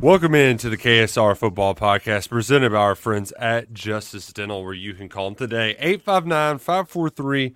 Welcome 0.00 0.32
into 0.36 0.70
the 0.70 0.76
KSR 0.76 1.36
Football 1.36 1.74
Podcast 1.74 2.28
presented 2.28 2.70
by 2.70 2.78
our 2.78 2.94
friends 2.94 3.32
at 3.32 3.74
Justice 3.74 4.32
Dental, 4.32 4.62
where 4.62 4.72
you 4.72 4.94
can 4.94 5.08
call 5.08 5.24
them 5.24 5.34
today, 5.34 5.70
859 5.80 6.58
543 6.58 7.54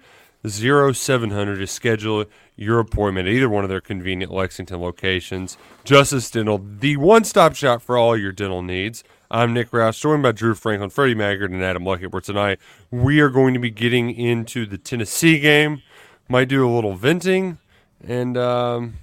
0700 0.93 1.57
to 1.59 1.67
schedule 1.69 2.25
your 2.57 2.81
appointment 2.81 3.29
at 3.29 3.35
either 3.35 3.49
one 3.49 3.63
of 3.63 3.71
their 3.71 3.81
convenient 3.81 4.33
Lexington 4.33 4.81
locations. 4.81 5.57
Justice 5.85 6.33
Dental, 6.33 6.59
the 6.59 6.97
one 6.97 7.23
stop 7.23 7.55
shop 7.55 7.81
for 7.81 7.97
all 7.97 8.17
your 8.17 8.33
dental 8.33 8.61
needs. 8.61 9.05
I'm 9.31 9.55
Nick 9.55 9.73
Rouse, 9.73 10.01
joined 10.01 10.25
by 10.25 10.33
Drew 10.33 10.57
Franklin, 10.57 10.91
Freddie 10.91 11.15
Maggard, 11.15 11.53
and 11.53 11.63
Adam 11.63 11.85
Luckett, 11.85 12.11
where 12.11 12.21
tonight 12.21 12.59
we 12.91 13.21
are 13.21 13.31
going 13.31 13.55
to 13.55 13.61
be 13.61 13.71
getting 13.71 14.11
into 14.11 14.67
the 14.67 14.79
Tennessee 14.79 15.39
game. 15.39 15.83
Might 16.29 16.49
do 16.49 16.69
a 16.69 16.75
little 16.75 16.97
venting, 16.97 17.59
and 18.03 18.37
um, 18.37 18.95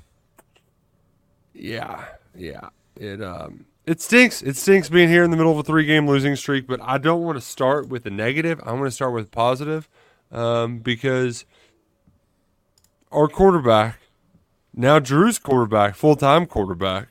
yeah, 1.54 2.04
yeah 2.36 2.68
it 3.00 3.22
um 3.22 3.66
it 3.90 4.02
stinks. 4.02 4.44
It 4.44 4.56
stinks 4.56 4.88
being 4.88 5.10
here 5.10 5.24
in 5.24 5.32
the 5.32 5.38
middle 5.38 5.52
of 5.52 5.58
a 5.58 5.64
three 5.64 5.84
game 5.84 6.08
losing 6.08 6.36
streak, 6.36 6.68
but 6.68 6.80
I 6.84 7.00
don't 7.00 7.24
want 7.24 7.38
to 7.38 7.42
start 7.42 7.90
with 7.90 8.04
the 8.04 8.12
negative. 8.12 8.62
I 8.64 8.72
want 8.74 8.86
to 8.86 8.92
start 8.92 9.14
with 9.14 9.32
positive 9.32 9.90
um, 10.32 10.78
because 10.78 11.44
our 13.12 13.28
quarterback, 13.28 14.00
now 14.76 15.00
Drew's 15.00 15.40
quarterback, 15.40 15.96
full 15.96 16.16
time 16.16 16.46
quarterback, 16.46 17.08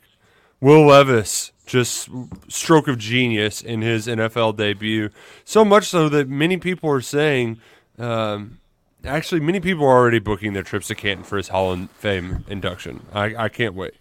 Will 0.61 0.85
Levis, 0.85 1.51
just 1.65 2.09
stroke 2.47 2.87
of 2.87 2.97
genius 2.97 3.61
in 3.61 3.81
his 3.81 4.07
NFL 4.07 4.55
debut. 4.55 5.09
So 5.43 5.65
much 5.65 5.85
so 5.87 6.07
that 6.07 6.29
many 6.29 6.55
people 6.55 6.89
are 6.89 7.01
saying, 7.01 7.59
um, 7.97 8.59
actually, 9.03 9.41
many 9.41 9.59
people 9.59 9.83
are 9.83 9.97
already 9.97 10.19
booking 10.19 10.53
their 10.53 10.63
trips 10.63 10.87
to 10.87 10.95
Canton 10.95 11.25
for 11.25 11.35
his 11.35 11.49
Hall 11.49 11.73
of 11.73 11.91
Fame 11.91 12.45
induction. 12.47 13.05
I, 13.11 13.35
I 13.35 13.49
can't 13.49 13.75
wait. 13.75 13.95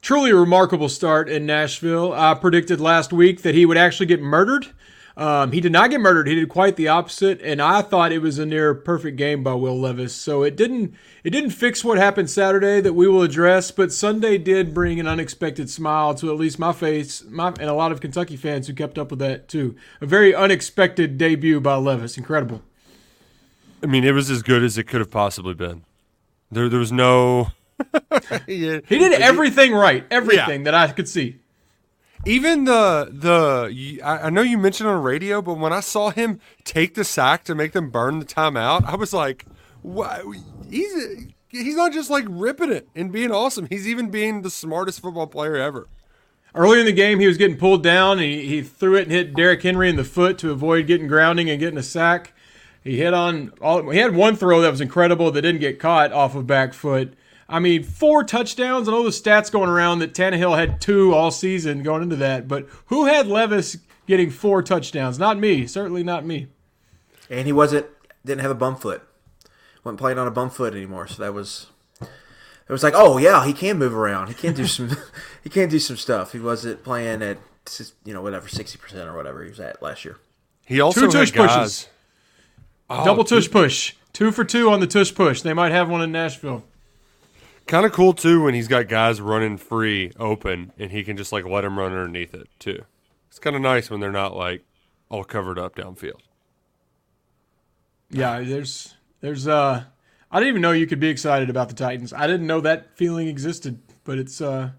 Truly 0.00 0.30
a 0.30 0.36
remarkable 0.36 0.88
start 0.88 1.28
in 1.28 1.44
Nashville. 1.44 2.12
I 2.12 2.34
predicted 2.34 2.80
last 2.80 3.12
week 3.12 3.42
that 3.42 3.54
he 3.54 3.66
would 3.66 3.76
actually 3.76 4.06
get 4.06 4.22
murdered. 4.22 4.68
Um, 5.16 5.50
he 5.50 5.60
did 5.60 5.72
not 5.72 5.90
get 5.90 6.00
murdered. 6.00 6.28
He 6.28 6.36
did 6.36 6.48
quite 6.48 6.76
the 6.76 6.86
opposite, 6.86 7.42
and 7.42 7.60
I 7.60 7.82
thought 7.82 8.12
it 8.12 8.22
was 8.22 8.38
a 8.38 8.46
near 8.46 8.72
perfect 8.72 9.16
game 9.16 9.42
by 9.42 9.54
Will 9.54 9.78
Levis. 9.78 10.14
So 10.14 10.44
it 10.44 10.54
didn't 10.54 10.94
it 11.24 11.30
didn't 11.30 11.50
fix 11.50 11.82
what 11.82 11.98
happened 11.98 12.30
Saturday 12.30 12.80
that 12.80 12.92
we 12.92 13.08
will 13.08 13.22
address, 13.22 13.72
but 13.72 13.92
Sunday 13.92 14.38
did 14.38 14.72
bring 14.72 15.00
an 15.00 15.08
unexpected 15.08 15.68
smile 15.68 16.14
to 16.14 16.30
at 16.30 16.36
least 16.36 16.60
my 16.60 16.72
face, 16.72 17.24
my, 17.28 17.48
and 17.48 17.68
a 17.68 17.74
lot 17.74 17.90
of 17.90 18.00
Kentucky 18.00 18.36
fans 18.36 18.68
who 18.68 18.74
kept 18.74 18.96
up 18.96 19.10
with 19.10 19.18
that 19.18 19.48
too. 19.48 19.74
A 20.00 20.06
very 20.06 20.32
unexpected 20.32 21.18
debut 21.18 21.60
by 21.60 21.74
Levis. 21.74 22.16
Incredible. 22.16 22.62
I 23.82 23.86
mean, 23.86 24.04
it 24.04 24.12
was 24.12 24.30
as 24.30 24.44
good 24.44 24.62
as 24.62 24.78
it 24.78 24.84
could 24.84 25.00
have 25.00 25.10
possibly 25.10 25.54
been. 25.54 25.82
There, 26.50 26.68
there 26.68 26.78
was 26.78 26.92
no 26.92 27.48
yeah. 28.46 28.80
He 28.86 28.98
did 28.98 29.20
everything 29.20 29.72
right, 29.72 30.04
everything 30.10 30.60
yeah. 30.60 30.64
that 30.64 30.74
I 30.74 30.92
could 30.92 31.08
see. 31.08 31.38
Even 32.26 32.64
the 32.64 33.08
the 33.12 34.00
I 34.04 34.28
know 34.30 34.42
you 34.42 34.58
mentioned 34.58 34.88
on 34.88 35.02
radio, 35.02 35.40
but 35.40 35.58
when 35.58 35.72
I 35.72 35.80
saw 35.80 36.10
him 36.10 36.40
take 36.64 36.94
the 36.94 37.04
sack 37.04 37.44
to 37.44 37.54
make 37.54 37.72
them 37.72 37.90
burn 37.90 38.18
the 38.18 38.24
timeout, 38.24 38.84
I 38.84 38.96
was 38.96 39.12
like, 39.12 39.46
"What? 39.82 40.24
He's 40.68 41.26
he's 41.48 41.76
not 41.76 41.92
just 41.92 42.10
like 42.10 42.24
ripping 42.28 42.72
it 42.72 42.88
and 42.94 43.12
being 43.12 43.30
awesome. 43.30 43.66
He's 43.70 43.86
even 43.86 44.10
being 44.10 44.42
the 44.42 44.50
smartest 44.50 45.00
football 45.00 45.26
player 45.26 45.56
ever." 45.56 45.88
Earlier 46.54 46.80
in 46.80 46.86
the 46.86 46.92
game, 46.92 47.20
he 47.20 47.26
was 47.26 47.36
getting 47.36 47.56
pulled 47.56 47.82
down. 47.82 48.18
And 48.18 48.22
he, 48.22 48.46
he 48.46 48.62
threw 48.62 48.96
it 48.96 49.02
and 49.02 49.12
hit 49.12 49.34
Derrick 49.34 49.62
Henry 49.62 49.88
in 49.88 49.96
the 49.96 50.04
foot 50.04 50.38
to 50.38 50.50
avoid 50.50 50.86
getting 50.86 51.06
grounding 51.06 51.48
and 51.50 51.60
getting 51.60 51.78
a 51.78 51.82
sack. 51.82 52.32
He 52.82 52.96
hit 52.96 53.12
on 53.12 53.52
all. 53.60 53.88
He 53.90 53.98
had 53.98 54.14
one 54.14 54.34
throw 54.34 54.62
that 54.62 54.70
was 54.70 54.80
incredible 54.80 55.30
that 55.30 55.42
didn't 55.42 55.60
get 55.60 55.78
caught 55.78 56.12
off 56.12 56.34
of 56.34 56.46
back 56.46 56.72
foot. 56.72 57.14
I 57.48 57.60
mean, 57.60 57.82
four 57.82 58.24
touchdowns. 58.24 58.88
I 58.88 58.92
know 58.92 59.02
the 59.02 59.10
stats 59.10 59.50
going 59.50 59.70
around 59.70 60.00
that 60.00 60.12
Tannehill 60.12 60.56
had 60.58 60.80
two 60.80 61.14
all 61.14 61.30
season 61.30 61.82
going 61.82 62.02
into 62.02 62.16
that, 62.16 62.46
but 62.46 62.68
who 62.86 63.06
had 63.06 63.26
Levis 63.26 63.78
getting 64.06 64.30
four 64.30 64.62
touchdowns? 64.62 65.18
Not 65.18 65.38
me. 65.38 65.66
Certainly 65.66 66.02
not 66.02 66.26
me. 66.26 66.48
And 67.30 67.46
he 67.46 67.52
wasn't 67.52 67.86
didn't 68.24 68.42
have 68.42 68.50
a 68.50 68.54
bum 68.54 68.76
foot. 68.76 69.02
wasn't 69.82 69.98
playing 69.98 70.18
on 70.18 70.26
a 70.26 70.30
bum 70.30 70.50
foot 70.50 70.74
anymore. 70.74 71.06
So 71.06 71.22
that 71.22 71.32
was 71.32 71.68
it 72.00 72.72
was 72.72 72.82
like, 72.82 72.94
oh 72.94 73.16
yeah, 73.16 73.46
he 73.46 73.54
can 73.54 73.78
move 73.78 73.94
around. 73.94 74.28
He 74.28 74.34
can 74.34 74.52
do 74.52 74.66
some 74.66 74.90
he 75.42 75.48
can 75.48 75.70
do 75.70 75.78
some 75.78 75.96
stuff. 75.96 76.32
He 76.32 76.38
wasn't 76.38 76.84
playing 76.84 77.22
at 77.22 77.38
you 78.04 78.12
know 78.12 78.20
whatever 78.20 78.48
sixty 78.48 78.76
percent 78.76 79.08
or 79.08 79.16
whatever 79.16 79.42
he 79.42 79.48
was 79.48 79.60
at 79.60 79.82
last 79.82 80.04
year. 80.04 80.18
He 80.66 80.80
also 80.80 81.02
two 81.02 81.10
tush 81.10 81.32
pushes. 81.32 81.88
Oh, 82.90 83.04
Double 83.04 83.24
tush 83.24 83.50
push. 83.50 83.94
Two 84.12 84.32
for 84.32 84.44
two 84.44 84.70
on 84.70 84.80
the 84.80 84.86
tush 84.86 85.14
push. 85.14 85.40
They 85.40 85.54
might 85.54 85.72
have 85.72 85.88
one 85.88 86.02
in 86.02 86.12
Nashville. 86.12 86.64
Kind 87.68 87.84
of 87.84 87.92
cool 87.92 88.14
too 88.14 88.42
when 88.42 88.54
he's 88.54 88.66
got 88.66 88.88
guys 88.88 89.20
running 89.20 89.58
free 89.58 90.10
open 90.18 90.72
and 90.78 90.90
he 90.90 91.04
can 91.04 91.18
just 91.18 91.32
like 91.32 91.44
let 91.44 91.60
them 91.60 91.78
run 91.78 91.92
underneath 91.92 92.32
it 92.32 92.48
too. 92.58 92.86
It's 93.28 93.38
kind 93.38 93.54
of 93.54 93.60
nice 93.60 93.90
when 93.90 94.00
they're 94.00 94.10
not 94.10 94.34
like 94.34 94.64
all 95.10 95.22
covered 95.22 95.58
up 95.58 95.76
downfield. 95.76 96.20
Yeah, 98.08 98.40
there's 98.40 98.94
there's 99.20 99.46
uh 99.46 99.84
I 100.32 100.38
didn't 100.40 100.48
even 100.48 100.62
know 100.62 100.72
you 100.72 100.86
could 100.86 100.98
be 100.98 101.08
excited 101.08 101.50
about 101.50 101.68
the 101.68 101.74
Titans. 101.74 102.14
I 102.14 102.26
didn't 102.26 102.46
know 102.46 102.62
that 102.62 102.96
feeling 102.96 103.28
existed, 103.28 103.80
but 104.02 104.16
it's 104.16 104.40
uh 104.40 104.70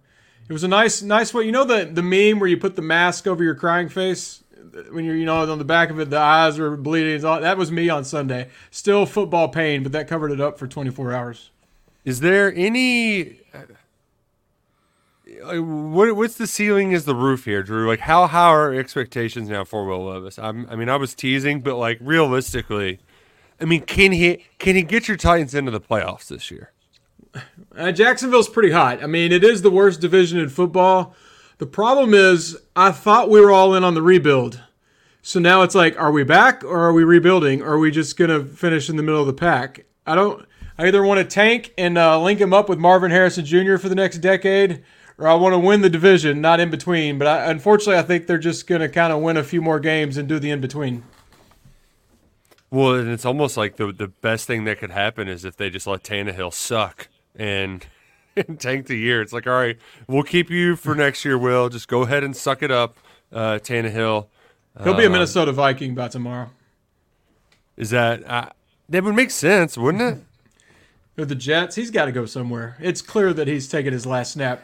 it 0.50 0.54
was 0.54 0.64
a 0.64 0.68
nice 0.68 1.04
nice 1.04 1.32
way. 1.32 1.44
You 1.44 1.52
know 1.52 1.66
the 1.66 1.86
the 1.86 2.02
meme 2.02 2.40
where 2.40 2.50
you 2.50 2.58
put 2.58 2.76
the 2.76 2.82
mask 2.82 3.28
over 3.28 3.44
your 3.44 3.54
crying 3.54 3.90
face 3.90 4.44
when 4.90 5.06
you're 5.06 5.16
you 5.16 5.26
know 5.26 5.48
on 5.48 5.60
the 5.60 5.64
back 5.64 5.92
of 5.92 6.00
it 6.00 6.10
the 6.10 6.18
eyes 6.18 6.58
were 6.58 6.76
bleeding. 6.76 7.22
That 7.22 7.56
was 7.56 7.72
me 7.72 7.88
on 7.88 8.04
Sunday. 8.04 8.50
Still 8.72 9.06
football 9.06 9.48
pain, 9.48 9.84
but 9.84 9.92
that 9.92 10.08
covered 10.08 10.32
it 10.32 10.42
up 10.42 10.58
for 10.58 10.66
24 10.66 11.14
hours. 11.14 11.52
Is 12.10 12.22
there 12.22 12.52
any? 12.56 13.40
What 15.44 16.16
what's 16.16 16.34
the 16.34 16.48
ceiling? 16.48 16.92
Is 16.92 17.06
the 17.06 17.14
roof 17.14 17.46
here, 17.46 17.62
Drew? 17.62 17.88
Like, 17.88 18.00
how 18.00 18.26
how 18.26 18.50
are 18.50 18.74
expectations 18.74 19.48
now 19.48 19.64
for 19.64 19.86
Will 19.86 20.06
Levis? 20.06 20.40
I'm, 20.40 20.68
I 20.72 20.76
mean, 20.76 20.90
I 20.90 20.96
was 20.96 21.14
teasing, 21.14 21.62
but 21.62 21.76
like 21.76 22.00
realistically, 22.02 23.00
I 23.62 23.66
mean, 23.66 23.82
can 23.82 24.12
he 24.12 24.44
can 24.58 24.76
he 24.76 24.82
get 24.82 25.08
your 25.08 25.18
Titans 25.18 25.54
into 25.54 25.70
the 25.70 25.80
playoffs 25.80 26.30
this 26.30 26.50
year? 26.50 26.72
Uh, 27.78 27.92
Jacksonville's 27.92 28.50
pretty 28.50 28.72
hot. 28.72 29.04
I 29.04 29.06
mean, 29.06 29.32
it 29.32 29.44
is 29.44 29.62
the 29.62 29.70
worst 29.70 30.02
division 30.02 30.40
in 30.40 30.50
football. 30.50 31.14
The 31.60 31.68
problem 31.68 32.16
is, 32.16 32.58
I 32.76 32.92
thought 32.92 33.30
we 33.30 33.40
were 33.40 33.52
all 33.52 33.76
in 33.76 33.84
on 33.84 33.94
the 33.94 34.02
rebuild. 34.02 34.60
So 35.22 35.40
now 35.40 35.62
it's 35.62 35.76
like, 35.76 35.96
are 36.00 36.12
we 36.12 36.24
back 36.24 36.64
or 36.64 36.80
are 36.80 36.94
we 36.94 37.04
rebuilding? 37.04 37.62
Or 37.62 37.74
are 37.74 37.80
we 37.80 37.92
just 37.92 38.18
going 38.18 38.32
to 38.32 38.44
finish 38.44 38.90
in 38.90 38.96
the 38.96 39.04
middle 39.04 39.22
of 39.22 39.28
the 39.28 39.34
pack? 39.34 39.86
I 40.08 40.16
don't. 40.16 40.49
I 40.80 40.88
either 40.88 41.04
want 41.04 41.18
to 41.18 41.26
tank 41.26 41.74
and 41.78 41.98
uh, 41.98 42.22
link 42.22 42.40
him 42.40 42.54
up 42.54 42.70
with 42.70 42.80
Marvin 42.80 43.12
Harrison 43.12 43.44
Jr. 43.44 43.76
for 43.76 43.90
the 43.90 43.96
next 43.96 44.20
decade, 44.20 44.82
or 45.18 45.28
I 45.28 45.34
want 45.34 45.52
to 45.52 45.60
win 45.60 45.82
the 45.82 45.90
division, 45.90 46.40
not 46.40 46.62
in 46.62 46.70
between. 46.70 47.18
But 47.18 47.28
I, 47.28 47.52
unfortunately, 47.52 47.98
I 47.98 48.02
think 48.02 48.28
they're 48.28 48.38
just 48.38 48.66
going 48.66 48.80
to 48.80 48.88
kind 48.88 49.12
of 49.12 49.20
win 49.20 49.36
a 49.36 49.44
few 49.44 49.62
more 49.62 49.82
games 49.82 50.16
and 50.16 50.30
do 50.30 50.40
the 50.40 50.50
in 50.52 50.62
between. 50.62 51.04
Well, 52.72 52.96
and 52.96 53.10
it's 53.10 53.26
almost 53.26 53.58
like 53.58 53.76
the 53.76 53.92
the 53.92 54.08
best 54.08 54.48
thing 54.48 54.64
that 54.66 54.80
could 54.80 54.92
happen 54.92 55.28
is 55.28 55.44
if 55.44 55.58
they 55.58 55.70
just 55.70 55.86
let 55.86 56.02
Tannehill 56.02 56.54
suck 56.54 57.10
and, 57.36 57.86
and 58.38 58.58
tank 58.58 58.88
the 58.88 58.96
year. 58.96 59.22
It's 59.22 59.34
like, 59.34 59.48
all 59.48 59.54
right, 59.60 59.78
we'll 60.08 60.24
keep 60.24 60.50
you 60.50 60.78
for 60.78 60.96
next 60.96 61.26
year. 61.26 61.38
Will 61.38 61.68
just 61.68 61.90
go 61.90 62.04
ahead 62.04 62.24
and 62.24 62.34
suck 62.34 62.64
it 62.64 62.72
up, 62.72 62.98
uh, 63.34 63.60
Tannehill. 63.62 64.28
He'll 64.82 64.94
be 64.94 65.04
a 65.04 65.08
um, 65.08 65.12
Minnesota 65.12 65.52
Viking 65.52 65.94
by 65.94 66.08
tomorrow. 66.08 66.52
Is 67.76 67.90
that 67.90 68.26
uh, 68.26 68.52
that 68.88 69.04
would 69.04 69.16
make 69.16 69.32
sense, 69.32 69.78
wouldn't 69.78 70.04
it? 70.04 70.24
The 71.26 71.36
Jets, 71.36 71.76
he's 71.76 71.92
got 71.92 72.06
to 72.06 72.12
go 72.12 72.26
somewhere. 72.26 72.78
It's 72.80 73.02
clear 73.02 73.34
that 73.34 73.48
he's 73.48 73.68
taking 73.68 73.94
his 73.94 74.06
last 74.06 74.34
snap. 74.34 74.62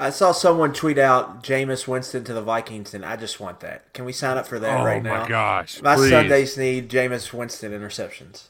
I 0.00 0.10
saw 0.10 0.30
someone 0.30 0.72
tweet 0.72 0.96
out 0.96 1.42
Jameis 1.42 1.88
Winston 1.88 2.22
to 2.24 2.32
the 2.32 2.40
Vikings, 2.40 2.94
and 2.94 3.04
I 3.04 3.16
just 3.16 3.40
want 3.40 3.60
that. 3.60 3.92
Can 3.92 4.04
we 4.04 4.12
sign 4.12 4.36
up 4.36 4.46
for 4.46 4.60
that 4.60 4.80
oh 4.80 4.84
right 4.84 5.02
now? 5.02 5.16
Oh 5.16 5.22
my 5.22 5.28
gosh! 5.28 5.82
My 5.82 5.96
please. 5.96 6.10
Sundays 6.10 6.56
need 6.56 6.88
Jameis 6.88 7.32
Winston 7.32 7.72
interceptions, 7.72 8.44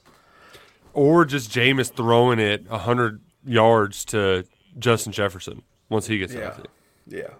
or 0.93 1.25
just 1.25 1.51
Jameis 1.51 1.91
throwing 1.91 2.39
it 2.39 2.67
hundred 2.67 3.23
yards 3.47 4.05
to 4.07 4.45
Justin 4.79 5.13
Jefferson 5.13 5.63
once 5.89 6.07
he 6.07 6.19
gets 6.19 6.35
yeah. 6.35 6.41
healthy. 6.41 6.65
Yeah. 7.07 7.31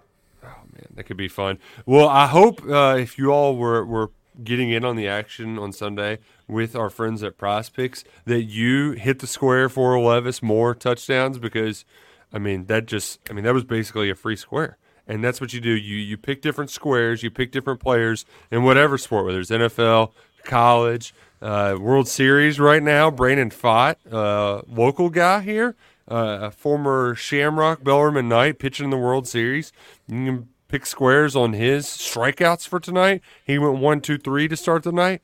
Oh 0.43 0.61
man, 0.73 0.87
that 0.95 1.03
could 1.03 1.17
be 1.17 1.27
fun. 1.27 1.59
Well, 1.85 2.09
I 2.09 2.25
hope 2.25 2.67
uh, 2.67 2.95
if 2.97 3.19
you 3.19 3.31
all 3.31 3.55
were 3.55 3.85
were 3.85 4.09
getting 4.43 4.71
in 4.71 4.83
on 4.83 4.95
the 4.95 5.07
action 5.07 5.59
on 5.59 5.71
Sunday, 5.71 6.17
with 6.49 6.75
our 6.75 6.89
friends 6.89 7.23
at 7.23 7.37
Prize 7.37 7.69
Picks 7.69 8.03
that 8.25 8.43
you 8.43 8.91
hit 8.91 9.19
the 9.19 9.27
square 9.27 9.69
for 9.69 9.97
Levis 9.99 10.41
more 10.41 10.73
touchdowns 10.73 11.37
because, 11.37 11.85
I 12.33 12.39
mean, 12.39 12.65
that 12.65 12.87
just, 12.87 13.19
I 13.29 13.33
mean, 13.33 13.45
that 13.45 13.53
was 13.53 13.63
basically 13.63 14.09
a 14.09 14.15
free 14.15 14.35
square. 14.35 14.77
And 15.07 15.23
that's 15.23 15.39
what 15.39 15.53
you 15.53 15.61
do. 15.61 15.71
You 15.71 15.97
you 15.97 16.17
pick 16.17 16.41
different 16.41 16.69
squares, 16.69 17.23
you 17.23 17.31
pick 17.31 17.51
different 17.51 17.79
players 17.79 18.25
in 18.51 18.63
whatever 18.63 18.97
sport, 18.97 19.25
whether 19.25 19.39
it's 19.39 19.49
NFL, 19.49 20.11
college, 20.43 21.15
uh, 21.41 21.77
World 21.79 22.07
Series 22.07 22.59
right 22.59 22.83
now. 22.83 23.09
Brandon 23.09 23.49
Pfaadt, 23.49 23.95
uh, 24.11 24.61
local 24.67 25.09
guy 25.09 25.41
here, 25.41 25.75
uh, 26.09 26.39
a 26.41 26.51
former 26.51 27.15
Shamrock 27.15 27.83
Bellarmine 27.83 28.29
Knight 28.29 28.59
pitching 28.59 28.83
in 28.83 28.89
the 28.91 28.97
World 28.97 29.27
Series. 29.27 29.71
You 30.07 30.25
can 30.25 30.49
pick 30.67 30.85
squares 30.85 31.35
on 31.35 31.53
his 31.53 31.87
strikeouts 31.87 32.67
for 32.67 32.79
tonight. 32.79 33.21
He 33.43 33.57
went 33.57 33.79
one, 33.79 34.01
two, 34.01 34.19
three 34.19 34.47
to 34.47 34.55
start 34.55 34.83
the 34.83 34.91
night. 34.91 35.21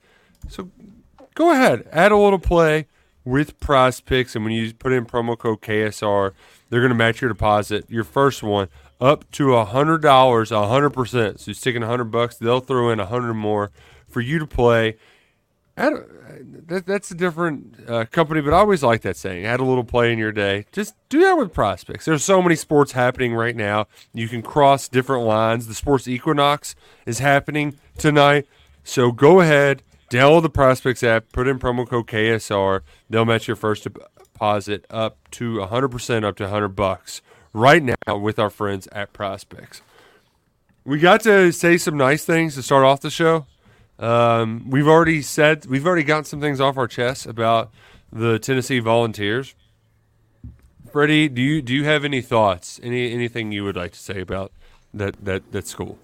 So 0.49 0.71
go 1.35 1.51
ahead, 1.51 1.87
add 1.91 2.11
a 2.11 2.17
little 2.17 2.39
play 2.39 2.87
with 3.23 3.59
prize 3.59 3.99
picks. 4.01 4.35
And 4.35 4.43
when 4.43 4.53
you 4.53 4.73
put 4.73 4.91
in 4.91 5.05
promo 5.05 5.37
code 5.37 5.61
KSR, 5.61 6.31
they're 6.69 6.81
going 6.81 6.89
to 6.89 6.95
match 6.95 7.21
your 7.21 7.29
deposit, 7.29 7.85
your 7.87 8.03
first 8.03 8.41
one, 8.41 8.69
up 8.99 9.29
to 9.31 9.53
a 9.55 9.65
hundred 9.65 10.01
dollars, 10.01 10.51
a 10.51 10.67
hundred 10.67 10.91
percent. 10.91 11.39
So 11.39 11.51
you're 11.51 11.55
sticking 11.55 11.83
a 11.83 11.87
hundred 11.87 12.05
bucks, 12.05 12.37
they'll 12.37 12.61
throw 12.61 12.89
in 12.89 12.99
a 12.99 13.05
hundred 13.05 13.35
more 13.35 13.71
for 14.07 14.21
you 14.21 14.39
to 14.39 14.47
play. 14.47 14.97
That, 15.75 16.85
that's 16.85 17.11
a 17.11 17.15
different 17.15 17.89
uh, 17.89 18.05
company, 18.05 18.39
but 18.39 18.53
I 18.53 18.59
always 18.59 18.81
like 18.81 19.01
that 19.01 19.17
saying. 19.17 19.45
Add 19.45 19.59
a 19.59 19.65
little 19.65 19.83
play 19.83 20.13
in 20.13 20.17
your 20.17 20.31
day. 20.31 20.65
Just 20.71 20.95
do 21.09 21.19
that 21.21 21.37
with 21.37 21.53
PrizePicks. 21.53 22.05
There's 22.05 22.23
so 22.23 22.41
many 22.41 22.55
sports 22.55 22.93
happening 22.93 23.33
right 23.33 23.55
now. 23.55 23.87
You 24.13 24.29
can 24.29 24.41
cross 24.41 24.87
different 24.87 25.25
lines. 25.25 25.67
The 25.67 25.73
sports 25.73 26.07
equinox 26.07 26.75
is 27.05 27.19
happening 27.19 27.77
tonight. 27.97 28.47
So 28.85 29.11
go 29.11 29.41
ahead, 29.41 29.81
download 30.09 30.43
the 30.43 30.49
PrizePicks 30.49 31.03
app, 31.03 31.31
put 31.31 31.47
in 31.47 31.59
promo 31.59 31.87
code 31.87 32.07
KSR. 32.07 32.81
They'll 33.09 33.25
match 33.25 33.47
your 33.47 33.55
first 33.55 33.83
deposit 33.83 34.85
up 34.89 35.17
to 35.31 35.57
100%, 35.57 36.23
up 36.23 36.35
to 36.37 36.43
100 36.43 36.69
bucks 36.69 37.21
right 37.53 37.81
now 37.81 38.17
with 38.17 38.37
our 38.37 38.49
friends 38.49 38.87
at 38.91 39.13
PrizePicks. 39.13 39.81
We 40.83 40.99
got 40.99 41.21
to 41.21 41.51
say 41.51 41.77
some 41.77 41.97
nice 41.97 42.25
things 42.25 42.55
to 42.55 42.63
start 42.63 42.83
off 42.83 43.01
the 43.01 43.09
show. 43.09 43.47
Um, 43.97 44.69
we've 44.69 44.87
already 44.87 45.21
said 45.21 45.65
we've 45.65 45.87
already 45.87 46.03
gotten 46.03 46.25
some 46.25 46.41
things 46.41 46.59
off 46.59 46.77
our 46.77 46.87
chests 46.87 47.25
about 47.25 47.71
the 48.11 48.37
Tennessee 48.39 48.79
Volunteers. 48.79 49.55
Freddie, 50.91 51.29
do 51.29 51.41
you 51.41 51.61
do 51.61 51.73
you 51.73 51.85
have 51.85 52.05
any 52.05 52.21
thoughts? 52.21 52.79
Any 52.83 53.11
anything 53.13 53.51
you 53.51 53.63
would 53.63 53.75
like 53.75 53.93
to 53.93 53.99
say 53.99 54.19
about 54.19 54.51
that 54.93 55.23
that 55.23 55.51
that 55.53 55.67
school? 55.67 55.97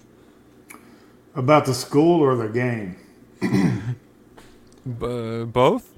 About 1.36 1.66
the 1.66 1.74
school 1.74 2.22
or 2.22 2.36
the 2.36 2.50
game? 2.50 2.98
B- 4.86 5.44
both. 5.46 5.94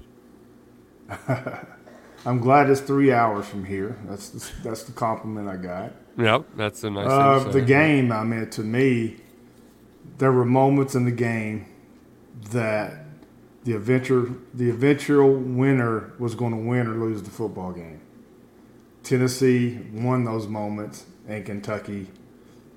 I'm 2.26 2.38
glad 2.38 2.70
it's 2.70 2.80
three 2.80 3.12
hours 3.12 3.46
from 3.46 3.64
here. 3.64 3.98
That's 4.06 4.30
the, 4.30 4.62
that's 4.62 4.84
the 4.84 4.92
compliment 4.92 5.48
I 5.48 5.56
got. 5.56 5.92
Yep, 6.16 6.44
that's 6.56 6.84
a 6.84 6.90
nice. 6.90 7.08
Uh, 7.08 7.50
the 7.50 7.60
game, 7.60 8.12
I 8.12 8.24
mean, 8.24 8.48
to 8.50 8.62
me, 8.62 9.16
there 10.18 10.32
were 10.32 10.44
moments 10.44 10.94
in 10.94 11.04
the 11.04 11.10
game 11.10 11.66
that 12.50 13.04
the 13.64 13.74
adventure, 13.74 14.32
the 14.54 14.70
eventual 14.70 15.34
winner 15.34 16.12
was 16.18 16.34
going 16.34 16.52
to 16.52 16.58
win 16.58 16.86
or 16.86 16.94
lose 16.94 17.22
the 17.22 17.30
football 17.30 17.72
game. 17.72 18.00
Tennessee 19.02 19.80
won 19.92 20.24
those 20.24 20.46
moments, 20.46 21.04
and 21.28 21.44
Kentucky 21.44 22.06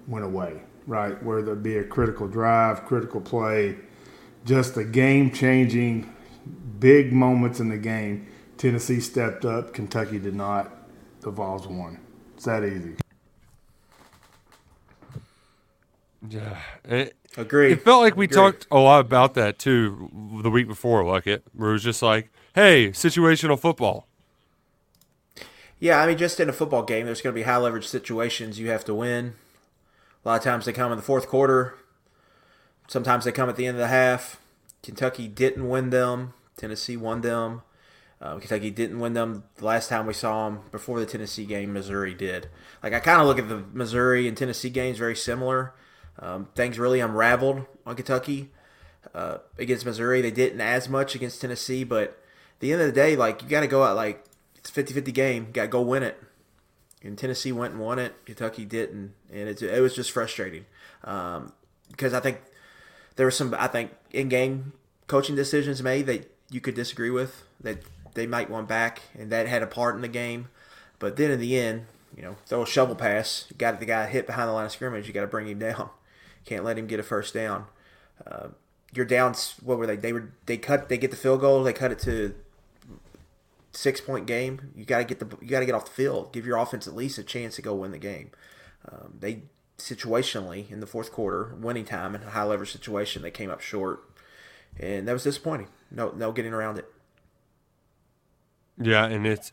went 0.07 0.25
away. 0.25 0.62
Right, 0.86 1.21
where 1.21 1.42
there'd 1.42 1.63
be 1.63 1.77
a 1.77 1.83
critical 1.83 2.30
drive, 2.30 2.86
critical 2.86 3.19
play, 3.19 3.75
just 4.45 4.78
a 4.78 4.84
game-changing, 4.84 6.13
big 6.80 7.12
moments 7.13 7.60
in 7.60 7.69
the 7.69 7.78
game. 7.78 8.28
Tennessee 8.57 9.00
stepped 9.00 9.45
up, 9.45 9.74
Kentucky 9.74 10.19
did 10.19 10.36
not. 10.36 10.72
The 11.22 11.31
Vols 11.31 11.68
won. 11.68 12.00
It's 12.36 12.45
that 12.45 12.63
easy. 12.63 12.95
Yeah, 16.28 16.57
it, 16.86 17.16
Agreed. 17.38 17.74
It 17.74 17.81
felt 17.84 18.01
like 18.01 18.18
we 18.18 18.25
Agreed. 18.25 18.36
talked 18.36 18.68
a 18.72 18.80
lot 18.80 19.00
about 19.01 19.36
that 19.36 19.60
too 19.60 20.10
the 20.42 20.50
week 20.50 20.68
before, 20.68 21.04
like 21.06 21.28
it, 21.28 21.44
where 21.54 21.69
it 21.69 21.74
was 21.74 21.84
just 21.84 22.01
like, 22.01 22.30
"Hey, 22.56 22.89
situational 22.89 23.60
football." 23.60 24.07
Yeah, 25.80 26.01
I 26.01 26.07
mean, 26.07 26.18
just 26.18 26.39
in 26.39 26.50
a 26.50 26.54
football 26.54 26.81
game, 26.81 27.06
there's 27.06 27.22
going 27.22 27.36
to 27.36 27.39
be 27.39 27.44
high 27.44 27.57
leverage 27.57 27.88
situations 27.88 28.60
you 28.60 28.69
have 28.72 28.84
to 28.86 28.95
win. 28.95 29.36
A 30.25 30.30
lot 30.30 30.38
of 30.39 30.44
times 30.44 30.66
they 30.66 30.74
come 30.74 30.92
in 30.92 30.98
the 30.98 31.04
fourth 31.04 31.28
quarter. 31.28 31.75
Sometimes 32.88 33.25
they 33.25 33.31
come 33.31 33.50
at 33.50 33.56
the 33.56 33.66
end 33.66 33.75
of 33.75 33.81
the 33.81 33.88
half. 33.88 34.39
Kentucky 34.81 35.28
didn't 35.28 35.68
win 35.68 35.89
them. 35.89 36.34
Tennessee 36.56 36.98
won 36.98 37.22
them. 37.22 37.62
Uh, 38.19 38.39
Kentucky 38.39 38.72
didn't 38.72 39.00
win 39.00 39.13
them 39.13 39.44
the 39.57 39.66
last 39.66 39.89
time 39.89 40.07
we 40.07 40.13
saw 40.13 40.50
them 40.50 40.62
before 40.72 41.00
the 41.00 41.06
Tennessee 41.06 41.45
game. 41.45 41.74
Missouri 41.74 42.13
did. 42.13 42.50
Like 42.81 42.94
I 42.94 43.00
kind 43.00 43.22
of 43.22 43.28
look 43.28 43.38
at 43.38 43.48
the 43.48 43.63
Missouri 43.74 44.28
and 44.28 44.36
Tennessee 44.36 44.69
games 44.69 44.98
very 44.98 45.16
similar. 45.16 45.74
Um, 46.19 46.48
things 46.56 46.80
really 46.80 47.00
unraveled 47.00 47.66
on 47.86 47.95
Kentucky 47.95 48.50
uh, 49.13 49.38
against 49.60 49.86
Missouri. 49.86 50.22
They 50.22 50.31
didn't 50.31 50.62
as 50.62 50.89
much 50.89 51.13
against 51.13 51.42
Tennessee, 51.42 51.84
but 51.84 52.10
at 52.10 52.60
the 52.60 52.72
end 52.72 52.81
of 52.81 52.88
the 52.88 52.94
day, 52.94 53.16
like 53.16 53.44
you 53.44 53.50
got 53.50 53.62
to 53.62 53.68
go 53.68 53.84
out 53.84 53.95
like 53.95 54.25
it's 54.56 54.69
a 54.69 54.84
50-50 54.84 55.13
game. 55.13 55.51
Got 55.51 55.63
to 55.63 55.68
go 55.68 55.81
win 55.81 56.01
it. 56.01 56.18
And 57.04 57.18
Tennessee 57.18 57.51
went 57.51 57.74
and 57.74 57.81
won 57.81 58.00
it. 58.00 58.25
Kentucky 58.25 58.66
didn't, 58.66 59.13
and 59.31 59.48
it, 59.48 59.62
it 59.62 59.81
was 59.81 59.95
just 59.95 60.12
frustrating 60.12 60.66
um, 61.04 61.54
because 61.92 62.16
I 62.16 62.19
think 62.19 62.42
there 63.17 63.25
were 63.27 63.31
some 63.31 63.53
I 63.59 63.67
think 63.67 63.91
in-game 64.11 64.71
coaching 65.07 65.35
decisions 65.35 65.83
made 65.83 66.05
that 66.05 66.31
you 66.49 66.61
could 66.61 66.75
disagree 66.75 67.09
with 67.09 67.43
that 67.59 67.79
they 68.13 68.25
might 68.25 68.49
want 68.49 68.67
back, 68.67 69.01
and 69.17 69.31
that 69.31 69.47
had 69.47 69.61
a 69.61 69.67
part 69.67 69.95
in 69.95 70.01
the 70.01 70.07
game. 70.07 70.47
But 70.99 71.17
then 71.17 71.29
in 71.29 71.39
the 71.39 71.59
end, 71.59 71.85
you 72.15 72.23
know, 72.23 72.37
throw 72.45 72.63
a 72.63 72.65
shovel 72.65 72.95
pass. 72.95 73.45
You 73.49 73.57
got 73.57 73.79
the 73.79 73.85
guy 73.85 74.07
hit 74.07 74.25
behind 74.25 74.49
the 74.49 74.53
line 74.53 74.65
of 74.65 74.71
scrimmage. 74.71 75.07
You 75.07 75.13
got 75.13 75.21
to 75.21 75.27
bring 75.27 75.47
him 75.47 75.59
down. 75.59 75.89
Can't 76.45 76.63
let 76.63 76.77
him 76.77 76.87
get 76.87 76.99
a 76.99 77.03
first 77.03 77.33
down. 77.33 77.65
Uh, 78.25 78.47
you're 78.93 79.05
down. 79.05 79.35
What 79.61 79.77
were 79.77 79.85
they? 79.85 79.97
They 79.97 80.13
were. 80.13 80.31
They 80.45 80.57
cut. 80.57 80.89
They 80.89 80.97
get 80.97 81.11
the 81.11 81.17
field 81.17 81.41
goal. 81.41 81.63
They 81.63 81.73
cut 81.73 81.91
it 81.91 81.99
to 81.99 82.33
six 83.71 84.01
point 84.01 84.25
game. 84.25 84.71
You 84.75 84.85
got 84.85 84.99
to 84.99 85.03
get 85.03 85.19
the. 85.19 85.27
You 85.41 85.49
got 85.49 85.59
to 85.59 85.65
get 85.65 85.75
off 85.75 85.85
the 85.85 85.91
field. 85.91 86.31
Give 86.33 86.45
your 86.45 86.57
offense 86.57 86.87
at 86.87 86.95
least 86.95 87.17
a 87.17 87.23
chance 87.23 87.55
to 87.57 87.61
go 87.61 87.75
win 87.75 87.91
the 87.91 87.97
game. 87.97 88.31
Um, 88.89 89.15
they 89.19 89.41
situationally 89.77 90.69
in 90.71 90.79
the 90.79 90.88
fourth 90.88 91.12
quarter, 91.12 91.56
winning 91.59 91.85
time 91.85 92.15
in 92.15 92.24
a 92.24 92.29
high 92.29 92.44
leverage 92.44 92.71
situation, 92.71 93.21
they 93.21 93.31
came 93.31 93.50
up 93.50 93.62
short, 93.62 94.03
and 94.79 95.07
that 95.07 95.13
was 95.13 95.24
disappointing. 95.24 95.68
No, 95.91 96.12
no 96.12 96.31
getting 96.31 96.53
around 96.53 96.79
it. 96.79 96.91
Yeah, 98.79 99.06
and 99.06 99.25
it's 99.25 99.51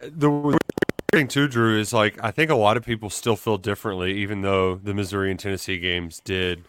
the 0.00 0.58
thing 1.12 1.28
too, 1.28 1.48
Drew, 1.48 1.78
is 1.78 1.92
like 1.92 2.22
I 2.22 2.30
think 2.30 2.50
a 2.50 2.56
lot 2.56 2.76
of 2.76 2.84
people 2.84 3.10
still 3.10 3.36
feel 3.36 3.58
differently, 3.58 4.14
even 4.14 4.42
though 4.42 4.76
the 4.76 4.94
Missouri 4.94 5.30
and 5.30 5.40
Tennessee 5.40 5.78
games 5.78 6.20
did 6.24 6.64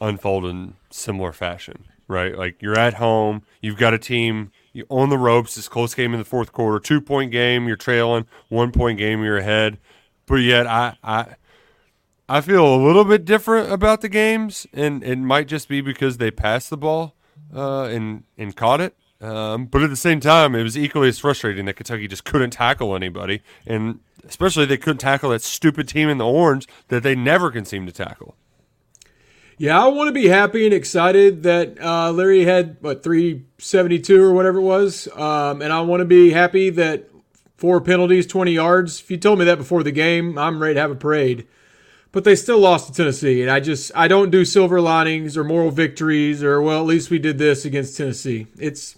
unfold 0.00 0.44
in 0.44 0.74
similar 0.90 1.32
fashion, 1.32 1.84
right? 2.06 2.36
Like 2.36 2.60
you're 2.60 2.78
at 2.78 2.94
home, 2.94 3.42
you've 3.60 3.78
got 3.78 3.94
a 3.94 3.98
team 3.98 4.52
you 4.72 4.84
on 4.88 5.08
the 5.08 5.18
ropes. 5.18 5.56
It's 5.56 5.68
close 5.68 5.94
game 5.94 6.12
in 6.12 6.18
the 6.18 6.24
fourth 6.24 6.52
quarter, 6.52 6.78
two 6.78 7.00
point 7.00 7.32
game, 7.32 7.66
you're 7.66 7.76
trailing, 7.76 8.26
one 8.48 8.72
point 8.72 8.98
game, 8.98 9.22
you're 9.24 9.38
ahead. 9.38 9.78
But 10.26 10.36
yet, 10.36 10.66
I 10.66 10.96
I 11.02 11.36
I 12.28 12.40
feel 12.40 12.66
a 12.66 12.76
little 12.76 13.04
bit 13.04 13.24
different 13.24 13.70
about 13.70 14.00
the 14.00 14.08
games, 14.08 14.66
and 14.72 15.04
it 15.04 15.16
might 15.16 15.46
just 15.46 15.68
be 15.68 15.80
because 15.80 16.16
they 16.16 16.30
passed 16.30 16.70
the 16.70 16.76
ball 16.76 17.14
uh, 17.54 17.84
and 17.84 18.24
and 18.36 18.56
caught 18.56 18.80
it. 18.80 18.96
Um, 19.20 19.66
but 19.66 19.82
at 19.82 19.90
the 19.90 19.96
same 19.96 20.20
time, 20.20 20.54
it 20.54 20.62
was 20.62 20.76
equally 20.76 21.08
as 21.08 21.18
frustrating 21.18 21.64
that 21.66 21.74
Kentucky 21.74 22.08
just 22.08 22.24
couldn't 22.24 22.50
tackle 22.50 22.94
anybody, 22.94 23.42
and 23.66 24.00
especially 24.28 24.66
they 24.66 24.76
couldn't 24.76 24.98
tackle 24.98 25.30
that 25.30 25.42
stupid 25.42 25.88
team 25.88 26.08
in 26.08 26.18
the 26.18 26.26
orange 26.26 26.66
that 26.88 27.02
they 27.02 27.14
never 27.14 27.50
can 27.50 27.64
seem 27.64 27.86
to 27.86 27.92
tackle. 27.92 28.34
Yeah, 29.58 29.82
I 29.82 29.88
want 29.88 30.08
to 30.08 30.12
be 30.12 30.28
happy 30.28 30.66
and 30.66 30.74
excited 30.74 31.44
that 31.44 31.80
uh, 31.80 32.10
Leary 32.10 32.44
had 32.44 32.76
what 32.80 33.02
372 33.02 34.22
or 34.22 34.32
whatever 34.32 34.58
it 34.58 34.62
was, 34.62 35.08
um, 35.16 35.62
and 35.62 35.72
I 35.72 35.80
want 35.80 36.00
to 36.00 36.04
be 36.04 36.30
happy 36.30 36.68
that 36.70 37.08
four 37.56 37.80
penalties, 37.80 38.26
20 38.26 38.52
yards. 38.52 39.00
If 39.00 39.10
you 39.10 39.16
told 39.16 39.38
me 39.38 39.46
that 39.46 39.56
before 39.56 39.82
the 39.82 39.92
game, 39.92 40.36
I'm 40.36 40.60
ready 40.60 40.74
to 40.74 40.80
have 40.80 40.90
a 40.90 40.96
parade. 40.96 41.46
But 42.16 42.24
they 42.24 42.34
still 42.34 42.58
lost 42.58 42.86
to 42.86 42.94
Tennessee, 42.94 43.42
and 43.42 43.50
I 43.50 43.60
just 43.60 43.92
I 43.94 44.08
don't 44.08 44.30
do 44.30 44.46
silver 44.46 44.80
linings 44.80 45.36
or 45.36 45.44
moral 45.44 45.70
victories 45.70 46.42
or 46.42 46.62
well 46.62 46.80
at 46.80 46.86
least 46.86 47.10
we 47.10 47.18
did 47.18 47.36
this 47.36 47.66
against 47.66 47.94
Tennessee. 47.94 48.46
It's 48.58 48.96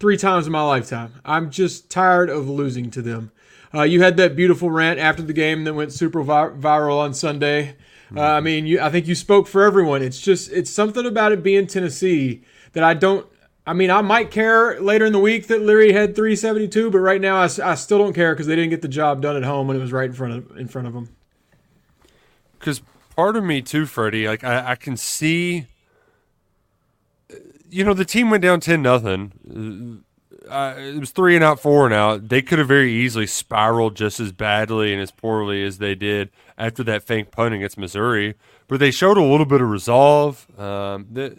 three 0.00 0.16
times 0.16 0.46
in 0.46 0.52
my 0.52 0.62
lifetime. 0.62 1.12
I'm 1.26 1.50
just 1.50 1.90
tired 1.90 2.30
of 2.30 2.48
losing 2.48 2.90
to 2.92 3.02
them. 3.02 3.32
Uh, 3.74 3.82
you 3.82 4.00
had 4.00 4.16
that 4.16 4.34
beautiful 4.34 4.70
rant 4.70 4.98
after 4.98 5.22
the 5.22 5.34
game 5.34 5.64
that 5.64 5.74
went 5.74 5.92
super 5.92 6.22
vi- 6.22 6.52
viral 6.58 7.00
on 7.00 7.12
Sunday. 7.12 7.76
Uh, 8.16 8.22
I 8.22 8.40
mean, 8.40 8.66
you, 8.66 8.80
I 8.80 8.88
think 8.88 9.06
you 9.06 9.14
spoke 9.14 9.46
for 9.46 9.62
everyone. 9.62 10.00
It's 10.00 10.22
just 10.22 10.50
it's 10.50 10.70
something 10.70 11.04
about 11.04 11.32
it 11.32 11.42
being 11.42 11.66
Tennessee 11.66 12.44
that 12.72 12.82
I 12.82 12.94
don't. 12.94 13.26
I 13.66 13.74
mean, 13.74 13.90
I 13.90 14.00
might 14.00 14.30
care 14.30 14.80
later 14.80 15.04
in 15.04 15.12
the 15.12 15.18
week 15.18 15.48
that 15.48 15.60
Leary 15.60 15.92
had 15.92 16.16
372, 16.16 16.90
but 16.90 17.00
right 17.00 17.20
now 17.20 17.36
I, 17.36 17.44
I 17.62 17.74
still 17.74 17.98
don't 17.98 18.14
care 18.14 18.32
because 18.32 18.46
they 18.46 18.56
didn't 18.56 18.70
get 18.70 18.80
the 18.80 18.88
job 18.88 19.20
done 19.20 19.36
at 19.36 19.44
home 19.44 19.68
when 19.68 19.76
it 19.76 19.80
was 19.80 19.92
right 19.92 20.08
in 20.08 20.14
front 20.14 20.32
of 20.32 20.56
in 20.56 20.66
front 20.66 20.88
of 20.88 20.94
them. 20.94 21.10
Because 22.64 22.80
part 23.14 23.36
of 23.36 23.44
me 23.44 23.60
too, 23.60 23.84
Freddie, 23.84 24.26
like 24.26 24.42
I, 24.42 24.70
I 24.70 24.74
can 24.74 24.96
see 24.96 25.66
you 27.68 27.82
know, 27.82 27.92
the 27.92 28.04
team 28.04 28.30
went 28.30 28.42
down 28.42 28.60
ten 28.60 28.80
nothing. 28.80 30.04
Uh, 30.48 30.74
it 30.78 31.00
was 31.00 31.10
three 31.10 31.34
and 31.34 31.44
out, 31.44 31.58
four 31.58 31.84
and 31.84 31.92
out. 31.92 32.28
They 32.28 32.40
could 32.40 32.58
have 32.60 32.68
very 32.68 32.92
easily 32.92 33.26
spiraled 33.26 33.96
just 33.96 34.20
as 34.20 34.30
badly 34.30 34.92
and 34.92 35.02
as 35.02 35.10
poorly 35.10 35.64
as 35.64 35.78
they 35.78 35.96
did 35.96 36.30
after 36.56 36.84
that 36.84 37.02
fake 37.02 37.32
punt 37.32 37.52
against 37.52 37.76
Missouri. 37.76 38.34
But 38.68 38.78
they 38.78 38.92
showed 38.92 39.18
a 39.18 39.22
little 39.22 39.44
bit 39.44 39.60
of 39.60 39.68
resolve. 39.68 40.46
Um, 40.58 41.08
the, 41.10 41.38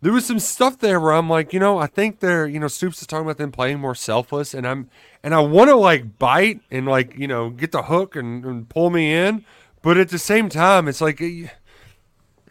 there 0.00 0.12
was 0.12 0.26
some 0.26 0.38
stuff 0.38 0.78
there 0.78 1.00
where 1.00 1.12
I'm 1.12 1.28
like, 1.28 1.52
you 1.52 1.58
know, 1.58 1.78
I 1.78 1.88
think 1.88 2.20
they're, 2.20 2.46
you 2.46 2.60
know, 2.60 2.68
Stoops 2.68 3.00
is 3.00 3.06
talking 3.06 3.26
about 3.26 3.38
them 3.38 3.50
playing 3.50 3.80
more 3.80 3.94
selfless, 3.94 4.54
and 4.54 4.66
I'm, 4.66 4.90
and 5.22 5.34
I 5.34 5.40
want 5.40 5.70
to 5.70 5.76
like 5.76 6.18
bite 6.18 6.60
and 6.70 6.86
like, 6.86 7.16
you 7.16 7.26
know, 7.26 7.50
get 7.50 7.72
the 7.72 7.82
hook 7.82 8.14
and, 8.14 8.44
and 8.44 8.68
pull 8.68 8.90
me 8.90 9.12
in, 9.12 9.44
but 9.84 9.96
at 9.96 10.08
the 10.08 10.18
same 10.18 10.48
time, 10.48 10.88
it's 10.88 11.00
like. 11.00 11.20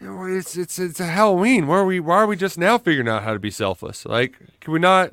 It's 0.00 0.56
it's 0.56 0.78
it's 0.78 1.00
a 1.00 1.06
Halloween. 1.06 1.66
Why 1.66 1.76
are 1.76 1.84
we 1.84 1.98
why 1.98 2.16
are 2.16 2.26
we 2.26 2.36
just 2.36 2.58
now 2.58 2.76
figuring 2.78 3.08
out 3.08 3.22
how 3.22 3.32
to 3.32 3.38
be 3.38 3.50
selfless? 3.50 4.04
Like, 4.04 4.38
can 4.60 4.72
we 4.72 4.78
not 4.78 5.10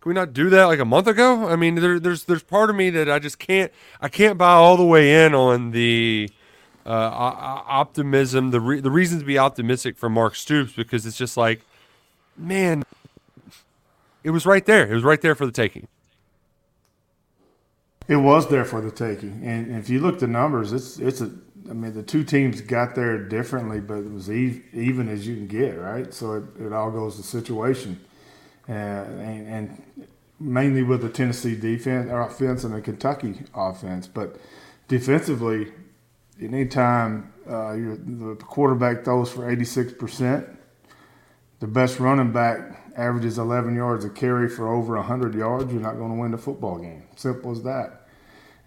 can 0.00 0.10
we 0.10 0.14
not 0.14 0.32
do 0.32 0.50
that 0.50 0.64
like 0.64 0.80
a 0.80 0.84
month 0.84 1.06
ago? 1.06 1.48
I 1.48 1.56
mean, 1.56 1.76
there, 1.76 1.98
there's 1.98 2.24
there's 2.24 2.42
part 2.42 2.68
of 2.68 2.76
me 2.76 2.90
that 2.90 3.10
I 3.10 3.20
just 3.20 3.38
can't 3.38 3.72
I 4.00 4.08
can't 4.08 4.36
buy 4.36 4.52
all 4.52 4.76
the 4.76 4.84
way 4.84 5.24
in 5.24 5.34
on 5.34 5.70
the 5.70 6.30
uh, 6.88 7.62
optimism, 7.66 8.50
the 8.50 8.60
re- 8.60 8.80
the 8.80 8.90
reason 8.90 9.18
to 9.18 9.24
be 9.24 9.38
optimistic 9.38 9.96
for 9.98 10.08
Mark 10.08 10.34
Stoops 10.34 10.72
because 10.72 11.04
it's 11.04 11.18
just 11.18 11.36
like, 11.36 11.60
man, 12.36 12.82
it 14.24 14.30
was 14.30 14.46
right 14.46 14.64
there. 14.64 14.90
It 14.90 14.94
was 14.94 15.04
right 15.04 15.20
there 15.20 15.34
for 15.34 15.44
the 15.44 15.52
taking. 15.52 15.86
It 18.08 18.16
was 18.16 18.48
there 18.48 18.64
for 18.64 18.80
the 18.80 18.90
taking, 18.90 19.42
and 19.44 19.76
if 19.76 19.90
you 19.90 20.00
look 20.00 20.14
at 20.14 20.20
the 20.20 20.28
numbers, 20.28 20.72
it's 20.72 20.98
it's 20.98 21.20
a. 21.20 21.30
I 21.68 21.72
mean, 21.72 21.94
the 21.94 22.02
two 22.02 22.24
teams 22.24 22.60
got 22.60 22.94
there 22.94 23.18
differently, 23.18 23.80
but 23.80 23.98
it 23.98 24.10
was 24.10 24.30
even 24.30 25.08
as 25.08 25.26
you 25.26 25.36
can 25.36 25.46
get, 25.46 25.78
right? 25.78 26.12
So 26.12 26.34
it, 26.34 26.44
it 26.66 26.72
all 26.72 26.90
goes 26.90 27.16
to 27.16 27.22
situation, 27.22 28.00
uh, 28.68 28.72
and, 28.72 29.48
and 29.48 30.06
mainly 30.40 30.82
with 30.82 31.02
the 31.02 31.08
Tennessee 31.08 31.56
defense 31.56 32.10
or 32.10 32.22
offense 32.22 32.64
and 32.64 32.74
the 32.74 32.80
Kentucky 32.80 33.40
offense. 33.54 34.06
But 34.06 34.36
defensively, 34.88 35.72
anytime 36.40 37.32
uh, 37.46 37.72
the 37.72 38.36
quarterback 38.40 39.04
throws 39.04 39.30
for 39.30 39.54
86%, 39.54 40.56
the 41.60 41.66
best 41.66 41.98
running 41.98 42.32
back 42.32 42.92
averages 42.96 43.38
11 43.38 43.74
yards 43.76 44.04
a 44.04 44.10
carry 44.10 44.48
for 44.48 44.72
over 44.72 44.96
100 44.96 45.34
yards, 45.34 45.72
you're 45.72 45.82
not 45.82 45.96
going 45.96 46.10
to 46.10 46.16
win 46.18 46.30
the 46.30 46.38
football 46.38 46.78
game. 46.78 47.04
Simple 47.16 47.52
as 47.52 47.62
that. 47.62 47.97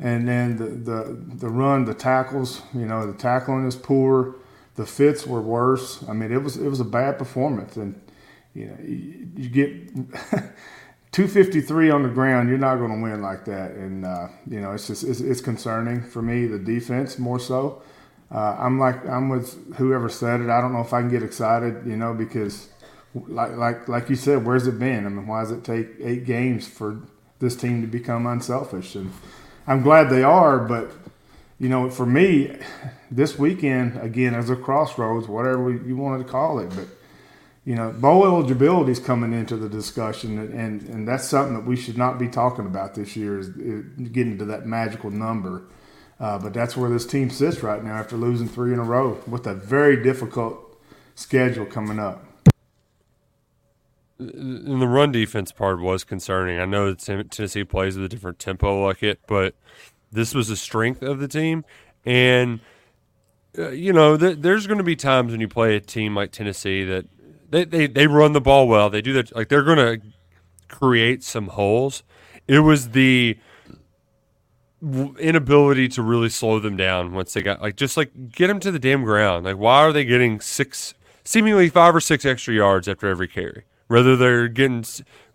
And 0.02 0.28
then 0.28 0.58
the, 0.58 0.66
the, 0.66 1.18
the 1.36 1.50
run, 1.50 1.86
the 1.86 1.94
tackles, 1.94 2.62
you 2.74 2.86
know, 2.86 3.06
the 3.10 3.18
tackling 3.18 3.66
is 3.66 3.76
poor. 3.76 4.36
The 4.76 4.86
fits 4.86 5.28
were 5.28 5.42
worse. 5.42 6.04
I 6.10 6.14
mean, 6.14 6.32
it 6.32 6.42
was 6.42 6.58
it 6.58 6.68
was 6.68 6.80
a 6.80 6.86
bad 6.86 7.20
performance, 7.20 7.76
and 7.76 8.02
you 8.56 8.66
know, 8.66 8.78
you, 8.82 9.28
you 9.36 9.50
get 9.50 9.94
253 11.12 11.90
on 11.90 12.04
the 12.04 12.10
ground, 12.10 12.48
you're 12.48 12.58
not 12.58 12.78
going 12.78 12.92
to 12.92 13.02
win 13.02 13.22
like 13.22 13.46
that. 13.46 13.72
And, 13.72 14.06
uh, 14.06 14.30
you 14.50 14.62
know, 14.62 14.72
it's 14.72 14.88
just, 14.88 15.04
it's, 15.04 15.20
it's, 15.20 15.42
concerning 15.42 16.02
for 16.02 16.22
me, 16.22 16.48
the 16.48 16.58
defense 16.58 17.20
more 17.20 17.40
so. 17.40 17.82
Uh, 18.34 18.56
I'm 18.58 18.80
like, 18.80 19.06
I'm 19.06 19.28
with 19.28 19.76
whoever 19.76 20.08
said 20.08 20.40
it. 20.40 20.50
I 20.50 20.62
don't 20.62 20.72
know 20.72 20.80
if 20.80 20.94
I 20.94 21.02
can 21.02 21.10
get 21.10 21.22
excited, 21.22 21.86
you 21.86 21.98
know, 21.98 22.14
because 22.14 22.70
like, 23.14 23.58
like, 23.58 23.90
like 23.90 24.10
you 24.10 24.16
said, 24.16 24.46
where's 24.46 24.68
it 24.68 24.80
been? 24.80 25.06
I 25.06 25.10
mean, 25.10 25.28
why 25.28 25.42
does 25.42 25.52
it 25.52 25.66
take 25.66 25.88
eight 26.02 26.26
games 26.26 26.66
for 26.66 27.02
this 27.40 27.58
team 27.58 27.82
to 27.82 27.88
become 27.88 28.26
unselfish? 28.26 28.96
And 28.96 29.12
I'm 29.68 29.82
glad 29.82 30.10
they 30.10 30.24
are, 30.24 30.60
but, 30.60 30.92
you 31.60 31.70
know, 31.70 31.90
for 31.90 32.06
me, 32.06 32.58
this 33.10 33.38
weekend, 33.38 34.00
again, 34.02 34.34
as 34.34 34.50
a 34.50 34.56
crossroads, 34.56 35.28
whatever 35.28 35.72
you 35.72 35.96
wanted 35.96 36.26
to 36.26 36.32
call 36.32 36.60
it, 36.60 36.70
but 36.70 36.88
you 37.64 37.76
know, 37.76 37.92
bowl 37.92 38.26
eligibility 38.26 38.92
is 38.92 39.00
coming 39.00 39.34
into 39.34 39.56
the 39.56 39.70
discussion, 39.70 40.40
and, 40.40 40.82
and 40.82 41.08
that's 41.08 41.28
something 41.28 41.54
that 41.54 41.66
we 41.66 41.76
should 41.76 41.98
not 41.98 42.18
be 42.18 42.28
talking 42.28 42.66
about 42.66 42.96
this 42.96 43.16
year 43.16 43.38
is, 43.38 43.50
getting 43.50 44.40
to 44.40 44.46
that 44.46 44.66
magical 44.66 45.12
number. 45.12 45.64
Uh, 46.20 46.40
but 46.40 46.54
that's 46.54 46.76
where 46.76 46.90
this 46.90 47.06
team 47.06 47.30
sits 47.30 47.62
right 47.62 47.84
now 47.84 47.96
after 47.96 48.16
losing 48.16 48.48
three 48.48 48.74
in 48.74 48.80
a 48.80 48.84
row 48.84 49.20
with 49.28 49.46
a 49.46 49.54
very 49.54 50.02
difficult 50.02 50.58
schedule 51.16 51.66
coming 51.66 52.00
up. 52.00 52.26
And 54.22 54.82
the 54.82 54.88
run 54.88 55.12
defense 55.12 55.52
part 55.52 55.80
was 55.80 56.04
concerning. 56.04 56.60
I 56.60 56.66
know 56.66 56.94
that 56.94 57.32
Tennessee 57.32 57.64
plays 57.64 57.96
with 57.96 58.06
a 58.06 58.10
different 58.10 58.40
tempo 58.40 58.86
like 58.86 59.02
it, 59.04 59.20
but 59.28 59.56
this 60.12 60.34
was 60.36 60.48
the 60.48 60.56
strength 60.56 61.02
of 61.02 61.20
the 61.20 61.28
team. 61.28 61.66
And, 62.06 62.60
uh, 63.58 63.70
you 63.70 63.94
know, 63.94 64.18
th- 64.18 64.38
there's 64.40 64.68
going 64.68 64.78
to 64.78 64.84
be 64.84 64.96
times 64.96 65.32
when 65.32 65.42
you 65.42 65.48
play 65.48 65.76
a 65.76 65.80
team 65.80 66.16
like 66.16 66.32
Tennessee 66.32 66.84
that– 66.86 67.06
they, 67.52 67.66
they, 67.66 67.88
they 67.88 68.08
run 68.08 68.32
the 68.34 68.42
ball 68.42 68.68
well. 68.68 68.90
They 68.90 69.02
do 69.02 69.14
that 69.14 69.36
like 69.36 69.50
they're 69.50 69.62
going 69.62 69.78
to 69.78 70.02
create 70.70 71.22
some 71.24 71.48
holes. 71.48 72.02
It 72.48 72.60
was 72.60 72.90
the 72.90 73.38
inability 75.20 75.90
to 75.90 76.02
really 76.02 76.30
slow 76.30 76.60
them 76.60 76.76
down 76.76 77.14
once 77.14 77.34
they 77.34 77.42
got 77.44 77.62
like 77.62 77.76
just 77.76 77.98
like 77.98 78.32
get 78.32 78.48
them 78.48 78.60
to 78.62 78.72
the 78.72 78.80
damn 78.80 79.04
ground. 79.04 79.46
Like 79.46 79.58
why 79.58 79.82
are 79.82 79.94
they 79.94 80.06
getting 80.06 80.40
six 80.40 80.96
seemingly 81.24 81.70
five 81.70 81.96
or 81.96 82.00
six 82.00 82.26
extra 82.26 82.54
yards 82.54 82.88
after 82.88 83.08
every 83.08 83.28
carry? 83.28 83.66
Whether 83.92 84.16
they're 84.16 84.48
getting 84.48 84.86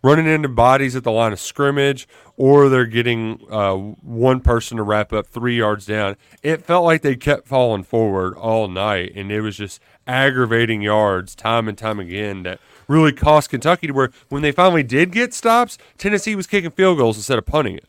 running 0.02 0.26
into 0.26 0.48
bodies 0.48 0.96
at 0.96 1.04
the 1.04 1.10
line 1.10 1.32
of 1.32 1.40
scrimmage 1.40 2.08
or 2.36 2.68
they're 2.70 2.86
getting 2.86 3.44
uh, 3.50 3.74
one 3.74 4.40
person 4.40 4.76
to 4.76 4.82
wrap 4.82 5.12
up 5.12 5.26
three 5.26 5.58
yards 5.58 5.84
down. 5.84 6.16
It 6.42 6.64
felt 6.64 6.84
like 6.84 7.02
they 7.02 7.16
kept 7.16 7.46
falling 7.46 7.82
forward 7.82 8.34
all 8.34 8.68
night, 8.68 9.12
and 9.14 9.30
it 9.30 9.40
was 9.40 9.56
just 9.56 9.80
aggravating 10.06 10.80
yards 10.80 11.34
time 11.34 11.68
and 11.68 11.76
time 11.76 11.98
again 11.98 12.44
that 12.44 12.60
really 12.88 13.12
cost 13.12 13.50
Kentucky 13.50 13.88
to 13.88 13.92
where 13.92 14.10
when 14.30 14.40
they 14.40 14.52
finally 14.52 14.82
did 14.82 15.12
get 15.12 15.34
stops, 15.34 15.76
Tennessee 15.98 16.34
was 16.34 16.46
kicking 16.46 16.70
field 16.70 16.96
goals 16.96 17.16
instead 17.16 17.36
of 17.36 17.44
punting 17.44 17.76
it. 17.76 17.84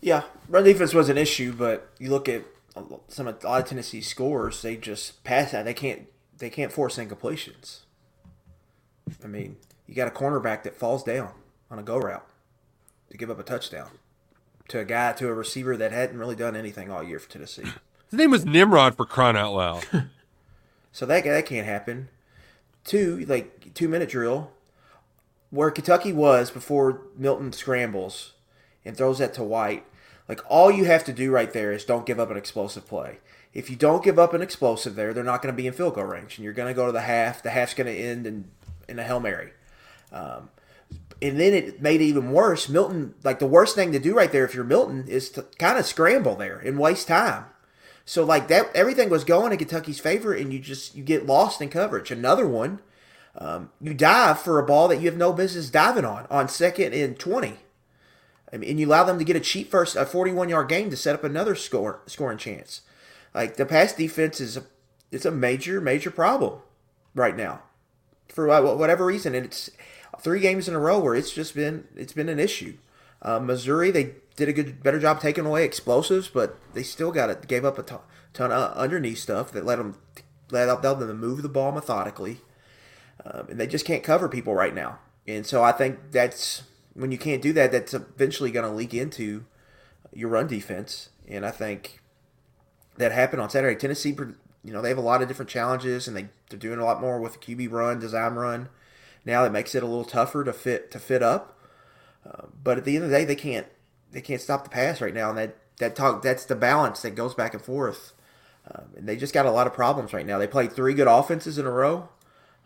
Yeah, 0.00 0.22
run 0.48 0.64
defense 0.64 0.94
was 0.94 1.10
an 1.10 1.18
issue, 1.18 1.52
but 1.52 1.90
you 1.98 2.08
look 2.08 2.30
at 2.30 2.44
some 3.08 3.26
of 3.26 3.44
a 3.44 3.46
lot 3.46 3.62
of 3.62 3.68
Tennessee 3.68 4.00
scores, 4.00 4.62
they 4.62 4.76
just 4.76 5.22
pass 5.24 5.52
that. 5.52 5.64
They 5.64 5.74
can't 5.74 6.06
they 6.38 6.48
can't 6.48 6.72
force 6.72 6.96
incompletions. 6.96 7.80
I 9.22 9.26
mean, 9.26 9.56
you 9.86 9.94
got 9.94 10.08
a 10.08 10.12
cornerback 10.12 10.62
that 10.64 10.76
falls 10.76 11.02
down 11.02 11.32
on 11.70 11.78
a 11.78 11.82
go 11.82 11.98
route 11.98 12.26
to 13.10 13.16
give 13.16 13.30
up 13.30 13.38
a 13.38 13.42
touchdown 13.42 13.90
to 14.68 14.78
a 14.78 14.84
guy 14.84 15.12
to 15.14 15.28
a 15.28 15.34
receiver 15.34 15.76
that 15.76 15.92
hadn't 15.92 16.18
really 16.18 16.36
done 16.36 16.54
anything 16.54 16.90
all 16.90 17.02
year 17.02 17.18
for 17.18 17.30
Tennessee. 17.30 17.64
His 18.10 18.18
name 18.18 18.30
was 18.30 18.44
Nimrod 18.44 18.96
for 18.96 19.06
crying 19.06 19.36
out 19.36 19.54
loud. 19.54 19.84
So 20.90 21.06
that 21.06 21.22
that 21.22 21.46
can't 21.46 21.66
happen. 21.66 22.08
Two, 22.82 23.24
like 23.28 23.72
two 23.74 23.88
minute 23.88 24.08
drill, 24.08 24.50
where 25.50 25.70
Kentucky 25.70 26.12
was 26.12 26.50
before 26.50 27.02
Milton 27.16 27.52
scrambles 27.52 28.32
and 28.84 28.96
throws 28.96 29.18
that 29.18 29.34
to 29.34 29.44
White. 29.44 29.84
Like 30.28 30.40
all 30.48 30.72
you 30.72 30.86
have 30.86 31.04
to 31.04 31.12
do 31.12 31.30
right 31.30 31.52
there 31.52 31.72
is 31.72 31.84
don't 31.84 32.06
give 32.06 32.18
up 32.18 32.30
an 32.30 32.36
explosive 32.36 32.86
play. 32.88 33.18
If 33.54 33.70
you 33.70 33.76
don't 33.76 34.02
give 34.02 34.18
up 34.18 34.34
an 34.34 34.42
explosive 34.42 34.94
there, 34.94 35.14
they're 35.14 35.22
not 35.22 35.40
going 35.40 35.54
to 35.54 35.56
be 35.56 35.66
in 35.66 35.72
field 35.72 35.94
goal 35.94 36.04
range, 36.04 36.36
and 36.36 36.44
you're 36.44 36.52
going 36.52 36.68
to 36.68 36.74
go 36.74 36.86
to 36.86 36.92
the 36.92 37.02
half. 37.02 37.42
The 37.42 37.50
half's 37.50 37.74
going 37.74 37.86
to 37.86 37.96
end 37.96 38.26
in 38.26 38.50
in 38.88 38.98
a 38.98 39.04
hail 39.04 39.20
mary. 39.20 39.52
Um, 40.12 40.50
and 41.20 41.38
then 41.38 41.52
it 41.52 41.82
made 41.82 42.00
it 42.00 42.04
even 42.04 42.32
worse. 42.32 42.68
Milton, 42.68 43.14
like 43.24 43.38
the 43.38 43.46
worst 43.46 43.74
thing 43.74 43.92
to 43.92 43.98
do 43.98 44.14
right 44.14 44.30
there 44.30 44.44
if 44.44 44.54
you're 44.54 44.64
Milton 44.64 45.06
is 45.08 45.30
to 45.30 45.42
kind 45.58 45.78
of 45.78 45.86
scramble 45.86 46.36
there 46.36 46.58
and 46.58 46.78
waste 46.78 47.08
time. 47.08 47.46
So 48.04 48.24
like 48.24 48.48
that, 48.48 48.74
everything 48.74 49.10
was 49.10 49.24
going 49.24 49.52
in 49.52 49.58
Kentucky's 49.58 50.00
favor, 50.00 50.32
and 50.32 50.52
you 50.52 50.60
just 50.60 50.94
you 50.94 51.04
get 51.04 51.26
lost 51.26 51.60
in 51.60 51.68
coverage. 51.68 52.10
Another 52.10 52.46
one, 52.46 52.80
um, 53.36 53.70
you 53.80 53.92
dive 53.92 54.40
for 54.40 54.58
a 54.58 54.64
ball 54.64 54.88
that 54.88 55.00
you 55.00 55.06
have 55.06 55.18
no 55.18 55.32
business 55.32 55.68
diving 55.68 56.06
on 56.06 56.26
on 56.30 56.48
second 56.48 56.94
and 56.94 57.18
twenty, 57.18 57.58
I 58.50 58.56
mean, 58.56 58.70
and 58.70 58.80
you 58.80 58.86
allow 58.86 59.04
them 59.04 59.18
to 59.18 59.24
get 59.24 59.36
a 59.36 59.40
cheap 59.40 59.70
first, 59.70 59.94
a 59.94 60.06
forty-one 60.06 60.48
yard 60.48 60.68
game 60.68 60.88
to 60.88 60.96
set 60.96 61.14
up 61.14 61.22
another 61.22 61.54
score 61.54 62.00
scoring 62.06 62.38
chance. 62.38 62.80
Like 63.34 63.56
the 63.56 63.66
pass 63.66 63.92
defense 63.92 64.40
is 64.40 64.56
a 64.56 64.62
it's 65.12 65.26
a 65.26 65.30
major 65.30 65.80
major 65.80 66.10
problem 66.10 66.60
right 67.14 67.36
now 67.36 67.62
for 68.28 68.46
whatever 68.76 69.06
reason, 69.06 69.34
and 69.34 69.46
it's 69.46 69.70
three 70.20 70.40
games 70.40 70.68
in 70.68 70.74
a 70.74 70.78
row 70.78 70.98
where 70.98 71.14
it's 71.14 71.32
just 71.32 71.54
been 71.54 71.86
it's 71.96 72.12
been 72.12 72.28
an 72.28 72.38
issue. 72.38 72.76
Uh, 73.20 73.40
Missouri, 73.40 73.90
they 73.90 74.14
did 74.36 74.48
a 74.48 74.52
good, 74.52 74.82
better 74.82 75.00
job 75.00 75.20
taking 75.20 75.44
away 75.44 75.64
explosives, 75.64 76.28
but 76.28 76.56
they 76.72 76.82
still 76.82 77.10
got 77.10 77.30
it. 77.30 77.48
Gave 77.48 77.64
up 77.64 77.78
a 77.78 77.82
ton, 77.82 78.52
of 78.52 78.76
underneath 78.76 79.18
stuff 79.18 79.50
that 79.52 79.64
let 79.64 79.76
them 79.76 79.96
let 80.50 80.82
them 80.82 81.00
to 81.00 81.14
move 81.14 81.42
the 81.42 81.48
ball 81.48 81.72
methodically, 81.72 82.40
um, 83.24 83.48
and 83.50 83.60
they 83.60 83.66
just 83.66 83.84
can't 83.84 84.02
cover 84.02 84.28
people 84.28 84.54
right 84.54 84.74
now. 84.74 85.00
And 85.26 85.44
so 85.44 85.62
I 85.62 85.72
think 85.72 86.12
that's 86.12 86.62
when 86.94 87.12
you 87.12 87.18
can't 87.18 87.42
do 87.42 87.52
that, 87.52 87.70
that's 87.70 87.94
eventually 87.94 88.50
going 88.50 88.68
to 88.68 88.74
leak 88.74 88.94
into 88.94 89.44
your 90.12 90.30
run 90.30 90.46
defense. 90.46 91.10
And 91.28 91.44
I 91.44 91.50
think 91.50 92.00
that 92.96 93.12
happened 93.12 93.42
on 93.42 93.50
Saturday. 93.50 93.78
Tennessee, 93.78 94.16
you 94.64 94.72
know, 94.72 94.82
they 94.82 94.88
have 94.88 94.98
a 94.98 95.02
lot 95.02 95.22
of 95.22 95.28
different 95.28 95.50
challenges, 95.50 96.08
and 96.08 96.16
they 96.16 96.28
they're 96.50 96.58
doing 96.58 96.78
a 96.78 96.84
lot 96.84 97.00
more 97.00 97.20
with 97.20 97.34
the 97.34 97.38
QB 97.38 97.70
run, 97.72 97.98
design 97.98 98.34
run. 98.34 98.68
Now 99.24 99.44
it 99.44 99.52
makes 99.52 99.74
it 99.74 99.82
a 99.82 99.86
little 99.86 100.04
tougher 100.04 100.44
to 100.44 100.52
fit 100.52 100.90
to 100.90 100.98
fit 100.98 101.22
up. 101.22 101.58
Uh, 102.26 102.46
but 102.62 102.78
at 102.78 102.84
the 102.84 102.96
end 102.96 103.04
of 103.04 103.10
the 103.10 103.16
day, 103.16 103.24
they 103.24 103.36
can't 103.36 103.66
they 104.10 104.20
can't 104.20 104.40
stop 104.40 104.64
the 104.64 104.70
pass 104.70 105.00
right 105.00 105.14
now, 105.14 105.30
and 105.30 105.38
that 105.38 105.56
that 105.78 105.96
talk 105.96 106.22
that's 106.22 106.44
the 106.44 106.56
balance 106.56 107.02
that 107.02 107.14
goes 107.14 107.34
back 107.34 107.54
and 107.54 107.62
forth. 107.62 108.12
Um, 108.70 108.84
and 108.96 109.08
they 109.08 109.16
just 109.16 109.32
got 109.32 109.46
a 109.46 109.50
lot 109.50 109.66
of 109.66 109.72
problems 109.72 110.12
right 110.12 110.26
now. 110.26 110.38
They 110.38 110.46
played 110.46 110.72
three 110.72 110.92
good 110.92 111.06
offenses 111.06 111.56
in 111.56 111.64
a 111.64 111.70
row, 111.70 112.10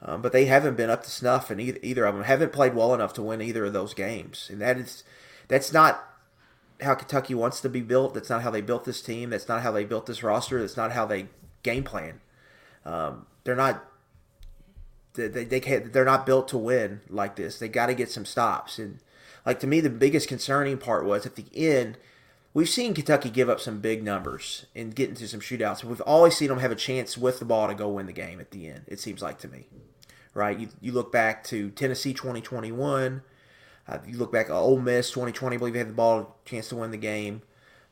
um, 0.00 0.20
but 0.20 0.32
they 0.32 0.46
haven't 0.46 0.76
been 0.76 0.90
up 0.90 1.04
to 1.04 1.11
snuff, 1.11 1.50
and 1.50 1.61
either, 1.61 1.78
either 1.82 2.04
of 2.06 2.14
them 2.14 2.25
haven't 2.25 2.52
played 2.52 2.75
well 2.75 2.92
enough 2.94 3.12
to 3.14 3.22
win 3.22 3.40
either 3.40 3.66
of 3.66 3.72
those 3.72 3.94
games. 3.94 4.49
And 4.50 4.61
that 4.61 4.78
is 4.78 5.04
that's 5.49 5.72
not 5.72 6.02
how 6.80 6.94
Kentucky 6.94 7.34
wants 7.34 7.61
to 7.61 7.68
be 7.68 7.80
built. 7.80 8.14
That's 8.14 8.30
not 8.30 8.42
how 8.42 8.50
they 8.50 8.61
built 8.61 8.84
this 8.84 9.02
team. 9.02 9.30
That's 9.30 9.49
not 9.49 9.62
how 9.62 9.70
they 9.70 9.84
built 9.84 10.06
this 10.06 10.22
roster. 10.22 10.61
That's 10.61 10.76
not 10.76 10.92
how 10.92 11.06
they 11.06 11.26
game 11.62 11.85
plan. 11.85 12.21
Um, 12.85 13.26
they're 13.45 13.57
not. 13.57 13.85
They, 15.14 15.28
they, 15.28 15.61
can't, 15.61 15.92
they're 15.92 16.07
not 16.07 16.25
built 16.25 16.49
to 16.49 16.59
win 16.59 17.02
like 17.11 17.37
this. 17.37 17.59
They 17.59 17.69
got 17.69 17.87
to 17.87 17.95
get 17.95 18.11
some 18.11 18.25
stops 18.25 18.78
and 18.78 18.99
like 19.45 19.61
to 19.61 19.66
me, 19.66 19.81
the 19.81 19.90
biggest 19.90 20.28
concerning 20.28 20.78
part 20.78 21.04
was 21.04 21.26
at 21.26 21.37
the 21.37 21.47
end. 21.54 21.99
We've 22.54 22.69
seen 22.69 22.95
Kentucky 22.95 23.31
give 23.31 23.49
up 23.49 23.61
some 23.61 23.81
big 23.81 24.02
numbers 24.02 24.66
and 24.75 24.95
get 24.95 25.09
into 25.09 25.26
some 25.26 25.40
shootouts. 25.40 25.83
but 25.83 25.87
We've 25.87 26.00
always 26.02 26.37
seen 26.37 26.49
them 26.49 26.59
have 26.59 26.71
a 26.71 26.76
chance 26.76 27.16
with 27.16 27.38
the 27.38 27.45
ball 27.45 27.69
to 27.69 27.75
go 27.75 27.88
win 27.88 28.07
the 28.07 28.12
game 28.12 28.40
at 28.40 28.50
the 28.50 28.69
end. 28.69 28.83
It 28.87 29.00
seems 29.00 29.23
like 29.23 29.38
to 29.38 29.49
me, 29.49 29.66
right? 30.35 30.59
You, 30.59 30.69
you 30.81 30.92
look 30.92 31.11
back 31.11 31.45
to 31.45 31.71
Tennessee 31.71 32.12
2021. 32.12 33.23
Uh, 33.88 33.99
you 34.07 34.19
look 34.19 34.31
back 34.31 34.47
at 34.47 34.52
Ole 34.52 34.78
Miss 34.78 35.11
2020. 35.11 35.57
I 35.57 35.59
believe 35.59 35.73
they 35.73 35.78
had 35.78 35.88
the 35.88 35.95
ball 35.95 36.37
chance 36.45 36.69
to 36.69 36.76
win 36.76 36.90
the 36.90 36.99
game. 36.99 37.42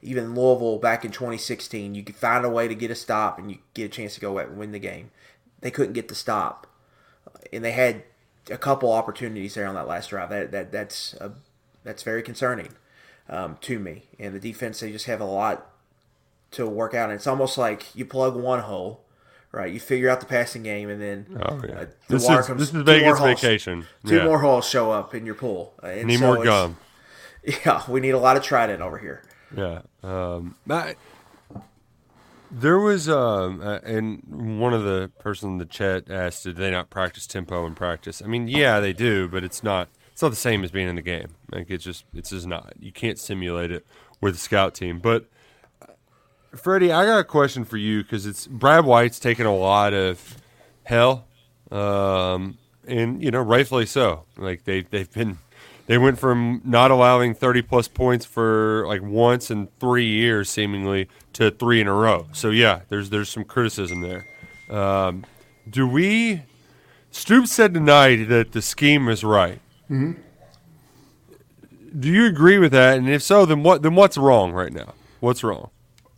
Even 0.03 0.35
Louisville 0.35 0.79
back 0.79 1.05
in 1.05 1.11
2016, 1.11 1.95
you 1.95 2.03
could 2.03 2.17
find 2.17 2.45
a 2.45 2.49
way 2.51 2.69
to 2.69 2.75
get 2.75 2.91
a 2.91 2.95
stop 2.95 3.39
and 3.39 3.51
you 3.51 3.59
get 3.75 3.85
a 3.85 3.89
chance 3.89 4.15
to 4.15 4.21
go 4.21 4.39
out 4.39 4.49
and 4.49 4.59
win 4.59 4.73
the 4.73 4.79
game. 4.79 5.11
They 5.61 5.71
couldn't 5.71 5.93
get 5.93 6.09
the 6.09 6.15
stop, 6.15 6.67
and 7.53 7.63
they 7.65 7.73
had 7.73 8.03
a 8.51 8.57
couple 8.57 8.91
opportunities 8.93 9.55
there 9.55 9.67
on 9.67 9.75
that 9.75 9.87
last 9.87 10.09
drive. 10.11 10.31
That 10.31 10.53
that 10.53 10.73
that's 10.73 11.13
a, 11.15 11.33
that's 11.85 12.03
very 12.03 12.23
concerning 12.23 12.69
um, 13.29 13.59
to 13.63 13.79
me. 13.79 14.05
And 14.19 14.35
the 14.35 14.41
defense, 14.41 14.81
they 14.81 14.91
just 14.91 15.05
have 15.07 15.21
a 15.21 15.25
lot 15.27 15.67
to 16.53 16.67
work 16.67 16.95
out. 16.95 17.11
And 17.11 17.17
it's 17.17 17.27
almost 17.27 17.59
like 17.59 17.95
you 17.95 18.07
plug 18.07 18.35
one 18.37 18.61
hole, 18.61 19.05
right? 19.53 19.71
You 19.71 19.79
figure 19.81 20.09
out 20.09 20.21
the 20.21 20.27
passing 20.27 20.63
game, 20.63 20.89
and 20.89 21.01
then 21.01 21.39
Oh 21.45 21.61
yeah. 21.63 21.75
uh, 21.75 21.85
the 22.09 22.15
this 22.15 22.25
water 22.25 22.41
is 22.41 22.47
comes- 22.47 22.59
this 22.61 22.69
is 22.69 22.73
two 22.73 22.79
more 22.79 22.85
Vegas 22.87 23.19
holes- 23.19 23.41
vacation. 23.43 23.87
Two 24.07 24.17
yeah. 24.17 24.25
more 24.25 24.39
holes 24.41 24.67
show 24.67 24.91
up 24.91 25.15
in 25.15 25.27
your 25.27 25.35
pool. 25.35 25.75
Uh, 25.83 25.89
and 25.89 26.07
Need 26.07 26.21
so 26.21 26.35
more 26.35 26.43
gum. 26.45 26.77
Yeah, 27.65 27.83
we 27.89 28.01
need 28.01 28.11
a 28.11 28.19
lot 28.19 28.37
of 28.37 28.43
Trident 28.43 28.81
over 28.83 28.99
here. 28.99 29.23
Yeah. 29.57 29.83
Um, 30.03 30.57
I, 30.69 30.95
there 32.51 32.79
was, 32.79 33.09
um, 33.09 33.61
uh, 33.63 33.79
and 33.85 34.23
one 34.61 34.75
of 34.75 34.83
the 34.83 35.11
person 35.21 35.51
in 35.51 35.59
the 35.59 35.67
chat 35.67 36.11
asked, 36.11 36.45
"Did 36.45 36.57
they 36.57 36.71
not 36.71 36.91
practice 36.91 37.27
tempo 37.27 37.67
in 37.67 37.75
practice?" 37.75 38.21
I 38.23 38.27
mean, 38.27 38.49
yeah, 38.49 38.81
they 38.81 38.93
do, 38.93 39.29
but 39.29 39.45
it's 39.45 39.63
not. 39.63 39.89
It's 40.13 40.23
not 40.23 40.31
the 40.31 40.37
same 40.37 40.65
as 40.65 40.71
being 40.71 40.89
in 40.89 40.97
the 40.97 41.03
game. 41.03 41.29
Like 41.51 41.71
it's 41.71 41.85
just, 41.85 42.05
it's 42.13 42.31
just 42.31 42.47
not. 42.47 42.75
You 42.79 42.93
can't 42.93 43.19
simulate 43.19 43.71
it 43.71 43.87
with 44.21 44.35
a 44.35 44.39
scout 44.39 44.75
team. 44.75 44.99
But 44.99 45.27
uh, 45.81 45.87
Freddie, 46.57 46.93
I 46.93 47.07
got 47.07 47.21
a 47.21 47.25
question 47.25 47.65
for 47.65 47.77
you 47.77 48.03
because 48.03 48.27
it's 48.27 48.47
Brad 48.47 48.85
White's 48.85 49.19
taken 49.19 49.47
a 49.47 49.55
lot 49.55 49.95
of 49.95 50.37
hell, 50.83 51.27
um, 51.71 52.59
and 52.87 53.23
you 53.23 53.31
know, 53.31 53.41
rightfully 53.41 53.87
so. 53.87 54.25
Like 54.37 54.65
they 54.65 54.83
they've 54.83 55.11
been 55.11 55.39
they 55.87 55.99
went 55.99 56.19
from 56.19 56.61
not 56.65 56.91
allowing 56.91 57.35
30 57.35 57.63
plus 57.63 57.89
points 57.89 58.25
for 58.25 58.85
like 58.87 59.03
once 59.03 59.51
in 59.51 59.69
three 59.79 60.07
years 60.07 60.49
seemingly 60.49 61.09
to 61.35 61.51
three 61.51 61.81
in 61.81 61.87
a 61.89 61.95
row. 61.95 62.27
So 62.33 62.51
yeah, 62.51 62.83
there's 62.89 63.11
there's 63.11 63.29
some 63.29 63.45
criticism 63.45 64.01
there. 64.01 64.27
Um, 64.71 65.25
do 65.69 65.87
we? 65.87 66.43
Stoops 67.11 67.53
said 67.53 67.75
tonight 67.75 68.29
that 68.29 68.53
the 68.53 68.63
scheme 68.63 69.09
is 69.09 69.25
right. 69.25 69.61
Do 71.99 72.09
you 72.09 72.27
agree 72.27 72.59
with 72.59 72.71
that? 72.73 72.99
And 72.99 73.09
if 73.09 73.23
so, 73.23 73.45
then 73.45 73.63
what? 73.63 73.83
Then 73.83 73.97
what's 73.97 74.17
wrong 74.17 74.53
right 74.53 74.73
now? 74.73 74.95
What's 75.19 75.43
wrong? 75.43 75.71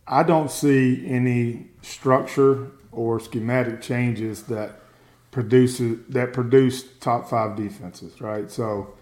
I 0.07 0.23
don't 0.23 0.51
see 0.51 1.05
any 1.07 1.67
structure 1.81 2.71
or 2.91 3.19
schematic 3.19 3.81
changes 3.81 4.43
that 4.43 4.79
produces 5.31 5.99
that 6.09 6.33
produce 6.33 6.83
top 6.99 7.29
five 7.29 7.55
defenses, 7.55 8.21
right? 8.21 8.51
So, 8.51 8.93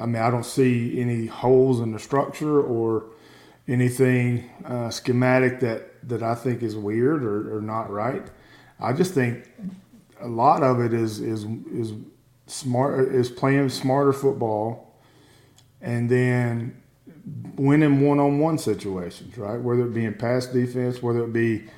I 0.00 0.06
mean, 0.06 0.22
I 0.22 0.30
don't 0.30 0.46
see 0.46 0.98
any 1.00 1.26
holes 1.26 1.80
in 1.80 1.92
the 1.92 1.98
structure 1.98 2.60
or 2.60 3.06
anything 3.68 4.50
uh, 4.64 4.90
schematic 4.90 5.60
that 5.60 6.08
that 6.08 6.22
I 6.22 6.34
think 6.34 6.62
is 6.62 6.76
weird 6.76 7.22
or, 7.22 7.56
or 7.56 7.60
not 7.60 7.90
right. 7.90 8.26
I 8.80 8.92
just 8.92 9.14
think 9.14 9.48
a 10.20 10.28
lot 10.28 10.62
of 10.62 10.80
it 10.80 10.92
is 10.92 11.20
is 11.20 11.44
is 11.72 11.92
smart 12.46 13.08
is 13.08 13.30
playing 13.30 13.68
smarter 13.68 14.12
football, 14.12 14.98
and 15.80 16.10
then 16.10 16.82
winning 17.56 18.00
one-on-one 18.00 18.58
situations, 18.58 19.38
right? 19.38 19.60
Whether 19.60 19.82
it 19.86 19.94
be 19.94 20.04
in 20.04 20.14
pass 20.14 20.46
defense, 20.46 21.02
whether 21.02 21.24
it 21.24 21.32
be 21.32 21.68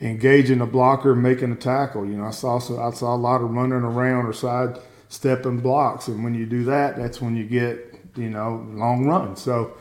engaging 0.00 0.60
a 0.60 0.66
blocker, 0.66 1.14
making 1.14 1.52
a 1.52 1.56
tackle. 1.56 2.04
You 2.04 2.16
know, 2.16 2.24
I 2.24 2.30
saw 2.30 2.56
I 2.56 2.90
saw 2.92 3.14
a 3.14 3.16
lot 3.16 3.40
of 3.40 3.50
running 3.50 3.72
around 3.72 4.26
or 4.26 4.32
side 4.32 4.78
stepping 5.12 5.60
blocks, 5.60 6.08
and 6.08 6.24
when 6.24 6.34
you 6.34 6.46
do 6.46 6.64
that, 6.64 6.96
that's 6.96 7.20
when 7.20 7.36
you 7.36 7.44
get 7.44 7.94
you 8.16 8.30
know 8.30 8.66
long 8.72 9.06
runs. 9.06 9.42
So 9.42 9.74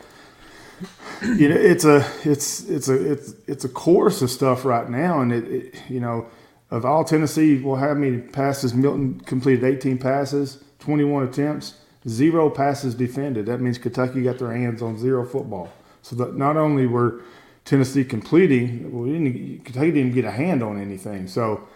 you 1.24 1.48
know, 1.48 1.56
it's 1.56 1.86
a 1.86 2.06
it's 2.24 2.68
it's 2.70 2.90
a 2.90 3.12
it's 3.12 3.34
it's 3.48 3.64
a 3.64 3.70
course 3.70 4.22
of 4.22 4.30
stuff 4.30 4.66
right 4.66 4.90
now, 4.90 5.22
and 5.22 5.32
it, 5.32 5.48
it 5.48 5.76
you 5.90 6.02
know 6.02 6.28
of 6.70 6.86
all 6.86 7.04
Tennessee 7.06 7.62
will 7.62 7.78
have 7.78 7.98
many 7.98 8.18
passes. 8.20 8.74
Milton 8.74 9.22
completed 9.22 9.64
18 9.64 9.98
passes, 9.98 10.64
21 10.80 11.24
attempts, 11.24 11.76
zero 12.08 12.50
passes 12.50 12.94
defended. 12.94 13.46
That 13.46 13.62
means 13.62 13.78
Kentucky 13.78 14.24
got 14.24 14.38
their 14.38 14.54
hands 14.54 14.82
on 14.82 14.98
zero 14.98 15.26
football. 15.26 15.72
So 16.02 16.16
that 16.18 16.36
not 16.36 16.58
only 16.58 16.88
were 16.88 17.22
Tennessee 17.64 18.04
completing, 18.04 18.92
well, 18.92 19.04
we 19.04 19.12
didn't, 19.12 19.66
Kentucky 19.66 19.92
didn't 19.92 20.14
get 20.14 20.26
a 20.26 20.32
hand 20.32 20.64
on 20.64 20.82
anything. 20.82 21.28
So 21.28 21.68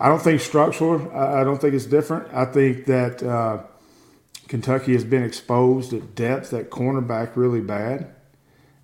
I 0.00 0.08
don't 0.08 0.20
think 0.20 0.40
structural. 0.40 1.10
I, 1.12 1.44
don't 1.44 1.60
think 1.60 1.74
it's 1.74 1.86
different. 1.86 2.32
I 2.34 2.46
think 2.46 2.86
that 2.86 3.22
uh, 3.22 3.62
Kentucky 4.48 4.92
has 4.92 5.04
been 5.04 5.22
exposed 5.22 5.92
at 5.92 6.14
depth 6.14 6.52
at 6.52 6.70
cornerback 6.70 7.36
really 7.36 7.60
bad 7.60 8.14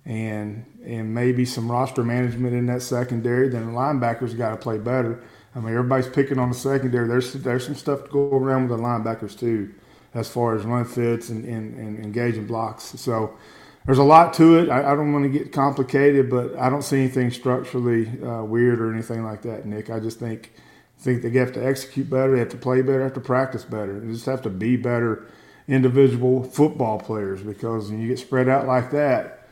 and 0.05 0.65
and 0.83 1.13
maybe 1.13 1.45
some 1.45 1.71
roster 1.71 2.03
management 2.03 2.55
in 2.55 2.65
that 2.67 2.81
secondary. 2.81 3.49
Then 3.49 3.67
the 3.67 3.71
linebackers 3.71 4.35
got 4.35 4.51
to 4.51 4.57
play 4.57 4.79
better. 4.79 5.23
I 5.55 5.59
mean, 5.59 5.69
everybody's 5.69 6.07
picking 6.07 6.39
on 6.39 6.49
the 6.49 6.55
secondary. 6.55 7.07
There's 7.07 7.33
there's 7.33 7.65
some 7.65 7.75
stuff 7.75 8.05
to 8.05 8.09
go 8.09 8.31
around 8.31 8.69
with 8.69 8.79
the 8.79 8.83
linebackers 8.83 9.37
too, 9.37 9.73
as 10.13 10.29
far 10.29 10.55
as 10.55 10.63
run 10.63 10.85
fits 10.85 11.29
and, 11.29 11.45
and, 11.45 11.77
and 11.77 12.03
engaging 12.03 12.47
blocks. 12.47 12.83
So 12.99 13.37
there's 13.85 13.99
a 13.99 14.03
lot 14.03 14.33
to 14.35 14.59
it. 14.59 14.69
I, 14.69 14.91
I 14.91 14.95
don't 14.95 15.13
want 15.13 15.23
to 15.25 15.29
get 15.29 15.51
complicated, 15.51 16.29
but 16.29 16.55
I 16.57 16.69
don't 16.69 16.83
see 16.83 16.97
anything 16.97 17.31
structurally 17.31 18.07
uh, 18.23 18.43
weird 18.43 18.79
or 18.79 18.91
anything 18.91 19.23
like 19.23 19.41
that, 19.43 19.65
Nick. 19.65 19.89
I 19.89 19.99
just 19.99 20.19
think 20.19 20.53
think 21.01 21.21
they 21.23 21.31
have 21.31 21.53
to 21.53 21.65
execute 21.65 22.09
better, 22.09 22.33
they 22.33 22.39
have 22.39 22.49
to 22.49 22.57
play 22.57 22.81
better, 22.81 23.01
have 23.03 23.13
to 23.13 23.19
practice 23.19 23.63
better, 23.63 23.99
they 23.99 24.11
just 24.11 24.25
have 24.25 24.41
to 24.43 24.49
be 24.49 24.77
better 24.77 25.27
individual 25.67 26.43
football 26.43 26.99
players 26.99 27.41
because 27.41 27.89
when 27.89 28.01
you 28.01 28.07
get 28.07 28.19
spread 28.19 28.49
out 28.49 28.67
like 28.67 28.91
that 28.91 29.47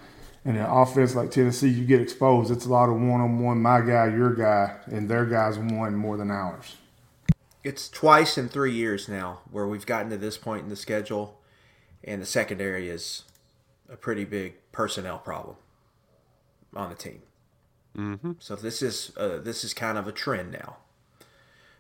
in 0.46 0.56
an 0.56 0.66
offense 0.66 1.16
like 1.16 1.32
Tennessee, 1.32 1.70
you 1.70 1.86
get 1.86 2.02
exposed. 2.02 2.52
It's 2.52 2.66
a 2.66 2.70
lot 2.70 2.90
of 2.90 2.96
one 2.96 3.22
on 3.22 3.40
one, 3.40 3.62
my 3.62 3.82
guy, 3.82 4.08
your 4.08 4.34
guy, 4.34 4.76
and 4.88 5.10
their 5.10 5.26
guys 5.26 5.58
won 5.58 5.96
more 5.96 6.18
than 6.18 6.32
ours. 6.32 6.78
It's 7.64 7.90
twice 7.90 8.38
in 8.38 8.48
three 8.48 8.74
years 8.74 9.10
now 9.10 9.40
where 9.52 9.68
we've 9.68 9.86
gotten 9.86 10.10
to 10.12 10.18
this 10.18 10.38
point 10.38 10.64
in 10.64 10.70
the 10.70 10.76
schedule, 10.76 11.42
and 12.04 12.22
the 12.22 12.26
secondary 12.26 12.90
is 12.90 13.24
a 13.92 13.98
pretty 13.98 14.24
big 14.24 14.56
personnel 14.72 15.20
problem 15.20 15.58
on 16.74 16.90
the 16.90 16.96
team. 16.96 17.22
Mm-hmm. 17.98 18.34
So 18.40 18.56
this 18.56 18.82
is 18.82 19.12
uh, 19.18 19.40
this 19.40 19.64
is 19.64 19.74
kind 19.74 19.98
of 19.98 20.08
a 20.08 20.12
trend 20.12 20.52
now. 20.52 20.78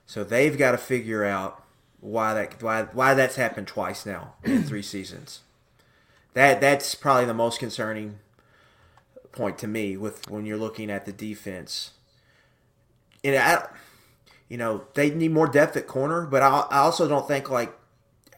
So 0.10 0.24
they've 0.24 0.58
got 0.58 0.72
to 0.72 0.80
figure 0.80 1.24
out 1.24 1.64
why 2.00 2.34
that 2.34 2.64
why 2.64 2.82
why 2.82 3.14
that's 3.14 3.36
happened 3.36 3.68
twice 3.68 4.08
now 4.08 4.34
in 4.44 4.64
three 4.64 4.82
seasons. 4.82 5.42
That 6.34 6.60
that's 6.60 6.96
probably 6.96 7.26
the 7.26 7.36
most 7.36 7.60
concerning 7.60 8.18
point 9.32 9.60
to 9.60 9.68
me 9.68 9.98
with 9.98 10.28
when 10.28 10.48
you're 10.48 10.58
looking 10.58 10.90
at 10.90 11.06
the 11.06 11.12
defense. 11.12 11.92
And 13.24 13.36
I, 13.36 13.68
you 14.48 14.58
know, 14.58 14.86
they 14.96 15.12
need 15.12 15.30
more 15.30 15.48
depth 15.48 15.78
at 15.78 15.86
corner, 15.86 16.26
but 16.26 16.42
I, 16.42 16.66
I 16.72 16.80
also 16.80 17.08
don't 17.08 17.28
think 17.28 17.52
like 17.52 17.72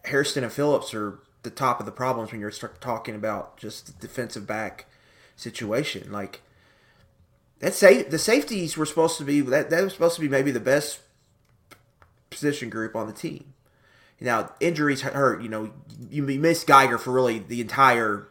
Hairston 0.04 0.44
and 0.44 0.52
Phillips 0.52 0.94
are 0.94 1.20
the 1.44 1.50
top 1.50 1.80
of 1.80 1.86
the 1.86 1.94
problems 1.94 2.34
when 2.34 2.42
you're 2.42 2.52
talking 2.52 3.16
about 3.16 3.56
just 3.56 3.86
the 3.86 3.94
defensive 3.94 4.46
back 4.46 4.88
situation. 5.38 6.12
Like 6.12 6.42
that 7.60 7.74
sa- 7.74 8.04
the 8.10 8.20
safeties 8.20 8.76
were 8.76 8.86
supposed 8.86 9.18
to 9.20 9.24
be 9.24 9.40
that 9.40 9.70
that 9.70 9.86
was 9.86 9.94
supposed 9.94 10.16
to 10.16 10.22
be 10.22 10.28
maybe 10.28 10.52
the 10.52 10.60
best 10.60 11.00
position 12.32 12.70
group 12.70 12.96
on 12.96 13.06
the 13.06 13.14
team. 13.14 13.54
Now 14.20 14.54
injuries 14.60 15.02
hurt. 15.02 15.42
You 15.42 15.50
know, 15.50 15.74
you 16.10 16.24
missed 16.24 16.66
Geiger 16.66 16.98
for 16.98 17.12
really 17.12 17.40
the 17.40 17.62
entire 17.62 18.28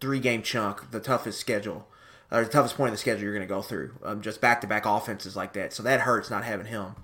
three 0.00 0.20
game 0.20 0.42
chunk, 0.42 0.90
the 0.90 1.00
toughest 1.00 1.38
schedule, 1.38 1.88
or 2.30 2.44
the 2.44 2.50
toughest 2.50 2.76
point 2.76 2.88
of 2.88 2.94
the 2.94 2.98
schedule 2.98 3.22
you're 3.22 3.32
going 3.32 3.46
to 3.46 3.54
go 3.54 3.62
through. 3.62 3.94
Um, 4.04 4.20
just 4.20 4.40
back 4.40 4.60
to 4.60 4.66
back 4.66 4.84
offenses 4.84 5.36
like 5.36 5.52
that, 5.52 5.72
so 5.72 5.82
that 5.84 6.00
hurts 6.00 6.30
not 6.30 6.44
having 6.44 6.66
him, 6.66 6.96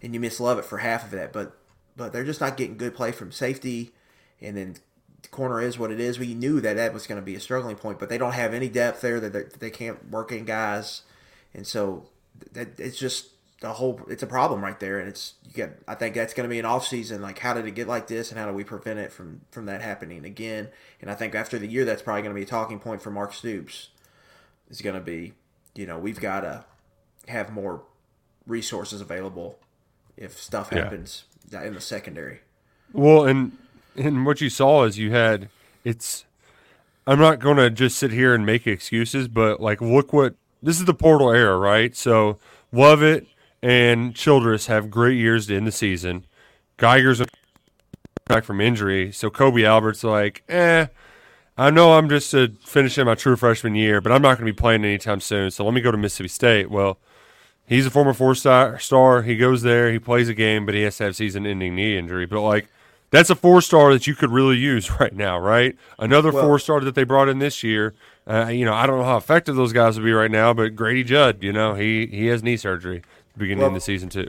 and 0.00 0.14
you 0.14 0.20
miss 0.20 0.40
Lovett 0.40 0.64
for 0.64 0.78
half 0.78 1.04
of 1.04 1.10
that. 1.10 1.32
But 1.32 1.56
but 1.96 2.12
they're 2.12 2.24
just 2.24 2.40
not 2.40 2.56
getting 2.56 2.76
good 2.76 2.94
play 2.94 3.10
from 3.10 3.32
safety, 3.32 3.92
and 4.40 4.56
then 4.56 4.76
the 5.22 5.28
corner 5.28 5.60
is 5.60 5.76
what 5.76 5.90
it 5.90 5.98
is. 5.98 6.20
We 6.20 6.34
knew 6.34 6.60
that 6.60 6.76
that 6.76 6.94
was 6.94 7.08
going 7.08 7.20
to 7.20 7.24
be 7.24 7.34
a 7.34 7.40
struggling 7.40 7.76
point, 7.76 7.98
but 7.98 8.08
they 8.08 8.18
don't 8.18 8.34
have 8.34 8.54
any 8.54 8.68
depth 8.68 9.00
there. 9.00 9.18
That 9.18 9.32
they, 9.32 9.42
they 9.58 9.70
can't 9.70 10.08
work 10.08 10.30
in 10.30 10.44
guys, 10.44 11.02
and 11.52 11.66
so 11.66 12.06
that 12.52 12.78
it's 12.78 12.98
just 12.98 13.30
the 13.60 13.72
whole 13.74 14.00
it's 14.08 14.22
a 14.22 14.26
problem 14.26 14.62
right 14.62 14.78
there 14.80 14.98
and 14.98 15.08
it's 15.08 15.34
you 15.46 15.52
get 15.52 15.80
I 15.88 15.94
think 15.94 16.14
that's 16.14 16.34
going 16.34 16.46
to 16.48 16.52
be 16.52 16.58
an 16.58 16.66
off 16.66 16.86
season 16.86 17.22
like 17.22 17.38
how 17.38 17.54
did 17.54 17.66
it 17.66 17.70
get 17.74 17.88
like 17.88 18.06
this 18.06 18.30
and 18.30 18.38
how 18.38 18.46
do 18.46 18.52
we 18.52 18.64
prevent 18.64 18.98
it 18.98 19.12
from 19.12 19.40
from 19.50 19.64
that 19.66 19.80
happening 19.80 20.24
again 20.26 20.68
and 21.00 21.10
I 21.10 21.14
think 21.14 21.34
after 21.34 21.58
the 21.58 21.66
year 21.66 21.84
that's 21.84 22.02
probably 22.02 22.22
going 22.22 22.34
to 22.34 22.38
be 22.38 22.42
a 22.44 22.46
talking 22.46 22.78
point 22.78 23.00
for 23.00 23.10
Mark 23.10 23.32
Stoops 23.32 23.88
is 24.68 24.82
going 24.82 24.94
to 24.94 25.00
be 25.00 25.32
you 25.74 25.86
know 25.86 25.98
we've 25.98 26.20
got 26.20 26.40
to 26.40 26.64
have 27.28 27.50
more 27.52 27.82
resources 28.46 29.00
available 29.00 29.58
if 30.16 30.38
stuff 30.38 30.68
Yeah. 30.70 30.84
happens 30.84 31.24
in 31.50 31.74
the 31.74 31.80
secondary 31.80 32.40
Well, 32.92 33.24
and 33.24 33.52
and 33.96 34.26
what 34.26 34.40
you 34.42 34.50
saw 34.50 34.84
is 34.84 34.98
you 34.98 35.12
had 35.12 35.48
it's. 35.84 36.24
I'm 37.08 37.20
not 37.20 37.38
going 37.38 37.56
to 37.56 37.70
just 37.70 37.96
sit 37.98 38.10
here 38.10 38.34
and 38.34 38.44
make 38.44 38.66
excuses, 38.66 39.28
but 39.28 39.60
like, 39.60 39.80
look 39.80 40.12
what 40.12 40.34
this 40.60 40.80
is 40.80 40.86
the 40.86 40.94
portal 40.94 41.30
era, 41.30 41.56
right? 41.56 41.94
So 41.96 42.38
Lovett 42.72 43.28
and 43.62 44.14
Childress 44.14 44.66
have 44.66 44.90
great 44.90 45.16
years 45.18 45.46
to 45.48 45.56
end 45.56 45.66
the 45.66 45.72
season. 45.72 46.26
Geiger's 46.76 47.22
back 48.26 48.44
from 48.44 48.60
injury, 48.60 49.12
so 49.12 49.30
Kobe 49.30 49.64
Albert's 49.64 50.04
like, 50.04 50.42
eh. 50.48 50.86
I 51.58 51.70
know 51.70 51.94
I'm 51.94 52.08
just 52.10 52.34
uh, 52.34 52.48
finishing 52.66 53.06
my 53.06 53.14
true 53.14 53.34
freshman 53.34 53.74
year, 53.74 54.02
but 54.02 54.12
I'm 54.12 54.20
not 54.20 54.36
going 54.36 54.46
to 54.46 54.52
be 54.52 54.56
playing 54.56 54.84
anytime 54.84 55.20
soon. 55.20 55.50
So 55.50 55.64
let 55.64 55.72
me 55.72 55.80
go 55.80 55.90
to 55.90 55.96
Mississippi 55.96 56.28
State. 56.28 56.70
Well, 56.70 56.98
he's 57.66 57.86
a 57.86 57.90
former 57.90 58.12
four 58.12 58.34
star 58.34 58.78
star. 58.78 59.22
He 59.22 59.36
goes 59.38 59.62
there, 59.62 59.90
he 59.90 59.98
plays 59.98 60.28
a 60.28 60.34
game, 60.34 60.66
but 60.66 60.74
he 60.74 60.82
has 60.82 60.98
to 60.98 61.04
have 61.04 61.16
season 61.16 61.46
ending 61.46 61.74
knee 61.74 61.96
injury. 61.96 62.26
But 62.26 62.42
like, 62.42 62.68
that's 63.10 63.30
a 63.30 63.34
four 63.34 63.62
star 63.62 63.90
that 63.94 64.06
you 64.06 64.14
could 64.14 64.30
really 64.32 64.58
use 64.58 64.90
right 65.00 65.14
now, 65.14 65.38
right? 65.38 65.76
Another 65.98 66.30
Well- 66.30 66.44
four 66.44 66.58
star 66.58 66.80
that 66.80 66.94
they 66.94 67.04
brought 67.04 67.28
in 67.30 67.38
this 67.38 67.62
year. 67.62 67.94
Uh, 68.28 68.48
you 68.48 68.64
know, 68.66 68.74
I 68.74 68.86
don't 68.86 68.98
know 68.98 69.04
how 69.04 69.16
effective 69.16 69.54
those 69.56 69.72
guys 69.72 69.96
will 69.96 70.04
be 70.04 70.12
right 70.12 70.30
now, 70.30 70.52
but 70.52 70.74
Grady 70.74 71.04
Judd, 71.04 71.42
you 71.42 71.52
know, 71.54 71.74
he 71.74 72.06
he 72.08 72.26
has 72.26 72.42
knee 72.42 72.56
surgery 72.58 73.02
beginning 73.36 73.60
Well- 73.60 73.68
of 73.68 73.74
the 73.74 73.80
season 73.80 74.08
too. 74.08 74.28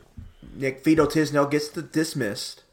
Nick 0.56 0.84
Vito 0.84 1.06
Tisdale 1.06 1.46
gets 1.46 1.70
the 1.70 1.82
dismissed. 1.82 2.64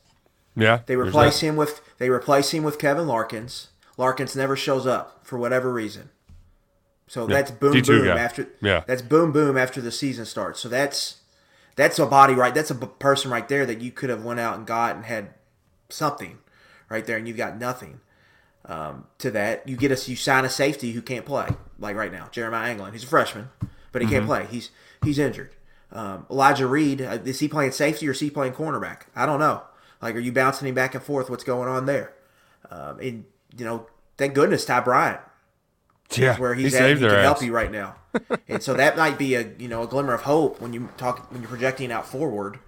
Yeah, 0.57 0.81
They 0.87 0.95
replace 0.97 1.41
him 1.41 1.57
with 1.57 1.81
they 1.99 2.09
replace 2.09 2.51
him 2.53 2.63
with 2.63 2.79
Kevin 2.79 3.07
Larkins. 3.09 3.69
Larkins 3.97 4.37
never 4.37 4.57
shows 4.57 4.87
up 4.87 5.21
for 5.25 5.37
whatever 5.39 5.73
reason. 5.73 6.11
So 7.09 7.27
that's 7.27 7.51
boom 7.51 7.75
D2 7.75 7.87
boom 7.87 8.05
guy. 8.07 8.19
after 8.19 8.47
Yeah. 8.61 8.83
that's 8.87 9.03
boom 9.03 9.33
boom 9.33 9.57
after 9.59 9.81
the 9.81 9.91
season 9.91 10.25
starts. 10.25 10.61
So 10.61 10.69
that's 10.69 11.17
that's 11.77 11.99
a 11.99 12.07
body 12.07 12.35
right. 12.35 12.55
That's 12.55 12.71
a 12.71 12.75
person 12.77 13.31
right 13.31 13.49
there 13.49 13.67
that 13.67 13.81
you 13.81 13.91
could 13.91 14.09
have 14.11 14.25
went 14.25 14.39
out 14.41 14.57
and 14.57 14.67
got 14.67 14.95
and 14.97 15.05
had 15.05 15.31
something 15.89 16.39
right 16.89 17.05
there, 17.05 17.17
and 17.17 17.27
you've 17.29 17.37
got 17.37 17.59
nothing. 17.59 18.01
Um, 18.67 19.07
to 19.19 19.31
that, 19.33 19.69
you 19.69 19.77
get 19.77 19.91
us 19.93 20.09
you 20.09 20.17
sign 20.17 20.45
a 20.45 20.49
safety 20.51 20.93
who 20.93 21.03
can't 21.03 21.27
play 21.27 21.49
like 21.79 21.97
right 21.97 22.13
now. 22.13 22.29
Jeremiah 22.31 22.71
Anglin, 22.71 22.93
he's 22.93 23.05
a 23.05 23.09
freshman, 23.09 23.51
but 23.93 24.01
he 24.01 24.07
Mm-hmm. 24.07 24.15
can't 24.15 24.27
play. 24.27 24.47
He's 24.51 24.71
he's 25.03 25.19
injured. 25.19 25.51
Um, 25.93 26.27
Elijah 26.31 26.67
Reed, 26.67 27.01
uh, 27.01 27.19
is 27.25 27.41
he 27.41 27.49
playing 27.49 27.73
safety 27.73 28.09
or 28.09 28.13
is 28.13 28.21
he 28.21 28.31
playing 28.31 28.55
cornerback? 28.55 29.03
I 29.15 29.27
don't 29.27 29.39
know. 29.39 29.63
Like, 30.03 30.17
are 30.17 30.21
you 30.21 30.33
bouncing 30.33 30.69
him 30.69 30.75
back 30.75 30.95
and 30.95 31.03
forth? 31.03 31.31
What's 31.31 31.45
going 31.45 31.69
on 31.69 31.87
there? 31.87 32.15
Um, 32.71 32.99
and 33.01 33.25
you 33.57 33.65
know, 33.65 33.87
thank 34.17 34.35
goodness 34.35 34.65
Ty 34.65 34.81
Bryant 34.81 35.21
yeah, 36.17 36.37
where 36.39 36.55
he 36.55 36.65
he's 36.65 36.75
at, 36.75 36.79
saved 36.79 37.01
he 37.01 37.07
can 37.07 37.17
ass. 37.17 37.25
help 37.25 37.43
you 37.43 37.53
right 37.53 37.71
now. 37.71 37.97
and 38.49 38.63
so 38.63 38.75
that 38.75 38.97
might 38.97 39.19
be 39.19 39.35
a 39.35 39.53
you 39.59 39.69
know 39.69 39.83
a 39.83 39.87
glimmer 39.87 40.15
of 40.15 40.23
hope 40.23 40.61
when 40.61 40.73
you 40.73 40.89
talk 40.97 41.31
when 41.33 41.41
you're 41.41 41.51
projecting 41.51 41.91
out 41.91 42.07
forward. 42.07 42.59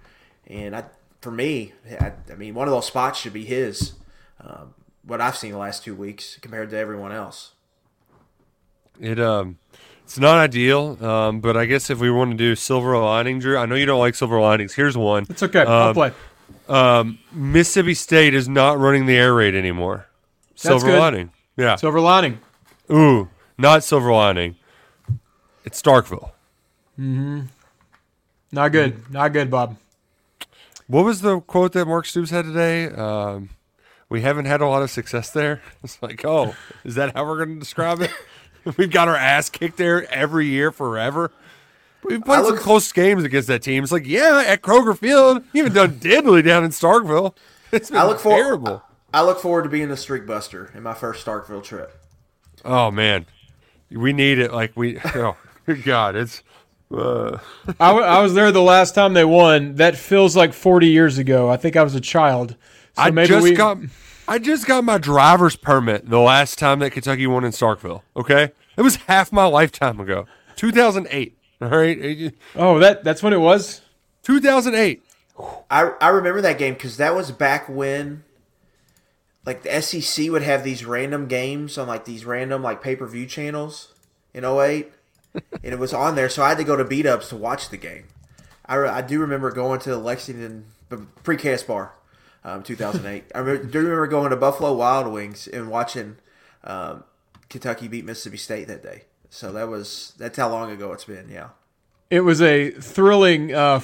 And 0.47 0.75
I, 0.75 0.85
for 1.21 1.31
me, 1.31 1.73
I, 1.99 2.13
I 2.31 2.35
mean, 2.35 2.53
one 2.53 2.67
of 2.67 2.73
those 2.73 2.85
spots 2.85 3.19
should 3.19 3.33
be 3.33 3.45
his. 3.45 3.93
Um, 4.39 4.73
what 5.03 5.21
I've 5.21 5.37
seen 5.37 5.51
the 5.51 5.57
last 5.57 5.83
two 5.83 5.95
weeks 5.95 6.37
compared 6.41 6.69
to 6.69 6.77
everyone 6.77 7.11
else. 7.11 7.53
It 8.99 9.19
um, 9.19 9.57
it's 10.07 10.17
not 10.17 10.37
ideal. 10.37 10.97
Um, 11.05 11.41
but 11.41 11.57
I 11.57 11.65
guess 11.65 11.89
if 11.89 11.99
we 11.99 12.09
want 12.09 12.31
to 12.31 12.37
do 12.37 12.55
silver 12.55 12.97
lining, 12.97 13.39
Drew, 13.39 13.57
I 13.57 13.65
know 13.65 13.75
you 13.75 13.85
don't 13.85 13.99
like 13.99 14.15
silver 14.15 14.39
linings. 14.39 14.73
Here's 14.73 14.95
one. 14.97 15.25
It's 15.29 15.43
okay. 15.43 15.59
I'll 15.65 15.89
Um, 15.89 15.93
play. 15.93 16.11
Um, 16.69 17.19
Mississippi 17.33 17.93
State 17.93 18.33
is 18.33 18.47
not 18.47 18.79
running 18.79 19.05
the 19.05 19.17
air 19.17 19.33
raid 19.33 19.53
anymore. 19.53 20.07
Silver 20.55 20.97
lining. 20.97 21.31
Yeah. 21.57 21.75
Silver 21.75 21.99
lining. 21.99 22.39
Ooh, 22.89 23.27
not 23.57 23.83
silver 23.83 24.13
lining. 24.13 24.55
It's 25.65 25.81
Starkville. 25.81 26.31
Mm-hmm. 26.97 27.41
Not 28.53 28.71
good. 28.71 29.11
Not 29.11 29.33
good, 29.33 29.51
Bob. 29.51 29.75
What 30.87 31.03
was 31.03 31.19
the 31.19 31.41
quote 31.41 31.73
that 31.73 31.85
Mark 31.85 32.05
Stoops 32.05 32.29
had 32.29 32.45
today? 32.45 32.85
Um, 32.87 33.49
we 34.07 34.21
haven't 34.21 34.45
had 34.45 34.61
a 34.61 34.67
lot 34.67 34.83
of 34.83 34.89
success 34.89 35.29
there. 35.31 35.61
It's 35.83 36.01
like, 36.01 36.23
oh, 36.23 36.55
is 36.85 36.95
that 36.95 37.13
how 37.13 37.25
we're 37.25 37.37
going 37.37 37.55
to 37.55 37.59
describe 37.59 37.99
it? 38.01 38.11
We've 38.77 38.91
got 38.91 39.07
our 39.07 39.15
ass 39.15 39.49
kicked 39.49 39.77
there 39.77 40.11
every 40.11 40.47
year 40.47 40.71
forever. 40.71 41.31
We've 42.03 42.23
played 42.23 42.39
I 42.39 42.47
some 42.47 42.57
close 42.57 42.91
games 42.91 43.23
against 43.23 43.47
that 43.49 43.61
team. 43.63 43.83
It's 43.83 43.91
like, 43.91 44.07
yeah, 44.07 44.43
at 44.45 44.61
Kroger 44.61 44.97
Field, 44.97 45.43
even 45.53 45.71
haven't 45.73 46.01
done 46.01 46.11
diddly 46.25 46.43
down 46.43 46.63
in 46.63 46.71
Starkville. 46.71 47.35
It's 47.69 47.89
been 47.89 47.99
I 47.99 48.05
look 48.05 48.19
for- 48.19 48.29
terrible. 48.31 48.81
I 49.13 49.23
look 49.23 49.39
forward 49.39 49.63
to 49.63 49.69
being 49.69 49.89
the 49.89 49.97
streak 49.97 50.25
buster 50.25 50.71
in 50.73 50.83
my 50.83 50.93
first 50.93 51.25
Starkville 51.25 51.61
trip. 51.63 51.91
Oh 52.63 52.91
man, 52.91 53.25
we 53.91 54.13
need 54.13 54.39
it. 54.39 54.53
Like 54.53 54.71
we, 54.75 54.99
oh 55.15 55.35
God, 55.83 56.15
it's. 56.15 56.43
Uh, 56.89 57.39
I, 57.77 57.87
w- 57.89 58.05
I 58.05 58.21
was 58.21 58.33
there 58.35 58.53
the 58.53 58.61
last 58.61 58.95
time 58.95 59.13
they 59.13 59.25
won. 59.25 59.75
That 59.75 59.97
feels 59.97 60.37
like 60.37 60.53
40 60.53 60.87
years 60.87 61.17
ago. 61.17 61.49
I 61.49 61.57
think 61.57 61.75
I 61.75 61.83
was 61.83 61.93
a 61.95 61.99
child. 61.99 62.51
So 62.95 63.01
I 63.03 63.11
maybe 63.11 63.27
just 63.27 63.43
we, 63.43 63.53
got, 63.53 63.79
I 64.27 64.39
just 64.39 64.65
got 64.67 64.83
my 64.83 64.97
driver's 64.97 65.55
permit 65.55 66.09
the 66.09 66.19
last 66.19 66.57
time 66.59 66.79
that 66.79 66.91
Kentucky 66.91 67.27
won 67.27 67.43
in 67.45 67.51
Starkville. 67.51 68.01
Okay, 68.15 68.51
it 68.75 68.81
was 68.81 68.97
half 69.07 69.31
my 69.31 69.45
lifetime 69.45 69.99
ago, 69.99 70.25
2008. 70.57 71.37
All 71.61 71.69
right, 71.69 72.33
Oh, 72.55 72.77
that 72.79 73.03
that's 73.03 73.23
when 73.23 73.33
it 73.33 73.39
was. 73.39 73.81
2008. 74.23 75.01
I 75.71 75.91
I 76.01 76.09
remember 76.09 76.41
that 76.41 76.57
game 76.57 76.73
because 76.73 76.97
that 76.97 77.15
was 77.15 77.31
back 77.31 77.67
when, 77.69 78.23
like 79.45 79.63
the 79.63 79.81
SEC 79.81 80.29
would 80.29 80.43
have 80.43 80.63
these 80.63 80.83
random 80.85 81.27
games 81.27 81.77
on 81.77 81.87
like 81.87 82.05
these 82.05 82.25
random 82.25 82.61
like 82.61 82.81
pay 82.81 82.95
per 82.95 83.07
view 83.07 83.25
channels 83.25 83.93
in 84.33 84.43
08. 84.43 84.91
and 85.33 85.73
it 85.73 85.79
was 85.79 85.93
on 85.93 86.15
there, 86.15 86.29
so 86.29 86.43
I 86.43 86.49
had 86.49 86.57
to 86.57 86.63
go 86.63 86.75
to 86.75 86.83
beat 86.83 87.05
ups 87.05 87.29
to 87.29 87.35
watch 87.35 87.69
the 87.69 87.77
game. 87.77 88.05
I, 88.65 88.75
re- 88.75 88.89
I 88.89 89.01
do 89.01 89.19
remember 89.19 89.51
going 89.51 89.79
to 89.81 89.95
Lexington 89.95 90.65
pre 91.23 91.37
cast 91.37 91.67
bar, 91.67 91.93
um, 92.47 92.63
2008. 92.63 93.25
I 93.35 93.39
remember, 93.39 93.63
do 93.69 93.79
remember 93.79 94.07
going 94.07 94.29
to 94.31 94.35
Buffalo 94.37 94.73
Wild 94.73 95.11
Wings 95.11 95.47
and 95.47 95.69
watching 95.69 96.17
um, 96.63 97.03
Kentucky 97.49 97.87
beat 97.87 98.05
Mississippi 98.05 98.37
State 98.37 98.67
that 98.67 98.81
day. 98.81 99.03
So 99.29 99.51
that 99.51 99.67
was 99.67 100.13
that's 100.17 100.37
how 100.37 100.49
long 100.49 100.71
ago 100.71 100.93
it's 100.93 101.03
been. 101.05 101.29
Yeah. 101.29 101.49
It 102.09 102.21
was 102.21 102.41
a 102.41 102.71
thrilling 102.71 103.53
uh, 103.53 103.81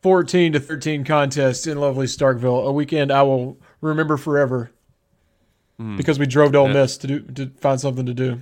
14 0.00 0.54
to 0.54 0.60
13 0.60 1.04
contest 1.04 1.66
in 1.66 1.78
lovely 1.78 2.06
Starkville. 2.06 2.66
A 2.66 2.72
weekend 2.72 3.12
I 3.12 3.22
will 3.22 3.58
remember 3.80 4.16
forever. 4.16 4.70
Because 5.96 6.16
we 6.16 6.26
drove 6.26 6.52
to 6.52 6.58
Ole 6.58 6.68
Miss 6.68 6.96
to 6.98 7.06
do 7.08 7.20
to 7.20 7.48
find 7.58 7.80
something 7.80 8.06
to 8.06 8.14
do. 8.14 8.40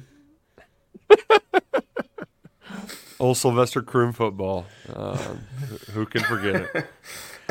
Old 3.18 3.36
Sylvester 3.38 3.82
Croom 3.82 4.12
football. 4.12 4.66
Um, 4.94 5.16
who- 5.68 5.92
who 5.92 6.06
can 6.06 6.22
forget 6.24 6.56
it? 6.74 6.86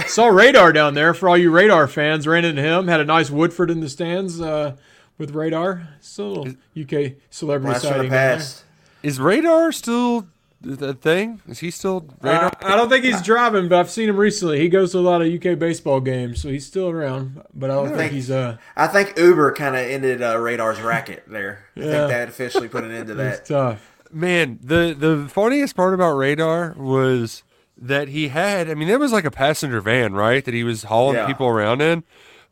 Saw 0.07 0.27
Radar 0.27 0.71
down 0.73 0.93
there 0.93 1.13
for 1.13 1.29
all 1.29 1.37
you 1.37 1.51
Radar 1.51 1.87
fans. 1.87 2.27
Ran 2.27 2.45
into 2.45 2.61
him. 2.61 2.87
Had 2.87 2.99
a 2.99 3.05
nice 3.05 3.29
Woodford 3.29 3.69
in 3.71 3.79
the 3.79 3.89
stands 3.89 4.39
uh, 4.41 4.75
with 5.17 5.31
Radar. 5.31 5.87
So 5.99 6.47
UK 6.79 7.13
celebrity 7.29 7.71
Blast 7.71 7.83
sighting. 7.83 8.09
past. 8.09 8.63
Is 9.03 9.19
radar 9.19 9.71
still 9.71 10.27
the 10.61 10.93
thing? 10.93 11.39
Is 11.47 11.59
he 11.59 11.71
still 11.71 12.05
radar? 12.21 12.45
Uh, 12.47 12.51
I 12.61 12.75
don't 12.75 12.89
think 12.89 13.05
he's 13.05 13.21
driving, 13.21 13.69
but 13.69 13.79
I've 13.79 13.89
seen 13.89 14.09
him 14.09 14.17
recently. 14.17 14.59
He 14.59 14.67
goes 14.67 14.91
to 14.91 14.97
a 14.97 14.99
lot 14.99 15.21
of 15.21 15.27
UK 15.33 15.57
baseball 15.57 16.01
games, 16.01 16.41
so 16.41 16.49
he's 16.49 16.65
still 16.65 16.89
around. 16.89 17.41
But 17.53 17.71
I 17.71 17.75
don't 17.75 17.87
think 17.87 17.97
think- 17.97 18.11
he's 18.11 18.29
uh, 18.29 18.57
I 18.75 18.87
think 18.87 19.17
Uber 19.17 19.53
kind 19.53 19.75
of 19.75 19.81
ended 19.83 20.21
uh, 20.21 20.37
Radar's 20.37 20.81
racket 20.81 21.23
there. 21.27 21.65
I 21.77 21.79
Yeah. 21.79 21.85
think 21.91 22.09
that 22.09 22.27
officially 22.29 22.67
put 22.67 22.83
an 22.83 22.91
end 22.91 23.07
to 23.07 23.13
he's 23.15 23.37
that. 23.37 23.45
tough. 23.45 23.95
Man, 24.11 24.59
the 24.61 24.93
the 24.97 25.29
funniest 25.29 25.75
part 25.77 25.93
about 25.93 26.13
radar 26.17 26.73
was 26.77 27.43
that 27.81 28.09
he 28.09 28.27
had. 28.27 28.69
I 28.69 28.73
mean, 28.75 28.89
it 28.89 28.99
was 28.99 29.11
like 29.11 29.25
a 29.25 29.31
passenger 29.31 29.81
van, 29.81 30.13
right? 30.13 30.43
That 30.43 30.53
he 30.53 30.63
was 30.63 30.83
hauling 30.83 31.15
Yeah. 31.15 31.27
people 31.27 31.47
around 31.47 31.81
in, 31.81 32.03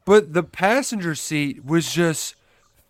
but 0.05 0.33
the 0.33 0.43
passenger 0.43 1.15
seat 1.15 1.65
was 1.65 1.91
just 1.93 2.35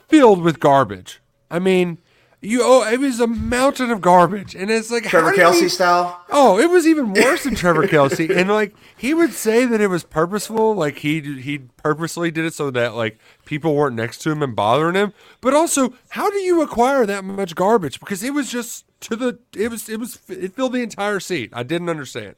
filled 0.07 0.41
with 0.41 0.59
garbage. 0.59 1.19
I 1.49 1.59
mean, 1.59 1.97
you 2.39 2.61
oh, 2.63 2.83
it 2.87 2.99
was 2.99 3.19
a 3.19 3.25
mountain 3.27 3.89
of 3.89 3.99
garbage, 3.99 4.53
and 4.53 4.69
it's 4.69 4.91
like 4.91 5.03
Trevor 5.05 5.33
Kelsey 5.33 5.61
he- 5.61 5.69
style. 5.69 6.21
Oh, 6.29 6.59
it 6.59 6.69
was 6.69 6.85
even 6.85 7.13
worse 7.13 7.43
than 7.43 7.55
Trevor 7.55 7.87
Kelsey, 7.93 8.29
and 8.31 8.47
like 8.49 8.75
he 8.95 9.13
would 9.15 9.33
say 9.33 9.65
that 9.65 9.81
it 9.81 9.87
was 9.87 10.03
purposeful, 10.03 10.75
like 10.75 10.99
he 10.99 11.19
he 11.41 11.59
purposely 11.77 12.29
did 12.29 12.45
it 12.45 12.53
so 12.53 12.69
that 12.71 12.93
like 12.93 13.17
people 13.45 13.73
weren't 13.75 13.95
next 13.95 14.19
to 14.19 14.31
him 14.31 14.43
and 14.43 14.55
bothering 14.55 14.93
him. 14.95 15.13
But 15.41 15.55
also, 15.55 15.93
how 16.09 16.29
do 16.29 16.37
you 16.37 16.61
acquire 16.61 17.07
that 17.07 17.23
much 17.23 17.55
garbage? 17.55 17.99
Because 17.99 18.21
it 18.21 18.35
was 18.35 18.51
just 18.51 18.85
to 19.01 19.15
the 19.15 19.39
it 19.55 19.69
was 19.69 19.89
it 19.89 19.99
was 19.99 20.19
it 20.29 20.55
filled 20.55 20.73
the 20.73 20.81
entire 20.81 21.19
seat. 21.19 21.51
I 21.53 21.63
didn't 21.63 21.89
understand. 21.89 22.35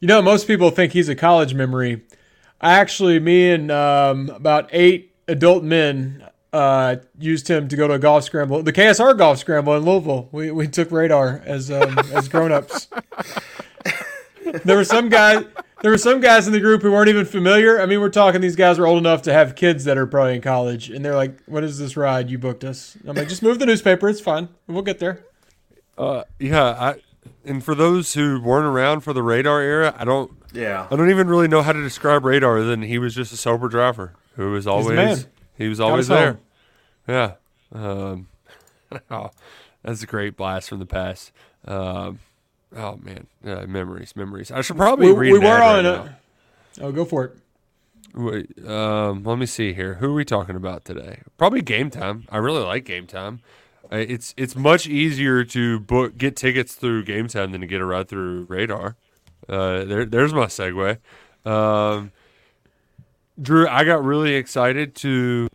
You 0.00 0.08
know, 0.08 0.20
most 0.20 0.46
people 0.46 0.70
think 0.70 0.92
he's 0.92 1.08
a 1.08 1.14
college 1.14 1.54
memory. 1.54 2.02
I 2.60 2.74
actually, 2.74 3.18
me 3.18 3.50
and 3.50 3.70
um, 3.70 4.30
about 4.30 4.68
eight 4.72 5.14
adult 5.28 5.62
men 5.62 6.26
uh, 6.52 6.96
used 7.18 7.48
him 7.48 7.68
to 7.68 7.76
go 7.76 7.86
to 7.86 7.94
a 7.94 7.98
golf 7.98 8.24
scramble, 8.24 8.62
the 8.62 8.72
KSR 8.72 9.16
golf 9.16 9.38
scramble 9.38 9.74
in 9.74 9.84
Louisville. 9.84 10.28
We, 10.32 10.50
we 10.50 10.68
took 10.68 10.90
radar 10.90 11.42
as 11.44 11.70
um, 11.70 11.98
as 12.12 12.28
grown 12.28 12.52
ups. 12.52 12.88
there 14.64 14.76
were 14.76 14.84
some 14.84 15.08
guys. 15.08 15.44
There 15.82 15.90
were 15.90 15.98
some 15.98 16.20
guys 16.20 16.46
in 16.46 16.54
the 16.54 16.60
group 16.60 16.80
who 16.80 16.90
weren't 16.90 17.10
even 17.10 17.26
familiar. 17.26 17.78
I 17.80 17.84
mean, 17.84 18.00
we're 18.00 18.08
talking 18.08 18.40
these 18.40 18.56
guys 18.56 18.78
were 18.78 18.86
old 18.86 18.98
enough 18.98 19.20
to 19.22 19.32
have 19.32 19.54
kids 19.54 19.84
that 19.84 19.98
are 19.98 20.06
probably 20.06 20.34
in 20.36 20.40
college, 20.40 20.88
and 20.88 21.04
they're 21.04 21.14
like, 21.14 21.42
"What 21.44 21.64
is 21.64 21.78
this 21.78 21.96
ride 21.96 22.30
you 22.30 22.38
booked 22.38 22.64
us?" 22.64 22.96
I'm 23.06 23.14
like, 23.14 23.28
"Just 23.28 23.42
move 23.42 23.58
the 23.58 23.66
newspaper. 23.66 24.08
It's 24.08 24.20
fine. 24.20 24.48
We'll 24.66 24.82
get 24.82 24.98
there." 24.98 25.25
Uh, 25.98 26.24
yeah, 26.38 26.64
I 26.64 27.00
and 27.44 27.64
for 27.64 27.74
those 27.74 28.14
who 28.14 28.40
weren't 28.40 28.66
around 28.66 29.00
for 29.00 29.12
the 29.12 29.22
radar 29.22 29.60
era, 29.60 29.94
I 29.98 30.04
don't 30.04 30.30
Yeah. 30.52 30.86
I 30.90 30.96
don't 30.96 31.10
even 31.10 31.28
really 31.28 31.48
know 31.48 31.62
how 31.62 31.72
to 31.72 31.82
describe 31.82 32.24
radar. 32.24 32.62
Then 32.62 32.82
he 32.82 32.98
was 32.98 33.14
just 33.14 33.32
a 33.32 33.36
sober 33.36 33.68
driver 33.68 34.14
who 34.34 34.52
was 34.52 34.66
always 34.66 35.26
he 35.56 35.68
was 35.68 35.80
always 35.80 36.08
there. 36.08 36.38
Yeah. 37.08 37.34
Um, 37.72 38.28
oh, 39.10 39.30
that's 39.82 40.02
a 40.02 40.06
great 40.06 40.36
blast 40.36 40.68
from 40.68 40.78
the 40.78 40.86
past. 40.86 41.32
Um, 41.64 42.20
oh 42.74 42.96
man, 42.96 43.26
uh, 43.44 43.66
memories, 43.66 44.14
memories. 44.14 44.50
I 44.50 44.60
should 44.60 44.76
probably 44.76 45.08
We, 45.08 45.30
read 45.30 45.32
we 45.32 45.38
were 45.38 45.46
on 45.46 45.84
right 45.84 45.84
a. 45.84 46.18
Oh, 46.80 46.92
go 46.92 47.04
for 47.04 47.24
it. 47.24 47.36
Wait, 48.14 48.66
um, 48.66 49.24
let 49.24 49.38
me 49.38 49.46
see 49.46 49.72
here. 49.74 49.94
Who 49.94 50.10
are 50.10 50.14
we 50.14 50.24
talking 50.24 50.56
about 50.56 50.84
today? 50.84 51.20
Probably 51.36 51.60
game 51.60 51.90
time. 51.90 52.24
I 52.30 52.38
really 52.38 52.62
like 52.62 52.84
game 52.84 53.06
time. 53.06 53.40
Uh, 53.92 53.96
It's 53.96 54.34
it's 54.36 54.56
much 54.56 54.86
easier 54.86 55.44
to 55.44 55.80
book 55.80 56.16
get 56.16 56.36
tickets 56.36 56.74
through 56.74 57.04
game 57.04 57.28
time 57.28 57.52
than 57.52 57.60
to 57.60 57.66
get 57.66 57.80
a 57.80 57.84
ride 57.84 58.08
through 58.08 58.44
radar. 58.44 58.96
Uh, 59.48 59.84
there, 59.84 60.04
there's 60.04 60.34
my 60.34 60.46
segue. 60.46 60.98
Um, 61.44 62.10
Drew, 63.40 63.68
I 63.68 63.84
got 63.84 64.02
really 64.02 64.34
excited 64.34 64.94
to 64.96 65.48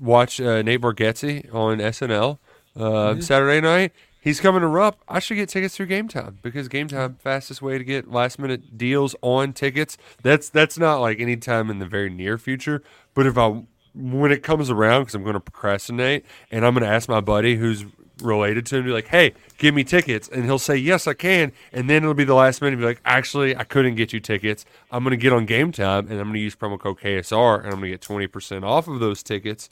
watch 0.00 0.40
uh, 0.40 0.62
Nate 0.62 0.80
Bargatze 0.80 1.52
on 1.54 1.78
SNL 1.78 2.38
uh, 2.76 3.20
Saturday 3.20 3.60
night. 3.60 3.92
He's 4.20 4.40
coming 4.40 4.60
to 4.62 4.66
Rupp. 4.66 4.98
I 5.08 5.20
should 5.20 5.36
get 5.36 5.48
tickets 5.48 5.76
through 5.76 5.86
Game 5.86 6.08
Time 6.08 6.40
because 6.42 6.66
Game 6.66 6.88
Time 6.88 7.14
fastest 7.22 7.62
way 7.62 7.78
to 7.78 7.84
get 7.84 8.10
last 8.10 8.40
minute 8.40 8.76
deals 8.76 9.14
on 9.22 9.52
tickets. 9.52 9.96
That's 10.22 10.48
that's 10.48 10.76
not 10.76 10.96
like 10.96 11.20
any 11.20 11.36
time 11.36 11.70
in 11.70 11.78
the 11.78 11.86
very 11.86 12.10
near 12.10 12.36
future. 12.36 12.82
But 13.14 13.26
if 13.26 13.38
I 13.38 13.62
when 13.96 14.30
it 14.30 14.42
comes 14.42 14.70
around, 14.70 15.02
because 15.02 15.14
I'm 15.14 15.22
going 15.22 15.34
to 15.34 15.40
procrastinate 15.40 16.24
and 16.50 16.64
I'm 16.64 16.74
going 16.74 16.84
to 16.84 16.90
ask 16.90 17.08
my 17.08 17.20
buddy 17.20 17.56
who's 17.56 17.84
related 18.22 18.64
to 18.66 18.76
him, 18.76 18.84
be 18.84 18.90
like, 18.90 19.08
"Hey, 19.08 19.34
give 19.58 19.74
me 19.74 19.84
tickets," 19.84 20.28
and 20.28 20.44
he'll 20.44 20.58
say, 20.58 20.76
"Yes, 20.76 21.06
I 21.06 21.14
can," 21.14 21.52
and 21.72 21.88
then 21.88 22.02
it'll 22.02 22.14
be 22.14 22.24
the 22.24 22.34
last 22.34 22.62
minute, 22.62 22.78
be 22.78 22.84
like, 22.84 23.00
"Actually, 23.04 23.56
I 23.56 23.64
couldn't 23.64 23.94
get 23.96 24.12
you 24.12 24.20
tickets. 24.20 24.64
I'm 24.90 25.04
going 25.04 25.10
to 25.12 25.16
get 25.16 25.32
on 25.32 25.46
Game 25.46 25.72
Time 25.72 26.06
and 26.08 26.18
I'm 26.18 26.26
going 26.26 26.34
to 26.34 26.40
use 26.40 26.56
promo 26.56 26.78
code 26.78 26.98
KSR 27.00 27.58
and 27.58 27.66
I'm 27.66 27.72
going 27.72 27.82
to 27.82 27.90
get 27.90 28.00
20 28.00 28.26
percent 28.26 28.64
off 28.64 28.88
of 28.88 29.00
those 29.00 29.22
tickets." 29.22 29.68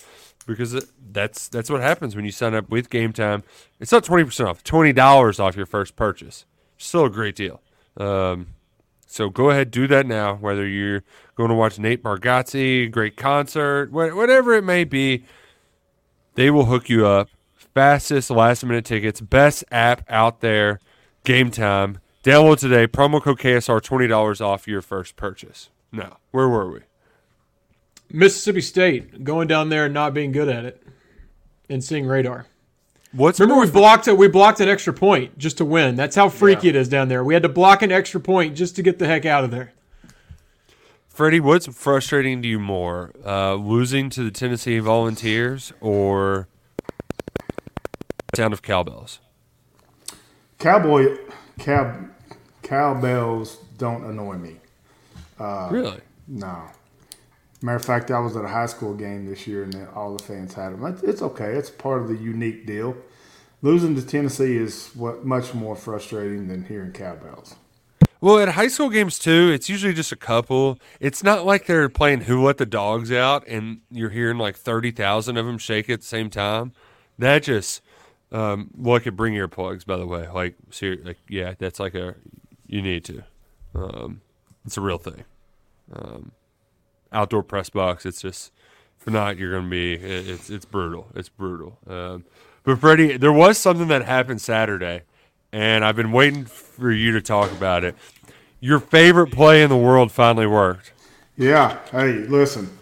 Because 0.46 0.84
that's 1.10 1.48
that's 1.48 1.70
what 1.70 1.80
happens 1.80 2.14
when 2.14 2.26
you 2.26 2.30
sign 2.30 2.54
up 2.54 2.68
with 2.68 2.90
Game 2.90 3.14
Time. 3.14 3.44
It's 3.80 3.92
not 3.92 4.04
twenty 4.04 4.24
percent 4.24 4.48
off; 4.48 4.62
twenty 4.62 4.92
dollars 4.92 5.40
off 5.40 5.56
your 5.56 5.64
first 5.64 5.96
purchase. 5.96 6.44
Still 6.76 7.06
a 7.06 7.10
great 7.10 7.34
deal. 7.34 7.62
Um, 7.96 8.48
so 9.06 9.30
go 9.30 9.50
ahead, 9.50 9.70
do 9.70 9.86
that 9.86 10.06
now. 10.06 10.34
Whether 10.34 10.66
you're 10.66 11.02
going 11.36 11.48
to 11.50 11.54
watch 11.54 11.78
Nate 11.78 12.02
Bargatze, 12.02 12.90
great 12.90 13.16
concert, 13.16 13.90
wha- 13.92 14.14
whatever 14.14 14.54
it 14.54 14.64
may 14.64 14.84
be, 14.84 15.24
they 16.34 16.50
will 16.50 16.66
hook 16.66 16.88
you 16.88 17.06
up. 17.06 17.28
Fastest 17.74 18.30
last 18.30 18.64
minute 18.64 18.84
tickets, 18.84 19.20
best 19.20 19.64
app 19.70 20.04
out 20.08 20.40
there. 20.40 20.78
Game 21.24 21.50
time. 21.50 21.98
Download 22.22 22.58
today. 22.58 22.86
Promo 22.86 23.20
code 23.20 23.38
KSR 23.38 23.82
twenty 23.82 24.06
dollars 24.06 24.40
off 24.40 24.66
your 24.66 24.80
first 24.80 25.16
purchase. 25.16 25.70
Now, 25.92 26.18
where 26.30 26.48
were 26.48 26.70
we? 26.70 26.80
Mississippi 28.10 28.60
State 28.60 29.24
going 29.24 29.46
down 29.48 29.68
there 29.68 29.86
and 29.86 29.94
not 29.94 30.14
being 30.14 30.32
good 30.32 30.48
at 30.48 30.64
it, 30.64 30.82
and 31.68 31.82
seeing 31.84 32.06
radar. 32.06 32.46
What's 33.12 33.38
Remember, 33.40 33.64
we 33.64 33.70
blocked 33.70 34.08
it. 34.08 34.16
We 34.16 34.26
blocked 34.28 34.60
an 34.60 34.68
extra 34.68 34.92
point 34.92 35.36
just 35.38 35.58
to 35.58 35.64
win. 35.64 35.96
That's 35.96 36.16
how 36.16 36.28
freaky 36.28 36.68
it 36.68 36.76
is 36.76 36.88
down 36.88 37.08
there. 37.08 37.22
We 37.22 37.34
had 37.34 37.42
to 37.44 37.48
block 37.48 37.82
an 37.82 37.92
extra 37.92 38.20
point 38.20 38.56
just 38.56 38.74
to 38.76 38.82
get 38.82 38.98
the 38.98 39.06
heck 39.06 39.24
out 39.26 39.44
of 39.44 39.50
there. 39.50 39.73
Freddie, 41.14 41.38
what's 41.38 41.68
frustrating 41.68 42.42
to 42.42 42.48
you 42.48 42.58
more, 42.58 43.12
uh, 43.24 43.54
losing 43.54 44.10
to 44.10 44.24
the 44.24 44.32
Tennessee 44.32 44.80
Volunteers 44.80 45.72
or 45.80 46.48
sound 48.34 48.52
of 48.52 48.62
cowbells? 48.62 49.20
Cowboy, 50.58 51.16
cow, 51.60 51.96
cowbells 52.64 53.58
don't 53.78 54.02
annoy 54.02 54.38
me. 54.38 54.56
really? 55.70 56.00
No. 56.26 56.64
Matter 57.62 57.76
of 57.76 57.84
fact, 57.84 58.10
I 58.10 58.18
was 58.18 58.36
at 58.36 58.44
a 58.44 58.48
high 58.48 58.66
school 58.66 58.94
game 58.94 59.26
this 59.26 59.46
year, 59.46 59.62
and 59.62 59.86
all 59.94 60.16
the 60.16 60.22
fans 60.22 60.54
had 60.54 60.72
them. 60.72 60.84
It's, 60.84 61.04
it's 61.04 61.22
okay. 61.22 61.52
It's 61.52 61.70
part 61.70 62.02
of 62.02 62.08
the 62.08 62.16
unique 62.16 62.66
deal. 62.66 62.96
Losing 63.62 63.94
to 63.94 64.04
Tennessee 64.04 64.56
is 64.56 64.90
what 64.94 65.24
much 65.24 65.54
more 65.54 65.76
frustrating 65.76 66.48
than 66.48 66.64
hearing 66.64 66.90
cowbells. 66.90 67.54
Well, 68.24 68.38
at 68.38 68.48
high 68.48 68.68
school 68.68 68.88
games 68.88 69.18
too, 69.18 69.50
it's 69.52 69.68
usually 69.68 69.92
just 69.92 70.10
a 70.10 70.16
couple. 70.16 70.78
It's 70.98 71.22
not 71.22 71.44
like 71.44 71.66
they're 71.66 71.90
playing 71.90 72.22
"Who 72.22 72.42
Let 72.42 72.56
the 72.56 72.64
Dogs 72.64 73.12
Out" 73.12 73.46
and 73.46 73.82
you're 73.90 74.08
hearing 74.08 74.38
like 74.38 74.56
thirty 74.56 74.90
thousand 74.92 75.36
of 75.36 75.44
them 75.44 75.58
shake 75.58 75.90
at 75.90 76.00
the 76.00 76.06
same 76.06 76.30
time. 76.30 76.72
That 77.18 77.42
just 77.42 77.82
um, 78.32 78.70
look 78.78 79.06
at 79.06 79.14
bring 79.14 79.34
earplugs. 79.34 79.84
By 79.84 79.98
the 79.98 80.06
way, 80.06 80.26
like 80.30 80.54
ser- 80.70 80.96
like 81.04 81.18
yeah, 81.28 81.52
that's 81.58 81.78
like 81.78 81.94
a 81.94 82.14
you 82.66 82.80
need 82.80 83.04
to. 83.04 83.24
Um, 83.74 84.22
it's 84.64 84.78
a 84.78 84.80
real 84.80 84.96
thing. 84.96 85.24
Um, 85.92 86.32
outdoor 87.12 87.42
press 87.42 87.68
box. 87.68 88.06
It's 88.06 88.22
just 88.22 88.52
if 88.98 89.06
not, 89.06 89.36
you're 89.36 89.50
going 89.50 89.64
to 89.64 89.70
be. 89.70 89.92
it- 89.96 90.28
It's 90.30 90.48
it's 90.48 90.64
brutal. 90.64 91.08
It's 91.14 91.28
brutal. 91.28 91.76
Um, 91.86 92.24
but 92.62 92.78
Freddie, 92.78 93.18
there 93.18 93.34
was 93.34 93.58
something 93.58 93.88
that 93.88 94.06
happened 94.06 94.40
Saturday, 94.40 95.02
and 95.52 95.84
I've 95.84 95.96
been 95.96 96.10
waiting 96.12 96.46
for 96.46 96.90
you 96.90 97.12
to 97.12 97.20
talk 97.20 97.52
about 97.52 97.84
it. 97.84 97.94
Your 98.64 98.80
favorite 98.80 99.30
play 99.30 99.62
in 99.62 99.68
the 99.68 99.76
world 99.76 100.10
finally 100.10 100.46
worked. 100.46 100.94
Yeah. 101.36 101.80
Hey, 101.90 102.12
listen. 102.12 102.78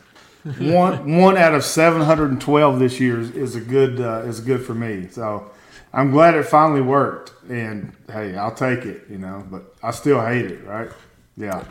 one 0.61 1.17
one 1.17 1.37
out 1.37 1.57
of 1.57 1.65
seven 1.65 2.03
hundred 2.03 2.31
and 2.31 2.41
twelve 2.41 2.79
this 2.79 3.01
year 3.01 3.19
is, 3.19 3.31
is 3.33 3.57
a 3.57 3.61
good 3.61 4.01
uh, 4.01 4.21
is 4.21 4.39
good 4.39 4.65
for 4.65 4.75
me. 4.75 5.09
So 5.09 5.51
I'm 5.93 6.13
glad 6.13 6.37
it 6.37 6.45
finally 6.45 6.83
worked. 6.83 7.33
And 7.51 7.97
hey, 8.09 8.37
I'll 8.37 8.55
take 8.55 8.85
it. 8.85 9.07
You 9.11 9.19
know, 9.19 9.45
but 9.51 9.75
I 9.83 9.91
still 9.91 10.25
hate 10.25 10.45
it. 10.45 10.65
Right? 10.65 10.89
Yeah. 11.37 11.65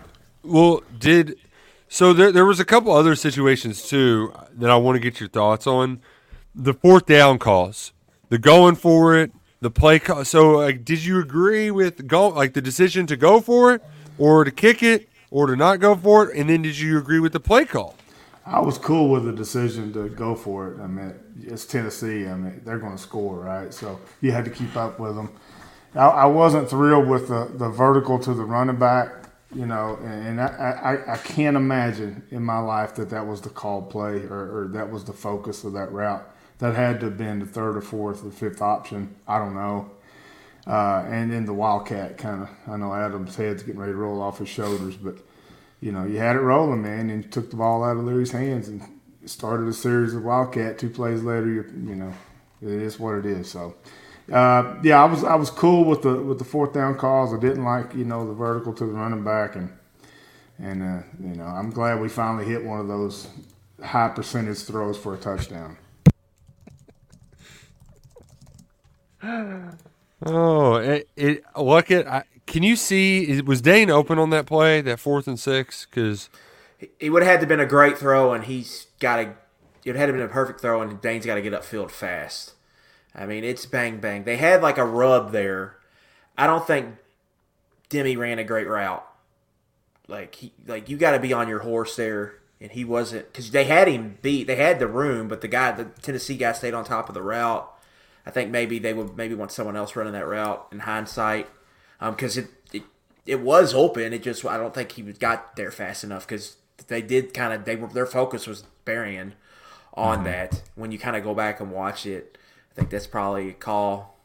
Well, 0.43 0.83
did 0.99 1.37
so 1.87 2.11
there 2.11 2.33
there 2.33 2.45
was 2.45 2.59
a 2.59 2.65
couple 2.65 2.91
other 2.91 3.15
situations 3.15 3.87
too 3.87 4.33
that 4.57 4.69
I 4.69 4.75
want 4.75 4.97
to 4.97 4.99
get 4.99 5.21
your 5.21 5.29
thoughts 5.29 5.65
on. 5.65 6.01
The 6.53 6.73
fourth 6.73 7.05
down 7.05 7.39
calls, 7.39 7.93
the 8.27 8.37
going 8.37 8.75
for 8.75 9.15
it, 9.15 9.31
the 9.61 9.71
play 9.71 9.99
call. 9.99 10.25
So, 10.25 10.57
like, 10.57 10.83
did 10.83 11.05
you 11.05 11.21
agree 11.21 11.71
with 11.71 12.07
go 12.07 12.27
like 12.27 12.55
the 12.55 12.61
decision 12.61 13.07
to 13.07 13.15
go 13.15 13.39
for 13.39 13.73
it, 13.75 13.81
or 14.17 14.43
to 14.43 14.51
kick 14.51 14.83
it, 14.83 15.09
or 15.29 15.47
to 15.47 15.55
not 15.55 15.79
go 15.79 15.95
for 15.95 16.29
it? 16.29 16.37
And 16.37 16.49
then 16.49 16.61
did 16.61 16.77
you 16.77 16.97
agree 16.97 17.19
with 17.19 17.33
the 17.33 17.39
play 17.39 17.65
call? 17.65 17.95
I 18.45 18.59
was 18.59 18.77
cool 18.77 19.09
with 19.09 19.25
the 19.25 19.31
decision 19.31 19.93
to 19.93 20.09
go 20.09 20.35
for 20.35 20.71
it. 20.71 20.79
I 20.81 20.87
mean, 20.87 21.13
it's 21.41 21.65
Tennessee. 21.65 22.27
I 22.27 22.35
mean, 22.35 22.61
they're 22.65 22.79
going 22.79 22.95
to 22.95 23.01
score, 23.01 23.39
right? 23.39 23.73
So 23.73 23.99
you 24.19 24.31
had 24.31 24.45
to 24.45 24.51
keep 24.51 24.75
up 24.75 24.99
with 24.99 25.15
them. 25.15 25.31
I, 25.95 26.07
I 26.07 26.25
wasn't 26.25 26.69
thrilled 26.69 27.07
with 27.07 27.27
the, 27.27 27.51
the 27.53 27.69
vertical 27.69 28.17
to 28.19 28.33
the 28.33 28.43
running 28.43 28.77
back, 28.77 29.25
you 29.53 29.65
know, 29.65 29.99
and, 30.03 30.39
and 30.39 30.41
I, 30.41 30.45
I, 31.05 31.13
I 31.13 31.17
can't 31.17 31.55
imagine 31.55 32.23
in 32.31 32.43
my 32.43 32.59
life 32.59 32.95
that 32.95 33.09
that 33.11 33.27
was 33.27 33.41
the 33.41 33.49
called 33.49 33.89
play 33.89 34.23
or, 34.23 34.63
or 34.63 34.69
that 34.73 34.89
was 34.89 35.05
the 35.05 35.13
focus 35.13 35.63
of 35.63 35.73
that 35.73 35.91
route. 35.91 36.27
That 36.59 36.75
had 36.75 36.99
to 37.01 37.07
have 37.07 37.17
been 37.17 37.39
the 37.39 37.45
third 37.45 37.75
or 37.75 37.81
fourth 37.81 38.25
or 38.25 38.31
fifth 38.31 38.61
option. 38.61 39.15
I 39.27 39.39
don't 39.39 39.55
know. 39.55 39.91
Uh, 40.67 41.03
and 41.07 41.31
then 41.31 41.45
the 41.45 41.53
Wildcat 41.53 42.17
kind 42.17 42.43
of, 42.43 42.49
I 42.67 42.77
know 42.77 42.93
Adam's 42.93 43.35
head's 43.35 43.63
getting 43.63 43.79
ready 43.79 43.93
to 43.93 43.97
roll 43.97 44.21
off 44.21 44.37
his 44.37 44.49
shoulders, 44.49 44.95
but 44.95 45.17
you 45.81 45.91
know, 45.91 46.05
you 46.05 46.19
had 46.19 46.35
it 46.35 46.41
rolling, 46.41 46.83
man, 46.83 47.09
and 47.09 47.23
you 47.23 47.29
took 47.29 47.49
the 47.49 47.55
ball 47.55 47.83
out 47.83 47.97
of 47.97 48.03
Louis' 48.03 48.31
hands 48.31 48.67
and 48.67 48.83
started 49.25 49.67
a 49.67 49.73
series 49.73 50.13
of 50.13 50.23
Wildcat. 50.23 50.77
Two 50.77 50.89
plays 50.89 51.23
later, 51.23 51.47
you 51.47 51.65
you 51.87 51.95
know, 51.95 52.13
it 52.61 52.69
is 52.69 52.99
what 52.99 53.15
it 53.15 53.25
is. 53.25 53.49
So, 53.49 53.75
uh, 54.31 54.75
yeah, 54.83 55.01
I 55.01 55.05
was 55.05 55.23
I 55.23 55.35
was 55.35 55.49
cool 55.49 55.83
with 55.83 56.03
the 56.03 56.15
with 56.21 56.37
the 56.37 56.45
fourth 56.45 56.73
down 56.73 56.97
calls. 56.97 57.33
I 57.33 57.39
didn't 57.39 57.63
like 57.63 57.95
you 57.95 58.05
know 58.05 58.27
the 58.27 58.33
vertical 58.33 58.73
to 58.73 58.85
the 58.85 58.91
running 58.91 59.23
back, 59.23 59.55
and 59.55 59.75
and 60.59 60.83
uh, 60.83 61.01
you 61.19 61.35
know 61.35 61.45
I'm 61.45 61.71
glad 61.71 61.99
we 61.99 62.09
finally 62.09 62.45
hit 62.45 62.63
one 62.63 62.79
of 62.79 62.87
those 62.87 63.27
high 63.83 64.09
percentage 64.09 64.59
throws 64.59 64.97
for 64.97 65.15
a 65.15 65.17
touchdown. 65.17 65.77
Oh, 70.25 70.75
it, 70.75 71.09
it 71.15 71.43
look 71.57 71.91
at. 71.91 72.07
I, 72.07 72.23
can 72.45 72.63
you 72.63 72.75
see? 72.75 73.41
Was 73.41 73.61
Dane 73.61 73.89
open 73.89 74.19
on 74.19 74.29
that 74.31 74.45
play, 74.45 74.81
that 74.81 74.99
fourth 74.99 75.27
and 75.27 75.39
six? 75.39 75.85
Because 75.85 76.29
It 76.99 77.11
would 77.11 77.23
have 77.23 77.31
had 77.31 77.41
to 77.41 77.47
been 77.47 77.59
a 77.59 77.65
great 77.65 77.97
throw, 77.97 78.33
and 78.33 78.43
he's 78.45 78.87
got 78.99 79.17
to. 79.17 79.35
It 79.83 79.95
had 79.95 80.07
to 80.07 80.13
been 80.13 80.21
a 80.21 80.27
perfect 80.27 80.61
throw, 80.61 80.81
and 80.81 81.01
Dane's 81.01 81.25
got 81.25 81.35
to 81.35 81.41
get 81.41 81.53
upfield 81.53 81.91
fast. 81.91 82.53
I 83.15 83.25
mean, 83.25 83.43
it's 83.43 83.65
bang 83.65 83.99
bang. 83.99 84.23
They 84.23 84.37
had 84.37 84.61
like 84.61 84.77
a 84.77 84.85
rub 84.85 85.31
there. 85.31 85.77
I 86.37 86.47
don't 86.47 86.65
think 86.65 86.95
Demi 87.89 88.15
ran 88.17 88.39
a 88.39 88.43
great 88.43 88.67
route. 88.67 89.05
Like 90.07 90.35
he, 90.35 90.53
like 90.67 90.89
you 90.89 90.97
got 90.97 91.11
to 91.11 91.19
be 91.19 91.33
on 91.33 91.47
your 91.47 91.59
horse 91.59 91.95
there, 91.95 92.35
and 92.59 92.71
he 92.71 92.83
wasn't 92.85 93.31
because 93.31 93.51
they 93.51 93.65
had 93.65 93.87
him 93.87 94.17
beat. 94.21 94.47
They 94.47 94.55
had 94.55 94.79
the 94.79 94.87
room, 94.87 95.27
but 95.27 95.41
the 95.41 95.47
guy, 95.47 95.71
the 95.71 95.85
Tennessee 95.85 96.37
guy, 96.37 96.53
stayed 96.53 96.73
on 96.73 96.83
top 96.83 97.09
of 97.09 97.15
the 97.15 97.21
route. 97.21 97.71
I 98.25 98.31
think 98.31 98.51
maybe 98.51 98.79
they 98.79 98.93
would 98.93 99.17
maybe 99.17 99.35
want 99.35 99.51
someone 99.51 99.75
else 99.75 99.95
running 99.95 100.13
that 100.13 100.27
route 100.27 100.67
in 100.71 100.79
hindsight, 100.79 101.47
because 101.99 102.37
it, 102.37 102.47
it 102.71 102.83
it 103.25 103.39
was 103.41 103.73
open. 103.73 104.13
It 104.13 104.23
just 104.23 104.45
I 104.45 104.57
don't 104.57 104.73
think 104.73 104.91
he 104.93 105.01
got 105.01 105.55
there 105.55 105.71
fast 105.71 106.03
enough 106.03 106.27
because 106.27 106.57
they 106.87 107.01
did 107.01 107.33
kind 107.33 107.53
of 107.53 107.65
they 107.65 107.75
were 107.75 107.87
their 107.87 108.05
focus 108.05 108.47
was 108.47 108.63
Barion 108.85 109.33
on 109.93 110.23
that. 110.23 110.61
When 110.75 110.91
you 110.91 110.99
kind 110.99 111.15
of 111.15 111.23
go 111.23 111.33
back 111.33 111.59
and 111.59 111.71
watch 111.71 112.05
it, 112.05 112.37
I 112.71 112.75
think 112.75 112.89
that's 112.89 113.07
probably 113.07 113.49
a 113.49 113.53
call. 113.53 114.17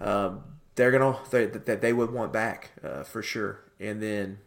Um, 0.00 0.42
they're 0.74 0.90
gonna 0.90 1.18
they, 1.30 1.46
that 1.46 1.80
they 1.80 1.92
would 1.92 2.10
want 2.10 2.32
back 2.32 2.70
uh, 2.84 3.02
for 3.02 3.22
sure. 3.22 3.60
And 3.80 4.02
then 4.02 4.38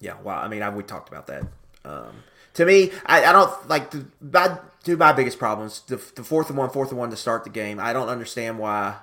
yeah, 0.00 0.16
well, 0.22 0.38
I 0.38 0.48
mean, 0.48 0.62
I, 0.62 0.70
we 0.70 0.82
talked 0.82 1.08
about 1.08 1.26
that. 1.28 1.44
Um, 1.84 2.24
to 2.54 2.64
me, 2.64 2.90
I, 3.06 3.24
I 3.24 3.32
don't 3.32 3.68
like 3.68 3.90
the 3.90 4.06
my, 4.20 4.58
two 4.82 4.94
of 4.94 4.98
my 4.98 5.12
biggest 5.12 5.38
problems. 5.38 5.82
The, 5.82 5.96
the 5.96 6.24
fourth 6.24 6.48
and 6.48 6.58
one, 6.58 6.70
fourth 6.70 6.90
and 6.90 6.98
one 6.98 7.10
to 7.10 7.16
start 7.16 7.44
the 7.44 7.50
game. 7.50 7.78
I 7.78 7.92
don't 7.92 8.08
understand 8.08 8.58
why, 8.58 8.96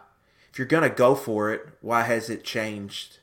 if 0.52 0.58
you're 0.58 0.68
gonna 0.68 0.90
go 0.90 1.16
for 1.16 1.52
it, 1.52 1.68
why 1.82 2.04
has 2.04 2.30
it 2.30 2.44
changed 2.44 3.20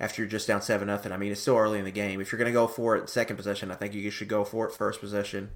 after 0.00 0.22
you're 0.22 0.28
just 0.28 0.46
down 0.46 0.62
seven 0.62 0.86
nothing. 0.86 1.12
I 1.12 1.16
mean, 1.16 1.32
it's 1.32 1.40
still 1.40 1.56
early 1.56 1.78
in 1.78 1.84
the 1.84 1.90
game. 1.90 2.20
If 2.20 2.30
you're 2.30 2.38
going 2.38 2.50
to 2.50 2.52
go 2.52 2.66
for 2.66 2.96
it 2.96 3.08
second 3.08 3.36
possession, 3.36 3.70
I 3.70 3.74
think 3.74 3.94
you 3.94 4.10
should 4.10 4.28
go 4.28 4.44
for 4.44 4.66
it 4.68 4.74
first 4.74 5.00
possession. 5.00 5.50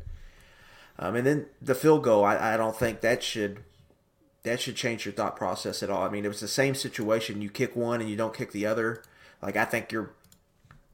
Um, 0.98 1.16
and 1.16 1.26
then 1.26 1.46
the 1.60 1.74
field 1.74 2.02
goal, 2.02 2.24
I, 2.24 2.54
I 2.54 2.56
don't 2.56 2.76
think 2.76 3.00
that 3.00 3.22
should 3.22 3.60
that 4.42 4.60
should 4.60 4.74
change 4.74 5.04
your 5.04 5.14
thought 5.14 5.36
process 5.36 5.84
at 5.84 5.90
all. 5.90 6.02
I 6.02 6.08
mean, 6.08 6.24
it 6.24 6.28
was 6.28 6.40
the 6.40 6.48
same 6.48 6.74
situation. 6.74 7.42
You 7.42 7.48
kick 7.48 7.76
one 7.76 8.00
and 8.00 8.10
you 8.10 8.16
don't 8.16 8.36
kick 8.36 8.50
the 8.50 8.66
other. 8.66 9.02
Like 9.40 9.56
I 9.56 9.64
think 9.64 9.92
your 9.92 10.10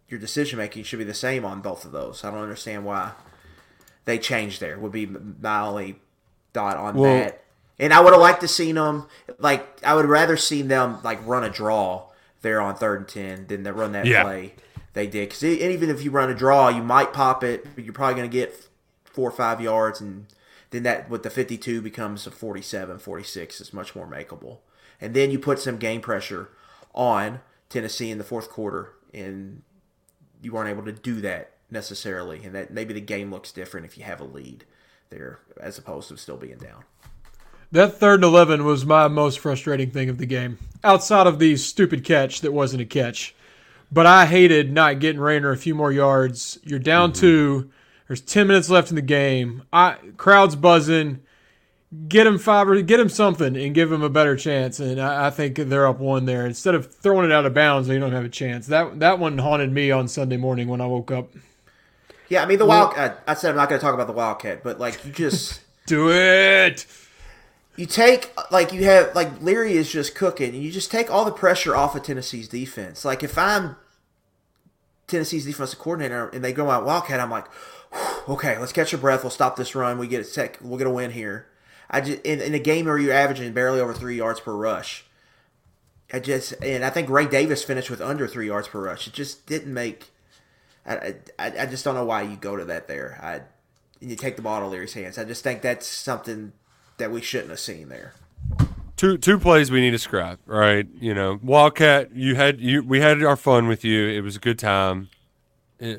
your 0.09 0.19
decision 0.19 0.59
making 0.59 0.85
should 0.85 0.99
be 0.99 1.05
the 1.05 1.15
same 1.15 1.45
on 1.45 1.61
both 1.61 1.85
of 1.85 1.93
those. 1.93 2.25
I 2.25 2.31
don't 2.31 2.41
understand 2.43 2.85
why 2.85 3.13
they 4.05 4.19
changed 4.19 4.61
there. 4.61 4.79
Would 4.79 4.93
be 4.93 5.07
my 5.07 5.61
only 5.61 6.01
thought 6.55 6.77
on 6.77 6.95
Well- 6.97 7.15
that. 7.25 7.45
And 7.81 7.93
I 7.95 8.01
would 8.01 8.13
have 8.13 8.21
liked 8.21 8.41
to 8.41 8.49
seen 8.49 8.75
them 8.75 9.07
like 9.39 9.65
I 9.85 9.95
would 9.95 10.07
rather 10.07 10.37
seen 10.37 10.67
them 10.67 10.99
like 11.05 11.21
run 11.25 11.45
a 11.45 11.51
draw 11.51 12.09
there 12.43 12.61
on 12.61 12.75
third 12.75 12.99
and 13.01 13.09
ten 13.09 13.47
than 13.47 13.63
to 13.65 13.73
run 13.73 13.93
that 13.93 14.07
Yeah. 14.07 14.25
play 14.25 14.55
they 14.95 15.07
did. 15.07 15.29
Because 15.29 15.45
even 15.45 15.89
if 15.91 16.03
you 16.03 16.11
run 16.11 16.29
a 16.29 16.35
draw, 16.35 16.69
you 16.69 16.83
might 16.83 17.13
pop 17.13 17.45
it, 17.45 17.65
but 17.77 17.85
you're 17.85 17.93
probably 17.93 18.17
going 18.17 18.29
to 18.29 18.37
get 18.37 18.67
four 19.05 19.29
or 19.29 19.33
five 19.33 19.61
yards, 19.61 20.01
and 20.01 20.27
then 20.71 20.83
that 20.83 21.09
with 21.09 21.23
the 21.23 21.31
52 21.31 21.81
becomes 21.81 22.27
a 22.27 22.33
47, 22.33 22.99
46 22.99 23.61
is 23.61 23.73
much 23.73 23.95
more 23.95 24.09
makeable. 24.09 24.59
And 25.01 25.15
then 25.15 25.31
you 25.31 25.39
put 25.39 25.61
some 25.61 25.77
game 25.77 26.01
pressure 26.01 26.49
on 26.95 27.41
Tennessee 27.69 28.11
in 28.11 28.19
the 28.19 28.25
fourth 28.25 28.51
quarter, 28.51 28.95
and 29.15 29.63
you 30.43 30.53
weren't 30.53 30.69
able 30.69 30.85
to 30.85 30.93
do 30.93 31.21
that 31.23 31.53
necessarily. 31.71 32.45
And 32.45 32.55
that 32.55 32.73
maybe 32.73 32.95
the 32.95 33.01
game 33.01 33.31
looks 33.31 33.53
different 33.53 33.87
if 33.87 33.99
you 33.99 34.05
have 34.05 34.21
a 34.21 34.25
lead 34.25 34.65
there 35.11 35.41
as 35.61 35.79
opposed 35.79 36.09
to 36.09 36.17
still 36.17 36.37
being 36.37 36.59
down. 36.59 36.85
That 37.71 37.99
third 37.99 38.17
and 38.17 38.25
11 38.25 38.65
was 38.65 38.87
my 38.87 39.09
most 39.09 39.41
frustrating 39.41 39.91
thing 39.91 40.09
of 40.09 40.17
the 40.17 40.27
game, 40.27 40.59
outside 40.83 41.27
of 41.27 41.39
the 41.39 41.57
stupid 41.57 42.03
catch 42.03 42.41
that 42.41 42.53
wasn't 42.53 42.81
a 42.81 42.87
catch. 42.87 43.35
But 43.93 44.07
I 44.07 44.27
hated 44.27 44.73
not 44.73 45.01
getting 45.01 45.21
Raynor 45.21 45.51
a 45.51 45.57
few 45.57 45.75
more 45.75 45.93
yards. 45.93 46.59
You're 46.63 46.79
down 46.79 47.13
mm-hmm. 47.13 47.21
two. 47.21 47.71
There's 48.07 48.21
10 48.23 48.47
minutes 48.47 48.71
left 48.71 48.91
in 48.91 48.97
the 48.97 49.03
game. 49.03 49.65
I 49.73 49.97
Crowd's 50.17 50.57
buzzing. 50.57 51.21
Get 52.07 52.27
him 52.27 52.39
five 52.39 52.69
or 52.69 52.81
get 52.83 53.01
him 53.01 53.09
something 53.09 53.57
and 53.57 53.75
give 53.75 53.91
him 53.91 54.03
a 54.03 54.11
better 54.11 54.37
chance. 54.37 54.79
And 54.79 55.01
I, 55.01 55.29
I 55.29 55.31
think 55.31 55.57
they're 55.57 55.87
up 55.87 56.01
one 56.01 56.27
there. 56.27 56.47
Instead 56.47 56.75
of 56.75 56.93
throwing 56.93 57.25
it 57.25 57.33
out 57.33 57.47
of 57.47 57.55
bounds, 57.55 57.89
they 57.89 57.99
don't 57.99 58.13
have 58.13 58.27
a 58.27 58.29
chance. 58.29 58.67
That 58.67 59.01
that 59.01 59.19
one 59.19 59.39
haunted 59.39 59.73
me 59.73 59.91
on 59.91 60.07
Sunday 60.07 60.37
morning 60.37 60.69
when 60.69 60.83
I 60.83 60.87
woke 60.87 61.11
up. 61.11 61.31
Yeah, 62.29 62.43
I 62.43 62.47
mean 62.47 62.59
the 62.59 62.67
wild. 62.67 62.93
I, 62.95 63.15
I 63.27 63.35
said 63.35 63.51
I'm 63.51 63.57
not 63.57 63.71
going 63.71 63.81
to 63.81 63.85
talk 63.85 63.95
about 63.95 64.07
the 64.07 64.13
Wildcat, 64.13 64.63
but 64.63 64.79
like 64.79 65.05
you 65.05 65.13
just. 65.13 65.63
Do 65.87 66.11
it. 66.11 66.87
you 67.77 67.87
take 67.87 68.35
like 68.51 68.75
you 68.75 68.85
have 68.85 69.15
like 69.15 69.41
Leary 69.41 69.73
is 69.73 69.91
just 69.91 70.15
cooking, 70.15 70.53
and 70.55 70.63
you 70.63 70.71
just 70.71 70.91
take 70.91 71.11
all 71.11 71.25
the 71.25 71.33
pressure 71.33 71.75
off 71.75 71.97
of 71.97 72.03
Tennessee's 72.03 72.49
defense. 72.49 73.07
Like 73.07 73.23
if 73.23 73.39
I'm 73.39 73.77
Tennessee's 75.07 75.47
defensive 75.47 75.79
coordinator 75.79 76.29
and 76.29 76.45
they 76.45 76.53
go 76.53 76.71
out 76.71 76.85
Wildcat, 76.85 77.21
I'm 77.21 77.31
like, 77.31 77.47
okay, 78.29 78.59
let's 78.59 78.73
catch 78.73 78.93
our 78.93 79.01
breath. 79.01 79.25
We'll 79.25 79.31
stop 79.31 79.57
this 79.57 79.75
run. 79.75 79.99
We 79.99 80.07
get 80.07 80.21
a 80.21 80.25
sec. 80.25 80.59
We'll 80.61 80.77
get 80.77 80.87
a 80.87 80.91
win 80.91 81.13
here. 81.13 81.47
I 81.91 82.01
just 82.01 82.21
in, 82.23 82.41
in 82.41 82.55
a 82.55 82.59
game 82.59 82.87
where 82.87 82.99
you're 82.99 83.15
averaging 83.15 83.53
barely 83.53 83.81
over 83.81 83.95
three 83.95 84.17
yards 84.17 84.41
per 84.41 84.55
rush. 84.55 85.05
I 86.13 86.21
just 86.21 86.53
and 86.63 86.85
I 86.85 86.91
think 86.91 87.09
Ray 87.09 87.27
Davis 87.27 87.65
finished 87.65 87.91
with 87.91 88.01
under 88.01 88.27
three 88.27 88.47
yards 88.47 88.69
per 88.69 88.81
rush. 88.81 89.07
It 89.07 89.13
just 89.13 89.47
didn't 89.47 89.73
make. 89.73 90.07
I, 90.87 91.17
I, 91.39 91.53
I 91.61 91.67
just 91.67 91.85
don't 91.85 91.95
know 91.95 92.05
why 92.05 92.23
you 92.23 92.37
go 92.37 92.57
to 92.57 92.65
that 92.67 92.89
there. 92.89 93.19
I 93.23 93.41
and 94.01 94.11
you 94.11 94.17
take 94.17 94.37
the 94.37 94.43
ball 94.43 94.57
out 94.57 94.63
of 94.63 94.71
Leary's 94.71 94.95
hands. 94.95 95.19
I 95.19 95.25
just 95.25 95.43
think 95.43 95.61
that's 95.61 95.87
something 95.87 96.53
that 96.99 97.11
we 97.11 97.21
shouldn't 97.21 97.51
have 97.51 97.61
seen 97.61 97.89
there. 97.89 98.15
two 98.97 99.19
two 99.19 99.39
plays 99.39 99.71
we 99.71 99.81
need 99.81 99.91
to 99.91 99.99
scrap, 99.99 100.41
right? 100.47 100.87
You 101.01 101.15
know, 101.15 101.39
Wildcat, 101.43 102.15
you 102.15 102.35
had 102.37 102.61
you 102.61 102.83
we 102.83 103.01
had 103.01 103.23
our 103.23 103.37
fun 103.37 103.69
with 103.69 103.85
you. 103.85 104.09
It 104.09 104.21
was 104.21 104.37
a 104.37 104.41
good 104.41 104.59
time. 104.59 105.09
Eh, 105.81 105.97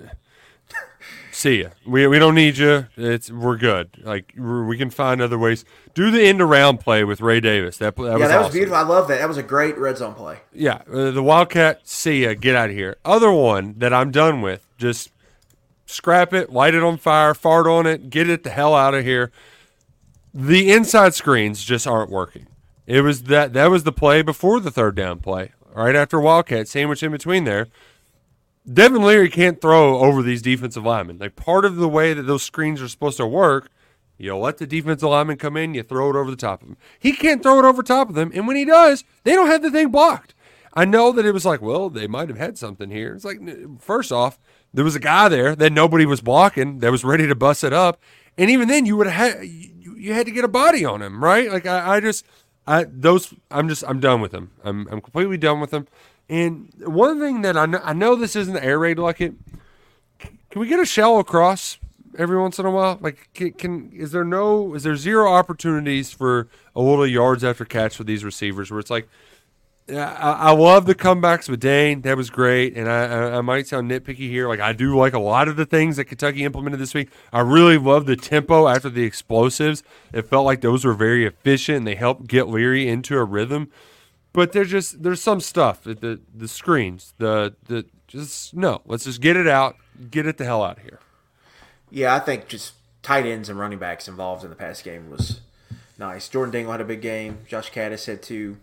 see 1.39 1.61
ya. 1.61 1.69
We 1.85 2.05
we 2.07 2.19
don't 2.19 2.35
need 2.35 2.57
you. 2.57 2.87
It's 2.97 3.31
we're 3.31 3.57
good. 3.57 3.89
Like 4.03 4.33
we're, 4.37 4.65
we 4.65 4.77
can 4.77 4.89
find 4.89 5.21
other 5.21 5.37
ways. 5.37 5.65
Do 5.93 6.11
the 6.11 6.21
end 6.21 6.41
around 6.41 6.79
play 6.79 7.03
with 7.03 7.21
Ray 7.21 7.39
Davis. 7.39 7.77
That 7.77 7.95
that 7.95 8.03
yeah, 8.03 8.13
was 8.13 8.19
that 8.19 8.37
was 8.37 8.45
awesome. 8.47 8.53
beautiful. 8.53 8.77
I 8.77 8.83
love 8.83 9.07
that. 9.07 9.19
That 9.19 9.27
was 9.27 9.37
a 9.37 9.43
great 9.43 9.77
red 9.77 9.97
zone 9.97 10.13
play. 10.13 10.39
Yeah, 10.53 10.81
uh, 10.91 11.11
the 11.11 11.23
Wildcat. 11.23 11.87
See 11.87 12.23
ya. 12.23 12.33
Get 12.33 12.55
out 12.55 12.69
of 12.69 12.75
here. 12.75 12.97
Other 13.05 13.31
one 13.31 13.75
that 13.77 13.93
I'm 13.93 14.11
done 14.11 14.41
with. 14.41 14.67
Just 14.77 15.11
scrap 15.85 16.33
it. 16.33 16.51
Light 16.51 16.75
it 16.75 16.83
on 16.83 16.97
fire. 16.97 17.33
Fart 17.33 17.67
on 17.67 17.85
it. 17.85 18.09
Get 18.09 18.29
it 18.29 18.43
the 18.43 18.51
hell 18.51 18.75
out 18.75 18.93
of 18.93 19.03
here. 19.03 19.31
The 20.33 20.71
inside 20.71 21.15
screens 21.15 21.63
just 21.63 21.87
aren't 21.87 22.11
working. 22.11 22.47
It 22.85 23.01
was 23.01 23.23
that 23.23 23.53
that 23.53 23.69
was 23.69 23.83
the 23.83 23.91
play 23.91 24.21
before 24.21 24.59
the 24.59 24.71
third 24.71 24.95
down 24.95 25.19
play. 25.19 25.53
Right 25.73 25.95
after 25.95 26.19
Wildcat, 26.19 26.67
sandwich 26.67 27.03
in 27.03 27.11
between 27.11 27.45
there. 27.45 27.67
Devin 28.71 29.03
Leary 29.03 29.29
can't 29.29 29.61
throw 29.61 29.99
over 29.99 30.21
these 30.21 30.41
defensive 30.41 30.83
linemen. 30.83 31.17
Like 31.17 31.35
part 31.35 31.65
of 31.65 31.77
the 31.77 31.89
way 31.89 32.13
that 32.13 32.23
those 32.23 32.43
screens 32.43 32.81
are 32.81 32.87
supposed 32.87 33.17
to 33.17 33.25
work, 33.25 33.69
you 34.17 34.35
let 34.35 34.57
the 34.57 34.67
defensive 34.67 35.09
lineman 35.09 35.37
come 35.37 35.55
in, 35.55 35.73
you 35.73 35.81
throw 35.81 36.09
it 36.09 36.15
over 36.15 36.29
the 36.29 36.37
top 36.37 36.61
of 36.61 36.69
him. 36.69 36.77
He 36.99 37.13
can't 37.13 37.41
throw 37.41 37.57
it 37.59 37.65
over 37.65 37.81
top 37.81 38.09
of 38.09 38.15
them, 38.15 38.31
and 38.33 38.47
when 38.47 38.57
he 38.57 38.65
does, 38.65 39.03
they 39.23 39.33
don't 39.33 39.47
have 39.47 39.61
the 39.61 39.71
thing 39.71 39.89
blocked. 39.89 40.35
I 40.73 40.85
know 40.85 41.11
that 41.13 41.25
it 41.25 41.31
was 41.31 41.45
like, 41.45 41.61
well, 41.61 41.89
they 41.89 42.05
might 42.05 42.29
have 42.29 42.37
had 42.37 42.57
something 42.57 42.91
here. 42.91 43.15
It's 43.15 43.25
like, 43.25 43.39
first 43.79 44.11
off, 44.11 44.37
there 44.73 44.85
was 44.85 44.95
a 44.95 44.99
guy 44.99 45.29
there 45.29 45.55
that 45.55 45.73
nobody 45.73 46.05
was 46.05 46.21
blocking 46.21 46.79
that 46.79 46.91
was 46.91 47.03
ready 47.03 47.27
to 47.27 47.35
bust 47.35 47.63
it 47.63 47.73
up, 47.73 48.01
and 48.37 48.49
even 48.49 48.67
then, 48.67 48.85
you 48.85 48.97
would 48.97 49.07
have 49.07 49.43
you, 49.43 49.95
you 49.95 50.13
had 50.13 50.25
to 50.25 50.31
get 50.31 50.43
a 50.43 50.49
body 50.49 50.85
on 50.85 51.01
him, 51.01 51.23
right? 51.23 51.49
Like 51.51 51.65
I, 51.65 51.95
I 51.95 51.99
just, 51.99 52.25
I 52.67 52.85
those, 52.87 53.33
I'm 53.49 53.67
just, 53.69 53.83
I'm 53.87 53.99
done 53.99 54.21
with 54.21 54.31
them. 54.31 54.51
I'm, 54.63 54.87
I'm 54.91 55.01
completely 55.01 55.37
done 55.37 55.59
with 55.59 55.71
them. 55.71 55.87
And 56.29 56.71
one 56.85 57.19
thing 57.19 57.41
that 57.41 57.57
I 57.57 57.65
know, 57.65 57.81
I 57.83 57.93
know 57.93 58.15
this 58.15 58.35
isn't 58.35 58.53
the 58.53 58.63
air 58.63 58.77
raid 58.77 58.99
like 58.99 59.19
it. 59.19 59.33
Can 60.51 60.61
we 60.61 60.67
get 60.67 60.79
a 60.79 60.85
shallow 60.85 61.23
cross 61.23 61.79
every 62.17 62.39
once 62.39 62.59
in 62.59 62.65
a 62.65 62.71
while? 62.71 62.99
Like, 63.01 63.29
can, 63.33 63.51
can 63.53 63.91
is 63.91 64.11
there 64.11 64.23
no 64.23 64.75
is 64.75 64.83
there 64.83 64.95
zero 64.95 65.31
opportunities 65.31 66.11
for 66.11 66.47
a 66.75 66.81
little 66.81 67.07
yards 67.07 67.43
after 67.43 67.65
catch 67.65 67.95
for 67.95 68.03
these 68.03 68.23
receivers 68.23 68.69
where 68.69 68.79
it's 68.79 68.91
like, 68.91 69.09
I, 69.89 69.93
I 69.93 70.51
love 70.51 70.85
the 70.85 70.93
comebacks 70.93 71.49
with 71.49 71.59
Dane. 71.59 72.01
That 72.01 72.15
was 72.15 72.29
great, 72.29 72.75
and 72.75 72.87
I, 72.87 73.05
I 73.05 73.37
I 73.37 73.41
might 73.41 73.65
sound 73.65 73.89
nitpicky 73.89 74.29
here. 74.29 74.47
Like 74.47 74.59
I 74.59 74.71
do 74.71 74.95
like 74.95 75.13
a 75.13 75.19
lot 75.19 75.47
of 75.47 75.55
the 75.55 75.65
things 75.65 75.97
that 75.97 76.05
Kentucky 76.05 76.43
implemented 76.43 76.79
this 76.79 76.93
week. 76.93 77.09
I 77.33 77.39
really 77.39 77.79
love 77.79 78.05
the 78.05 78.15
tempo 78.15 78.67
after 78.67 78.89
the 78.89 79.03
explosives. 79.03 79.81
It 80.13 80.27
felt 80.27 80.45
like 80.45 80.61
those 80.61 80.85
were 80.85 80.93
very 80.93 81.25
efficient, 81.25 81.79
and 81.79 81.87
they 81.87 81.95
helped 81.95 82.27
get 82.27 82.47
Leary 82.47 82.87
into 82.87 83.17
a 83.17 83.23
rhythm. 83.23 83.71
But 84.31 84.51
there's 84.51 84.69
just 84.69 85.01
there's 85.03 85.21
some 85.21 85.41
stuff 85.41 85.83
the 85.83 86.19
the 86.35 86.47
screens 86.47 87.13
the 87.17 87.55
the 87.67 87.85
just 88.07 88.55
no. 88.55 88.81
Let's 88.85 89.05
just 89.05 89.21
get 89.21 89.35
it 89.35 89.47
out. 89.47 89.75
Get 90.09 90.25
it 90.25 90.37
the 90.37 90.45
hell 90.45 90.63
out 90.63 90.77
of 90.77 90.83
here. 90.83 90.99
Yeah, 91.91 92.15
I 92.15 92.19
think 92.19 92.47
just 92.47 92.73
tight 93.01 93.25
ends 93.25 93.49
and 93.49 93.59
running 93.59 93.79
backs 93.79 94.07
involved 94.07 94.43
in 94.43 94.49
the 94.49 94.55
pass 94.55 94.81
game 94.81 95.09
was 95.09 95.41
nice. 95.97 96.27
Jordan 96.27 96.51
Dingle 96.51 96.71
had 96.71 96.81
a 96.81 96.85
big 96.85 97.01
game. 97.01 97.39
Josh 97.47 97.71
Kattus 97.71 98.05
had 98.05 98.21
two. 98.21 98.57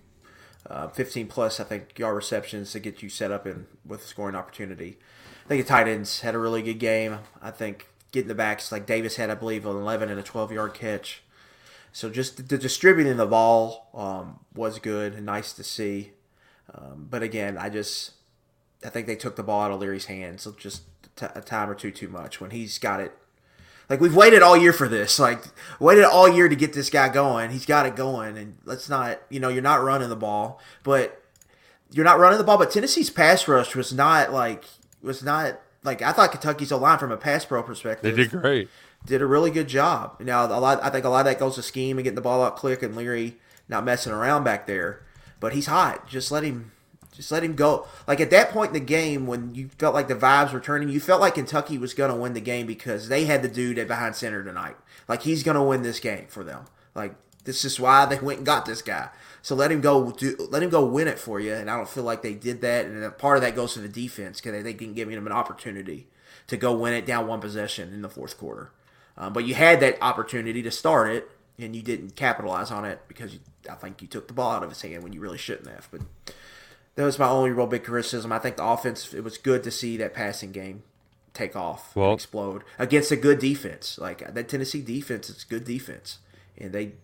Uh, 0.69 0.89
15 0.89 1.29
plus, 1.29 1.61
I 1.61 1.65
think, 1.65 1.97
yard 1.97 2.17
receptions 2.17 2.73
to 2.73 2.81
get 2.81 3.01
you 3.01 3.09
set 3.09 3.31
up 3.31 3.47
in 3.47 3.69
with 3.87 4.05
scoring 4.05 4.35
opportunity. 4.35 4.99
I 5.45 5.49
think 5.49 5.63
the 5.65 5.69
tight 5.69 5.87
ends 5.87 6.23
had 6.23 6.35
a 6.35 6.39
really 6.39 6.61
good 6.61 6.81
game. 6.81 7.21
I 7.41 7.53
think 7.53 7.87
getting 8.11 8.27
the 8.27 8.35
backs, 8.35 8.73
like 8.73 8.85
Davis 8.85 9.15
had, 9.15 9.31
I 9.31 9.37
believe, 9.37 9.65
an 9.65 9.77
11 9.77 10.11
and 10.11 10.19
a 10.19 10.25
12 10.25 10.51
yard 10.51 10.75
catch. 10.75 11.23
So 11.97 12.11
just 12.11 12.51
the, 12.51 12.59
distributing 12.59 13.17
the 13.17 13.25
ball 13.25 13.89
um, 13.95 14.41
was 14.55 14.79
good 14.79 15.15
and 15.15 15.25
nice 15.25 15.55
to 15.55 15.65
see. 15.65 16.13
Um, 16.75 17.07
but 17.09 17.23
again, 17.23 17.57
I 17.57 17.71
just 17.71 18.11
I 18.85 18.91
think 18.91 19.07
they 19.07 19.17
took 19.17 19.37
the 19.37 19.43
ball 19.43 19.63
out 19.63 19.71
of 19.71 19.81
Leary's 19.81 20.05
hands 20.05 20.47
just 20.59 20.83
t- 21.17 21.25
a 21.35 21.41
time 21.41 21.71
or 21.71 21.75
two 21.75 21.91
too 21.91 22.09
much 22.09 22.39
when 22.39 22.51
he's 22.51 22.77
got 22.77 23.01
it. 23.01 23.13
Like 23.89 24.03
we've 24.03 24.15
waited 24.15 24.43
all 24.43 24.59
year 24.59 24.75
for 24.75 24.89
this. 24.89 25.19
Like 25.19 25.43
waited 25.81 26.05
all 26.05 26.29
year 26.29 26.51
to 26.51 26.55
get 26.55 26.75
this 26.75 26.91
guy 26.91 27.09
going. 27.09 27.49
He's 27.49 27.65
got 27.65 27.87
it 27.87 27.97
going, 27.97 28.37
and 28.37 28.59
let's 28.67 28.91
not. 28.91 29.23
You 29.31 29.41
know, 29.41 29.49
you're 29.49 29.63
not 29.63 29.83
running 29.83 30.11
the 30.11 30.17
ball, 30.17 30.61
but 30.83 31.25
you're 31.91 32.05
not 32.05 32.19
running 32.19 32.37
the 32.37 32.45
ball. 32.45 32.59
But 32.59 32.71
Tennessee's 32.71 33.09
pass 33.09 33.49
rush 33.49 33.75
was 33.75 33.95
not 33.95 34.35
like 34.35 34.67
was 35.01 35.23
not 35.23 35.63
like 35.87 36.03
I 36.03 36.13
thought 36.13 36.33
Kentucky's 36.33 36.73
O 36.73 36.79
line 36.79 36.99
from 36.99 37.13
a 37.13 37.17
pass 37.17 37.45
pro 37.45 37.63
perspective. 37.63 38.15
They 38.15 38.23
did 38.25 38.31
great. 38.31 38.69
did 39.07 39.23
a 39.23 39.27
really 39.27 39.51
good 39.51 39.69
job. 39.69 40.21
Now, 40.21 40.45
a 40.45 40.61
lot, 40.61 40.83
I 40.83 40.91
think 40.91 41.05
a 41.05 41.09
lot 41.09 41.21
of 41.21 41.27
that 41.27 41.39
goes 41.39 41.55
to 41.55 41.63
scheme 41.63 41.97
and 41.97 42.05
getting 42.05 42.17
the 42.17 42.21
ball 42.21 42.43
out 42.43 42.57
quick, 42.57 42.83
and 42.83 42.97
Leary 42.97 43.37
not 43.69 43.85
messing 43.85 44.13
around 44.13 44.45
back 44.45 44.67
there. 44.67 45.03
But 45.41 45.53
he's 45.53 45.67
hot. 45.67 46.09
Just 46.09 46.31
let 46.31 46.43
him, 46.45 46.73
just 47.13 47.31
let 47.31 47.45
him 47.45 47.55
go. 47.55 47.87
Like 48.07 48.21
at 48.21 48.31
that 48.31 48.51
point 48.51 48.69
in 48.69 48.75
the 48.75 48.81
game, 48.81 49.27
when 49.27 49.55
you 49.55 49.69
felt 49.79 49.95
like 49.95 50.09
the 50.09 50.15
vibes 50.15 50.53
were 50.53 50.61
turning, 50.61 50.89
you 50.89 51.01
felt 51.01 51.21
like 51.21 51.35
Kentucky 51.35 51.79
was 51.79 51.95
going 51.95 52.11
to 52.11 52.17
win 52.17 52.33
the 52.35 52.41
game 52.41 52.67
because 52.67 53.09
they 53.09 53.25
had 53.25 53.43
the 53.43 53.49
dude 53.49 53.79
at 53.79 53.89
behind 53.89 54.17
center 54.17 54.43
tonight. 54.43 54.77
Like 55.09 55.23
he's 55.23 55.43
going 55.43 55.57
to 55.57 55.63
win 55.63 55.83
this 55.83 56.01
game 56.01 56.27
for 56.29 56.43
them. 56.43 56.65
Like 56.95 57.15
this 57.45 57.65
is 57.65 57.79
why 57.79 58.07
they 58.07 58.19
went 58.19 58.39
and 58.39 58.47
got 58.47 58.67
this 58.67 58.83
guy. 58.83 59.11
So 59.47 59.55
let 59.55 59.71
him 59.71 59.81
go. 59.81 60.11
Do, 60.11 60.35
let 60.51 60.65
him 60.65 60.71
go 60.71 60.85
win 60.85 61.07
it 61.07 61.21
for 61.21 61.39
you. 61.39 61.55
And 61.55 61.71
I 61.71 61.77
don't 61.77 61.89
feel 61.89 62.03
like 62.03 62.21
they 62.21 62.35
did 62.35 62.63
that. 62.63 62.87
And 62.87 63.17
part 63.17 63.37
of 63.37 63.43
that 63.43 63.55
goes 63.55 63.75
to 63.75 63.79
the 63.79 63.89
defense 63.89 64.41
because 64.41 64.61
they 64.61 64.73
didn't 64.73 64.95
give 64.95 65.09
him 65.09 65.25
an 65.25 65.33
opportunity 65.33 66.09
to 66.49 66.57
go 66.57 66.77
win 66.77 66.95
it 66.95 67.07
down 67.07 67.29
one 67.29 67.41
possession 67.41 67.93
in 67.93 68.03
the 68.03 68.09
fourth 68.09 68.39
quarter. 68.39 68.73
Um, 69.17 69.33
but 69.33 69.45
you 69.45 69.55
had 69.55 69.79
that 69.79 69.99
opportunity 70.03 70.65
to 70.65 70.73
start 70.73 71.13
it, 71.13 71.31
and 71.61 71.77
you 71.77 71.83
didn't 71.83 72.17
capitalize 72.17 72.73
on 72.73 72.85
it 72.85 72.99
because 73.07 73.35
you, 73.35 73.41
I 73.71 73.77
think 73.77 74.03
you 74.03 74.09
took 74.09 74.27
the 74.27 74.35
ball 74.35 74.51
out 74.51 74.65
of 74.65 74.69
his 74.69 74.83
hand 74.83 75.05
when 75.05 75.13
you 75.13 75.21
really 75.21 75.39
shouldn't 75.39 75.69
have. 75.69 75.87
But 75.93 76.01
that 76.97 77.05
was 77.05 77.17
my 77.17 77.29
only 77.29 77.53
real 77.53 77.69
big 77.69 77.85
criticism. 77.85 78.33
I 78.33 78.41
think 78.41 78.57
the 78.57 78.65
offense. 78.65 79.15
It 79.15 79.23
was 79.23 79.39
good 79.39 79.63
to 79.63 79.71
see 79.71 79.97
that 79.99 80.13
passing 80.13 80.51
game 80.51 80.83
take 81.35 81.55
off, 81.55 81.95
Well- 81.95 82.15
explode 82.15 82.65
against 82.81 83.13
a 83.13 83.17
good 83.17 83.39
defense. 83.39 83.97
Like 83.97 84.35
that 84.35 84.49
Tennessee 84.49 84.83
defense, 84.83 85.31
it's 85.31 85.45
good 85.45 85.65
defense, 85.65 86.19
and 86.59 86.73
they 86.73 86.95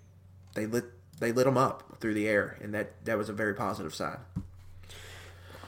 they 0.54 0.66
lit 0.66 0.86
they 1.22 1.32
lit 1.32 1.46
them 1.46 1.56
up 1.56 1.96
through 2.00 2.14
the 2.14 2.28
air, 2.28 2.58
and 2.60 2.74
that 2.74 2.92
that 3.04 3.16
was 3.16 3.28
a 3.28 3.32
very 3.32 3.54
positive 3.54 3.94
sign. 3.94 4.18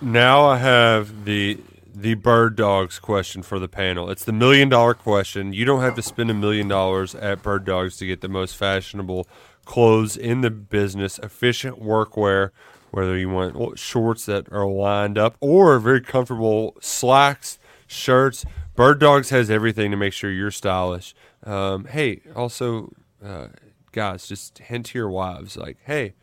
Now 0.00 0.46
I 0.46 0.58
have 0.58 1.24
the 1.24 1.58
the 1.94 2.14
bird 2.14 2.56
dogs 2.56 2.98
question 2.98 3.42
for 3.42 3.58
the 3.58 3.68
panel. 3.68 4.10
It's 4.10 4.24
the 4.24 4.32
million 4.32 4.68
dollar 4.68 4.94
question. 4.94 5.52
You 5.52 5.64
don't 5.64 5.80
have 5.80 5.94
to 5.94 6.02
spend 6.02 6.30
a 6.30 6.34
million 6.34 6.66
dollars 6.66 7.14
at 7.14 7.42
Bird 7.42 7.64
Dogs 7.64 7.96
to 7.98 8.06
get 8.06 8.20
the 8.20 8.28
most 8.28 8.56
fashionable 8.56 9.28
clothes 9.64 10.16
in 10.16 10.40
the 10.40 10.50
business, 10.50 11.18
efficient 11.20 11.80
workwear, 11.80 12.50
whether 12.90 13.16
you 13.16 13.30
want 13.30 13.78
shorts 13.78 14.26
that 14.26 14.52
are 14.52 14.66
lined 14.66 15.16
up 15.16 15.36
or 15.40 15.78
very 15.78 16.00
comfortable 16.00 16.76
slacks, 16.80 17.60
shirts. 17.86 18.44
Bird 18.74 18.98
Dogs 18.98 19.30
has 19.30 19.50
everything 19.50 19.92
to 19.92 19.96
make 19.96 20.12
sure 20.12 20.32
you're 20.32 20.50
stylish. 20.50 21.14
Um, 21.44 21.84
hey, 21.84 22.22
also, 22.34 22.92
uh, 23.24 23.48
guys, 23.94 24.26
just 24.26 24.58
hint 24.58 24.86
to 24.86 24.98
your 24.98 25.08
wives 25.08 25.56
like, 25.56 25.78
hey, 25.84 26.14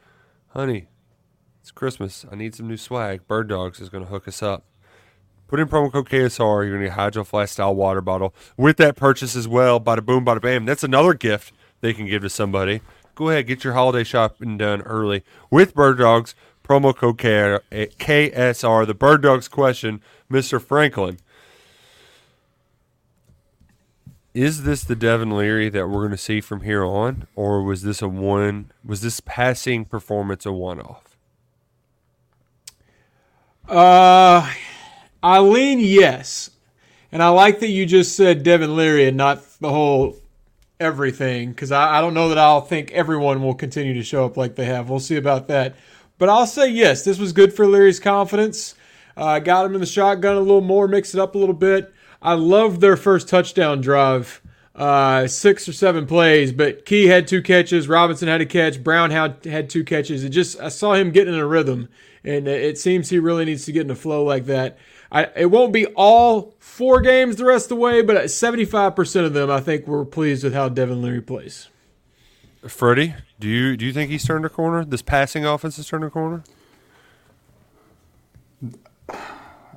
honey, 0.50 0.88
it's 1.62 1.72
Christmas. 1.72 2.26
I 2.30 2.36
need 2.36 2.54
some 2.54 2.68
new 2.68 2.76
swag. 2.76 3.26
Bird 3.28 3.48
Dogs 3.48 3.80
is 3.80 3.88
going 3.88 4.04
to 4.04 4.10
hook 4.10 4.28
us 4.28 4.44
up. 4.44 4.66
Put 5.48 5.60
in 5.60 5.68
promo 5.68 5.92
code 5.92 6.10
KSR. 6.10 6.66
You're 6.66 6.70
going 6.70 6.82
to 6.82 6.88
get 6.88 6.92
a 6.92 7.02
Hydro 7.02 7.24
Flask 7.24 7.54
style 7.54 7.74
water 7.74 8.02
bottle 8.02 8.36
with 8.58 8.78
that 8.78 8.98
purchase 8.98 9.36
as 9.36 9.48
well. 9.48 9.80
Bada 9.80 10.06
boom, 10.06 10.26
bada 10.26 10.42
bam. 10.42 10.66
That's 10.66 10.84
another 10.84 11.14
gift 11.14 11.54
they 11.80 11.94
can 11.94 12.08
give 12.08 12.22
to 12.24 12.30
somebody. 12.30 12.82
Go 13.16 13.30
ahead, 13.30 13.48
get 13.48 13.64
your 13.64 13.74
holiday 13.74 14.04
shopping 14.04 14.58
done 14.58 14.82
early 14.82 15.24
with 15.50 15.74
Bird 15.74 15.98
Dogs. 15.98 16.36
Promo 16.64 16.96
code 16.96 17.18
KSR. 17.18 18.82
Eh, 18.82 18.86
the 18.86 18.94
Bird 18.94 19.22
Dogs 19.22 19.48
question, 19.48 20.02
Mr. 20.30 20.62
Franklin. 20.62 21.20
Is 24.34 24.64
this 24.64 24.84
the 24.84 24.96
Devin 24.96 25.32
Leary 25.32 25.68
that 25.70 25.90
we're 25.90 26.00
going 26.00 26.12
to 26.12 26.18
see 26.18 26.40
from 26.40 26.62
here 26.62 26.86
on, 26.86 27.28
or 27.36 27.62
was 27.64 27.84
this 27.84 28.02
a 28.02 28.08
one? 28.08 28.72
Was 28.84 29.02
this 29.02 29.20
passing 29.20 29.84
performance 29.84 30.46
a 30.46 30.54
one-off? 30.54 31.18
Uh, 33.68 34.50
I 35.22 35.40
lean 35.40 35.82
yes, 35.82 36.52
and 37.12 37.22
I 37.22 37.30
like 37.30 37.60
that 37.60 37.70
you 37.70 37.86
just 37.86 38.16
said 38.16 38.44
Devin 38.44 38.76
Leary 38.76 39.06
and 39.06 39.18
not 39.18 39.44
the 39.60 39.70
whole 39.70 40.16
everything 40.80 41.50
because 41.50 41.72
I, 41.72 41.98
I 41.98 42.02
don't 42.02 42.14
know 42.14 42.30
that 42.30 42.38
I'll 42.38 42.62
think 42.62 42.92
everyone 42.92 43.44
will 43.44 43.54
continue 43.54 43.94
to 43.94 44.04
show 44.04 44.26
up 44.26 44.38
like 44.38 44.56
they 44.56 44.66
have. 44.66 44.90
We'll 44.90 45.00
see 45.00 45.18
about 45.18 45.50
that, 45.50 45.76
but 46.18 46.30
I'll 46.30 46.48
say 46.48 46.70
yes. 46.70 47.04
This 47.04 47.20
was 47.20 47.34
good 47.34 47.54
for 47.54 47.68
Leary's 47.68 48.00
confidence. 48.00 48.76
Uh, 49.18 49.40
got 49.40 49.66
him 49.66 49.76
in 49.76 49.82
the 49.82 49.86
shotgun 49.88 50.38
a 50.38 50.40
little 50.40 50.62
more, 50.62 50.88
mixed 50.88 51.14
it 51.14 51.20
up 51.20 51.36
a 51.36 51.38
little 51.38 51.54
bit. 51.54 51.94
I 52.22 52.34
love 52.34 52.80
their 52.80 52.98
first 52.98 53.28
touchdown 53.28 53.82
drive. 53.82 54.42
Uh, 54.74 55.28
six 55.28 55.68
or 55.68 55.74
seven 55.74 56.06
plays, 56.08 56.54
but 56.54 56.86
Key 56.86 57.08
had 57.08 57.28
two 57.28 57.42
catches. 57.42 57.90
Robinson 57.90 58.30
had 58.30 58.40
a 58.40 58.46
catch. 58.46 58.82
Brown 58.82 59.12
had 59.12 59.44
had 59.44 59.70
two 59.70 59.84
catches. 59.84 60.24
It 60.24 60.30
just 60.30 60.60
I 60.62 60.70
saw 60.70 60.94
him 60.94 61.12
getting 61.12 61.34
in 61.34 61.40
a 61.40 61.46
rhythm, 61.46 61.90
and 62.24 62.48
it 62.48 62.78
seems 62.78 63.10
he 63.10 63.20
really 63.20 63.44
needs 63.44 63.66
to 63.66 63.74
get 63.74 63.82
in 63.82 63.92
a 63.92 63.96
flow 63.96 64.24
like 64.24 64.46
that. 64.46 64.78
I, 65.12 65.28
it 65.36 65.48
won't 65.48 65.74
be 65.74 65.88
all 65.88 66.56
four 66.60 67.02
games 67.02 67.36
the 67.36 67.46
rest 67.46 67.66
of 67.66 67.70
the 67.70 67.76
way, 67.76 68.02
but 68.02 68.16
75% 68.16 69.26
of 69.26 69.34
them, 69.34 69.52
I 69.52 69.60
think, 69.60 69.86
we're 69.86 70.06
pleased 70.06 70.46
with 70.46 70.54
how 70.54 70.70
Devin 70.70 71.02
Leary 71.02 71.22
plays. 71.22 71.68
Freddie, 72.66 73.16
do 73.40 73.48
you 73.50 73.76
do 73.76 73.86
you 73.86 73.92
think 73.92 74.12
he's 74.12 74.24
turned 74.24 74.46
a 74.46 74.50
corner? 74.50 74.86
This 74.86 75.02
passing 75.02 75.46
offense 75.46 75.78
has 75.78 75.88
turned 75.88 76.04
a 76.04 76.10
corner. 76.10 76.44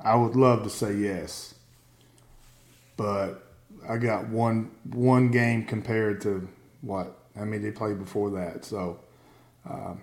I 0.03 0.15
would 0.15 0.35
love 0.35 0.63
to 0.63 0.69
say 0.69 0.93
yes, 0.93 1.54
but 2.97 3.45
I 3.87 3.97
got 3.97 4.27
one 4.29 4.71
one 4.91 5.29
game 5.31 5.65
compared 5.65 6.21
to 6.21 6.47
what 6.81 7.17
I 7.39 7.45
mean 7.45 7.61
they 7.61 7.71
played 7.71 7.99
before 7.99 8.31
that, 8.31 8.65
so 8.65 8.99
um, 9.69 10.01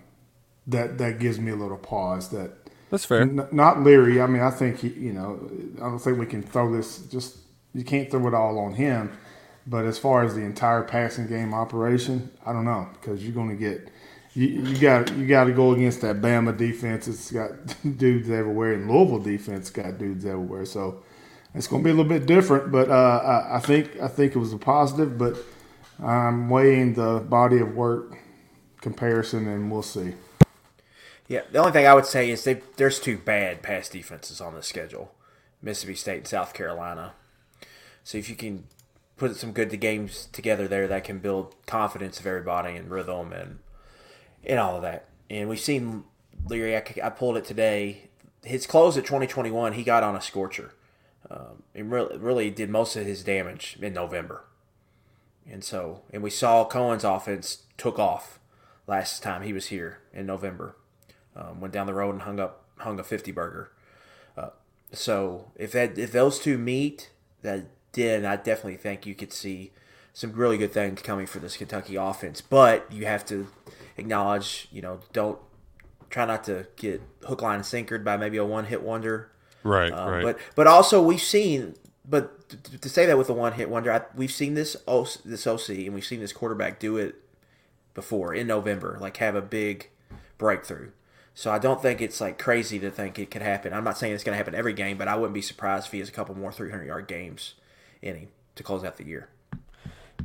that 0.67 0.99
that 0.99 1.19
gives 1.19 1.39
me 1.39 1.53
a 1.53 1.57
little 1.57 1.79
pause. 1.79 2.29
That 2.31 2.53
That's 2.91 3.05
fair. 3.05 3.23
N- 3.23 3.49
not 3.53 3.83
Leary. 3.83 4.21
I 4.21 4.27
mean, 4.27 4.43
I 4.43 4.51
think 4.51 4.81
he, 4.81 4.89
you 4.89 5.13
know, 5.13 5.51
I 5.79 5.89
don't 5.89 5.99
think 5.99 6.19
we 6.19 6.27
can 6.27 6.43
throw 6.43 6.73
this. 6.73 6.99
Just 7.07 7.39
you 7.75 7.85
can't 7.85 8.11
throw 8.11 8.27
it 8.29 8.35
all 8.35 8.59
on 8.59 8.75
him. 8.75 9.13
But 9.67 9.85
as 9.87 9.99
far 9.99 10.25
as 10.25 10.35
the 10.35 10.41
entire 10.43 10.83
passing 10.83 11.29
game 11.29 11.55
operation, 11.55 12.31
I 12.45 12.53
don't 12.53 12.65
know 12.65 12.89
because 12.95 13.23
you're 13.25 13.35
going 13.35 13.51
to 13.51 13.57
get 13.57 13.89
you, 14.35 14.47
you 14.49 14.79
got 14.79 15.15
you 15.17 15.27
got 15.27 15.45
to 15.45 15.53
go 15.53 15.73
against 15.73 16.01
that 16.03 16.21
Bama 16.21 16.57
defense. 16.57 17.07
It's 17.09 17.31
got 17.31 17.51
dudes 17.99 18.31
everywhere, 18.31 18.75
and 18.75 18.91
Louisville 18.91 19.21
defense 19.21 19.71
got 19.71 19.99
dudes 19.99 20.27
everywhere. 20.27 20.65
So 20.65 21.03
it's 21.55 21.67
going 21.67 21.83
to 21.83 21.85
be 21.85 21.91
a 21.91 21.95
little 21.95 22.09
bit 22.09 22.27
different. 22.27 22.73
But 22.73 22.91
uh, 22.91 22.93
I, 22.93 23.57
I 23.57 23.61
think 23.61 24.01
I 24.01 24.09
think 24.09 24.35
it 24.35 24.39
was 24.39 24.53
a 24.53 24.59
positive. 24.59 25.19
But 25.19 25.37
I'm 26.03 26.49
weighing 26.49 26.95
the 26.95 27.21
body 27.21 27.59
of 27.59 27.75
work 27.75 28.19
comparison, 28.81 29.49
and 29.49 29.71
we'll 29.71 29.83
see. 29.83 30.15
Yeah, 31.29 31.43
the 31.51 31.59
only 31.59 31.73
thing 31.73 31.87
I 31.87 31.95
would 31.95 32.07
say 32.07 32.31
is 32.31 32.45
they, 32.45 32.61
there's 32.77 33.01
two 33.01 33.17
bad 33.17 33.63
pass 33.63 33.89
defenses 33.89 34.41
on 34.41 34.55
the 34.55 34.63
schedule 34.63 35.15
Mississippi 35.63 35.95
State 35.95 36.19
and 36.19 36.27
South 36.27 36.53
Carolina. 36.53 37.15
So 38.05 38.19
if 38.19 38.29
you 38.29 38.35
can 38.35 38.65
put 39.17 39.37
some 39.37 39.53
good 39.53 39.79
games 39.81 40.29
together 40.33 40.67
there, 40.67 40.89
that 40.89 41.05
can 41.05 41.21
build 41.21 41.55
confidence 41.67 42.19
of 42.19 42.27
everybody 42.27 42.77
and 42.77 42.91
rhythm 42.91 43.33
and 43.33 43.61
and 44.45 44.59
all 44.59 44.77
of 44.77 44.83
that. 44.83 45.09
And 45.31 45.49
we've 45.49 45.61
seen 45.61 46.05
Leary, 46.49 46.77
I, 46.77 46.85
I 47.03 47.11
pulled 47.11 47.37
it 47.37 47.45
today. 47.45 48.09
His 48.45 48.67
close 48.67 48.99
at 48.99 49.05
2021, 49.05 49.75
he 49.75 49.85
got 49.85 50.03
on 50.03 50.17
a 50.17 50.21
scorcher. 50.21 50.75
Um, 51.31 51.63
and 51.75 51.91
really, 51.91 52.19
really 52.19 52.51
did 52.51 52.69
most 52.69 52.97
of 52.97 53.07
his 53.07 53.23
damage 53.23 53.79
in 53.81 53.95
November. 53.95 54.45
And 55.51 55.65
so, 55.65 56.03
and 56.13 56.23
we 56.23 56.31
saw 56.31 56.65
Coen's 56.65 57.05
offense 57.05 57.63
took 57.77 57.99
off 57.99 58.39
last 58.87 59.23
time 59.23 59.43
he 59.43 59.53
was 59.53 59.67
here 59.67 60.01
in 60.13 60.27
November. 60.27 60.77
Um, 61.35 61.61
went 61.61 61.73
down 61.73 61.87
the 61.87 61.95
road 61.95 62.13
and 62.13 62.23
hung 62.23 62.39
up 62.39 62.65
hung 62.79 62.99
a 62.99 63.05
50 63.05 63.33
burger. 63.33 63.73
Uh, 64.37 64.51
so 64.93 65.51
if 65.57 65.73
that 65.73 65.99
if 65.99 66.13
those 66.13 66.39
two 66.39 66.59
meet, 66.59 67.11
that 67.43 67.67
then 67.93 68.25
I 68.25 68.37
definitely 68.37 68.77
think 68.77 69.07
you 69.07 69.15
could 69.15 69.33
see 69.33 69.73
some 70.13 70.33
really 70.33 70.59
good 70.59 70.73
things 70.73 71.03
coming 71.03 71.27
for 71.27 71.39
this 71.39 71.57
Kentucky 71.57 71.97
offense. 71.97 72.41
But 72.41 72.91
you 72.91 73.07
have 73.07 73.25
to 73.27 73.49
acknowledge, 73.97 74.69
you 74.71 74.83
know, 74.83 75.01
don't 75.13 75.39
try 76.11 76.27
not 76.27 76.45
to 76.45 76.67
get 76.77 77.01
hook, 77.27 77.43
line, 77.43 77.61
sinkered 77.61 78.05
by 78.05 78.17
maybe 78.17 78.37
a 78.37 78.45
one 78.45 78.67
hit 78.67 78.83
wonder. 78.83 79.31
Right, 79.63 79.93
Um, 79.93 80.11
right. 80.11 80.23
But 80.23 80.39
but 80.55 80.67
also 80.67 81.03
we've 81.03 81.21
seen, 81.23 81.75
but 82.05 82.49
to, 82.51 82.79
to 82.79 82.89
say 82.89 83.07
that 83.07 83.17
with 83.17 83.29
a 83.31 83.33
one 83.33 83.53
hit 83.55 83.69
wonder, 83.71 83.93
I, 83.93 84.03
we've 84.17 84.33
seen 84.33 84.55
this 84.55 84.77
OC, 84.89 85.23
this 85.25 85.47
OC 85.47 85.69
and 85.71 85.95
we've 85.95 86.05
seen 86.05 86.21
this 86.21 86.33
quarterback 86.33 86.79
do 86.79 86.97
it 86.97 87.17
before 87.95 88.35
in 88.35 88.47
November, 88.47 88.99
like 89.01 89.19
have 89.19 89.35
a 89.35 89.43
big 89.43 89.89
breakthrough. 90.39 90.91
So 91.35 91.51
I 91.51 91.59
don't 91.59 91.81
think 91.81 92.01
it's 92.03 92.21
like 92.21 92.39
crazy 92.39 92.79
to 92.81 92.91
think 92.91 93.19
it 93.19 93.31
could 93.31 93.41
happen. 93.43 93.73
I'm 93.73 93.85
not 93.85 93.97
saying 93.97 94.13
it's 94.13 94.23
going 94.25 94.35
to 94.35 94.37
happen 94.37 94.55
every 94.55 94.75
game, 94.75 94.99
but 94.99 95.09
I 95.09 95.15
wouldn't 95.17 95.33
be 95.35 95.41
surprised 95.43 95.87
if 95.87 95.93
he 95.93 95.99
has 96.01 96.09
a 96.09 96.13
couple 96.13 96.35
more 96.35 96.53
300 96.53 96.85
yard 96.85 97.07
games 97.09 97.55
in 98.03 98.17
him 98.17 98.29
to 98.57 98.63
close 98.63 98.85
out 98.85 98.97
the 98.99 99.07
year. 99.07 99.29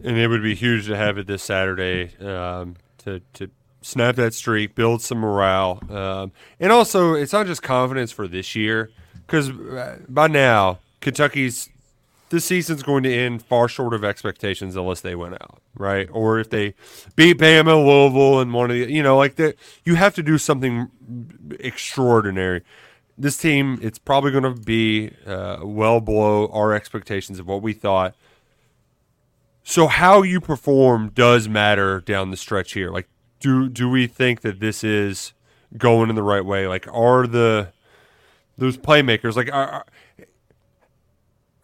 and 0.04 0.18
it 0.18 0.28
would 0.28 0.44
be 0.44 0.54
huge 0.56 0.86
to 0.88 0.98
have 0.98 1.18
it 1.18 1.28
this 1.28 1.44
Saturday 1.44 2.16
um, 2.20 2.76
to 3.00 3.22
to 3.34 3.50
snap 3.82 4.16
that 4.16 4.34
streak, 4.34 4.76
build 4.76 5.02
some 5.02 5.20
morale, 5.20 5.82
um, 5.90 6.32
and 6.60 6.72
also 6.74 7.14
it's 7.14 7.32
not 7.32 7.46
just 7.48 7.64
confidence 7.64 8.12
for 8.12 8.28
this 8.28 8.54
year 8.56 8.90
because 9.28 9.52
by 10.08 10.28
now 10.28 10.80
Kentucky's 11.02 11.70
this 12.30 12.46
season's 12.46 12.84
going 12.84 13.04
to 13.04 13.14
end 13.14 13.44
far 13.44 13.68
short 13.68 13.94
of 13.94 14.04
expectations 14.04 14.76
unless 14.76 15.00
they 15.02 15.16
win 15.16 15.34
out, 15.34 15.62
right? 15.76 16.10
Or 16.12 16.40
if 16.40 16.50
they 16.50 16.74
beat 17.16 17.38
Bama, 17.38 17.86
Louisville, 17.86 18.42
and 18.42 18.54
one 18.54 18.70
of 18.70 18.78
the 18.78 18.92
you 18.92 19.04
know 19.04 19.18
like 19.18 19.36
that, 19.36 19.56
you 19.86 19.96
have 19.96 20.16
to 20.16 20.24
do 20.24 20.38
something 20.38 20.90
extraordinary. 21.60 22.64
This 23.18 23.38
team, 23.38 23.80
it's 23.82 23.98
probably 23.98 24.32
going 24.32 24.44
to 24.44 24.62
be 24.62 25.12
uh, 25.26 25.60
well 25.64 26.02
below 26.02 26.48
our 26.50 26.74
expectations 26.74 27.40
of 27.40 27.48
what 27.48 27.62
we 27.62 27.74
thought. 27.74 28.16
So 29.64 29.88
how 29.88 30.22
you 30.22 30.40
perform 30.40 31.10
does 31.10 31.50
matter 31.50 32.00
down 32.00 32.32
the 32.32 32.38
stretch 32.38 32.74
here. 32.74 32.92
Like, 32.92 33.08
do 33.40 33.70
do 33.70 33.90
we 33.90 34.08
think 34.08 34.42
that 34.42 34.60
this 34.60 34.84
is 34.84 35.34
going 35.78 36.10
in 36.10 36.16
the 36.16 36.24
right 36.24 36.46
way? 36.46 36.68
Like, 36.68 36.88
are 36.92 37.26
the 37.26 37.70
those 38.58 38.78
playmakers 38.78 39.36
like 39.36 39.52
are 39.52 39.86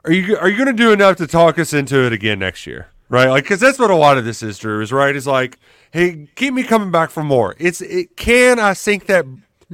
are- 0.06 0.12
you 0.12 0.38
are 0.38 0.50
you 0.50 0.58
going 0.58 0.68
to 0.68 0.74
do 0.74 0.92
enough 0.92 1.16
to 1.18 1.28
talk 1.28 1.58
us 1.58 1.74
into 1.74 2.06
it 2.06 2.12
again 2.14 2.40
next 2.40 2.68
year? 2.68 2.88
Right, 3.10 3.30
like 3.30 3.44
because 3.44 3.60
that's 3.60 3.78
what 3.78 3.92
a 3.92 3.96
lot 3.96 4.18
of 4.18 4.26
this 4.26 4.42
is, 4.42 4.58
Drew. 4.58 4.82
Is 4.82 4.92
right? 4.92 5.16
Is 5.16 5.28
like, 5.28 5.60
hey, 5.92 6.28
keep 6.36 6.54
me 6.54 6.64
coming 6.64 6.90
back 6.90 7.10
for 7.10 7.24
more. 7.24 7.56
It's 7.60 7.80
it 7.82 8.18
can 8.18 8.60
I 8.60 8.74
sink 8.74 9.06
that 9.06 9.26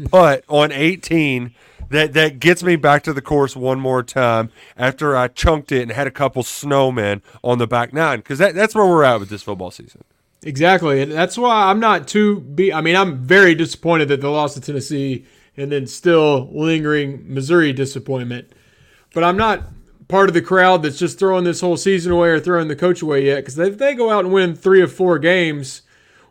putt 0.09 0.43
on 0.49 0.71
eighteen 0.71 1.55
that 1.89 2.13
that 2.13 2.39
gets 2.39 2.63
me 2.63 2.75
back 2.75 3.03
to 3.03 3.13
the 3.13 3.21
course 3.21 3.55
one 3.55 3.79
more 3.79 4.03
time 4.03 4.51
after 4.77 5.15
I 5.15 5.29
chunked 5.29 5.71
it 5.71 5.83
and 5.83 5.91
had 5.91 6.05
a 6.05 6.11
couple 6.11 6.43
snowmen 6.43 7.21
on 7.43 7.57
the 7.59 7.67
back 7.67 7.93
nine 7.93 8.19
because 8.19 8.39
that, 8.39 8.55
that's 8.55 8.75
where 8.75 8.85
we're 8.85 9.03
at 9.03 9.19
with 9.19 9.29
this 9.29 9.43
football 9.43 9.71
season. 9.71 10.03
Exactly, 10.43 11.01
and 11.01 11.11
that's 11.11 11.37
why 11.37 11.69
I'm 11.69 11.79
not 11.79 12.07
too. 12.07 12.41
Be 12.41 12.73
I 12.73 12.81
mean, 12.81 12.95
I'm 12.95 13.17
very 13.23 13.55
disappointed 13.55 14.07
that 14.09 14.21
they 14.21 14.27
lost 14.27 14.55
to 14.55 14.61
Tennessee 14.61 15.25
and 15.59 15.71
then 15.71 15.87
still 15.87 16.49
lingering 16.51 17.23
Missouri 17.31 17.73
disappointment. 17.73 18.51
But 19.13 19.23
I'm 19.23 19.37
not 19.37 19.63
part 20.07 20.29
of 20.29 20.33
the 20.33 20.41
crowd 20.41 20.83
that's 20.83 20.99
just 20.99 21.19
throwing 21.19 21.43
this 21.43 21.61
whole 21.61 21.77
season 21.77 22.11
away 22.11 22.29
or 22.29 22.39
throwing 22.39 22.67
the 22.67 22.75
coach 22.75 23.01
away 23.01 23.25
yet. 23.25 23.37
Because 23.37 23.57
if 23.59 23.77
they 23.77 23.93
go 23.93 24.09
out 24.09 24.25
and 24.25 24.33
win 24.33 24.55
three 24.55 24.81
or 24.81 24.87
four 24.87 25.19
games, 25.19 25.83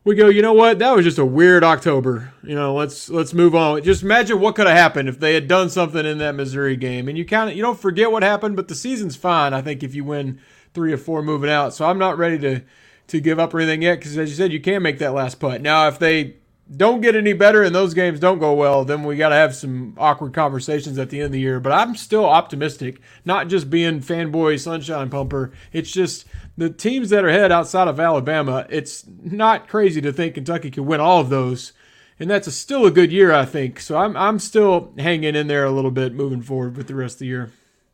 we 0.04 0.14
go, 0.14 0.28
you 0.28 0.42
know 0.42 0.52
what? 0.52 0.78
That 0.78 0.94
was 0.94 1.04
just 1.04 1.18
a 1.18 1.24
weird 1.24 1.62
October. 1.64 2.32
You 2.42 2.54
know, 2.54 2.74
let's 2.74 3.08
let's 3.08 3.34
move 3.34 3.54
on. 3.54 3.82
Just 3.82 4.02
imagine 4.02 4.40
what 4.40 4.54
could 4.54 4.66
have 4.66 4.76
happened 4.76 5.08
if 5.08 5.20
they 5.20 5.34
had 5.34 5.48
done 5.48 5.70
something 5.70 6.06
in 6.06 6.18
that 6.18 6.34
Missouri 6.34 6.76
game. 6.76 7.08
And 7.08 7.18
you 7.18 7.24
kind 7.24 7.50
of 7.50 7.56
you 7.56 7.62
don't 7.62 7.80
forget 7.80 8.10
what 8.10 8.22
happened, 8.22 8.56
but 8.56 8.68
the 8.68 8.74
season's 8.74 9.16
fine. 9.16 9.54
I 9.54 9.62
think 9.62 9.82
if 9.82 9.94
you 9.94 10.04
win 10.04 10.40
three 10.74 10.92
or 10.92 10.98
four 10.98 11.22
moving 11.22 11.50
out, 11.50 11.74
so 11.74 11.86
I'm 11.86 11.98
not 11.98 12.18
ready 12.18 12.38
to 12.38 12.62
to 13.08 13.20
give 13.20 13.38
up 13.38 13.52
or 13.52 13.60
anything 13.60 13.82
yet. 13.82 13.98
Because 13.98 14.16
as 14.16 14.30
you 14.30 14.36
said, 14.36 14.52
you 14.52 14.60
can 14.60 14.82
make 14.82 14.98
that 14.98 15.12
last 15.12 15.40
putt. 15.40 15.60
Now, 15.60 15.88
if 15.88 15.98
they 15.98 16.36
don't 16.76 17.00
get 17.00 17.16
any 17.16 17.32
better 17.32 17.62
and 17.62 17.74
those 17.74 17.94
games 17.94 18.20
don't 18.20 18.38
go 18.38 18.52
well, 18.52 18.84
then 18.84 19.02
we 19.02 19.16
got 19.16 19.30
to 19.30 19.34
have 19.34 19.54
some 19.54 19.94
awkward 19.96 20.34
conversations 20.34 20.98
at 20.98 21.08
the 21.08 21.18
end 21.18 21.26
of 21.26 21.32
the 21.32 21.40
year. 21.40 21.60
But 21.60 21.72
I'm 21.72 21.96
still 21.96 22.26
optimistic, 22.26 23.00
not 23.24 23.48
just 23.48 23.70
being 23.70 24.00
fanboy 24.00 24.60
sunshine 24.60 25.08
pumper. 25.08 25.52
It's 25.72 25.90
just 25.90 26.26
the 26.56 26.68
teams 26.68 27.10
that 27.10 27.24
are 27.24 27.28
ahead 27.28 27.52
outside 27.52 27.88
of 27.88 27.98
Alabama. 27.98 28.66
It's 28.68 29.06
not 29.22 29.68
crazy 29.68 30.00
to 30.02 30.12
think 30.12 30.34
Kentucky 30.34 30.70
can 30.70 30.84
win 30.84 31.00
all 31.00 31.20
of 31.20 31.30
those, 31.30 31.72
and 32.18 32.28
that's 32.28 32.46
a, 32.46 32.52
still 32.52 32.84
a 32.84 32.90
good 32.90 33.12
year, 33.12 33.32
I 33.32 33.46
think. 33.46 33.80
So 33.80 33.96
I'm 33.96 34.16
I'm 34.16 34.38
still 34.38 34.92
hanging 34.98 35.34
in 35.34 35.46
there 35.46 35.64
a 35.64 35.70
little 35.70 35.90
bit 35.90 36.12
moving 36.12 36.42
forward 36.42 36.76
with 36.76 36.88
the 36.88 36.94
rest 36.94 37.16
of 37.16 37.20
the 37.20 37.26
year. 37.26 37.52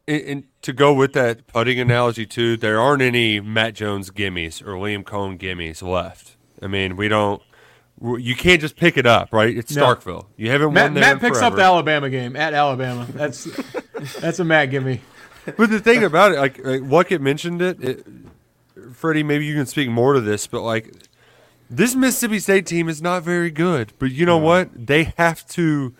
And, 0.08 0.22
and 0.22 0.44
to 0.62 0.72
go 0.72 0.92
with 0.92 1.12
that 1.12 1.46
putting 1.46 1.78
analogy 1.78 2.26
too, 2.26 2.56
there 2.56 2.80
aren't 2.80 3.02
any 3.02 3.38
Matt 3.40 3.74
Jones 3.74 4.10
gimmies 4.10 4.62
or 4.62 4.72
Liam 4.72 5.04
Coen 5.04 5.38
gimmies 5.38 5.82
left. 5.82 6.36
I 6.60 6.66
mean, 6.66 6.96
we 6.96 7.08
don't 7.08 7.42
you 8.00 8.34
can't 8.34 8.60
just 8.60 8.76
pick 8.76 8.96
it 8.96 9.06
up, 9.06 9.32
right? 9.32 9.56
It's 9.56 9.74
No. 9.74 9.84
Starkville. 9.84 10.26
You 10.36 10.50
haven't 10.50 10.72
Matt, 10.72 10.84
won 10.84 10.94
there 10.94 11.14
Matt 11.14 11.20
picks 11.20 11.40
up 11.40 11.54
the 11.54 11.62
Alabama 11.62 12.10
game 12.10 12.36
at 12.36 12.54
Alabama. 12.54 13.06
That's 13.10 13.44
that's 14.20 14.38
a 14.38 14.44
Matt 14.44 14.70
give 14.70 14.84
me. 14.84 15.00
But 15.56 15.70
the 15.70 15.80
thing 15.80 16.04
about 16.04 16.32
it, 16.32 16.38
like, 16.38 16.58
like 16.64 16.80
Luckett 16.80 17.20
mentioned 17.20 17.60
it, 17.60 17.82
it, 17.82 18.06
Freddie, 18.94 19.22
maybe 19.22 19.44
you 19.44 19.54
can 19.54 19.66
speak 19.66 19.90
more 19.90 20.14
to 20.14 20.20
this, 20.20 20.46
but 20.46 20.62
like 20.62 20.92
this 21.70 21.94
Mississippi 21.94 22.38
State 22.38 22.66
team 22.66 22.88
is 22.88 23.02
not 23.02 23.22
very 23.22 23.50
good. 23.50 23.92
But 23.98 24.10
you 24.12 24.26
know 24.26 24.38
what? 24.38 24.86
They 24.86 25.12
have 25.16 25.46
to, 25.48 25.94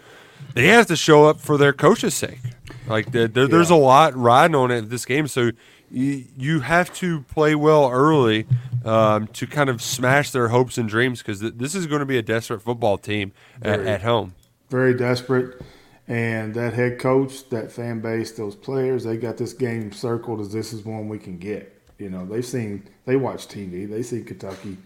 they 0.55 0.67
have 0.69 0.87
to 0.87 0.97
show 0.97 1.27
up 1.27 1.41
for 1.41 1.57
their 1.59 1.73
coach's 1.73 2.15
sake. 2.15 2.41
Like 2.87 3.13
there, 3.13 3.29
there's 3.29 3.71
a 3.71 3.77
lot 3.77 4.17
riding 4.17 4.55
on 4.55 4.71
it 4.71 4.91
this 4.91 5.05
game, 5.05 5.27
so 5.29 5.51
you, 5.91 6.25
you 6.37 6.61
have 6.61 6.93
to 6.95 7.23
play 7.23 7.55
well 7.55 7.91
early 7.91 8.47
um, 8.85 9.27
to 9.29 9.47
kind 9.47 9.69
of 9.71 9.81
smash 9.83 10.31
their 10.31 10.49
hopes 10.49 10.79
and 10.79 10.89
dreams 10.89 11.21
because 11.21 11.41
th- 11.41 11.55
this 11.57 11.75
is 11.75 11.87
going 11.87 12.01
to 12.01 12.07
be 12.07 12.19
a 12.19 12.23
desperate 12.23 12.61
football 12.63 12.99
team 12.99 13.33
at, 13.63 13.79
Very. 13.81 13.89
at 13.89 14.03
home. 14.03 14.35
very 14.71 14.95
desperate. 14.95 15.61
And 16.07 16.55
that 16.55 16.75
head 16.75 16.99
coach, 16.99 17.49
that 17.49 17.73
fan 17.73 18.01
base, 18.01 18.33
those 18.33 18.55
players, 18.55 19.05
they 19.05 19.17
got 19.17 19.39
this 19.39 19.55
game 19.55 19.91
circled 19.93 20.41
as 20.41 20.53
this 20.53 20.75
is 20.75 20.85
one 20.85 21.09
we 21.09 21.19
can 21.19 21.39
get. 21.39 21.71
You 21.99 22.11
know, 22.11 22.27
they've 22.27 22.45
seen, 22.45 22.87
they 23.07 23.17
watch 23.17 23.49
TV, 23.49 23.89
they 23.89 24.03
see 24.03 24.23
Kentucky 24.23 24.77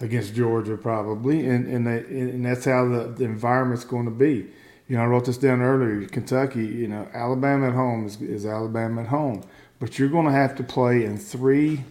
against 0.00 0.34
Georgia 0.34 0.76
probably, 0.76 1.46
and 1.46 1.66
and, 1.66 1.86
they, 1.86 1.98
and 1.98 2.44
that's 2.44 2.64
how 2.66 2.86
the, 2.88 3.04
the 3.04 3.24
environment's 3.24 3.84
going 3.84 4.04
to 4.04 4.10
be. 4.10 4.46
You 4.88 4.96
know, 4.96 5.02
I 5.02 5.06
wrote 5.06 5.24
this 5.26 5.38
down 5.38 5.62
earlier. 5.62 6.06
Kentucky, 6.08 6.66
you 6.66 6.88
know, 6.88 7.08
Alabama 7.14 7.68
at 7.68 7.74
home 7.74 8.04
is, 8.06 8.20
is 8.20 8.44
Alabama 8.44 9.02
at 9.02 9.06
home, 9.08 9.44
but 9.78 9.98
you're 9.98 10.08
going 10.08 10.26
to 10.26 10.32
have 10.32 10.56
to 10.56 10.62
play 10.64 11.04
in 11.04 11.16
three 11.16 11.84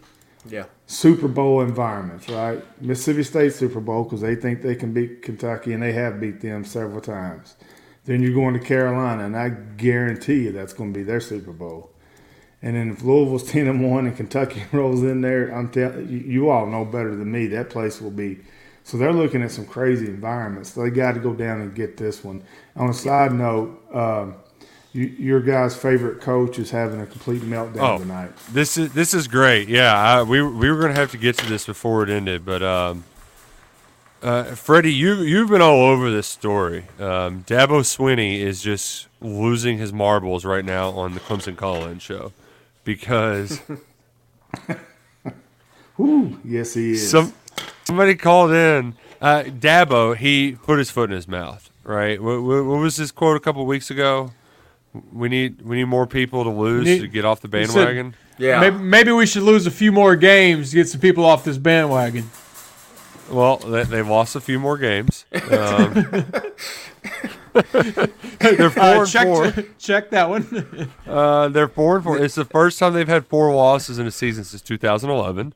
Yeah. 0.47 0.65
Super 0.89 1.27
Bowl 1.27 1.61
environments, 1.61 2.27
right? 2.29 2.63
Mississippi 2.81 3.21
State 3.21 3.53
Super 3.53 3.79
Bowl 3.79 4.05
because 4.05 4.21
they 4.21 4.33
think 4.33 4.63
they 4.63 4.73
can 4.73 4.91
beat 4.91 5.21
Kentucky 5.21 5.73
and 5.73 5.83
they 5.83 5.91
have 5.91 6.19
beat 6.19 6.41
them 6.41 6.65
several 6.65 6.99
times. 6.99 7.57
Then 8.05 8.23
you're 8.23 8.33
going 8.33 8.55
to 8.55 8.59
Carolina, 8.59 9.23
and 9.23 9.37
I 9.37 9.49
guarantee 9.49 10.45
you 10.45 10.51
that's 10.51 10.73
going 10.73 10.91
to 10.91 10.97
be 10.97 11.03
their 11.03 11.19
Super 11.19 11.51
Bowl. 11.51 11.91
And 12.63 12.75
then 12.75 12.89
if 12.89 13.03
Louisville's 13.03 13.43
ten 13.51 13.67
and 13.67 13.87
one 13.87 14.07
and 14.07 14.17
Kentucky 14.17 14.63
rolls 14.71 15.03
in 15.03 15.21
there, 15.21 15.55
I'm 15.55 15.69
telling 15.69 16.09
you, 16.09 16.49
all 16.49 16.65
know 16.65 16.85
better 16.85 17.15
than 17.15 17.31
me. 17.31 17.45
That 17.45 17.69
place 17.69 18.01
will 18.01 18.09
be. 18.09 18.39
So 18.83 18.97
they're 18.97 19.13
looking 19.13 19.43
at 19.43 19.51
some 19.51 19.67
crazy 19.67 20.07
environments. 20.07 20.73
So 20.73 20.81
they 20.81 20.89
got 20.89 21.11
to 21.11 21.19
go 21.19 21.35
down 21.35 21.61
and 21.61 21.75
get 21.75 21.97
this 21.97 22.23
one. 22.23 22.41
On 22.75 22.89
a 22.89 22.93
side 22.95 23.31
note, 23.31 23.79
um, 23.93 24.37
you, 24.93 25.05
your 25.05 25.39
guy's 25.41 25.75
favorite 25.75 26.19
coach 26.21 26.57
is 26.59 26.71
having 26.71 26.99
a 27.01 27.05
complete 27.05 27.41
meltdown 27.41 27.79
Oh. 27.79 27.97
tonight. 27.99 28.31
This 28.51 28.77
is 28.77 28.93
this 28.93 29.13
is 29.13 29.27
great. 29.27 29.67
Yeah, 29.69 29.95
I, 29.95 30.23
we 30.23 30.41
we 30.41 30.69
were 30.71 30.79
going 30.79 30.93
to 30.93 30.99
have 30.99 31.11
to 31.11 31.17
get 31.17 31.37
to 31.39 31.45
this 31.47 31.65
before 31.65 32.03
it 32.03 32.09
ended, 32.09 32.43
but 32.45 32.63
um, 32.63 33.03
uh, 34.23 34.43
Freddie, 34.55 34.93
you 34.93 35.15
you've 35.21 35.49
been 35.49 35.61
all 35.61 35.81
over 35.85 36.09
this 36.11 36.27
story. 36.27 36.85
Um, 36.99 37.43
Dabo 37.45 37.81
Swinney 37.81 38.39
is 38.39 38.61
just 38.61 39.07
losing 39.21 39.77
his 39.77 39.93
marbles 39.93 40.43
right 40.45 40.65
now 40.65 40.89
on 40.91 41.13
the 41.13 41.19
Clemson 41.19 41.55
Call-In 41.55 41.99
show 41.99 42.31
because 42.83 43.61
Whew, 45.97 46.39
yes, 46.45 46.73
he 46.73 46.91
is. 46.91 47.09
some 47.11 47.33
somebody 47.83 48.15
called 48.15 48.51
in. 48.51 48.95
Uh, 49.21 49.43
Dabo, 49.43 50.15
he 50.15 50.53
put 50.53 50.79
his 50.79 50.89
foot 50.89 51.09
in 51.09 51.15
his 51.15 51.27
mouth. 51.27 51.69
Right? 51.83 52.21
What, 52.21 52.41
what, 52.43 52.65
what 52.65 52.79
was 52.79 52.97
his 52.97 53.11
quote 53.11 53.35
a 53.35 53.39
couple 53.39 53.65
weeks 53.65 53.89
ago? 53.89 54.31
We 55.13 55.29
need 55.29 55.61
we 55.61 55.77
need 55.77 55.85
more 55.85 56.07
people 56.07 56.43
to 56.43 56.49
lose 56.49 56.85
Need- 56.85 57.01
to 57.01 57.07
get 57.07 57.25
off 57.25 57.41
the 57.41 57.47
he 57.57 57.65
said- 57.65 57.75
bandwagon. 57.75 58.15
Yeah. 58.37 58.61
Maybe, 58.61 58.77
maybe 58.77 59.11
we 59.11 59.25
should 59.25 59.43
lose 59.43 59.67
a 59.67 59.71
few 59.71 59.91
more 59.91 60.15
games 60.15 60.69
to 60.71 60.77
get 60.77 60.87
some 60.87 61.01
people 61.01 61.25
off 61.25 61.43
this 61.43 61.57
bandwagon. 61.57 62.29
Well, 63.29 63.57
they, 63.57 63.83
they 63.83 64.01
lost 64.01 64.35
a 64.35 64.39
few 64.41 64.59
more 64.59 64.77
games. 64.77 65.25
Um, 65.51 65.93
they're 67.71 68.69
four 68.69 68.83
Uh, 68.83 68.99
and 69.01 69.07
check, 69.09 69.27
four. 69.27 69.51
check 69.77 70.09
that 70.11 70.29
one. 70.29 70.89
Uh, 71.07 71.47
they're 71.49 71.67
four 71.67 71.95
and 71.95 72.03
four. 72.03 72.17
It's 72.17 72.35
the 72.35 72.45
first 72.45 72.77
time 72.79 72.93
they've 72.93 73.07
had 73.07 73.25
four 73.27 73.53
losses 73.53 73.97
in 73.99 74.05
a 74.07 74.11
season 74.11 74.43
since 74.43 74.61
2011. 74.61 75.53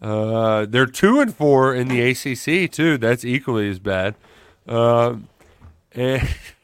Uh, 0.00 0.66
they're 0.66 0.86
two 0.86 1.18
and 1.20 1.34
four 1.34 1.74
in 1.74 1.88
the 1.88 2.00
ACC 2.02 2.70
too. 2.70 2.98
That's 2.98 3.24
equally 3.24 3.68
as 3.70 3.78
bad. 3.78 4.14
Um, 4.68 5.28
and, 5.92 6.28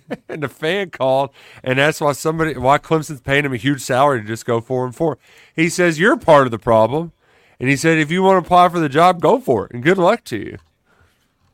and 0.28 0.42
the 0.42 0.48
fan 0.48 0.90
called, 0.90 1.30
and 1.62 1.78
that's 1.78 2.00
why 2.00 2.12
somebody 2.12 2.56
why 2.56 2.78
Clemson's 2.78 3.20
paying 3.20 3.44
him 3.44 3.52
a 3.52 3.56
huge 3.56 3.80
salary 3.80 4.20
to 4.20 4.26
just 4.26 4.46
go 4.46 4.60
four 4.60 4.84
and 4.84 4.94
four. 4.94 5.18
He 5.54 5.68
says 5.68 5.98
you're 5.98 6.16
part 6.16 6.46
of 6.46 6.50
the 6.50 6.58
problem, 6.58 7.12
and 7.58 7.68
he 7.68 7.76
said 7.76 7.98
if 7.98 8.10
you 8.10 8.22
want 8.22 8.42
to 8.42 8.46
apply 8.46 8.68
for 8.68 8.80
the 8.80 8.88
job, 8.88 9.20
go 9.20 9.38
for 9.38 9.66
it, 9.66 9.72
and 9.72 9.82
good 9.82 9.98
luck 9.98 10.24
to 10.24 10.36
you. 10.36 10.58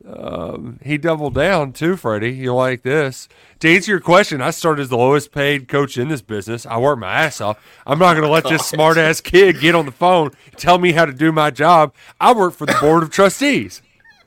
Um, 0.07 0.79
he 0.83 0.97
doubled 0.97 1.35
down 1.35 1.73
too, 1.73 1.95
Freddie. 1.95 2.31
You 2.31 2.53
like 2.55 2.83
this? 2.83 3.27
To 3.59 3.69
answer 3.69 3.91
your 3.91 3.99
question, 3.99 4.41
I 4.41 4.51
started 4.51 4.83
as 4.83 4.89
the 4.89 4.97
lowest 4.97 5.31
paid 5.31 5.67
coach 5.67 5.97
in 5.97 6.07
this 6.07 6.21
business. 6.21 6.65
I 6.65 6.77
work 6.77 6.99
my 6.99 7.11
ass 7.11 7.41
off. 7.41 7.59
I'm 7.85 7.99
not 7.99 8.13
going 8.13 8.23
to 8.25 8.31
let 8.31 8.45
this 8.45 8.65
smart 8.69 8.97
ass 8.97 9.21
kid 9.21 9.59
get 9.59 9.75
on 9.75 9.85
the 9.85 9.91
phone 9.91 10.31
tell 10.55 10.77
me 10.77 10.93
how 10.93 11.05
to 11.05 11.13
do 11.13 11.31
my 11.31 11.51
job. 11.51 11.93
I 12.19 12.33
work 12.33 12.53
for 12.53 12.65
the 12.65 12.77
board 12.79 13.03
of 13.03 13.11
trustees. 13.11 13.81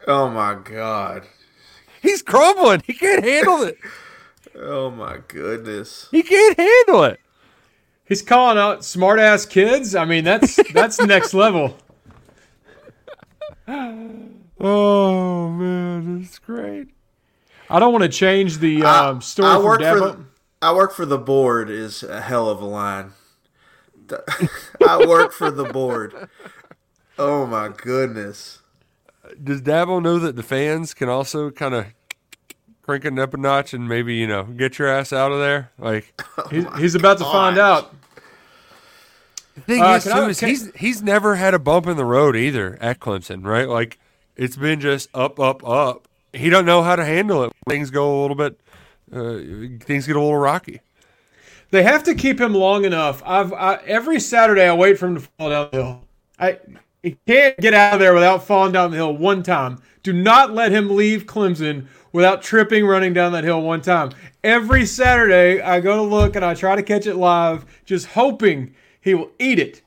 Oh 0.06 0.28
my 0.28 0.54
god. 0.62 1.26
He's 2.02 2.22
crumbling. 2.22 2.82
He 2.86 2.92
can't 2.92 3.24
handle 3.24 3.62
it. 3.62 3.78
Oh 4.56 4.90
my 4.90 5.18
goodness. 5.28 6.08
He 6.10 6.22
can't 6.22 6.58
handle 6.58 7.04
it. 7.04 7.20
He's 8.04 8.22
calling 8.22 8.58
out 8.58 8.84
smart 8.84 9.18
ass 9.18 9.46
kids. 9.46 9.94
I 9.94 10.04
mean, 10.04 10.24
that's 10.24 10.58
that's 10.72 11.00
next 11.00 11.32
level. 11.34 11.76
Oh 14.64 15.48
man, 15.50 16.20
that's 16.20 16.38
great. 16.38 16.88
I 17.70 17.78
don't 17.78 17.92
want 17.92 18.02
to 18.02 18.08
change 18.08 18.58
the 18.58 18.84
I- 18.84 19.08
um, 19.08 19.20
story 19.20 19.48
I 19.48 19.54
from 19.56 19.64
work 19.64 19.80
for 19.80 19.84
Dabo. 19.86 20.16
the, 20.16 20.24
I 20.60 20.72
work 20.74 20.92
for 20.92 21.06
the 21.06 21.18
board 21.18 21.70
is 21.70 22.02
a 22.02 22.20
hell 22.20 22.48
of 22.48 22.60
a 22.60 22.66
line. 22.66 23.12
I 24.86 25.04
work 25.06 25.32
for 25.32 25.50
the 25.50 25.64
board. 25.64 26.28
Oh 27.18 27.46
my 27.46 27.68
goodness. 27.68 28.58
Does 29.42 29.62
Dabo 29.62 30.02
know 30.02 30.18
that 30.18 30.36
the 30.36 30.42
fans 30.42 30.92
can 30.92 31.08
also 31.08 31.50
kind 31.50 31.74
of 31.74 31.86
crank 32.82 33.04
it 33.04 33.18
up 33.18 33.32
a 33.34 33.36
notch 33.36 33.72
and 33.74 33.88
maybe 33.88 34.14
you 34.14 34.26
know 34.26 34.44
get 34.44 34.78
your 34.78 34.88
ass 34.88 35.12
out 35.12 35.32
of 35.32 35.38
there? 35.38 35.70
Like 35.78 36.12
He, 36.50 36.64
he's 36.78 36.94
about 36.94 37.18
to 37.18 37.24
find 37.24 37.58
out. 37.58 37.94
the 39.54 39.60
thing 39.62 39.82
Uh, 39.82 39.94
is, 39.96 40.04
too, 40.04 40.10
I- 40.10 40.28
is 40.28 40.40
he's 40.40 40.74
he's 40.74 41.02
never 41.02 41.36
had 41.36 41.54
a 41.54 41.58
bump 41.58 41.86
in 41.86 41.96
the 41.96 42.04
road 42.04 42.36
either 42.36 42.78
at 42.80 43.00
Clemson, 43.00 43.44
right? 43.44 43.68
Like 43.68 43.98
it's 44.36 44.56
been 44.56 44.80
just 44.80 45.08
up, 45.14 45.38
up, 45.38 45.66
up. 45.66 46.08
He 46.32 46.48
don't 46.48 46.64
know 46.64 46.82
how 46.82 46.96
to 46.96 47.04
handle 47.04 47.44
it. 47.44 47.52
Things 47.68 47.90
go 47.90 48.18
a 48.18 48.22
little 48.22 48.36
bit. 48.36 48.58
Uh, 49.12 49.36
things 49.84 50.06
get 50.06 50.16
a 50.16 50.20
little 50.20 50.38
rocky. 50.38 50.80
They 51.70 51.82
have 51.82 52.02
to 52.04 52.14
keep 52.14 52.40
him 52.40 52.54
long 52.54 52.84
enough. 52.84 53.22
I've 53.26 53.52
I, 53.52 53.76
every 53.86 54.18
Saturday 54.20 54.66
I 54.66 54.74
wait 54.74 54.98
for 54.98 55.06
him 55.06 55.14
to 55.16 55.20
fall 55.20 55.50
down 55.50 55.68
the 55.70 55.76
hill. 55.76 56.04
I 56.38 56.58
he 57.02 57.16
can't 57.26 57.56
get 57.58 57.74
out 57.74 57.94
of 57.94 58.00
there 58.00 58.14
without 58.14 58.44
falling 58.46 58.72
down 58.72 58.90
the 58.90 58.96
hill 58.96 59.14
one 59.14 59.42
time. 59.42 59.82
Do 60.02 60.12
not 60.12 60.52
let 60.54 60.72
him 60.72 60.96
leave 60.96 61.26
Clemson 61.26 61.86
without 62.12 62.42
tripping 62.42 62.86
running 62.86 63.12
down 63.12 63.32
that 63.32 63.44
hill 63.44 63.60
one 63.60 63.80
time. 63.80 64.12
Every 64.44 64.86
Saturday 64.86 65.60
I 65.60 65.80
go 65.80 65.96
to 65.96 66.02
look 66.02 66.36
and 66.36 66.44
I 66.44 66.54
try 66.54 66.76
to 66.76 66.82
catch 66.82 67.06
it 67.06 67.16
live, 67.16 67.64
just 67.84 68.08
hoping 68.08 68.74
he 69.00 69.14
will 69.14 69.30
eat 69.38 69.58
it. 69.58 69.82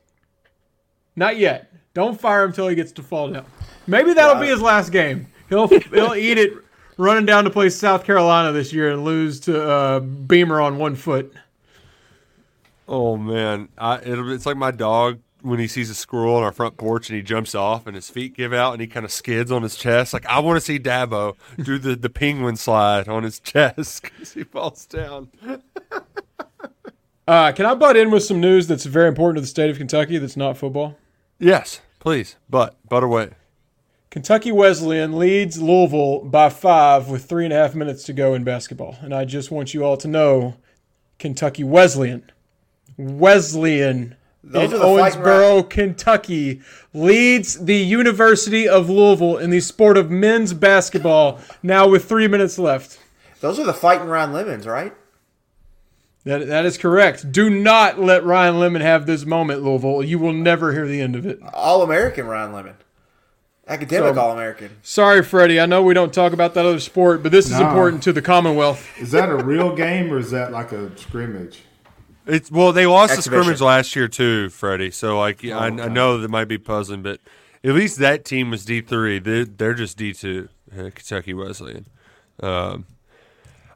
Not 1.16 1.38
yet. 1.38 1.72
Don't 1.94 2.20
fire 2.20 2.44
him 2.44 2.50
until 2.50 2.68
he 2.68 2.76
gets 2.76 2.92
to 2.94 3.04
fall 3.04 3.30
down. 3.30 3.46
Maybe 3.88 4.14
that'll 4.14 4.42
be 4.42 4.48
his 4.48 4.62
last 4.62 4.92
game. 4.92 5.28
He'll 5.50 5.68
he'll 5.68 6.16
eat 6.16 6.38
it 6.38 6.54
running 6.98 7.26
down 7.26 7.44
to 7.46 7.50
play 7.50 7.70
South 7.70 8.04
Carolina 8.04 8.52
this 8.52 8.74
year 8.74 8.92
and 8.92 9.04
lose 9.04 9.40
to 9.42 9.70
uh, 9.70 10.00
Beamer 10.00 10.60
on 10.60 10.78
one 10.78 10.96
foot. 10.96 11.34
Oh 12.88 13.18
man, 13.18 13.70
I, 13.78 14.00
it'll, 14.02 14.32
it's 14.32 14.46
like 14.46 14.58
my 14.58 14.72
dog 14.72 15.20
when 15.46 15.60
he 15.60 15.68
sees 15.68 15.90
a 15.90 15.96
squirrel 15.96 16.36
on 16.36 16.44
our 16.44 16.52
front 16.52 16.76
porch 16.76 17.10
and 17.10 17.16
he 17.16 17.22
jumps 17.22 17.54
off 17.54 17.86
and 17.86 17.96
his 17.96 18.10
feet 18.10 18.36
give 18.36 18.52
out 18.52 18.74
and 18.74 18.82
he 18.82 18.88
kind 18.88 19.06
of 19.06 19.12
skids 19.12 19.52
on 19.52 19.62
his 19.62 19.76
chest. 19.76 20.12
Like 20.12 20.26
I 20.26 20.40
want 20.40 20.58
to 20.58 20.62
see 20.62 20.80
Dabo 20.80 21.36
do 21.62 21.78
the, 21.78 21.96
the 21.96 22.10
penguin 22.10 22.56
slide 22.56 23.08
on 23.08 23.24
his 23.24 23.40
chest 23.40 24.02
because 24.02 24.34
he 24.34 24.44
falls 24.44 24.86
down. 24.86 25.30
Uh, 27.28 27.52
can 27.52 27.66
I 27.66 27.74
butt 27.74 27.98
in 27.98 28.12
with 28.12 28.24
some 28.24 28.40
news 28.40 28.68
that's 28.68 28.86
very 28.86 29.08
important 29.08 29.38
to 29.38 29.42
the 29.42 29.48
state 29.48 29.72
of 29.72 29.80
Kentucky 29.80 30.20
that's 30.20 30.38
not 30.38 30.58
football? 30.58 30.96
Yes, 31.40 31.82
please, 31.98 32.36
but 32.48 32.76
butt 32.88 33.04
away. 33.04 33.32
Kentucky 34.12 34.52
Wesleyan 34.52 35.18
leads 35.18 35.60
Louisville 35.60 36.20
by 36.20 36.50
five 36.50 37.10
with 37.10 37.26
three 37.26 37.44
and 37.44 37.52
a 37.52 37.58
half 37.58 37.74
minutes 37.74 38.04
to 38.04 38.14
go 38.14 38.36
in 38.36 38.44
basketball. 38.44 38.96
And 39.02 39.12
I 39.12 39.26
just 39.26 39.50
want 39.50 39.74
you 39.74 39.84
all 39.84 39.98
to 39.98 40.08
know 40.08 40.56
Kentucky 41.18 41.64
Wesleyan, 41.64 42.32
Wesleyan 42.96 44.16
Those 44.48 44.72
in 44.72 44.76
are 44.76 44.80
the 44.80 44.86
Owensboro, 44.86 45.70
Kentucky, 45.70 46.62
leads 46.94 47.66
the 47.66 47.78
University 47.78 48.68
of 48.68 48.90
Louisville 48.90 49.38
in 49.38 49.50
the 49.50 49.60
sport 49.60 49.98
of 49.98 50.12
men's 50.12 50.54
basketball 50.54 51.40
now 51.64 51.88
with 51.88 52.06
three 52.06 52.28
minutes 52.28 52.60
left. 52.60 53.00
Those 53.42 53.60
are 53.60 53.66
the 53.66 53.74
fighting 53.74 54.08
Ryan 54.08 54.34
Lemonds, 54.34 54.68
right? 54.68 54.94
That, 56.26 56.48
that 56.48 56.66
is 56.66 56.78
correct. 56.78 57.32
Do 57.32 57.50
not 57.50 58.00
let 58.00 58.24
Ryan 58.24 58.56
Lemond 58.56 58.82
have 58.82 59.06
this 59.06 59.26
moment, 59.26 59.64
Louisville. 59.64 60.04
You 60.04 60.18
will 60.20 60.34
never 60.34 60.74
hear 60.74 60.88
the 60.88 61.02
end 61.02 61.16
of 61.16 61.26
it. 61.26 61.40
All 61.54 61.82
American 61.84 62.26
Ryan 62.28 62.52
Lemond. 62.52 62.76
Academic 63.68 64.16
So- 64.16 64.22
All 64.22 64.32
American. 64.32 64.78
Sorry, 64.84 65.24
Freddie. 65.24 65.60
I 65.60 65.66
know 65.66 65.82
we 65.84 65.94
don't 65.96 66.14
talk 66.14 66.34
about 66.34 66.54
that 66.54 66.66
other 66.66 66.80
sport, 66.80 67.24
but 67.24 67.32
this 67.32 67.48
is 67.50 67.60
important 67.60 68.04
to 68.04 68.14
the 68.14 68.22
Commonwealth. 68.22 68.88
Is 69.00 69.12
that 69.12 69.30
a 69.30 69.36
real 69.36 69.76
game 69.76 70.12
or 70.14 70.18
is 70.20 70.32
that 70.32 70.52
like 70.52 70.72
a 70.72 70.96
scrimmage? 70.98 71.62
It's 72.28 72.52
well, 72.52 72.72
they 72.74 72.86
lost 72.88 73.16
the 73.16 73.22
scrimmage 73.22 73.62
last 73.62 73.96
year 73.96 74.08
too, 74.08 74.50
Freddie. 74.50 74.92
So 74.92 75.20
like, 75.20 75.46
I, 75.46 75.68
I 75.68 75.70
know 75.70 76.18
that 76.18 76.30
might 76.30 76.48
be 76.48 76.58
puzzling, 76.58 77.04
but 77.04 77.20
at 77.64 77.74
least 77.74 78.00
that 78.00 78.26
team 78.26 78.50
was 78.50 78.66
D 78.66 78.82
three. 78.82 79.20
They're, 79.20 79.46
they're 79.46 79.74
just 79.74 79.98
D 79.98 80.14
two, 80.14 80.50
uh, 80.74 80.90
Kentucky 80.94 81.34
Wesleyan. 81.34 81.86
Um, 82.42 82.86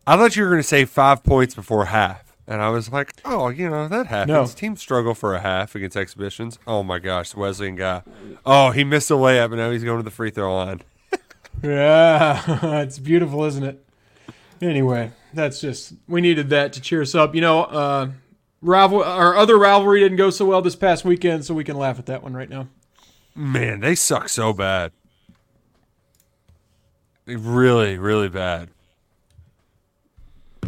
I 0.07 0.17
thought 0.17 0.35
you 0.35 0.43
were 0.43 0.49
going 0.49 0.61
to 0.61 0.67
say 0.67 0.85
five 0.85 1.23
points 1.23 1.53
before 1.53 1.85
half, 1.85 2.35
and 2.47 2.61
I 2.61 2.69
was 2.69 2.91
like, 2.91 3.13
oh, 3.25 3.49
you 3.49 3.69
know 3.69 3.87
that 3.87 4.07
happens. 4.07 4.27
No. 4.29 4.45
Teams 4.47 4.79
struggle 4.81 5.13
for 5.13 5.35
a 5.35 5.39
half 5.39 5.75
against 5.75 5.95
exhibitions. 5.95 6.57
Oh 6.65 6.81
my 6.81 6.97
gosh, 6.97 7.35
Wesleyan 7.35 7.75
guy. 7.75 8.01
Oh, 8.45 8.71
he 8.71 8.83
missed 8.83 9.11
a 9.11 9.13
layup, 9.13 9.45
and 9.45 9.57
now 9.57 9.69
he's 9.69 9.83
going 9.83 9.97
to 9.97 10.03
the 10.03 10.11
free 10.11 10.31
throw 10.31 10.55
line. 10.55 10.81
Yeah, 11.61 12.81
it's 12.81 12.99
beautiful, 12.99 13.43
isn't 13.43 13.63
it? 13.63 13.85
Anyway, 14.61 15.11
that's 15.33 15.59
just 15.59 15.93
we 16.07 16.21
needed 16.21 16.49
that 16.51 16.71
to 16.73 16.81
cheer 16.81 17.01
us 17.01 17.15
up. 17.15 17.35
You 17.35 17.41
know, 17.41 17.63
uh, 17.63 18.09
rival 18.61 19.03
our 19.03 19.35
other 19.35 19.57
rivalry 19.57 19.99
didn't 20.01 20.17
go 20.17 20.29
so 20.29 20.45
well 20.45 20.61
this 20.61 20.75
past 20.75 21.05
weekend, 21.05 21.45
so 21.45 21.53
we 21.53 21.63
can 21.63 21.77
laugh 21.77 21.99
at 21.99 22.05
that 22.07 22.23
one 22.23 22.33
right 22.33 22.49
now. 22.49 22.67
Man, 23.35 23.79
they 23.79 23.95
suck 23.95 24.27
so 24.29 24.53
bad. 24.53 24.91
They 27.25 27.35
Really, 27.35 27.97
really 27.97 28.29
bad. 28.29 28.69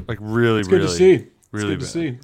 Like 0.08 0.20
really, 0.22 0.60
It's 0.60 0.68
good 0.68 0.82
really, 0.82 0.88
to 0.92 0.96
see. 0.96 1.14
It's 1.14 1.28
really 1.52 1.70
good 1.76 1.80
bad. 1.80 1.86
to 1.88 1.92
see. 1.92 2.18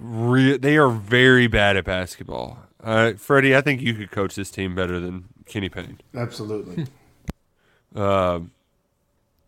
Re- 0.00 0.56
they 0.56 0.76
are 0.76 0.88
very 0.88 1.46
bad 1.46 1.76
at 1.76 1.84
basketball. 1.84 2.58
Uh, 2.82 3.12
Freddie, 3.14 3.54
I 3.56 3.60
think 3.60 3.80
you 3.80 3.94
could 3.94 4.10
coach 4.10 4.34
this 4.34 4.50
team 4.50 4.74
better 4.74 4.98
than 5.00 5.24
Kenny 5.46 5.68
Payne. 5.68 6.00
Absolutely. 6.14 6.86
Um, 7.94 8.50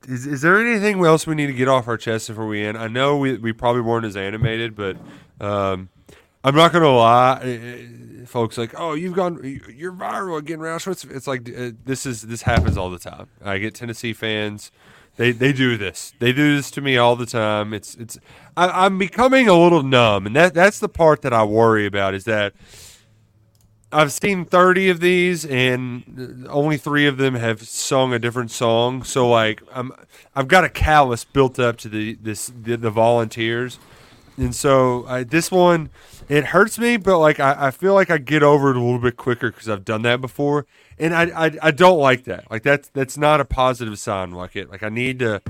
is, 0.06 0.26
is 0.26 0.40
there 0.42 0.58
anything 0.58 1.04
else 1.04 1.26
we 1.26 1.34
need 1.34 1.46
to 1.46 1.52
get 1.52 1.68
off 1.68 1.88
our 1.88 1.96
chest 1.96 2.28
before 2.28 2.46
we 2.46 2.64
end? 2.64 2.78
I 2.78 2.88
know 2.88 3.16
we, 3.16 3.36
we 3.36 3.52
probably 3.52 3.82
weren't 3.82 4.06
as 4.06 4.16
animated, 4.16 4.74
but 4.74 4.96
um, 5.40 5.88
I'm 6.44 6.54
not 6.54 6.72
going 6.72 6.84
to 6.84 6.90
lie. 6.90 7.40
uh, 7.42 8.22
uh, 8.22 8.26
Folks 8.26 8.58
like, 8.58 8.72
oh, 8.76 8.94
you've 8.94 9.14
gone, 9.14 9.40
you're 9.72 9.92
viral 9.92 10.38
again, 10.38 10.58
Roush. 10.58 10.90
It's, 10.90 11.04
it's 11.04 11.26
like 11.28 11.48
uh, 11.48 11.70
this 11.84 12.04
is 12.06 12.22
this 12.22 12.42
happens 12.42 12.76
all 12.76 12.90
the 12.90 12.98
time. 12.98 13.28
I 13.44 13.58
get 13.58 13.74
Tennessee 13.76 14.12
fans. 14.12 14.72
They, 15.16 15.30
they 15.30 15.52
do 15.52 15.76
this. 15.76 16.12
They 16.18 16.32
do 16.32 16.56
this 16.56 16.70
to 16.72 16.80
me 16.80 16.96
all 16.96 17.14
the 17.14 17.24
time. 17.24 17.72
It's 17.72 17.94
it's 17.94 18.18
I, 18.56 18.84
I'm 18.84 18.98
becoming 18.98 19.48
a 19.48 19.54
little 19.54 19.84
numb, 19.84 20.26
and 20.26 20.34
that 20.34 20.54
that's 20.54 20.80
the 20.80 20.88
part 20.88 21.22
that 21.22 21.32
I 21.32 21.44
worry 21.44 21.86
about. 21.86 22.14
Is 22.14 22.24
that 22.24 22.52
I've 23.96 24.12
seen 24.12 24.44
30 24.44 24.90
of 24.90 25.00
these 25.00 25.46
and 25.46 26.46
only 26.50 26.76
3 26.76 27.06
of 27.06 27.16
them 27.16 27.34
have 27.34 27.62
sung 27.62 28.12
a 28.12 28.18
different 28.18 28.50
song. 28.50 29.02
So 29.02 29.28
like 29.28 29.62
I'm 29.72 29.90
I've 30.34 30.48
got 30.48 30.64
a 30.64 30.68
callus 30.68 31.24
built 31.24 31.58
up 31.58 31.78
to 31.78 31.88
the 31.88 32.18
this 32.20 32.52
the, 32.62 32.76
the 32.76 32.90
volunteers. 32.90 33.78
And 34.36 34.54
so 34.54 35.06
I, 35.06 35.24
this 35.24 35.50
one 35.50 35.88
it 36.28 36.46
hurts 36.46 36.78
me, 36.78 36.98
but 36.98 37.18
like 37.18 37.40
I, 37.40 37.68
I 37.68 37.70
feel 37.70 37.94
like 37.94 38.10
I 38.10 38.18
get 38.18 38.42
over 38.42 38.70
it 38.70 38.76
a 38.76 38.80
little 38.80 38.98
bit 38.98 39.16
quicker 39.16 39.50
because 39.50 39.68
I've 39.68 39.84
done 39.84 40.02
that 40.02 40.20
before, 40.20 40.66
and 40.98 41.14
I, 41.14 41.46
I 41.46 41.58
I 41.62 41.70
don't 41.70 41.98
like 41.98 42.24
that. 42.24 42.50
Like 42.50 42.62
that's 42.62 42.88
that's 42.88 43.16
not 43.16 43.40
a 43.40 43.44
positive 43.46 43.98
sign. 43.98 44.32
Like 44.32 44.56
it, 44.56 44.70
like 44.70 44.82
I 44.82 44.88
need 44.90 45.20
to. 45.20 45.40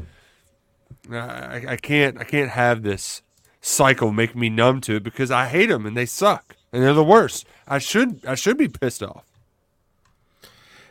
I, 1.10 1.64
I 1.68 1.76
can't 1.76 2.18
I 2.18 2.24
can't 2.24 2.50
have 2.50 2.82
this 2.82 3.22
cycle 3.60 4.12
make 4.12 4.36
me 4.36 4.48
numb 4.48 4.80
to 4.82 4.96
it 4.96 5.02
because 5.02 5.30
I 5.32 5.48
hate 5.48 5.66
them 5.66 5.86
and 5.86 5.96
they 5.96 6.06
suck 6.06 6.55
and 6.72 6.82
they're 6.82 6.92
the 6.92 7.04
worst. 7.04 7.46
I 7.66 7.78
should 7.78 8.24
I 8.26 8.34
should 8.34 8.56
be 8.56 8.68
pissed 8.68 9.02
off. 9.02 9.24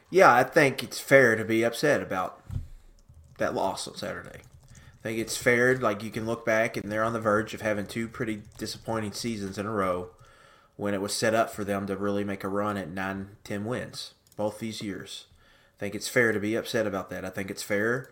Yeah, 0.10 0.34
I 0.34 0.44
think 0.44 0.84
it's 0.84 1.00
fair 1.00 1.36
to 1.36 1.44
be 1.44 1.64
upset 1.64 2.02
about 2.02 2.42
that 3.38 3.54
loss 3.54 3.88
on 3.88 3.96
Saturday. 3.96 4.42
I 4.72 5.04
think 5.04 5.20
it's 5.20 5.38
fair, 5.38 5.78
like 5.78 6.04
you 6.04 6.10
can 6.10 6.26
look 6.26 6.46
back 6.46 6.78
and 6.78 6.92
they're 6.92 7.04
on 7.04 7.14
the 7.14 7.20
verge 7.20 7.54
of 7.54 7.62
having 7.62 7.86
two 7.86 8.08
pretty 8.08 8.42
disappointing 8.58 9.12
seasons 9.12 9.58
in 9.58 9.66
a 9.66 9.72
row 9.72 10.10
when 10.78 10.94
it 10.94 11.02
was 11.02 11.14
set 11.14 11.34
up 11.34 11.52
for 11.52 11.64
them 11.64 11.86
to 11.88 11.96
really 11.96 12.24
make 12.24 12.44
a 12.44 12.48
run 12.48 12.78
at 12.78 12.90
nine, 12.90 13.30
ten 13.44 13.66
wins 13.66 14.14
both 14.36 14.60
these 14.60 14.82
years. 14.82 15.26
I 15.78 15.80
think 15.80 15.96
it's 15.96 16.08
fair 16.08 16.32
to 16.32 16.40
be 16.40 16.56
upset 16.56 16.88
about 16.88 17.10
that. 17.10 17.26
I 17.26 17.30
think 17.30 17.52
it's 17.52 17.64
fair 17.64 18.10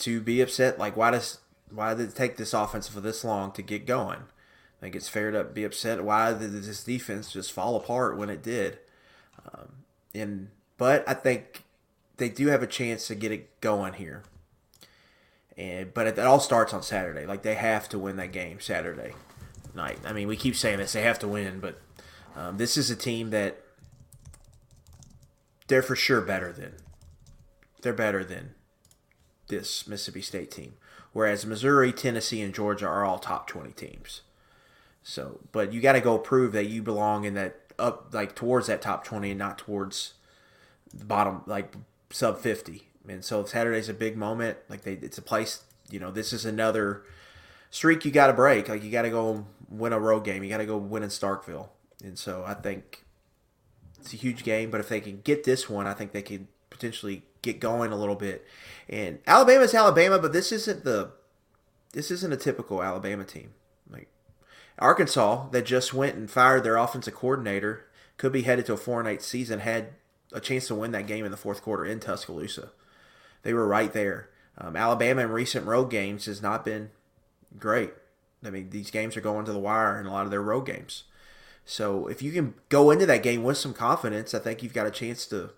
to 0.00 0.20
be 0.20 0.40
upset. 0.40 0.78
Like, 0.78 0.96
why 0.96 1.12
does 1.12 1.38
why 1.70 1.94
did 1.94 2.10
it 2.10 2.14
take 2.14 2.36
this 2.36 2.54
offense 2.54 2.88
for 2.88 3.00
this 3.00 3.24
long 3.24 3.52
to 3.52 3.62
get 3.62 3.86
going? 3.86 4.24
I 4.78 4.80
think 4.80 4.94
it's 4.94 5.08
fair 5.08 5.30
to 5.32 5.42
be 5.44 5.64
upset. 5.64 6.04
Why 6.04 6.32
did 6.32 6.52
this 6.52 6.84
defense 6.84 7.32
just 7.32 7.52
fall 7.52 7.74
apart 7.76 8.16
when 8.16 8.30
it 8.30 8.42
did? 8.42 8.78
Um, 9.44 9.68
and 10.14 10.50
but 10.76 11.08
I 11.08 11.14
think 11.14 11.64
they 12.16 12.28
do 12.28 12.46
have 12.46 12.62
a 12.62 12.66
chance 12.66 13.08
to 13.08 13.16
get 13.16 13.32
it 13.32 13.60
going 13.60 13.94
here. 13.94 14.22
And 15.56 15.92
but 15.92 16.06
it, 16.06 16.18
it 16.18 16.24
all 16.24 16.38
starts 16.38 16.72
on 16.72 16.82
Saturday. 16.84 17.26
Like 17.26 17.42
they 17.42 17.56
have 17.56 17.88
to 17.88 17.98
win 17.98 18.16
that 18.16 18.30
game 18.30 18.60
Saturday 18.60 19.14
night. 19.74 19.98
I 20.04 20.12
mean, 20.12 20.28
we 20.28 20.36
keep 20.36 20.54
saying 20.54 20.78
this; 20.78 20.92
they 20.92 21.02
have 21.02 21.18
to 21.20 21.28
win, 21.28 21.58
but 21.58 21.80
um, 22.36 22.56
this 22.58 22.76
is 22.76 22.90
a 22.90 22.96
team 22.96 23.30
that 23.30 23.60
they're 25.66 25.82
for 25.82 25.96
sure 25.96 26.20
better 26.20 26.52
than. 26.52 26.74
They're 27.82 27.92
better 27.92 28.24
than 28.24 28.54
this 29.48 29.86
Mississippi 29.86 30.20
State 30.22 30.50
team. 30.50 30.74
Whereas 31.12 31.46
Missouri, 31.46 31.92
Tennessee, 31.92 32.42
and 32.42 32.54
Georgia 32.54 32.86
are 32.86 33.04
all 33.04 33.18
top 33.18 33.46
twenty 33.46 33.72
teams. 33.72 34.22
So, 35.08 35.40
but 35.52 35.72
you 35.72 35.80
got 35.80 35.94
to 35.94 36.02
go 36.02 36.18
prove 36.18 36.52
that 36.52 36.66
you 36.66 36.82
belong 36.82 37.24
in 37.24 37.32
that 37.32 37.56
up 37.78 38.08
like 38.12 38.34
towards 38.34 38.66
that 38.66 38.82
top 38.82 39.04
twenty 39.04 39.30
and 39.30 39.38
not 39.38 39.56
towards 39.56 40.12
the 40.92 41.06
bottom 41.06 41.42
like 41.46 41.74
sub 42.10 42.38
50 42.38 42.88
and 43.08 43.24
so 43.24 43.44
saturday's 43.44 43.88
a 43.88 43.94
big 43.94 44.16
moment 44.16 44.56
like 44.68 44.82
they 44.82 44.94
it's 44.94 45.18
a 45.18 45.22
place 45.22 45.62
you 45.90 46.00
know 46.00 46.10
this 46.10 46.32
is 46.32 46.44
another 46.44 47.04
streak 47.70 48.04
you 48.04 48.10
got 48.10 48.26
to 48.26 48.34
break. 48.34 48.68
Like 48.68 48.84
you 48.84 48.90
got 48.90 49.02
to 49.02 49.10
go 49.10 49.46
win 49.70 49.94
a 49.94 49.98
road 49.98 50.24
game. 50.24 50.42
You 50.42 50.50
got 50.50 50.58
to 50.58 50.66
go 50.66 50.76
win 50.76 51.02
in 51.02 51.08
starkville. 51.08 51.68
And 52.04 52.18
so 52.18 52.44
i 52.46 52.52
think 52.52 53.04
it's 53.98 54.12
a 54.12 54.16
huge 54.16 54.44
game 54.44 54.70
but 54.70 54.80
if 54.80 54.90
they 54.90 55.00
can 55.00 55.20
get 55.22 55.42
this 55.42 55.68
one 55.68 55.88
i 55.88 55.92
think 55.94 56.12
they 56.12 56.22
can 56.22 56.46
potentially 56.68 57.24
get 57.40 57.60
going 57.60 57.92
a 57.92 57.96
little 57.96 58.14
bit. 58.14 58.46
And 58.90 59.20
alabama's 59.26 59.72
alabama 59.72 60.18
but 60.18 60.34
this 60.34 60.52
isn't 60.52 60.84
the 60.84 61.12
this 61.94 62.10
isn't 62.10 62.32
a 62.32 62.36
typical 62.36 62.82
alabama 62.82 63.24
team. 63.24 63.52
Like 63.90 64.08
arkansas 64.78 65.48
that 65.50 65.66
just 65.66 65.94
went 65.94 66.16
and 66.16 66.30
fired 66.30 66.64
their 66.64 66.76
offensive 66.76 67.14
coordinator 67.14 67.86
could 68.16 68.32
be 68.32 68.42
headed 68.42 68.66
to 68.66 68.74
a 68.74 68.76
4 68.76 69.00
and 69.00 69.08
8 69.08 69.22
season 69.22 69.60
had 69.60 69.90
a 70.32 70.40
chance 70.40 70.66
to 70.68 70.74
win 70.74 70.92
that 70.92 71.06
game 71.06 71.24
in 71.24 71.30
the 71.30 71.36
fourth 71.36 71.62
quarter 71.62 71.84
in 71.84 72.00
Tuscaloosa. 72.00 72.70
They 73.42 73.54
were 73.54 73.66
right 73.66 73.92
there. 73.92 74.28
Um, 74.58 74.76
Alabama 74.76 75.22
in 75.22 75.30
recent 75.30 75.66
road 75.66 75.90
games 75.90 76.26
has 76.26 76.42
not 76.42 76.64
been 76.64 76.90
great. 77.58 77.92
I 78.44 78.50
mean, 78.50 78.70
these 78.70 78.90
games 78.90 79.16
are 79.16 79.20
going 79.20 79.44
to 79.46 79.52
the 79.52 79.58
wire 79.58 79.98
in 79.98 80.06
a 80.06 80.12
lot 80.12 80.24
of 80.24 80.30
their 80.30 80.42
road 80.42 80.66
games. 80.66 81.04
So 81.64 82.06
if 82.06 82.22
you 82.22 82.32
can 82.32 82.54
go 82.68 82.90
into 82.90 83.06
that 83.06 83.22
game 83.22 83.42
with 83.42 83.58
some 83.58 83.74
confidence, 83.74 84.34
I 84.34 84.38
think 84.38 84.62
you've 84.62 84.74
got 84.74 84.86
a 84.86 84.90
chance 84.90 85.26
to, 85.26 85.50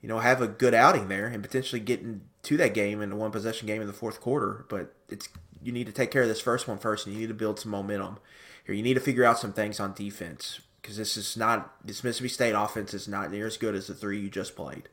you 0.00 0.08
know, 0.08 0.18
have 0.18 0.40
a 0.40 0.48
good 0.48 0.74
outing 0.74 1.08
there 1.08 1.26
and 1.26 1.42
potentially 1.42 1.80
get 1.80 2.00
into 2.00 2.56
that 2.56 2.74
game 2.74 3.02
in 3.02 3.12
a 3.12 3.16
one 3.16 3.30
possession 3.30 3.66
game 3.66 3.80
in 3.80 3.86
the 3.86 3.92
fourth 3.92 4.20
quarter. 4.20 4.64
But 4.68 4.94
it's 5.08 5.28
you 5.62 5.72
need 5.72 5.86
to 5.86 5.92
take 5.92 6.10
care 6.10 6.22
of 6.22 6.28
this 6.28 6.40
first 6.40 6.66
one 6.66 6.78
first, 6.78 7.06
and 7.06 7.14
you 7.14 7.20
need 7.20 7.28
to 7.28 7.34
build 7.34 7.60
some 7.60 7.70
momentum. 7.70 8.18
Here, 8.64 8.74
you 8.74 8.82
need 8.82 8.94
to 8.94 9.00
figure 9.00 9.24
out 9.24 9.38
some 9.38 9.52
things 9.52 9.80
on 9.80 9.92
defense 9.92 10.60
because 10.80 10.96
this 10.96 11.16
is 11.16 11.36
not 11.36 11.74
this 11.84 12.02
Mississippi 12.02 12.28
State 12.28 12.54
offense 12.54 12.94
is 12.94 13.08
not 13.08 13.30
near 13.30 13.46
as 13.46 13.56
good 13.56 13.74
as 13.74 13.86
the 13.86 13.94
three 13.94 14.20
you 14.20 14.30
just 14.30 14.56
played. 14.56 14.88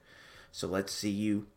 So 0.51 0.67
let's 0.67 0.93
see 0.93 1.09
you 1.09 1.47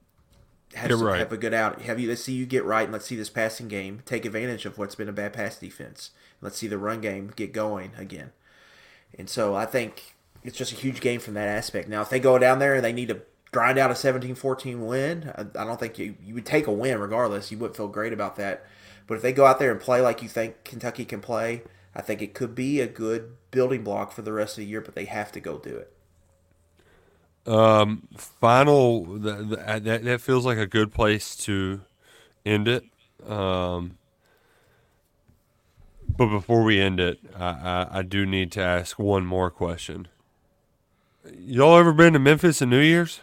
have, 0.74 0.90
some, 0.90 1.02
right. 1.02 1.18
have 1.18 1.32
a 1.32 1.36
good 1.36 1.54
out. 1.54 1.82
Have 1.82 2.00
you? 2.00 2.08
Let's 2.08 2.24
see 2.24 2.32
you 2.32 2.46
get 2.46 2.64
right, 2.64 2.84
and 2.84 2.92
let's 2.92 3.06
see 3.06 3.16
this 3.16 3.30
passing 3.30 3.68
game 3.68 4.02
take 4.06 4.24
advantage 4.24 4.64
of 4.64 4.78
what's 4.78 4.94
been 4.94 5.08
a 5.08 5.12
bad 5.12 5.32
pass 5.32 5.58
defense. 5.58 6.10
Let's 6.40 6.58
see 6.58 6.66
the 6.66 6.78
run 6.78 7.00
game 7.00 7.32
get 7.34 7.52
going 7.52 7.92
again. 7.96 8.32
And 9.18 9.28
so 9.28 9.54
I 9.54 9.66
think 9.66 10.14
it's 10.42 10.56
just 10.56 10.72
a 10.72 10.76
huge 10.76 11.00
game 11.00 11.20
from 11.20 11.34
that 11.34 11.48
aspect. 11.48 11.88
Now, 11.88 12.02
if 12.02 12.10
they 12.10 12.20
go 12.20 12.38
down 12.38 12.58
there 12.58 12.74
and 12.74 12.84
they 12.84 12.92
need 12.92 13.08
to 13.08 13.22
grind 13.52 13.78
out 13.78 13.90
a 13.90 13.94
17-14 13.94 14.78
win, 14.78 15.30
I, 15.36 15.42
I 15.42 15.64
don't 15.64 15.78
think 15.78 15.98
you 15.98 16.16
you 16.24 16.34
would 16.34 16.46
take 16.46 16.66
a 16.66 16.72
win 16.72 16.98
regardless. 16.98 17.50
You 17.50 17.58
wouldn't 17.58 17.76
feel 17.76 17.88
great 17.88 18.12
about 18.12 18.36
that. 18.36 18.64
But 19.06 19.16
if 19.16 19.22
they 19.22 19.32
go 19.32 19.44
out 19.44 19.58
there 19.58 19.72
and 19.72 19.80
play 19.80 20.00
like 20.00 20.22
you 20.22 20.28
think 20.28 20.64
Kentucky 20.64 21.04
can 21.04 21.20
play, 21.20 21.62
I 21.94 22.00
think 22.02 22.22
it 22.22 22.34
could 22.34 22.54
be 22.54 22.80
a 22.80 22.86
good 22.86 23.36
building 23.50 23.84
block 23.84 24.12
for 24.12 24.22
the 24.22 24.32
rest 24.32 24.58
of 24.58 24.64
the 24.64 24.70
year. 24.70 24.80
But 24.80 24.94
they 24.94 25.04
have 25.04 25.32
to 25.32 25.40
go 25.40 25.58
do 25.58 25.76
it. 25.76 25.92
Um, 27.44 28.06
final 28.16 29.04
the, 29.04 29.34
the, 29.34 29.56
that 29.56 30.04
that 30.04 30.20
feels 30.20 30.46
like 30.46 30.58
a 30.58 30.66
good 30.66 30.92
place 30.92 31.34
to 31.36 31.80
end 32.46 32.68
it. 32.68 32.84
Um, 33.26 33.98
but 36.16 36.26
before 36.26 36.62
we 36.62 36.80
end 36.80 37.00
it, 37.00 37.18
I, 37.36 37.46
I, 37.46 37.88
I 37.98 38.02
do 38.02 38.26
need 38.26 38.52
to 38.52 38.60
ask 38.60 38.98
one 38.98 39.24
more 39.24 39.50
question. 39.50 40.08
Y'all 41.38 41.78
ever 41.78 41.92
been 41.92 42.12
to 42.12 42.18
Memphis 42.18 42.60
in 42.60 42.70
New 42.70 42.80
Year's? 42.80 43.20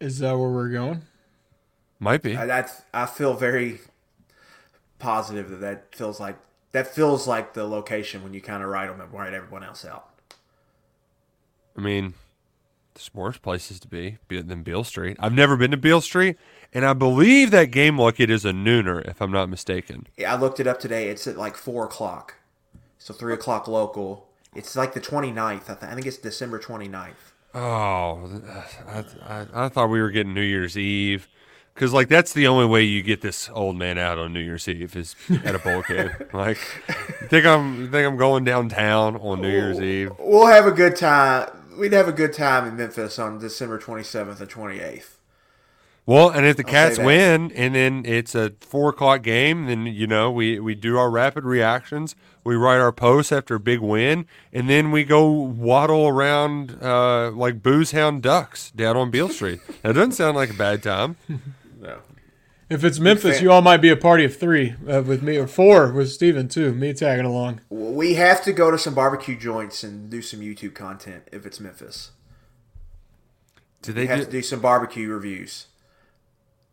Is 0.00 0.18
that 0.20 0.36
where 0.38 0.48
we're 0.48 0.70
going? 0.70 1.02
Might 1.98 2.22
be. 2.22 2.36
I, 2.36 2.46
that's 2.46 2.82
I 2.92 3.06
feel 3.06 3.34
very 3.34 3.80
positive 5.04 5.50
that 5.50 5.60
that 5.60 5.94
feels 5.94 6.18
like 6.18 6.38
that 6.72 6.86
feels 6.88 7.28
like 7.28 7.52
the 7.52 7.64
location 7.64 8.22
when 8.24 8.32
you 8.32 8.40
kind 8.40 8.62
of 8.62 8.70
write 8.70 8.88
them 8.88 9.00
and 9.00 9.12
write 9.12 9.34
everyone 9.34 9.62
else 9.62 9.84
out. 9.84 10.08
I 11.76 11.80
mean, 11.80 12.14
there's 12.94 13.12
worse 13.12 13.36
places 13.36 13.78
to 13.80 13.88
be 13.88 14.18
than 14.28 14.62
Beale 14.62 14.82
Street. 14.82 15.16
I've 15.20 15.34
never 15.34 15.56
been 15.56 15.70
to 15.72 15.76
Beale 15.76 16.00
Street, 16.00 16.36
and 16.72 16.86
I 16.86 16.94
believe 16.94 17.50
that 17.50 17.70
game 17.70 17.98
like 17.98 18.18
it 18.18 18.30
is 18.30 18.44
a 18.44 18.52
nooner, 18.52 19.06
if 19.06 19.20
I'm 19.20 19.30
not 19.30 19.48
mistaken. 19.48 20.06
Yeah, 20.16 20.34
I 20.34 20.38
looked 20.38 20.58
it 20.58 20.66
up 20.66 20.80
today. 20.80 21.08
It's 21.08 21.26
at 21.26 21.36
like 21.36 21.56
four 21.56 21.84
o'clock, 21.84 22.36
so 22.98 23.12
three 23.12 23.34
o'clock 23.34 23.68
local. 23.68 24.28
It's 24.54 24.74
like 24.74 24.94
the 24.94 25.00
29th. 25.00 25.36
I, 25.36 25.74
th- 25.74 25.82
I 25.82 25.94
think 25.94 26.06
it's 26.06 26.16
December 26.16 26.58
29th. 26.58 27.10
Oh, 27.54 28.40
I, 28.88 29.04
I, 29.28 29.46
I 29.52 29.68
thought 29.68 29.90
we 29.90 30.00
were 30.00 30.10
getting 30.10 30.32
New 30.34 30.40
Year's 30.42 30.78
Eve. 30.78 31.28
Because, 31.74 31.92
like, 31.92 32.08
that's 32.08 32.32
the 32.32 32.46
only 32.46 32.66
way 32.66 32.84
you 32.84 33.02
get 33.02 33.20
this 33.20 33.50
old 33.50 33.76
man 33.76 33.98
out 33.98 34.16
on 34.16 34.32
New 34.32 34.40
Year's 34.40 34.68
Eve 34.68 34.94
is 34.94 35.16
at 35.44 35.56
a 35.56 35.58
bowl 35.58 35.82
game. 35.82 36.10
like, 36.32 36.58
think 37.28 37.44
I'm 37.44 37.90
think 37.90 38.06
I'm 38.06 38.16
going 38.16 38.44
downtown 38.44 39.16
on 39.16 39.40
New 39.40 39.50
Year's 39.50 39.80
Eve? 39.80 40.12
We'll 40.18 40.46
have 40.46 40.66
a 40.66 40.72
good 40.72 40.94
time. 40.94 41.50
We'd 41.76 41.92
have 41.92 42.06
a 42.06 42.12
good 42.12 42.32
time 42.32 42.68
in 42.68 42.76
Memphis 42.76 43.18
on 43.18 43.40
December 43.40 43.80
27th 43.80 44.40
and 44.40 44.48
28th. 44.48 45.14
Well, 46.06 46.28
and 46.28 46.44
if 46.44 46.58
the 46.58 46.64
Cats 46.64 46.98
win, 46.98 47.50
and 47.52 47.74
then 47.74 48.04
it's 48.04 48.34
a 48.34 48.52
four 48.60 48.90
o'clock 48.90 49.22
game, 49.22 49.66
then 49.66 49.86
you 49.86 50.06
know 50.06 50.30
we 50.30 50.60
we 50.60 50.74
do 50.74 50.98
our 50.98 51.10
rapid 51.10 51.44
reactions. 51.44 52.14
We 52.44 52.56
write 52.56 52.78
our 52.78 52.92
posts 52.92 53.32
after 53.32 53.54
a 53.54 53.60
big 53.60 53.80
win, 53.80 54.26
and 54.52 54.68
then 54.68 54.90
we 54.90 55.04
go 55.04 55.26
waddle 55.30 56.06
around 56.06 56.76
uh, 56.82 57.30
like 57.30 57.62
booze 57.62 57.92
hound 57.92 58.22
ducks 58.22 58.70
down 58.70 58.98
on 58.98 59.10
Beale 59.10 59.30
Street. 59.30 59.60
that 59.82 59.94
doesn't 59.94 60.12
sound 60.12 60.36
like 60.36 60.50
a 60.50 60.54
bad 60.54 60.82
time. 60.82 61.16
No. 62.70 62.74
If 62.74 62.84
it's 62.84 62.98
Memphis, 62.98 63.40
you 63.40 63.52
all 63.52 63.60
might 63.62 63.78
be 63.78 63.90
a 63.90 63.96
party 63.96 64.24
of 64.24 64.36
three 64.36 64.74
uh, 64.88 65.02
with 65.02 65.22
me, 65.22 65.36
or 65.36 65.46
four 65.46 65.92
with 65.92 66.10
Steven, 66.10 66.48
too. 66.48 66.72
Me 66.74 66.92
tagging 66.94 67.26
along. 67.26 67.60
We 67.68 68.14
have 68.14 68.42
to 68.44 68.52
go 68.52 68.70
to 68.70 68.78
some 68.78 68.94
barbecue 68.94 69.36
joints 69.38 69.82
and 69.82 70.08
do 70.10 70.22
some 70.22 70.40
YouTube 70.40 70.74
content 70.74 71.24
if 71.30 71.44
it's 71.44 71.60
Memphis. 71.60 72.10
Do 73.82 73.92
We 73.92 74.00
they 74.00 74.06
have 74.06 74.20
do, 74.20 74.24
to 74.24 74.30
do 74.30 74.42
some 74.42 74.60
barbecue 74.60 75.08
reviews. 75.10 75.66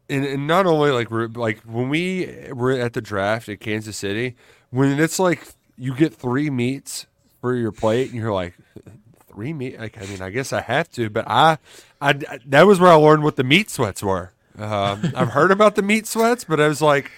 and, 0.09 0.25
and 0.25 0.47
not 0.47 0.65
only 0.65 0.91
like 0.91 1.09
like 1.35 1.59
when 1.63 1.89
we 1.89 2.47
were 2.53 2.71
at 2.71 2.93
the 2.93 3.01
draft 3.01 3.49
at 3.49 3.59
Kansas 3.59 3.97
City, 3.97 4.35
when 4.69 4.97
it's 4.99 5.19
like 5.19 5.45
you 5.77 5.93
get 5.93 6.13
three 6.13 6.49
meats 6.49 7.05
for 7.41 7.53
your 7.53 7.71
plate, 7.73 8.11
and 8.11 8.15
you're 8.19 8.31
like 8.31 8.53
three 9.27 9.51
meat. 9.51 9.77
Like 9.77 10.01
I 10.01 10.05
mean, 10.05 10.21
I 10.21 10.29
guess 10.29 10.53
I 10.53 10.61
have 10.61 10.89
to, 10.91 11.09
but 11.09 11.25
I, 11.27 11.57
I 11.99 12.13
that 12.45 12.65
was 12.65 12.79
where 12.79 12.91
I 12.91 12.95
learned 12.95 13.23
what 13.23 13.35
the 13.35 13.43
meat 13.43 13.69
sweats 13.69 14.01
were. 14.01 14.31
Um, 14.61 15.13
I've 15.15 15.29
heard 15.29 15.51
about 15.51 15.75
the 15.75 15.81
meat 15.81 16.05
sweats, 16.07 16.43
but 16.43 16.59
I 16.59 16.67
was 16.67 16.81
like, 16.81 17.11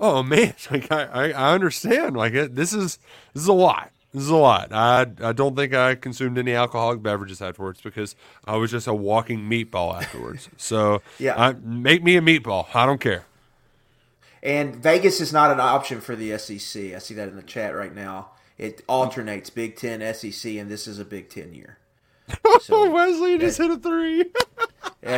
oh 0.00 0.22
man, 0.22 0.54
like 0.70 0.90
I, 0.90 1.30
I, 1.30 1.54
understand. 1.54 2.16
Like 2.16 2.34
it, 2.34 2.54
this 2.54 2.72
is 2.72 2.98
this 3.34 3.42
is 3.42 3.48
a 3.48 3.52
lot. 3.52 3.90
This 4.12 4.24
is 4.24 4.30
a 4.30 4.36
lot. 4.36 4.72
I 4.72 5.06
I 5.22 5.32
don't 5.32 5.54
think 5.54 5.74
I 5.74 5.94
consumed 5.94 6.38
any 6.38 6.54
alcoholic 6.54 7.02
beverages 7.02 7.42
afterwards 7.42 7.80
because 7.80 8.16
I 8.46 8.56
was 8.56 8.70
just 8.70 8.86
a 8.86 8.94
walking 8.94 9.40
meatball 9.40 9.94
afterwards. 9.94 10.48
So 10.56 11.02
Yeah. 11.18 11.40
I, 11.40 11.52
make 11.62 12.02
me 12.02 12.16
a 12.16 12.20
meatball. 12.20 12.66
I 12.74 12.86
don't 12.86 13.00
care. 13.00 13.24
And 14.42 14.76
Vegas 14.76 15.20
is 15.20 15.32
not 15.32 15.50
an 15.50 15.60
option 15.60 16.00
for 16.00 16.14
the 16.14 16.38
SEC. 16.38 16.94
I 16.94 16.98
see 16.98 17.14
that 17.14 17.28
in 17.28 17.36
the 17.36 17.42
chat 17.42 17.74
right 17.74 17.94
now. 17.94 18.30
It 18.56 18.82
alternates 18.88 19.50
Big 19.50 19.76
Ten, 19.76 20.00
SEC, 20.14 20.52
and 20.52 20.70
this 20.70 20.86
is 20.86 20.98
a 20.98 21.04
Big 21.04 21.28
Ten 21.28 21.54
year. 21.54 21.78
Oh, 22.44 22.58
So 22.62 22.90
Wesley 22.92 23.38
just 23.38 23.58
hit 23.58 23.70
a 23.70 23.76
three. 23.76 24.24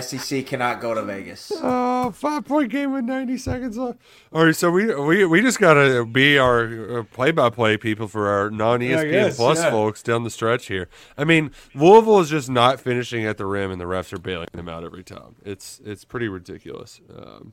SEC 0.01 0.47
cannot 0.47 0.81
go 0.81 0.95
to 0.95 1.03
Vegas. 1.03 1.51
oh, 1.57 2.11
five 2.13 2.45
point 2.45 2.71
game 2.71 2.93
with 2.93 3.05
90 3.05 3.39
seconds 3.39 3.77
left. 3.79 3.99
All 4.33 4.45
right, 4.45 4.55
so 4.55 4.71
we 4.71 4.95
we, 4.95 5.25
we 5.25 5.41
just 5.41 5.59
got 5.59 5.75
to 5.75 6.05
be 6.05 6.39
our 6.39 7.03
play 7.05 7.31
by 7.31 7.51
play 7.51 7.77
people 7.77 8.07
for 8.07 8.29
our 8.29 8.51
non 8.51 8.83
I 8.83 8.87
ESPN 8.87 9.11
guess, 9.11 9.37
Plus 9.37 9.59
yeah. 9.59 9.71
folks 9.71 10.03
down 10.03 10.25
the 10.25 10.31
stretch 10.31 10.67
here. 10.67 10.89
I 11.17 11.25
mean, 11.25 11.51
Louisville 11.75 12.21
is 12.21 12.31
just 12.31 12.51
not 12.51 12.79
finishing 12.81 13.25
at 13.25 13.39
the 13.39 13.47
rim, 13.47 13.71
and 13.71 13.81
the 13.81 13.87
refs 13.87 14.13
are 14.13 14.19
bailing 14.19 14.49
them 14.53 14.69
out 14.69 14.85
every 14.85 15.03
time. 15.05 15.37
It's 15.45 15.81
it's 15.85 16.05
pretty 16.05 16.29
ridiculous. 16.29 17.01
Um, 17.17 17.53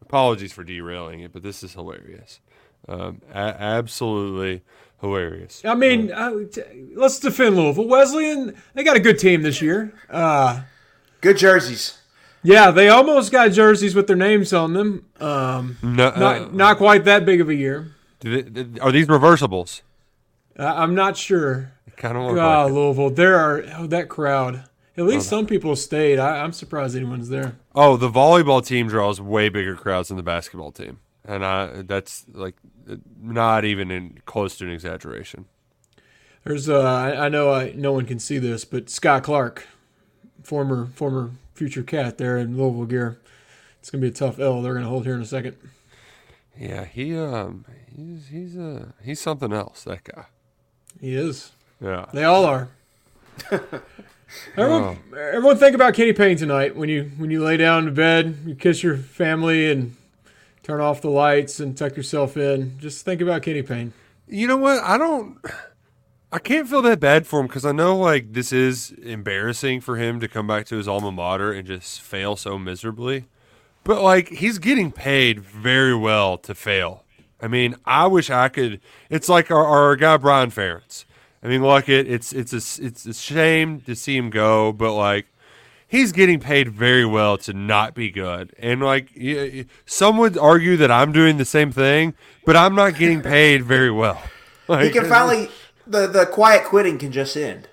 apologies 0.00 0.52
for 0.52 0.62
derailing 0.64 1.20
it, 1.20 1.32
but 1.32 1.42
this 1.42 1.62
is 1.62 1.74
hilarious. 1.74 2.40
Um, 2.88 3.20
a- 3.30 3.60
absolutely 3.60 4.62
hilarious. 5.00 5.62
I 5.64 5.74
mean, 5.74 6.12
uh, 6.12 6.32
t- 6.52 6.62
let's 6.94 7.18
defend 7.18 7.56
Louisville. 7.56 7.86
Wesleyan, 7.88 8.54
they 8.74 8.82
got 8.84 8.96
a 8.96 9.00
good 9.00 9.18
team 9.18 9.42
this 9.42 9.60
year. 9.62 9.92
Uh, 10.08 10.62
Good 11.20 11.36
jerseys. 11.36 11.98
yeah, 12.42 12.70
they 12.70 12.88
almost 12.88 13.30
got 13.30 13.48
jerseys 13.52 13.94
with 13.94 14.06
their 14.06 14.16
names 14.16 14.52
on 14.52 14.72
them. 14.72 15.06
Um, 15.20 15.76
No, 15.82 16.08
uh, 16.08 16.18
not 16.18 16.54
not 16.54 16.76
quite 16.78 17.04
that 17.04 17.24
big 17.26 17.40
of 17.40 17.48
a 17.48 17.54
year. 17.54 17.92
do 18.20 18.42
they- 18.42 18.80
are 18.80 18.90
these 18.92 19.06
reversibles? 19.06 19.82
Uh, 20.58 20.64
I'm 20.64 20.94
not 20.94 21.16
sure. 21.16 21.72
Kind 21.96 22.16
of 22.16 22.24
look 22.24 22.38
Ah, 22.38 22.62
like 22.64 22.70
it. 22.70 22.74
Louisville, 22.74 23.10
there 23.10 23.36
are 23.38 23.62
oh, 23.78 23.86
that 23.88 24.08
crowd. 24.08 24.64
At 24.96 25.04
least 25.06 25.28
some 25.28 25.46
people 25.46 25.76
stayed. 25.76 26.18
I, 26.18 26.42
I'm 26.42 26.52
surprised 26.52 26.96
anyone's 26.96 27.28
there. 27.28 27.56
Oh, 27.74 27.96
the 27.96 28.10
volleyball 28.10 28.64
team 28.66 28.88
draws 28.88 29.20
way 29.20 29.48
bigger 29.48 29.74
crowds 29.76 30.08
than 30.08 30.16
the 30.16 30.22
basketball 30.22 30.72
team, 30.72 30.98
and 31.30 31.44
I 31.44 31.82
that's 31.82 32.26
like 32.32 32.56
not 33.20 33.64
even 33.64 33.90
in 33.90 34.20
close 34.26 34.58
to 34.58 34.64
an 34.64 34.72
exaggeration. 34.72 35.46
There's 36.44 36.68
uh, 36.68 36.82
I, 36.82 37.26
I 37.26 37.28
know 37.28 37.52
I, 37.52 37.72
no 37.76 37.92
one 37.92 38.04
can 38.04 38.18
see 38.18 38.38
this, 38.38 38.64
but 38.64 38.90
Scott 38.90 39.22
Clark, 39.22 39.66
former 40.42 40.86
former 40.86 41.30
future 41.54 41.84
cat 41.84 42.18
there 42.18 42.36
in 42.36 42.56
Louisville 42.56 42.86
gear. 42.86 43.20
It's 43.78 43.90
gonna 43.90 44.02
be 44.02 44.08
a 44.08 44.12
tough 44.12 44.40
L. 44.40 44.60
They're 44.60 44.74
gonna 44.74 44.88
hold 44.88 45.04
here 45.04 45.14
in 45.14 45.22
a 45.22 45.26
second. 45.26 45.56
Yeah, 46.58 46.84
he 46.84 47.16
um 47.16 47.64
he's 47.94 48.28
he's 48.28 48.58
uh 48.58 48.86
he's 49.02 49.20
something 49.20 49.52
else. 49.52 49.84
That 49.84 50.02
guy. 50.04 50.24
He 51.00 51.14
is. 51.14 51.52
Yeah. 51.80 52.06
They 52.12 52.24
all 52.24 52.44
are. 52.44 52.68
everyone, 54.56 54.98
everyone, 55.16 55.56
think 55.56 55.74
about 55.74 55.94
Kenny 55.94 56.12
Payne 56.12 56.36
tonight 56.36 56.76
when 56.76 56.88
you 56.88 57.12
when 57.16 57.30
you 57.30 57.42
lay 57.42 57.56
down 57.56 57.86
to 57.86 57.90
bed, 57.90 58.36
you 58.44 58.54
kiss 58.54 58.82
your 58.82 58.96
family 58.96 59.70
and 59.70 59.96
turn 60.70 60.80
off 60.80 61.00
the 61.00 61.10
lights 61.10 61.58
and 61.58 61.76
tuck 61.76 61.96
yourself 61.96 62.36
in. 62.36 62.78
Just 62.78 63.04
think 63.04 63.20
about 63.20 63.42
Kenny 63.42 63.62
Payne. 63.62 63.92
You 64.28 64.46
know 64.46 64.56
what? 64.56 64.78
I 64.84 64.96
don't. 64.98 65.36
I 66.32 66.38
can't 66.38 66.68
feel 66.68 66.80
that 66.82 67.00
bad 67.00 67.26
for 67.26 67.40
him 67.40 67.48
because 67.48 67.64
I 67.64 67.72
know 67.72 67.96
like 67.96 68.34
this 68.34 68.52
is 68.52 68.92
embarrassing 69.02 69.80
for 69.80 69.96
him 69.96 70.20
to 70.20 70.28
come 70.28 70.46
back 70.46 70.66
to 70.66 70.76
his 70.76 70.86
alma 70.86 71.10
mater 71.10 71.52
and 71.52 71.66
just 71.66 72.00
fail 72.00 72.36
so 72.36 72.56
miserably. 72.56 73.24
But 73.82 74.00
like 74.00 74.28
he's 74.28 74.58
getting 74.58 74.92
paid 74.92 75.40
very 75.40 75.96
well 75.96 76.38
to 76.38 76.54
fail. 76.54 77.02
I 77.40 77.48
mean, 77.48 77.74
I 77.84 78.06
wish 78.06 78.30
I 78.30 78.48
could. 78.48 78.80
It's 79.08 79.28
like 79.28 79.50
our, 79.50 79.66
our 79.66 79.96
guy 79.96 80.18
Brian 80.18 80.52
Ferentz. 80.52 81.04
I 81.42 81.48
mean, 81.48 81.62
look, 81.62 81.88
it 81.88 82.08
it's 82.08 82.32
it's 82.32 82.52
a 82.52 82.84
it's 82.84 83.06
a 83.06 83.14
shame 83.14 83.80
to 83.80 83.96
see 83.96 84.16
him 84.16 84.30
go, 84.30 84.72
but 84.72 84.94
like 84.94 85.26
he's 85.90 86.12
getting 86.12 86.40
paid 86.40 86.68
very 86.70 87.04
well 87.04 87.36
to 87.38 87.52
not 87.52 87.94
be 87.94 88.10
good. 88.10 88.54
And 88.58 88.80
like 88.80 89.10
y- 89.16 89.50
y- 89.54 89.64
some 89.84 90.16
would 90.18 90.38
argue 90.38 90.76
that 90.78 90.90
I'm 90.90 91.12
doing 91.12 91.36
the 91.36 91.44
same 91.44 91.70
thing, 91.72 92.14
but 92.46 92.56
I'm 92.56 92.74
not 92.74 92.94
getting 92.96 93.20
paid 93.20 93.64
very 93.64 93.90
well. 93.90 94.22
He 94.80 94.90
can 94.90 95.04
finally 95.06 95.50
the 95.86 96.06
the 96.06 96.26
quiet 96.26 96.64
quitting 96.64 96.96
can 96.96 97.10
just 97.10 97.36
end. 97.36 97.68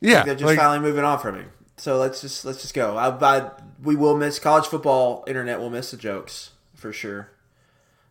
yeah, 0.00 0.24
They're 0.24 0.34
just 0.34 0.44
like- 0.44 0.58
finally 0.58 0.78
moving 0.80 1.04
on 1.04 1.18
from 1.18 1.36
him. 1.36 1.50
So 1.78 1.98
let's 1.98 2.20
just 2.20 2.44
let's 2.44 2.60
just 2.62 2.74
go. 2.74 2.96
I, 2.96 3.08
I 3.08 3.50
we 3.82 3.96
will 3.96 4.16
miss 4.16 4.38
college 4.38 4.66
football. 4.66 5.24
Internet 5.26 5.58
will 5.60 5.70
miss 5.70 5.90
the 5.90 5.96
jokes 5.96 6.50
for 6.74 6.92
sure. 6.92 7.30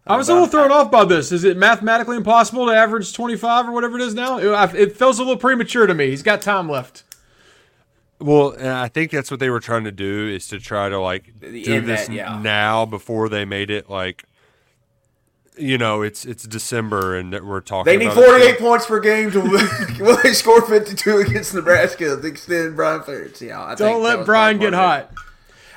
I 0.08 0.18
was 0.18 0.30
a 0.30 0.34
little 0.34 0.48
thrown 0.48 0.72
off 0.72 0.92
by 0.92 1.04
this. 1.06 1.32
Is 1.32 1.44
it 1.44 1.58
mathematically 1.58 2.18
impossible 2.18 2.68
to 2.68 2.72
average 2.72 3.12
25 3.12 3.70
or 3.70 3.72
whatever 3.72 3.98
it 3.98 4.04
is 4.04 4.14
now? 4.14 4.38
It, 4.38 4.76
it 4.76 4.96
feels 4.98 5.18
a 5.18 5.24
little 5.24 5.38
premature 5.38 5.88
to 5.88 5.96
me. 5.96 6.10
He's 6.12 6.22
got 6.22 6.44
time 6.44 6.70
left. 6.70 7.04
Well, 8.20 8.52
and 8.52 8.70
I 8.70 8.88
think 8.88 9.12
that's 9.12 9.30
what 9.30 9.40
they 9.40 9.50
were 9.50 9.60
trying 9.60 9.84
to 9.84 9.92
do 9.92 10.28
is 10.28 10.48
to 10.48 10.60
try 10.60 10.90
to 10.90 11.00
like 11.00 11.34
do 11.40 11.48
end 11.48 11.88
this 11.88 12.08
that, 12.08 12.14
yeah. 12.14 12.40
now 12.42 12.86
before 12.86 13.28
they 13.30 13.46
made 13.46 13.70
it 13.70 13.90
like 13.90 14.26
you 15.58 15.78
know, 15.78 16.02
it's 16.02 16.26
it's 16.26 16.44
December 16.44 17.16
and 17.16 17.34
that 17.34 17.46
we're 17.46 17.62
talking 17.62 17.92
They 17.92 17.98
need 17.98 18.12
about 18.12 18.24
it. 18.24 18.58
48 18.58 18.60
points 18.60 18.86
per 18.86 19.00
game 19.00 19.32
to 19.32 19.42
win. 19.42 19.68
well, 20.00 20.20
they 20.24 20.34
scored 20.34 20.66
52 20.66 21.18
against 21.18 21.54
Nebraska 21.54 22.16
to 22.16 22.28
extend 22.28 22.76
Brian 22.76 23.02
Ferentz. 23.02 23.42
Yeah, 23.42 23.64
I 23.64 23.70
think 23.70 23.80
Don't 23.80 24.04
that 24.04 24.18
let 24.18 24.26
Brian 24.26 24.58
get 24.58 24.74
part 24.74 25.04
of 25.04 25.12
it. 25.12 25.16
hot. 25.16 25.26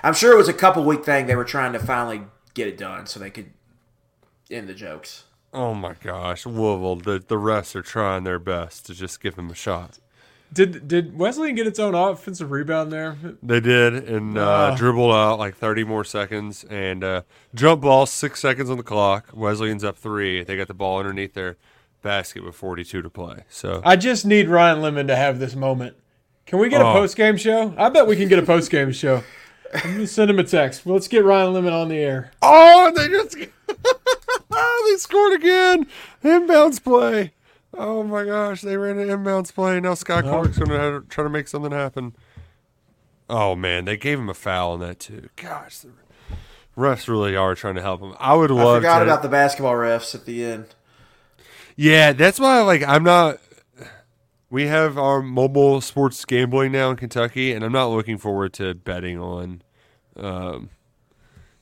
I'm 0.02 0.14
sure 0.14 0.32
it 0.32 0.36
was 0.36 0.48
a 0.48 0.52
couple 0.54 0.84
week 0.84 1.04
thing. 1.04 1.26
They 1.26 1.36
were 1.36 1.44
trying 1.44 1.72
to 1.72 1.78
finally 1.78 2.22
get 2.54 2.68
it 2.68 2.78
done 2.78 3.06
so 3.06 3.18
they 3.20 3.30
could 3.30 3.50
end 4.50 4.68
the 4.68 4.74
jokes. 4.74 5.24
Oh 5.52 5.74
my 5.74 5.94
gosh, 6.02 6.44
Louisville, 6.44 6.96
the 6.96 7.18
the 7.26 7.38
rest 7.38 7.74
are 7.74 7.82
trying 7.82 8.24
their 8.24 8.38
best 8.38 8.86
to 8.86 8.94
just 8.94 9.20
give 9.20 9.36
him 9.36 9.50
a 9.50 9.54
shot. 9.54 9.98
Did 10.52 10.88
did 10.88 11.18
Wesleyan 11.18 11.54
get 11.54 11.66
its 11.66 11.78
own 11.78 11.94
offensive 11.94 12.50
rebound 12.50 12.90
there? 12.90 13.16
They 13.42 13.60
did, 13.60 14.08
and 14.08 14.38
uh, 14.38 14.70
Ah. 14.72 14.74
dribbled 14.76 15.12
out 15.12 15.38
like 15.38 15.54
30 15.56 15.84
more 15.84 16.04
seconds, 16.04 16.64
and 16.70 17.04
uh, 17.04 17.22
jump 17.54 17.82
ball, 17.82 18.06
six 18.06 18.40
seconds 18.40 18.70
on 18.70 18.76
the 18.78 18.82
clock. 18.82 19.28
Wesleyan's 19.34 19.84
up 19.84 19.98
three. 19.98 20.42
They 20.42 20.56
got 20.56 20.66
the 20.68 20.74
ball 20.74 20.98
underneath 20.98 21.34
their 21.34 21.56
basket 22.02 22.42
with 22.44 22.54
42 22.54 23.02
to 23.02 23.10
play. 23.10 23.44
So 23.50 23.82
I 23.84 23.96
just 23.96 24.24
need 24.24 24.48
Ryan 24.48 24.78
Lemond 24.78 25.08
to 25.08 25.16
have 25.16 25.38
this 25.38 25.54
moment. 25.54 25.96
Can 26.46 26.58
we 26.60 26.68
get 26.70 26.80
a 26.80 26.86
Oh. 26.86 26.92
post 26.94 27.14
game 27.16 27.36
show? 27.36 27.74
I 27.76 27.90
bet 27.90 28.06
we 28.06 28.16
can 28.16 28.28
get 28.28 28.38
a 28.38 28.42
post 28.42 28.70
game 28.70 28.90
show. 28.92 29.22
I'm 29.74 29.92
gonna 29.92 30.06
send 30.06 30.30
him 30.30 30.38
a 30.38 30.44
text. 30.44 30.86
Let's 30.86 31.08
get 31.08 31.24
Ryan 31.24 31.52
Lemond 31.52 31.72
on 31.74 31.88
the 31.88 31.98
air. 31.98 32.30
Oh, 32.40 32.90
they 32.96 33.06
just 33.08 33.36
they 34.50 34.96
scored 34.96 35.34
again. 35.34 35.86
Inbounds 36.24 36.82
play. 36.82 37.32
Oh 37.78 38.02
my 38.02 38.24
gosh, 38.24 38.60
they 38.62 38.76
ran 38.76 38.98
an 38.98 39.08
inbounds 39.08 39.54
play. 39.54 39.78
Now 39.78 39.94
Scott 39.94 40.24
Clark's 40.24 40.58
going 40.58 40.70
to 40.70 41.06
try 41.08 41.22
to 41.22 41.30
make 41.30 41.46
something 41.46 41.70
happen. 41.70 42.14
Oh 43.30 43.54
man, 43.54 43.84
they 43.84 43.96
gave 43.96 44.18
him 44.18 44.28
a 44.28 44.34
foul 44.34 44.72
on 44.72 44.80
that 44.80 44.98
too. 44.98 45.28
Gosh, 45.36 45.78
the 45.78 45.90
refs 46.76 47.08
really 47.08 47.36
are 47.36 47.54
trying 47.54 47.76
to 47.76 47.82
help 47.82 48.00
him. 48.00 48.14
I 48.18 48.34
would 48.34 48.50
love. 48.50 48.76
I 48.76 48.78
forgot 48.78 48.98
to. 48.98 49.04
about 49.04 49.22
the 49.22 49.28
basketball 49.28 49.74
refs 49.74 50.14
at 50.14 50.24
the 50.24 50.44
end. 50.44 50.66
yeah, 51.76 52.12
that's 52.12 52.40
why. 52.40 52.62
Like, 52.62 52.82
I'm 52.82 53.04
not. 53.04 53.38
We 54.50 54.66
have 54.66 54.96
our 54.96 55.20
mobile 55.22 55.80
sports 55.80 56.24
gambling 56.24 56.72
now 56.72 56.90
in 56.90 56.96
Kentucky, 56.96 57.52
and 57.52 57.64
I'm 57.64 57.72
not 57.72 57.88
looking 57.88 58.16
forward 58.18 58.54
to 58.54 58.74
betting 58.74 59.18
on 59.20 59.62
um, 60.16 60.70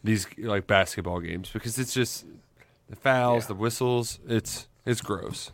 these 0.05 0.27
like 0.39 0.67
basketball 0.67 1.21
games 1.21 1.51
because 1.53 1.79
it's 1.79 1.93
just 1.93 2.25
the 2.89 2.97
fouls, 2.97 3.49
the 3.49 3.55
whistles. 3.55 4.21
It's 4.27 4.69
it's 4.87 5.01
gross. 5.01 5.51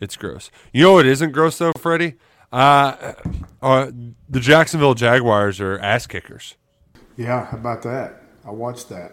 It's 0.00 0.16
gross. 0.16 0.50
You 0.72 0.82
know 0.84 0.92
what 0.94 1.06
isn't 1.06 1.32
gross 1.32 1.58
though, 1.58 1.72
Freddie? 1.78 2.14
Uh, 2.52 3.12
uh, 3.62 3.90
the 4.28 4.40
Jacksonville 4.40 4.94
Jaguars 4.94 5.60
are 5.60 5.78
ass 5.78 6.06
kickers. 6.06 6.56
Yeah, 7.16 7.44
how 7.46 7.56
about 7.58 7.82
that? 7.82 8.22
I 8.44 8.50
watched 8.50 8.88
that. 8.88 9.12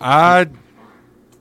I 0.00 0.48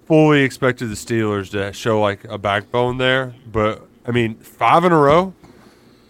fully 0.05 0.41
expected 0.41 0.87
the 0.89 0.95
Steelers 0.95 1.51
to 1.51 1.71
show 1.73 2.01
like 2.01 2.25
a 2.25 2.37
backbone 2.37 2.97
there, 2.97 3.33
but 3.49 3.87
I 4.05 4.11
mean, 4.11 4.35
five 4.35 4.83
in 4.83 4.91
a 4.91 4.97
row. 4.97 5.33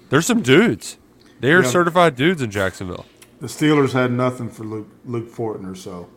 There's 0.10 0.26
some 0.26 0.42
dudes. 0.42 0.98
They 1.40 1.52
are 1.54 1.62
Yeah. 1.62 1.70
certified 1.70 2.16
dudes 2.16 2.42
in 2.42 2.50
Jacksonville. 2.50 3.06
The 3.40 3.48
Steelers 3.48 3.94
had 3.94 4.12
nothing 4.12 4.50
for 4.50 4.64
Luke 4.64 4.90
Luke 5.06 5.30
Fortner, 5.32 5.78
so 5.78 6.10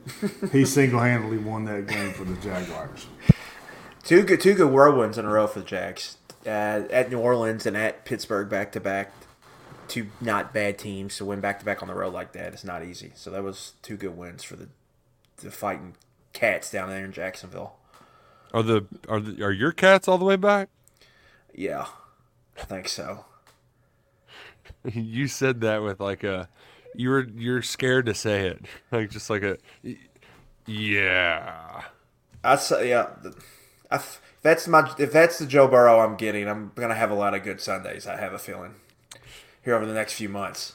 he 0.51 0.65
single 0.65 0.99
handedly 1.01 1.39
won 1.39 1.67
that 1.67 1.87
game 1.87 2.13
for 2.15 2.25
the 2.25 2.35
Jaguars. 2.37 3.07
Two 4.05 4.23
good, 4.25 4.41
two 4.41 4.55
good 4.55 4.73
whirlwinds 4.73 5.17
in 5.17 5.25
a 5.25 5.31
row 5.31 5.47
for 5.47 5.61
the 5.61 5.65
Jags. 5.65 6.17
Uh, 6.45 6.83
at 6.91 7.09
New 7.11 7.21
Orleans 7.21 7.67
and 7.67 7.77
at 7.77 8.05
Pittsburgh, 8.05 8.49
back 8.49 8.73
to 8.73 8.81
back. 8.81 9.13
Two 9.87 10.09
not 10.21 10.53
bad 10.53 10.79
teams 10.79 11.17
to 11.19 11.25
win 11.25 11.41
back 11.41 11.61
to 11.61 11.65
back 11.65 11.83
on 11.83 11.89
the 11.89 11.95
road 11.95 12.13
like 12.13 12.33
that. 12.33 12.53
It's 12.53 12.65
not 12.65 12.85
easy. 12.85 13.13
So 13.15 13.31
that 13.31 13.43
was 13.43 13.75
two 13.83 13.97
good 13.97 14.17
wins 14.17 14.43
for 14.43 14.57
the 14.57 14.69
the 15.37 15.51
fighting 15.51 15.95
cats 16.33 16.71
down 16.71 16.89
there 16.89 17.05
in 17.05 17.13
Jacksonville. 17.13 17.77
Are 18.53 18.63
the 18.63 18.87
are 19.09 19.21
the, 19.21 19.45
are 19.45 19.53
your 19.53 19.73
cats 19.73 20.09
all 20.09 20.19
the 20.19 20.25
way 20.25 20.37
back? 20.37 20.69
Yeah, 21.55 21.87
I 22.59 22.65
think 22.65 22.89
so. 22.89 23.25
you 24.85 25.29
said 25.29 25.61
that 25.61 25.83
with 25.83 26.01
like 26.01 26.25
a 26.25 26.49
you 26.95 27.11
were 27.11 27.29
you're 27.37 27.63
scared 27.63 28.07
to 28.07 28.15
say 28.15 28.49
it, 28.49 28.65
like 28.93 29.11
just 29.11 29.31
like 29.31 29.43
a 29.43 29.59
yeah. 30.67 31.83
I 32.43 32.57
say 32.57 32.89
yeah. 32.89 33.11
the- 33.23 33.37
I 33.93 33.97
f- 33.97 34.21
that's 34.43 34.67
my 34.67 34.91
if 34.99 35.13
that's 35.13 35.39
the 35.39 35.47
Joe 35.47 35.69
Burrow 35.69 36.01
I'm 36.01 36.17
getting, 36.17 36.49
I'm 36.49 36.73
gonna 36.75 36.95
have 36.95 37.11
a 37.11 37.15
lot 37.15 37.35
of 37.35 37.43
good 37.45 37.61
Sundays. 37.61 38.07
I 38.07 38.17
have 38.17 38.33
a 38.33 38.39
feeling 38.39 38.75
here 39.63 39.75
over 39.75 39.87
the 39.87 39.95
next 39.95 40.15
few 40.15 40.29
months. 40.29 40.75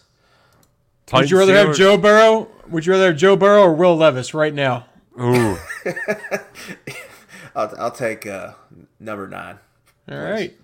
Would 1.13 1.31
you 1.31 1.37
rather 1.37 1.55
have 1.55 1.75
Joe 1.75 1.97
Burrow? 1.97 2.47
Would 2.69 2.85
you 2.85 2.91
rather 2.93 3.07
have 3.07 3.17
Joe 3.17 3.35
Burrow 3.35 3.63
or 3.63 3.73
Will 3.73 3.95
Levis 3.97 4.33
right 4.33 4.53
now? 4.53 4.85
Ooh, 5.19 5.57
I'll, 7.55 7.73
I'll 7.77 7.91
take 7.91 8.27
uh, 8.27 8.51
number 8.99 9.27
nine. 9.27 9.57
All 10.09 10.19
right. 10.19 10.55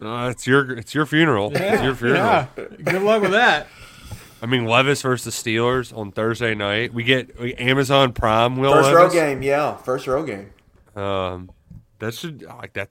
uh, 0.00 0.28
it's 0.30 0.46
your 0.46 0.72
it's 0.72 0.94
your 0.94 1.04
funeral. 1.06 1.52
it's 1.54 1.82
your 1.82 1.94
funeral. 1.94 2.22
Yeah. 2.24 2.46
Good 2.56 3.02
luck 3.02 3.22
with 3.22 3.32
that. 3.32 3.66
I 4.42 4.46
mean, 4.46 4.66
Levis 4.66 5.02
versus 5.02 5.34
Steelers 5.34 5.96
on 5.96 6.12
Thursday 6.12 6.54
night. 6.54 6.92
We 6.92 7.04
get 7.04 7.38
we- 7.40 7.54
Amazon 7.54 8.12
Prime. 8.12 8.56
Will 8.56 8.72
First 8.72 8.94
row 8.94 9.10
game, 9.10 9.42
yeah, 9.42 9.76
first 9.76 10.06
row 10.06 10.24
game. 10.24 10.50
Um, 10.94 11.50
that 11.98 12.14
should 12.14 12.42
like 12.42 12.72
that. 12.74 12.90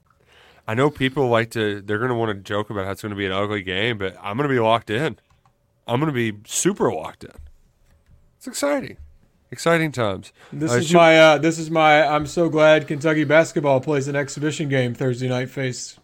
I 0.68 0.74
know 0.74 0.90
people 0.90 1.28
like 1.28 1.50
to. 1.52 1.80
They're 1.80 1.98
going 1.98 2.10
to 2.10 2.16
want 2.16 2.30
to 2.36 2.42
joke 2.42 2.70
about 2.70 2.84
how 2.86 2.90
it's 2.90 3.02
going 3.02 3.10
to 3.10 3.16
be 3.16 3.26
an 3.26 3.32
ugly 3.32 3.62
game, 3.62 3.98
but 3.98 4.16
I'm 4.20 4.36
going 4.36 4.48
to 4.48 4.54
be 4.54 4.58
locked 4.60 4.90
in. 4.90 5.18
I'm 5.86 6.00
going 6.00 6.12
to 6.12 6.32
be 6.32 6.38
super 6.46 6.92
locked 6.92 7.22
in. 7.24 7.30
It's 8.38 8.48
exciting, 8.48 8.96
exciting 9.52 9.92
times. 9.92 10.32
This 10.52 10.72
Uh, 10.72 10.74
is 10.76 10.86
should- 10.88 10.96
my. 10.96 11.18
Uh, 11.18 11.38
this 11.38 11.58
is 11.58 11.70
my. 11.70 12.04
I'm 12.06 12.26
so 12.26 12.48
glad 12.48 12.86
Kentucky 12.88 13.24
basketball 13.24 13.80
plays 13.80 14.08
an 14.08 14.16
exhibition 14.16 14.68
game 14.68 14.92
Thursday 14.94 15.28
night. 15.28 15.50
Face. 15.50 15.98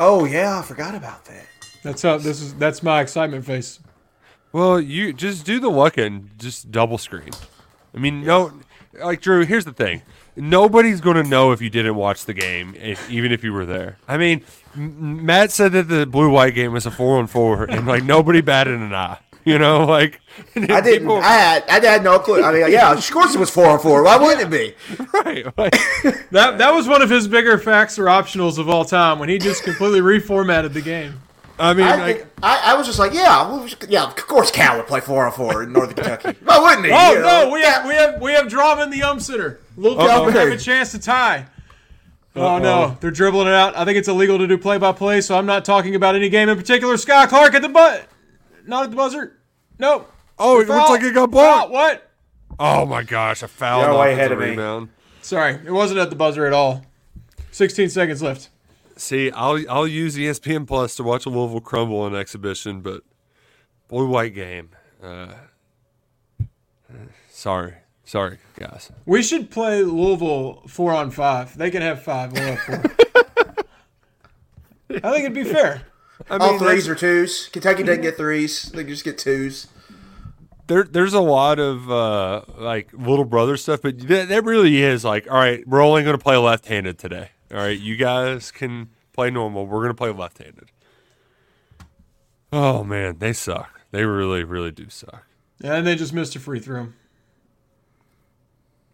Oh 0.00 0.24
yeah, 0.24 0.58
I 0.58 0.62
forgot 0.62 0.94
about 0.94 1.24
that. 1.26 1.46
That's 1.82 2.02
how. 2.02 2.18
This 2.18 2.40
is. 2.40 2.54
That's 2.54 2.82
my 2.82 3.00
excitement 3.00 3.44
face. 3.44 3.80
Well, 4.52 4.80
you 4.80 5.12
just 5.12 5.44
do 5.44 5.60
the 5.60 5.70
luck 5.70 5.98
and 5.98 6.30
just 6.38 6.70
double 6.70 6.98
screen. 6.98 7.30
I 7.94 7.98
mean, 7.98 8.24
no, 8.24 8.52
like 9.02 9.20
Drew. 9.20 9.44
Here's 9.44 9.64
the 9.64 9.72
thing: 9.72 10.02
nobody's 10.38 11.00
going 11.00 11.16
to 11.16 11.22
know 11.28 11.52
if 11.52 11.60
you 11.60 11.70
didn't 11.70 11.96
watch 11.96 12.24
the 12.24 12.34
game, 12.34 12.74
if, 12.76 13.10
even 13.10 13.32
if 13.32 13.42
you 13.44 13.52
were 13.52 13.66
there. 13.66 13.98
I 14.06 14.16
mean, 14.16 14.44
M- 14.74 15.26
Matt 15.26 15.50
said 15.50 15.72
that 15.72 15.88
the 15.88 16.06
blue 16.06 16.30
white 16.30 16.54
game 16.54 16.72
was 16.72 16.86
a 16.86 16.90
four 16.90 17.18
on 17.18 17.26
four, 17.26 17.64
and 17.64 17.86
like 17.86 18.04
nobody 18.04 18.40
batted 18.40 18.74
an 18.80 18.94
eye. 18.94 19.18
You 19.44 19.58
know, 19.58 19.84
like 19.86 20.20
I 20.56 20.80
didn't. 20.80 21.10
I 21.10 21.32
had. 21.32 21.64
I 21.68 21.84
had 21.84 22.04
no 22.04 22.18
clue. 22.18 22.42
I 22.42 22.52
mean, 22.52 22.70
yeah, 22.70 22.92
of 22.92 23.10
course 23.10 23.34
it 23.34 23.38
was 23.38 23.50
four 23.50 23.66
on 23.66 23.78
four. 23.78 24.02
Why 24.02 24.16
wouldn't 24.16 24.42
it 24.42 24.50
be? 24.50 25.04
right? 25.14 25.46
Like, 25.56 25.72
That 26.30 26.58
that 26.58 26.74
was 26.74 26.86
one 26.86 27.02
of 27.02 27.10
his 27.10 27.26
bigger 27.28 27.58
facts 27.58 27.98
or 27.98 28.04
optionals 28.04 28.58
of 28.58 28.68
all 28.68 28.84
time 28.84 29.18
when 29.18 29.28
he 29.28 29.38
just 29.38 29.64
completely 29.64 30.00
reformatted 30.00 30.72
the 30.72 30.82
game. 30.82 31.20
I 31.60 31.74
mean, 31.74 31.86
I, 31.86 31.96
like, 31.96 32.16
think, 32.18 32.28
I, 32.42 32.72
I 32.72 32.74
was 32.74 32.86
just 32.86 32.98
like, 32.98 33.12
yeah, 33.12 33.48
well, 33.48 33.68
yeah. 33.88 34.04
Of 34.04 34.16
course, 34.16 34.50
Cal 34.50 34.76
would 34.76 34.86
play 34.86 35.00
four 35.00 35.26
on 35.26 35.32
four 35.32 35.62
in 35.64 35.72
Northern 35.72 35.94
Kentucky. 35.96 36.38
Why 36.44 36.58
wouldn't 36.60 36.86
he? 36.86 36.92
Oh 36.94 37.12
You 37.14 37.18
know? 37.20 37.44
no, 37.44 37.50
we 37.52 37.62
have 37.62 37.86
we 37.86 37.94
have 37.94 38.20
we 38.20 38.32
have 38.32 38.48
drama 38.48 38.82
in 38.84 38.90
the 38.90 39.02
um 39.02 39.18
center. 39.18 39.60
Little 39.76 40.00
Uh-oh. 40.00 40.30
Have 40.30 40.48
a 40.48 40.56
chance 40.56 40.92
to 40.92 40.98
tie. 40.98 41.46
Oh 42.36 42.58
no, 42.58 42.96
they're 43.00 43.10
dribbling 43.10 43.48
it 43.48 43.54
out. 43.54 43.76
I 43.76 43.84
think 43.84 43.98
it's 43.98 44.06
illegal 44.06 44.38
to 44.38 44.46
do 44.46 44.56
play 44.56 44.78
by 44.78 44.92
play, 44.92 45.20
so 45.20 45.36
I'm 45.36 45.46
not 45.46 45.64
talking 45.64 45.94
about 45.96 46.14
any 46.14 46.28
game 46.28 46.48
in 46.48 46.56
particular. 46.56 46.96
Scott 46.96 47.28
Clark 47.30 47.54
at 47.54 47.62
the 47.62 47.68
butt, 47.68 48.06
not 48.64 48.84
at 48.84 48.90
the 48.90 48.96
buzzer. 48.96 49.36
Nope. 49.80 50.12
oh, 50.38 50.60
it 50.60 50.68
looks 50.68 50.90
like 50.90 51.02
it 51.02 51.14
got 51.14 51.30
blocked. 51.32 51.72
What? 51.72 52.10
Oh 52.60 52.86
my 52.86 53.02
gosh, 53.02 53.42
a 53.42 53.48
foul. 53.48 53.80
You're 53.82 53.98
way 53.98 54.12
as 54.12 54.18
ahead 54.18 54.30
a 54.30 54.34
of 54.34 54.40
me. 54.40 54.50
rebound. 54.50 54.90
Sorry, 55.22 55.54
it 55.54 55.72
wasn't 55.72 55.98
at 55.98 56.10
the 56.10 56.16
buzzer 56.16 56.46
at 56.46 56.52
all. 56.52 56.84
16 57.50 57.88
seconds 57.90 58.22
left. 58.22 58.50
See, 58.98 59.30
I'll 59.30 59.58
I'll 59.70 59.86
use 59.86 60.16
ESPN 60.16 60.66
Plus 60.66 60.96
to 60.96 61.02
watch 61.04 61.24
a 61.24 61.30
Louisville 61.30 61.60
crumble 61.60 62.06
in 62.06 62.14
exhibition, 62.14 62.80
but 62.80 63.02
blue 63.88 64.08
white 64.08 64.34
game. 64.34 64.70
Uh, 65.02 65.34
sorry, 67.30 67.74
sorry, 68.04 68.38
guys. 68.58 68.90
We 69.06 69.22
should 69.22 69.50
play 69.50 69.82
Louisville 69.82 70.62
four 70.66 70.92
on 70.92 71.10
five. 71.12 71.56
They 71.56 71.70
can 71.70 71.80
have 71.82 72.02
five. 72.02 72.32
We'll 72.32 72.56
have 72.56 72.58
four. 72.60 72.82
I 74.90 75.10
think 75.12 75.24
it'd 75.24 75.34
be 75.34 75.44
fair. 75.44 75.82
I 76.28 76.38
All 76.38 76.50
mean, 76.50 76.58
threes 76.58 76.86
that's- 76.86 76.88
or 76.88 76.94
twos. 76.96 77.48
Kentucky 77.52 77.84
doesn't 77.84 78.02
get 78.02 78.16
threes. 78.16 78.64
They 78.72 78.82
just 78.84 79.04
get 79.04 79.16
twos. 79.18 79.68
there 80.66 80.82
there's 80.82 81.14
a 81.14 81.20
lot 81.20 81.60
of 81.60 81.88
uh, 81.90 82.42
like 82.56 82.88
little 82.92 83.24
brother 83.24 83.56
stuff, 83.56 83.80
but 83.82 83.98
that, 84.08 84.28
that 84.28 84.44
really 84.44 84.82
is 84.82 85.04
like, 85.04 85.30
all 85.30 85.36
right, 85.36 85.66
we're 85.68 85.82
only 85.82 86.02
going 86.02 86.16
to 86.18 86.22
play 86.22 86.36
left-handed 86.36 86.98
today. 86.98 87.30
All 87.50 87.58
right, 87.58 87.78
you 87.78 87.96
guys 87.96 88.50
can 88.50 88.90
play 89.12 89.30
normal. 89.30 89.66
We're 89.66 89.78
going 89.78 89.88
to 89.88 89.94
play 89.94 90.10
left-handed. 90.10 90.70
Oh 92.52 92.84
man, 92.84 93.18
they 93.18 93.32
suck. 93.32 93.80
They 93.90 94.04
really, 94.04 94.44
really 94.44 94.70
do 94.70 94.88
suck. 94.88 95.24
And 95.62 95.86
they 95.86 95.96
just 95.96 96.12
missed 96.12 96.36
a 96.36 96.40
free 96.40 96.60
throw. 96.60 96.88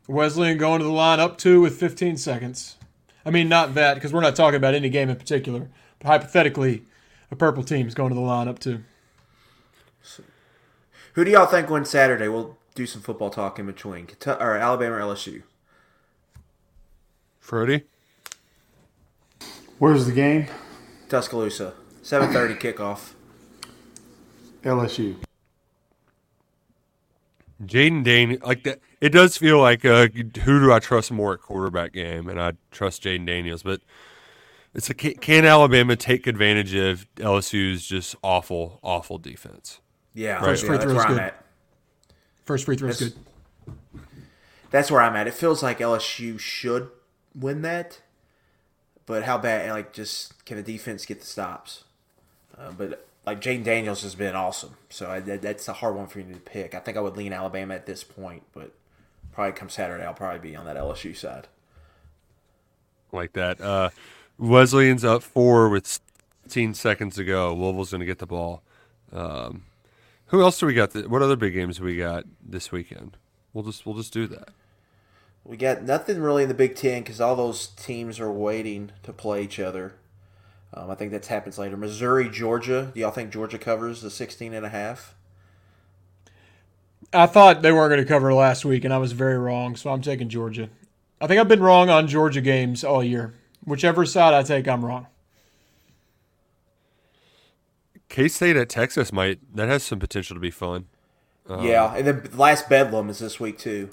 Wesleyan 0.07 0.59
going 0.59 0.81
to 0.81 0.85
the 0.85 0.93
line 0.93 1.21
up 1.21 1.39
two 1.39 1.61
with 1.61 1.79
15 1.79 2.17
seconds. 2.17 2.77
I 3.25 3.31
mean, 3.31 3.49
not 3.49 3.75
that, 3.75 3.95
because 3.95 4.13
we're 4.13 4.21
not 4.21 4.37
talking 4.37 4.57
about 4.57 4.75
any 4.75 4.91
game 4.91 5.09
in 5.09 5.17
particular. 5.17 5.69
But 5.99 6.09
hypothetically, 6.09 6.83
a 7.31 7.37
purple 7.37 7.63
team's 7.63 7.95
going 7.95 8.11
to 8.11 8.15
the 8.15 8.21
lineup 8.21 8.59
two. 8.59 8.85
Who 11.15 11.25
do 11.25 11.31
y'all 11.31 11.47
think 11.47 11.71
wins 11.71 11.91
Saturday? 11.91 12.29
We'll 12.29 12.59
do 12.75 12.87
some 12.87 13.01
football 13.01 13.31
talk 13.31 13.59
in 13.59 13.67
between. 13.67 14.07
Kentucky, 14.07 14.43
or 14.43 14.57
Alabama 14.57 14.97
or 14.97 15.01
LSU? 15.01 15.43
Freddie? 17.39 17.85
Where's 19.79 20.07
the 20.07 20.13
game? 20.13 20.47
Tuscaloosa. 21.09 21.75
7.30 22.03 22.61
kickoff. 22.61 23.13
LSU. 24.63 25.17
Jayden 27.65 28.05
Daniels, 28.05 28.43
like 28.43 28.65
that. 28.65 28.81
It 29.01 29.11
does 29.11 29.37
feel 29.37 29.61
like 29.61 29.85
uh, 29.85 30.09
who 30.09 30.61
do 30.61 30.73
I 30.73 30.79
trust 30.79 31.11
more 31.13 31.35
at 31.35 31.41
quarterback 31.41 31.93
game, 31.93 32.29
and 32.29 32.41
I 32.41 32.53
trust 32.71 33.03
Jayden 33.03 33.27
Daniels. 33.27 33.63
But 33.63 33.81
it's 34.75 34.91
a 34.91 34.95
can, 34.95 35.15
can 35.15 35.45
Alabama 35.45 35.97
take 35.97 36.27
advantage 36.27 36.75
of 36.75 37.07
LSU's 37.17 37.87
just 37.87 38.17
awful, 38.23 38.81
awful 38.83 39.19
defense? 39.19 39.81
Yeah, 40.15 40.41
First 40.41 40.65
free 40.65 40.77
that's 40.77 40.85
throw's 40.85 40.97
where 40.97 41.07
good. 41.07 41.19
at. 41.19 41.45
First 42.45 42.65
free 42.67 42.77
throw 42.77 42.89
is 42.89 42.99
good. 42.99 43.15
That's 44.71 44.91
where 44.91 45.01
I'm 45.01 45.15
at. 45.17 45.27
It 45.27 45.35
feels 45.35 45.63
like 45.63 45.79
LSU 45.79 46.39
should 46.39 46.89
win 47.35 47.63
that, 47.63 48.01
but 49.07 49.25
how 49.25 49.39
bad? 49.39 49.71
Like, 49.71 49.93
just 49.93 50.45
can 50.45 50.57
the 50.57 50.63
defense 50.63 51.07
get 51.07 51.21
the 51.21 51.27
stops? 51.27 51.85
Uh, 52.57 52.71
but 52.73 53.07
like 53.27 53.41
Jayden 53.41 53.65
Daniels 53.65 54.03
has 54.03 54.15
been 54.15 54.35
awesome, 54.35 54.77
so 54.91 55.11
I, 55.11 55.21
that, 55.21 55.43
that's 55.43 55.67
a 55.69 55.73
hard 55.73 55.97
one 55.97 56.07
for 56.07 56.19
me 56.19 56.33
to 56.35 56.41
pick. 56.41 56.75
I 56.75 56.79
think 56.79 56.97
I 56.97 57.01
would 57.01 57.17
lean 57.17 57.33
Alabama 57.33 57.75
at 57.75 57.87
this 57.87 58.05
point, 58.05 58.43
but 58.53 58.73
probably 59.33 59.53
come 59.53 59.69
Saturday, 59.69 60.05
I'll 60.05 60.15
probably 60.15 60.51
be 60.51 60.55
on 60.57 60.65
that 60.67 60.77
LSU 60.77 61.17
side. 61.17 61.49
like 63.13 63.33
that. 63.33 63.61
Uh, 63.61 63.91
Wesleyan's 64.39 65.05
up 65.05 65.23
four 65.23 65.69
with 65.69 65.87
16 65.87 66.75
seconds 66.75 67.17
to 67.17 67.25
go. 67.25 67.53
Louisville's 67.55 67.91
going 67.91 68.01
to 68.01 68.07
get 68.07 68.19
the 68.19 68.27
ball. 68.27 68.63
Um, 69.13 69.65
who 70.27 70.43
else 70.43 70.59
do 70.59 70.67
we 70.67 70.75
got? 70.75 70.93
th- 70.93 71.07
what 71.07 71.23
other 71.23 71.37
big 71.37 71.55
games 71.55 71.79
do 71.79 71.85
we 71.85 71.97
got 71.97 72.25
this 72.45 72.73
weekend? 72.73 73.17
We'll 73.53 73.65
just 73.65 73.87
we'll 73.87 73.95
just 73.95 74.13
do 74.13 74.27
that. 74.29 74.49
We 75.45 75.57
got 75.59 75.83
nothing 75.83 76.21
really 76.21 76.43
in 76.43 76.49
the 76.49 76.55
Big 76.55 76.75
Ten 76.75 77.03
because 77.03 77.21
all 77.21 77.37
those 77.37 77.67
teams 77.67 78.19
are 78.19 78.33
waiting 78.33 78.93
to 79.03 79.13
play 79.13 79.43
each 79.43 79.61
other. 79.61 79.95
Um, 80.73 80.91
I 80.91 80.95
think 80.95 81.13
that 81.13 81.27
happens 81.27 81.59
later. 81.59 81.77
Missouri, 81.77 82.29
Georgia. 82.31 82.91
Do 82.95 83.01
y'all 83.01 83.11
think 83.11 83.31
Georgia 83.31 83.59
covers 83.59 84.01
the 84.01 84.11
16 84.11 84.55
and 84.55 84.65
a 84.65 84.71
half? 84.71 85.15
I 87.13 87.27
thought 87.27 87.63
they 87.63 87.73
weren't 87.73 87.91
going 87.91 88.03
to 88.03 88.09
cover 88.09 88.33
last 88.33 88.65
week, 88.65 88.85
and 88.85 88.93
I 88.93 88.99
was 88.99 89.13
very 89.13 89.39
wrong. 89.39 89.77
So 89.77 89.91
I'm 89.91 90.03
taking 90.03 90.29
Georgia. 90.29 90.71
I 91.21 91.27
think 91.27 91.39
I've 91.41 91.49
been 91.49 91.63
wrong 91.63 91.91
on 91.91 92.09
Georgia 92.09 92.41
games 92.41 92.83
all 92.83 93.05
year. 93.05 93.35
Whichever 93.65 94.05
side 94.05 94.35
I 94.35 94.43
take, 94.43 94.67
I'm 94.67 94.85
wrong. 94.85 95.07
K 98.09 98.29
State 98.29 98.57
at 98.57 98.69
Texas 98.69 99.13
might 99.13 99.39
that 99.57 99.69
has 99.69 99.83
some 99.83 99.99
potential 99.99 100.35
to 100.35 100.41
be 100.41 100.51
fun. 100.51 100.87
yeah, 101.49 101.95
and 101.95 102.07
then 102.07 102.23
the 102.31 102.37
last 102.37 102.69
Bedlam 102.69 103.09
is 103.11 103.19
this 103.19 103.41
week 103.41 103.59
too. 103.59 103.91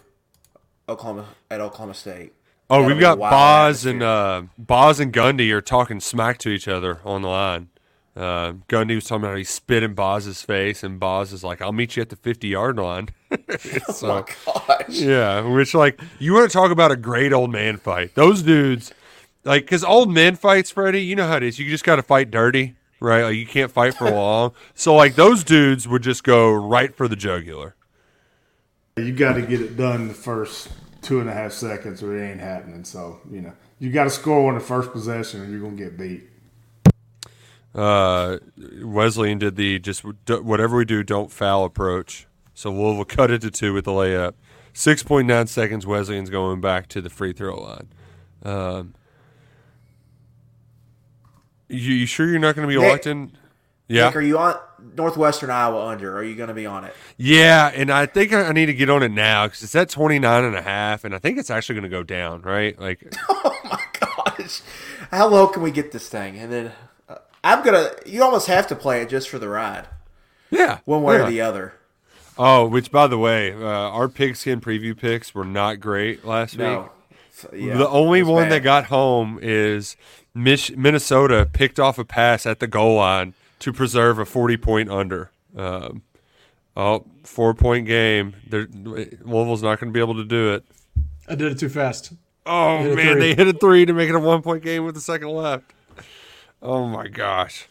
Oklahoma 0.92 1.26
at 1.50 1.62
Oklahoma 1.62 1.94
State. 1.94 2.34
Oh, 2.70 2.86
we've 2.86 3.00
got 3.00 3.20
Boz 3.20 3.86
and 3.86 4.02
uh, 4.02 4.44
Boz 4.58 5.00
and 5.00 5.12
Gundy 5.12 5.52
are 5.52 5.62
talking 5.62 6.00
smack 6.00 6.38
to 6.40 6.50
each 6.50 6.68
other 6.68 7.02
on 7.04 7.22
the 7.22 7.28
line. 7.28 7.70
Uh, 8.16 8.54
Gundy 8.68 8.96
was 8.96 9.06
talking 9.06 9.24
about 9.24 9.38
he 9.38 9.44
spit 9.44 9.84
in 9.84 9.94
Boz's 9.94 10.42
face, 10.42 10.84
and 10.84 11.00
Boz 11.00 11.34
is 11.34 11.44
like, 11.44 11.62
"I'll 11.62 11.72
meet 11.72 11.96
you 11.96 12.02
at 12.02 12.10
the 12.10 12.16
fifty 12.16 12.50
yard 12.50 12.78
line." 12.78 13.10
so, 13.94 14.26
Oh 14.48 14.64
my 14.66 14.66
gosh! 14.68 14.90
Yeah, 14.90 15.42
which 15.42 15.74
like 15.74 16.00
you 16.20 16.34
want 16.34 16.50
to 16.50 16.54
talk 16.54 16.72
about 16.72 16.92
a 16.92 16.98
great 16.98 17.34
old 17.34 17.52
man 17.52 17.78
fight? 17.78 18.16
Those 18.16 18.42
dudes, 18.42 18.94
like, 19.44 19.64
because 19.64 19.84
old 19.84 20.12
men 20.12 20.36
fights, 20.36 20.72
Freddie, 20.72 21.04
you 21.04 21.16
know 21.16 21.28
how 21.28 21.38
it 21.38 21.44
is. 21.44 21.60
You 21.60 21.70
just 21.70 21.84
got 21.84 21.98
to 21.98 22.04
fight 22.04 22.32
dirty, 22.32 22.76
right? 23.00 23.24
Like 23.24 23.36
you 23.36 23.46
can't 23.46 23.72
fight 23.72 23.96
for 23.96 24.10
long. 24.12 24.54
So 24.76 24.94
like 24.96 25.16
those 25.16 25.44
dudes 25.44 25.88
would 25.88 26.04
just 26.04 26.24
go 26.24 26.54
right 26.54 26.96
for 26.96 27.08
the 27.08 27.16
jugular. 27.16 27.76
You 29.02 29.14
got 29.14 29.34
to 29.34 29.42
get 29.42 29.62
it 29.62 29.78
done 29.78 30.08
the 30.08 30.14
first 30.14 30.70
two 31.02 31.20
and 31.20 31.30
a 31.30 31.34
half 31.34 31.52
seconds, 31.52 32.04
or 32.04 32.18
it 32.18 32.30
ain't 32.30 32.40
happening. 32.40 32.84
So 32.84 33.20
you 33.30 33.42
know 33.42 33.54
you 33.80 33.92
got 33.92 34.06
to 34.06 34.10
score 34.10 34.50
on 34.50 34.56
the 34.56 34.64
first 34.64 34.92
possession, 34.92 35.42
or 35.42 35.46
you're 35.46 35.60
gonna 35.60 35.76
get 35.76 35.98
beat. 35.98 36.24
Uh, 37.74 38.38
Wesleyan 38.82 39.40
did 39.40 39.56
the 39.56 39.80
just 39.80 40.04
whatever 40.04 40.78
we 40.78 40.86
do, 40.86 41.04
don't 41.04 41.32
foul 41.32 41.64
approach. 41.64 42.28
So 42.54 42.72
Louisville 42.72 43.06
cut 43.06 43.32
it 43.32 43.42
to 43.42 43.52
two 43.52 43.74
with 43.74 43.86
the 43.86 43.92
layup. 43.92 44.34
Six 44.74 45.04
point 45.04 45.28
nine 45.28 45.48
seconds. 45.48 45.86
Wesleyan's 45.86 46.30
going 46.30 46.62
back 46.62 46.88
to 46.90 47.02
the 47.02 47.10
free 47.10 47.34
throw 47.34 47.62
line. 47.62 47.88
Um, 48.44 48.94
you, 51.68 51.94
you 51.94 52.06
sure 52.06 52.28
you're 52.28 52.40
not 52.40 52.56
going 52.56 52.68
to 52.68 52.74
be 52.74 52.80
Nick- 52.80 52.90
electing? 52.90 53.32
Yeah. 53.92 54.06
Nick, 54.06 54.16
are 54.16 54.22
you 54.22 54.38
on 54.38 54.56
Northwestern 54.96 55.50
Iowa 55.50 55.88
under? 55.88 56.18
Are 56.18 56.24
you 56.24 56.36
going 56.36 56.48
to 56.48 56.54
be 56.54 56.66
on 56.66 56.86
it? 56.86 56.96
Yeah, 57.18 57.72
and 57.76 57.92
I 57.92 58.06
think 58.06 58.32
I 58.32 58.52
need 58.54 58.68
to 58.68 58.74
get 58.74 58.90
on 58.90 59.04
it 59.04 59.12
now 59.12 59.48
because 59.48 59.64
it's 59.64 59.76
at 59.76 59.90
29 59.90 60.46
and 60.46 60.56
a 60.56 60.62
half, 60.62 61.04
and 61.04 61.14
I 61.14 61.20
think 61.20 61.38
it's 61.38 61.50
actually 61.50 61.76
going 61.76 61.84
to 61.84 61.90
go 61.90 62.02
down, 62.02 62.42
right? 62.42 62.80
Like, 62.80 63.14
Oh 63.30 63.60
my 63.66 63.84
gosh! 64.00 64.62
How 65.12 65.28
low 65.28 65.48
can 65.48 65.62
we 65.62 65.72
get 65.72 65.92
this 65.92 66.08
thing? 66.08 66.38
And 66.38 66.52
then 66.52 66.72
uh, 67.10 67.18
I'm 67.44 67.66
gonna. 67.66 67.92
You 68.06 68.24
almost 68.24 68.48
have 68.48 68.68
to 68.68 68.76
play 68.76 69.02
it 69.02 69.10
just 69.10 69.28
for 69.28 69.40
the 69.40 69.50
ride, 69.50 69.88
yeah. 70.50 70.80
one 70.86 71.04
way 71.04 71.18
yeah. 71.18 71.26
or 71.26 71.30
the 71.30 71.42
other. 71.42 71.74
Oh, 72.38 72.66
which, 72.68 72.92
by 72.92 73.08
the 73.08 73.18
way, 73.18 73.52
uh, 73.52 73.58
our 73.58 74.08
pigskin 74.08 74.62
preview 74.62 74.98
picks 74.98 75.36
were 75.36 75.46
not 75.46 75.82
great 75.82 76.24
last 76.24 76.54
week. 76.54 76.60
No, 76.60 76.92
So, 77.34 77.50
yeah, 77.54 77.76
the 77.76 77.90
only 77.90 78.24
one 78.24 78.46
bad. 78.46 78.52
that 78.54 78.60
got 78.64 78.86
home 78.86 79.38
is 79.42 79.98
Minnesota 80.34 81.48
picked 81.52 81.78
off 81.78 82.00
a 82.00 82.06
pass 82.06 82.46
at 82.46 82.60
the 82.60 82.68
goal 82.68 82.96
line 82.96 83.34
to 83.62 83.72
preserve 83.74 84.20
a 84.20 84.26
40 84.26 84.58
point 84.58 84.90
under. 84.92 85.32
Um, 85.56 86.04
oh, 86.76 87.06
four 87.24 87.54
point 87.54 87.88
game. 87.88 88.36
They're, 88.48 88.68
Louisville's 88.72 89.64
not 89.64 89.80
going 89.80 89.92
to 89.92 89.94
be 89.94 90.00
able 90.00 90.16
to 90.16 90.26
do 90.26 90.54
it. 90.54 90.66
I 91.28 91.36
did 91.36 91.52
it 91.52 91.60
too 91.60 91.70
fast. 91.70 92.14
Oh 92.46 92.80
man, 92.84 92.96
three. 92.96 93.20
they 93.20 93.36
hit 93.36 93.48
a 93.48 93.54
three 93.54 93.86
to 93.86 93.94
make 93.94 94.10
it 94.10 94.16
a 94.16 94.20
one 94.20 94.42
point 94.42 94.64
game 94.64 94.84
with 94.84 94.98
a 94.98 95.02
second 95.02 95.30
left. 95.30 95.72
Oh 96.62 96.88
my 96.88 97.08
gosh. 97.08 97.68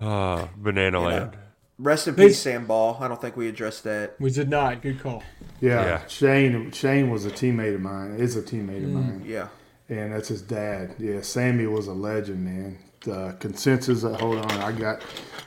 Oh, 0.00 0.48
banana 0.56 1.00
land. 1.00 1.36
Rest 1.78 2.08
in 2.08 2.14
peace, 2.14 2.38
Sam 2.38 2.66
Ball. 2.66 2.96
I 3.00 3.08
don't 3.08 3.20
think 3.20 3.36
we 3.36 3.48
addressed 3.48 3.84
that. 3.84 4.14
We 4.20 4.30
did 4.30 4.48
not. 4.48 4.80
Good 4.80 5.00
call. 5.00 5.22
Yeah, 5.60 5.84
Yeah. 5.84 6.06
Shane. 6.06 6.70
Shane 6.70 7.10
was 7.10 7.26
a 7.26 7.30
teammate 7.30 7.74
of 7.74 7.80
mine. 7.80 8.16
Is 8.18 8.36
a 8.36 8.42
teammate 8.42 8.84
of 8.84 8.90
mine, 8.90 9.24
Yeah, 9.26 9.48
and 9.88 10.12
that's 10.12 10.28
his 10.28 10.40
dad. 10.40 10.94
Yeah, 10.98 11.20
Sammy 11.20 11.66
was 11.66 11.86
a 11.86 11.92
legend, 11.92 12.44
man. 12.44 12.78
The 13.04 13.36
consensus. 13.38 14.02
Hold 14.02 14.38
on, 14.38 14.50
I 14.52 14.72
got. 14.72 15.02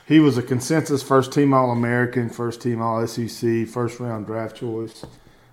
He 0.06 0.20
was 0.20 0.38
a 0.38 0.42
consensus 0.42 1.02
first 1.02 1.32
team 1.32 1.52
All 1.52 1.70
American, 1.70 2.30
first 2.30 2.62
team 2.62 2.80
All 2.80 3.06
SEC, 3.06 3.66
first 3.66 4.00
round 4.00 4.26
draft 4.26 4.56
choice 4.56 5.04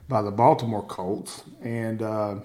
by 0.07 0.21
the 0.21 0.31
Baltimore 0.31 0.85
Colts, 0.85 1.43
and 1.61 2.01
uh, 2.01 2.35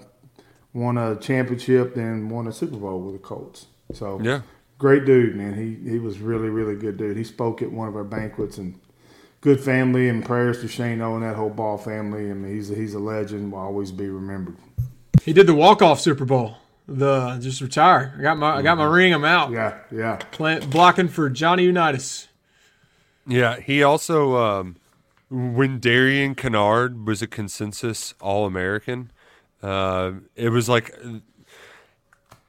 won 0.73 0.97
a 0.97 1.15
championship, 1.17 1.93
then 1.95 2.27
won 2.29 2.47
a 2.47 2.51
Super 2.51 2.77
Bowl 2.77 2.99
with 3.01 3.13
the 3.13 3.19
Colts. 3.19 3.67
So 3.93 4.19
Yeah. 4.21 4.41
great 4.77 5.05
dude, 5.05 5.35
man. 5.35 5.53
He 5.53 5.89
he 5.89 5.99
was 5.99 6.19
really 6.19 6.49
really 6.49 6.75
good 6.75 6.97
dude. 6.97 7.15
He 7.17 7.23
spoke 7.23 7.61
at 7.61 7.71
one 7.71 7.87
of 7.87 7.95
our 7.95 8.03
banquets 8.03 8.57
and 8.57 8.79
good 9.41 9.59
family 9.59 10.09
and 10.09 10.23
prayers 10.25 10.61
to 10.61 10.67
Shane 10.67 11.01
O 11.01 11.15
and 11.15 11.23
that 11.23 11.35
whole 11.35 11.49
Ball 11.49 11.77
family. 11.77 12.29
I 12.29 12.33
mean, 12.33 12.53
he's 12.53 12.71
a, 12.71 12.75
he's 12.75 12.93
a 12.93 12.99
legend. 12.99 13.51
Will 13.51 13.59
always 13.59 13.91
be 13.91 14.09
remembered. 14.09 14.55
He 15.23 15.33
did 15.33 15.45
the 15.47 15.53
walk 15.53 15.81
off 15.81 15.99
Super 16.01 16.25
Bowl. 16.25 16.57
The 16.87 17.37
just 17.39 17.61
retire. 17.61 18.15
I 18.17 18.21
got 18.21 18.37
my 18.37 18.55
I 18.57 18.61
got 18.61 18.77
my 18.77 18.85
ring. 18.85 19.13
I'm 19.13 19.23
out. 19.25 19.51
Yeah, 19.51 19.77
yeah. 19.91 20.15
Playing, 20.31 20.69
blocking 20.69 21.07
for 21.07 21.29
Johnny 21.29 21.63
Unitas. 21.63 22.27
Yeah, 23.27 23.59
he 23.59 23.81
also 23.83 24.35
um, 24.37 24.75
when 25.29 25.79
Darian 25.79 26.35
Kinnard 26.35 27.05
was 27.05 27.21
a 27.21 27.27
consensus 27.27 28.13
All 28.19 28.45
American, 28.45 29.11
uh, 29.63 30.13
it 30.35 30.49
was 30.49 30.67
like 30.67 30.93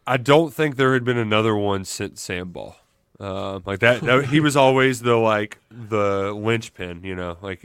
I 0.07 0.17
don't 0.17 0.53
think 0.53 0.77
there 0.77 0.95
had 0.95 1.05
been 1.05 1.19
another 1.19 1.55
one 1.55 1.85
since 1.85 2.21
Sam 2.21 2.51
Ball. 2.51 2.77
Uh, 3.21 3.61
like 3.65 3.79
that, 3.81 4.01
that- 4.01 4.25
he 4.27 4.41
was 4.41 4.57
always 4.57 5.03
the 5.03 5.17
like 5.17 5.59
the 5.71 6.33
linchpin, 6.33 7.05
you 7.05 7.15
know, 7.15 7.37
like 7.43 7.65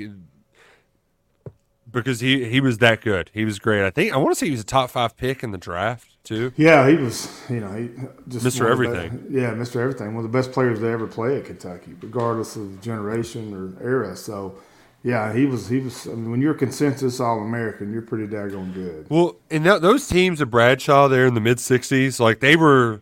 because 1.91 2.19
he 2.19 2.47
he 2.49 2.59
was 2.59 2.77
that 2.79 3.01
good. 3.01 3.31
He 3.33 3.45
was 3.45 3.57
great. 3.57 3.83
I 3.85 3.89
think 3.89 4.13
I 4.13 4.17
want 4.17 4.31
to 4.31 4.35
say 4.35 4.45
he 4.47 4.51
was 4.51 4.61
a 4.61 4.65
top 4.65 4.89
five 4.91 5.17
pick 5.17 5.41
in 5.41 5.51
the 5.51 5.57
draft 5.57 6.09
too. 6.27 6.51
Yeah, 6.57 6.87
he 6.89 6.95
was, 6.95 7.41
you 7.49 7.59
know, 7.59 7.71
he 7.73 7.89
just 8.27 8.45
Mr. 8.45 8.61
one 8.61 8.71
of 8.71 8.77
the 8.79 8.85
Everything. 8.97 9.17
be- 9.29 9.39
yeah, 9.39 9.51
Mr. 9.51 9.77
Everything. 9.77 10.13
One 10.15 10.25
of 10.25 10.31
the 10.31 10.37
best 10.37 10.51
players 10.51 10.79
to 10.79 10.87
ever 10.87 11.07
play 11.07 11.37
at 11.37 11.45
Kentucky, 11.45 11.95
regardless 12.01 12.55
of 12.55 12.81
generation 12.81 13.53
or 13.53 13.81
era. 13.83 14.15
So, 14.15 14.55
yeah, 15.03 15.33
he 15.33 15.45
was. 15.45 15.67
He 15.69 15.79
was. 15.79 16.05
I 16.07 16.11
mean, 16.11 16.31
when 16.31 16.41
you're 16.41 16.53
consensus 16.53 17.19
All 17.19 17.39
American, 17.39 17.93
you're 17.93 18.01
pretty 18.01 18.27
daggone 18.27 18.73
good. 18.73 19.07
Well, 19.09 19.37
and 19.49 19.65
that, 19.65 19.81
those 19.81 20.07
teams 20.07 20.41
of 20.41 20.49
Bradshaw 20.49 21.07
there 21.07 21.25
in 21.25 21.33
the 21.33 21.41
mid 21.41 21.57
'60s, 21.57 22.19
like 22.19 22.39
they 22.39 22.55
were 22.55 23.01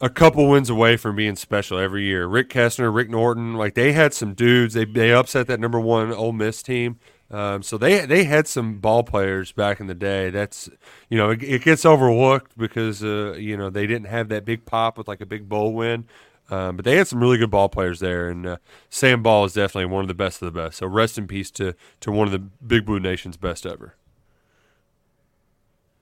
a 0.00 0.08
couple 0.10 0.48
wins 0.48 0.68
away 0.68 0.96
from 0.96 1.14
being 1.14 1.36
special 1.36 1.78
every 1.78 2.02
year. 2.04 2.26
Rick 2.26 2.48
Kestner, 2.48 2.92
Rick 2.92 3.08
Norton, 3.08 3.54
like 3.54 3.74
they 3.74 3.92
had 3.92 4.12
some 4.12 4.34
dudes. 4.34 4.74
They 4.74 4.84
they 4.84 5.12
upset 5.12 5.46
that 5.46 5.60
number 5.60 5.78
one 5.78 6.12
Ole 6.12 6.32
Miss 6.32 6.62
team. 6.62 6.98
Um, 7.32 7.62
so 7.62 7.78
they 7.78 8.04
they 8.04 8.24
had 8.24 8.46
some 8.46 8.78
ball 8.78 9.02
players 9.02 9.52
back 9.52 9.80
in 9.80 9.86
the 9.86 9.94
day. 9.94 10.28
That's 10.28 10.68
you 11.08 11.16
know 11.16 11.30
it, 11.30 11.42
it 11.42 11.64
gets 11.64 11.86
overlooked 11.86 12.56
because 12.58 13.02
uh, 13.02 13.32
you 13.38 13.56
know 13.56 13.70
they 13.70 13.86
didn't 13.86 14.08
have 14.08 14.28
that 14.28 14.44
big 14.44 14.66
pop 14.66 14.98
with 14.98 15.08
like 15.08 15.22
a 15.22 15.26
big 15.26 15.48
bowl 15.48 15.72
win. 15.72 16.04
Um, 16.50 16.76
but 16.76 16.84
they 16.84 16.96
had 16.96 17.08
some 17.08 17.20
really 17.20 17.38
good 17.38 17.50
ball 17.50 17.70
players 17.70 18.00
there, 18.00 18.28
and 18.28 18.46
uh, 18.46 18.56
Sam 18.90 19.22
Ball 19.22 19.46
is 19.46 19.54
definitely 19.54 19.86
one 19.86 20.02
of 20.02 20.08
the 20.08 20.14
best 20.14 20.42
of 20.42 20.52
the 20.52 20.60
best. 20.60 20.76
So 20.78 20.86
rest 20.86 21.16
in 21.16 21.26
peace 21.26 21.50
to 21.52 21.74
to 22.00 22.12
one 22.12 22.28
of 22.28 22.32
the 22.32 22.38
Big 22.38 22.84
Blue 22.84 23.00
Nation's 23.00 23.38
best 23.38 23.64
ever. 23.64 23.94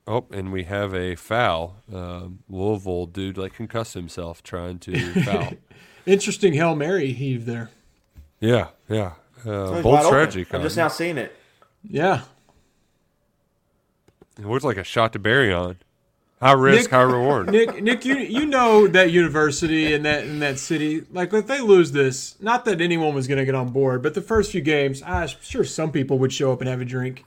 Oh, 0.05 0.25
and 0.31 0.51
we 0.51 0.63
have 0.63 0.93
a 0.93 1.15
foul. 1.15 1.77
Um, 1.93 2.39
Louisville 2.49 3.05
dude 3.05 3.37
like 3.37 3.53
concussed 3.53 3.93
himself 3.93 4.43
trying 4.43 4.79
to 4.79 5.23
foul. 5.23 5.53
Interesting 6.05 6.53
Hail 6.53 6.75
Mary 6.75 7.13
heave 7.13 7.45
there. 7.45 7.69
Yeah, 8.41 8.69
yeah. 8.89 9.13
Uh, 9.45 9.73
It 9.75 9.83
bold 9.83 10.03
strategy. 10.03 10.45
I'm 10.51 10.61
just 10.61 10.77
now 10.77 10.87
seeing 10.87 11.17
it. 11.17 11.35
Yeah. 11.87 12.21
It 14.39 14.45
looks 14.45 14.63
like 14.63 14.77
a 14.77 14.83
shot 14.83 15.13
to 15.13 15.19
bury 15.19 15.53
on. 15.53 15.77
High 16.41 16.53
risk, 16.53 16.85
Nick- 16.85 16.91
high 16.91 17.01
reward. 17.03 17.49
Nick, 17.51 17.83
Nick, 17.83 18.03
you 18.03 18.15
you 18.17 18.47
know 18.47 18.87
that 18.87 19.11
university 19.11 19.93
and 19.93 20.03
that 20.05 20.23
in 20.23 20.39
that 20.39 20.57
city, 20.57 21.03
like 21.11 21.31
if 21.33 21.45
they 21.45 21.61
lose 21.61 21.91
this, 21.91 22.35
not 22.41 22.65
that 22.65 22.81
anyone 22.81 23.13
was 23.13 23.27
going 23.27 23.37
to 23.37 23.45
get 23.45 23.53
on 23.53 23.69
board, 23.69 24.01
but 24.01 24.15
the 24.15 24.21
first 24.21 24.51
few 24.51 24.61
games, 24.61 25.03
I'm 25.05 25.27
sure 25.41 25.63
some 25.63 25.91
people 25.91 26.17
would 26.17 26.33
show 26.33 26.51
up 26.51 26.59
and 26.61 26.67
have 26.69 26.81
a 26.81 26.85
drink. 26.85 27.25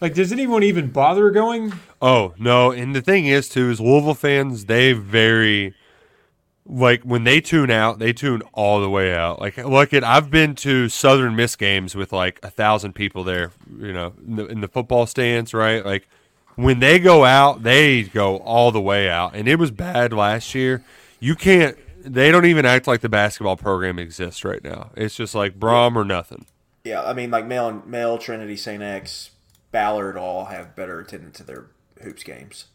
Like, 0.00 0.14
does 0.14 0.30
anyone 0.30 0.62
even 0.62 0.90
bother 0.90 1.30
going? 1.30 1.72
Oh 2.00 2.34
no! 2.38 2.70
And 2.70 2.94
the 2.94 3.00
thing 3.02 3.26
is, 3.26 3.48
too, 3.48 3.70
is 3.70 3.80
Louisville 3.80 4.14
fans 4.14 4.66
they 4.66 4.92
very 4.92 5.74
like 6.66 7.02
when 7.02 7.24
they 7.24 7.40
tune 7.40 7.70
out, 7.70 7.98
they 7.98 8.12
tune 8.12 8.42
all 8.52 8.80
the 8.80 8.90
way 8.90 9.14
out. 9.14 9.40
Like, 9.40 9.56
look 9.56 9.92
at 9.92 10.04
I've 10.04 10.30
been 10.30 10.54
to 10.56 10.88
Southern 10.88 11.34
Miss 11.34 11.56
games 11.56 11.94
with 11.94 12.12
like 12.12 12.38
a 12.42 12.50
thousand 12.50 12.94
people 12.94 13.24
there. 13.24 13.50
You 13.78 13.92
know, 13.92 14.14
in 14.26 14.36
the, 14.36 14.46
in 14.46 14.60
the 14.60 14.68
football 14.68 15.06
stands, 15.06 15.52
right? 15.52 15.84
Like 15.84 16.08
when 16.56 16.80
they 16.80 16.98
go 16.98 17.24
out, 17.24 17.62
they 17.62 18.04
go 18.04 18.36
all 18.38 18.70
the 18.70 18.80
way 18.80 19.08
out, 19.08 19.34
and 19.34 19.48
it 19.48 19.58
was 19.58 19.70
bad 19.70 20.12
last 20.12 20.54
year. 20.54 20.84
You 21.20 21.34
can't. 21.34 21.76
They 22.04 22.32
don't 22.32 22.46
even 22.46 22.64
act 22.64 22.86
like 22.86 23.00
the 23.00 23.08
basketball 23.08 23.56
program 23.56 23.98
exists 23.98 24.44
right 24.44 24.62
now. 24.62 24.90
It's 24.96 25.14
just 25.14 25.34
like 25.34 25.58
Brohm 25.58 25.94
or 25.94 26.04
nothing. 26.04 26.46
Yeah, 26.84 27.02
I 27.02 27.12
mean, 27.12 27.30
like 27.30 27.46
Male 27.46 27.68
and 27.68 27.86
Male, 27.86 28.18
Trinity, 28.18 28.56
St. 28.56 28.82
X, 28.82 29.30
Ballard 29.70 30.16
all 30.16 30.46
have 30.46 30.74
better 30.74 30.98
attendance 30.98 31.36
to 31.38 31.44
their 31.44 31.66
hoops 32.02 32.24
games. 32.24 32.66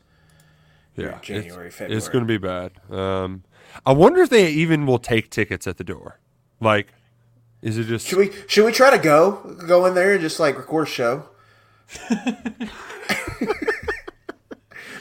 Yeah, 0.95 1.19
January, 1.21 1.67
it's, 1.67 1.75
February. 1.75 1.97
It's 1.97 2.07
going 2.07 2.25
to 2.25 2.27
be 2.27 2.37
bad. 2.37 2.71
Um, 2.89 3.43
I 3.85 3.91
wonder 3.93 4.21
if 4.21 4.29
they 4.29 4.49
even 4.49 4.85
will 4.85 4.99
take 4.99 5.29
tickets 5.29 5.67
at 5.67 5.77
the 5.77 5.83
door. 5.83 6.19
Like, 6.59 6.93
is 7.61 7.77
it 7.77 7.85
just? 7.85 8.07
Should 8.07 8.17
we 8.19 8.31
should 8.47 8.65
we 8.65 8.71
try 8.71 8.89
to 8.89 8.97
go 8.97 9.55
go 9.67 9.85
in 9.85 9.93
there 9.95 10.13
and 10.13 10.21
just 10.21 10.39
like 10.39 10.57
record 10.57 10.87
a 10.87 10.89
show? 10.89 11.23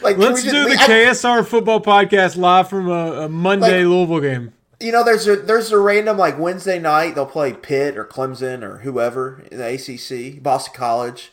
like, 0.03 0.17
Let's 0.19 0.45
we 0.45 0.51
just- 0.51 0.55
do 0.55 0.65
the 0.69 0.77
I- 0.79 0.87
KSR 0.89 1.47
football 1.47 1.81
podcast 1.81 2.37
live 2.37 2.69
from 2.69 2.89
a, 2.89 3.23
a 3.23 3.29
Monday 3.29 3.85
Like- 3.85 3.91
Louisville 3.91 4.21
game. 4.21 4.53
You 4.79 4.93
know, 4.93 5.03
there's 5.03 5.27
a 5.27 5.37
there's 5.37 5.73
a 5.73 5.79
random 5.79 6.19
like 6.19 6.39
Wednesday 6.39 6.79
night 6.79 7.15
they'll 7.15 7.25
play 7.25 7.55
Pitt 7.55 7.97
or 7.97 8.05
Clemson 8.05 8.63
or 8.63 8.79
whoever 8.79 9.43
in 9.51 9.57
the 9.57 9.67
ACC, 9.75 10.43
Boston 10.43 10.75
College. 10.75 11.33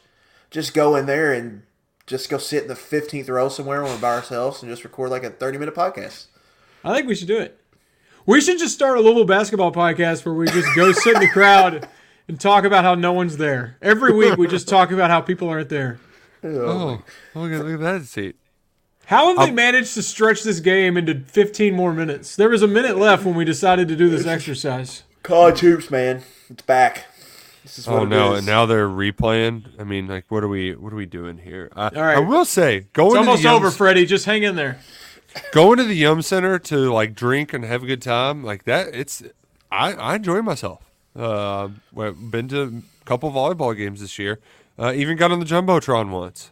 Just 0.50 0.74
go 0.74 0.96
in 0.96 1.08
there 1.08 1.34
and 1.34 1.64
just 2.08 2.30
go 2.30 2.38
sit 2.38 2.62
in 2.64 2.70
the 2.70 2.74
15th 2.74 3.28
row 3.30 3.50
somewhere 3.50 3.84
when 3.84 3.92
we're 3.92 4.00
by 4.00 4.14
ourselves 4.16 4.64
and 4.64 4.72
just 4.72 4.86
record 4.86 5.10
like 5.10 5.24
a 5.26 5.30
30 5.30 5.58
minute 5.58 5.76
podcast. 5.76 6.28
I 6.84 6.94
think 6.94 7.08
we 7.08 7.16
should 7.16 7.28
do 7.28 7.40
it. 7.40 7.60
We 8.26 8.42
should 8.42 8.60
just 8.60 8.74
start 8.74 8.98
a 8.98 9.02
Louisville 9.02 9.26
basketball 9.26 9.72
podcast 9.72 10.26
where 10.26 10.34
we 10.34 10.48
just 10.48 10.68
go 10.76 10.92
sit 10.92 11.16
in 11.16 11.22
the 11.22 11.28
crowd 11.28 11.88
and 12.28 12.40
talk 12.40 12.64
about 12.64 12.84
how 12.84 12.96
no 12.96 13.12
one's 13.14 13.38
there. 13.38 13.78
Every 13.82 14.14
week 14.14 14.38
we 14.38 14.48
just 14.48 14.68
talk 14.68 14.92
about 14.92 15.10
how 15.10 15.22
people 15.22 15.50
aren't 15.50 15.70
there. 15.70 16.00
Oh, 16.44 17.04
oh 17.36 17.40
look 17.40 17.52
at, 17.52 17.66
look 17.66 17.74
at 17.76 17.80
that 17.80 18.06
seat. 18.06 18.36
How 19.06 19.36
have 19.36 19.48
they 19.48 19.54
managed 19.54 19.94
to 19.96 20.04
stretch 20.04 20.44
this 20.44 20.62
game 20.62 20.96
into 20.96 21.20
15 21.20 21.74
more 21.74 21.94
minutes? 21.94 22.36
There 22.38 22.50
was 22.50 22.62
a 22.62 22.68
minute 22.68 22.98
left 22.98 23.26
when 23.26 23.36
we 23.36 23.44
decided 23.44 23.90
to 23.90 23.96
do 23.96 24.10
this 24.10 24.26
exercise. 24.26 25.04
College 25.24 25.60
hoops, 25.60 25.92
man, 25.92 26.24
it's 26.50 26.64
back. 26.64 27.06
This 27.64 27.80
is 27.80 27.88
oh, 27.88 27.94
what 27.94 28.02
Oh 28.02 28.06
no! 28.06 28.34
is. 28.34 28.40
And 28.40 28.48
now 28.48 28.66
they're 28.66 28.90
replaying. 28.90 29.80
I 29.80 29.84
mean, 29.84 30.08
like, 30.08 30.26
what 30.30 30.44
are 30.44 30.50
we? 30.50 30.76
What 30.76 30.92
are 30.92 30.98
we 30.98 31.06
doing 31.06 31.38
here? 31.38 31.70
I, 31.76 31.90
right. 31.90 32.18
I 32.18 32.20
will 32.20 32.44
say, 32.46 32.88
going 32.92 33.08
It's 33.08 33.16
to 33.16 33.20
almost 33.20 33.42
the 33.42 33.50
Yum, 33.50 33.56
over, 33.56 33.72
Freddie. 33.72 34.06
Just 34.06 34.26
hang 34.26 34.44
in 34.44 34.56
there. 34.56 34.80
Going 35.52 35.78
to 35.78 35.84
the 35.84 35.96
Yum 35.96 36.22
Center 36.22 36.60
to 36.60 36.92
like 36.92 37.16
drink 37.16 37.54
and 37.54 37.64
have 37.64 37.84
a 37.84 37.86
good 37.86 38.02
time, 38.02 38.44
like 38.44 38.64
that. 38.66 38.94
It's 38.94 39.24
I, 39.72 39.94
I 39.94 40.16
enjoy 40.16 40.42
myself. 40.42 40.90
Uh, 41.16 41.70
I've 41.98 42.32
been 42.32 42.48
to 42.50 42.62
a 42.62 43.06
couple 43.06 43.32
volleyball 43.32 43.76
games 43.76 44.02
this 44.02 44.18
year. 44.18 44.40
Uh, 44.78 44.94
even 44.96 45.18
got 45.18 45.32
on 45.32 45.40
the 45.40 45.46
jumbotron 45.46 46.10
once. 46.10 46.52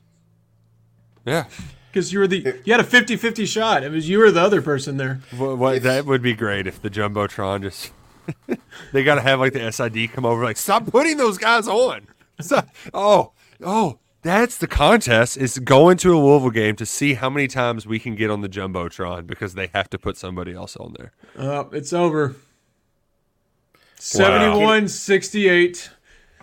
Yeah, 1.26 1.46
Because 1.92 2.12
you 2.12 2.20
were 2.20 2.28
the 2.28 2.60
you 2.64 2.74
had 2.74 2.80
a 2.80 2.84
50-50 2.84 3.46
shot. 3.46 3.84
It 3.84 3.92
was 3.92 4.10
you 4.10 4.18
were 4.18 4.32
the 4.32 4.42
other 4.42 4.62
person 4.62 4.98
there. 4.98 5.22
what, 5.38 5.58
what, 5.58 5.84
that 5.84 6.06
would 6.06 6.22
be 6.22 6.34
great 6.34 6.66
if 6.68 6.82
the 6.82 6.90
jumbotron 6.90 7.62
just. 7.62 7.92
they 8.94 9.04
got 9.04 9.16
to 9.16 9.22
have 9.22 9.40
like 9.40 9.54
the 9.54 9.72
SID 9.72 10.12
come 10.14 10.26
over, 10.26 10.44
like 10.44 10.58
stop 10.58 10.86
putting 10.88 11.18
those 11.18 11.38
guys 11.38 11.68
on. 11.68 12.08
Stop. 12.40 12.70
Oh, 12.94 13.34
oh, 13.64 14.00
that's 14.22 14.58
the 14.58 14.68
contest. 14.68 15.38
Is 15.38 15.60
going 15.60 15.98
to 15.98 16.16
a 16.16 16.20
Louisville 16.20 16.52
game 16.52 16.76
to 16.78 16.86
see 16.86 17.16
how 17.16 17.30
many 17.30 17.48
times 17.48 17.86
we 17.86 18.00
can 18.00 18.16
get 18.16 18.30
on 18.30 18.42
the 18.42 18.50
jumbotron 18.50 19.28
because 19.28 19.54
they 19.54 19.68
have 19.74 19.90
to 19.92 19.98
put 19.98 20.18
somebody 20.18 20.54
else 20.54 20.76
on 20.78 20.96
there. 20.98 21.12
Uh, 21.38 21.66
it's 21.72 21.94
over. 21.94 22.36
71-68. 23.98 25.90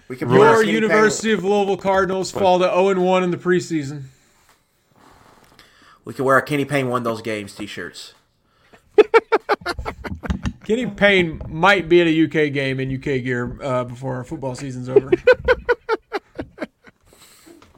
we 0.07 0.17
can 0.17 0.31
Your 0.31 0.59
Skinny 0.59 0.73
University 0.73 1.33
of 1.33 1.43
Louisville 1.43 1.77
Cardinals 1.77 2.31
fall 2.31 2.61
to 2.61 2.67
0-1 2.67 3.25
in 3.25 3.33
the 3.33 3.37
preseason. 3.37 4.05
We 6.05 6.15
can 6.15 6.25
wear 6.25 6.39
a 6.39 6.43
Kenny 6.43 6.65
Payne 6.65 6.89
won 6.89 7.03
those 7.03 7.21
games 7.21 7.55
t-shirts. 7.55 8.15
Kenny 10.65 10.87
Payne 10.87 11.43
might 11.49 11.89
be 11.89 12.01
at 12.01 12.07
a 12.07 12.25
UK 12.25 12.53
game 12.53 12.79
in 12.79 12.95
UK 12.95 13.25
gear 13.25 13.59
uh, 13.63 13.85
before 13.85 14.15
our 14.17 14.25
football 14.25 14.55
season's 14.55 14.89
over. 14.89 15.11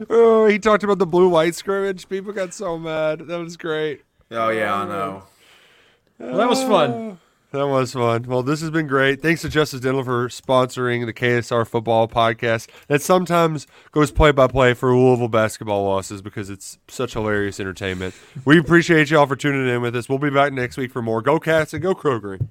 Oh, 0.08 0.46
he 0.46 0.58
talked 0.58 0.82
about 0.84 0.98
the 0.98 1.06
blue 1.06 1.28
white 1.28 1.54
scrimmage. 1.54 2.08
People 2.08 2.32
got 2.32 2.54
so 2.54 2.78
mad. 2.78 3.20
That 3.20 3.38
was 3.38 3.56
great. 3.56 4.02
Oh 4.30 4.48
yeah, 4.50 4.74
I 4.74 4.86
know. 4.86 5.24
well, 6.18 6.36
that 6.36 6.48
was 6.48 6.62
fun. 6.62 7.18
Ah, 7.52 7.58
that 7.58 7.66
was 7.66 7.92
fun. 7.92 8.22
Well, 8.28 8.42
this 8.44 8.60
has 8.60 8.70
been 8.70 8.86
great. 8.86 9.20
Thanks 9.20 9.42
to 9.42 9.48
Justice 9.48 9.80
Dental 9.80 10.04
for 10.04 10.28
sponsoring 10.28 11.04
the 11.04 11.12
KSR 11.12 11.66
football 11.66 12.06
podcast 12.06 12.68
that 12.86 13.02
sometimes 13.02 13.66
goes 13.90 14.12
play 14.12 14.30
by 14.30 14.46
play 14.46 14.72
for 14.72 14.94
Louisville 14.96 15.28
basketball 15.28 15.84
losses 15.84 16.22
because 16.22 16.48
it's 16.48 16.78
such 16.86 17.14
hilarious 17.14 17.58
entertainment. 17.58 18.14
We 18.44 18.58
appreciate 18.58 19.10
y'all 19.10 19.26
for 19.26 19.36
tuning 19.36 19.68
in 19.68 19.82
with 19.82 19.96
us. 19.96 20.08
We'll 20.08 20.18
be 20.18 20.30
back 20.30 20.52
next 20.52 20.76
week 20.76 20.92
for 20.92 21.02
more 21.02 21.20
Go 21.22 21.40
Cats 21.40 21.74
and 21.74 21.82
Go 21.82 21.94
Crow 21.94 22.20
Green. 22.20 22.50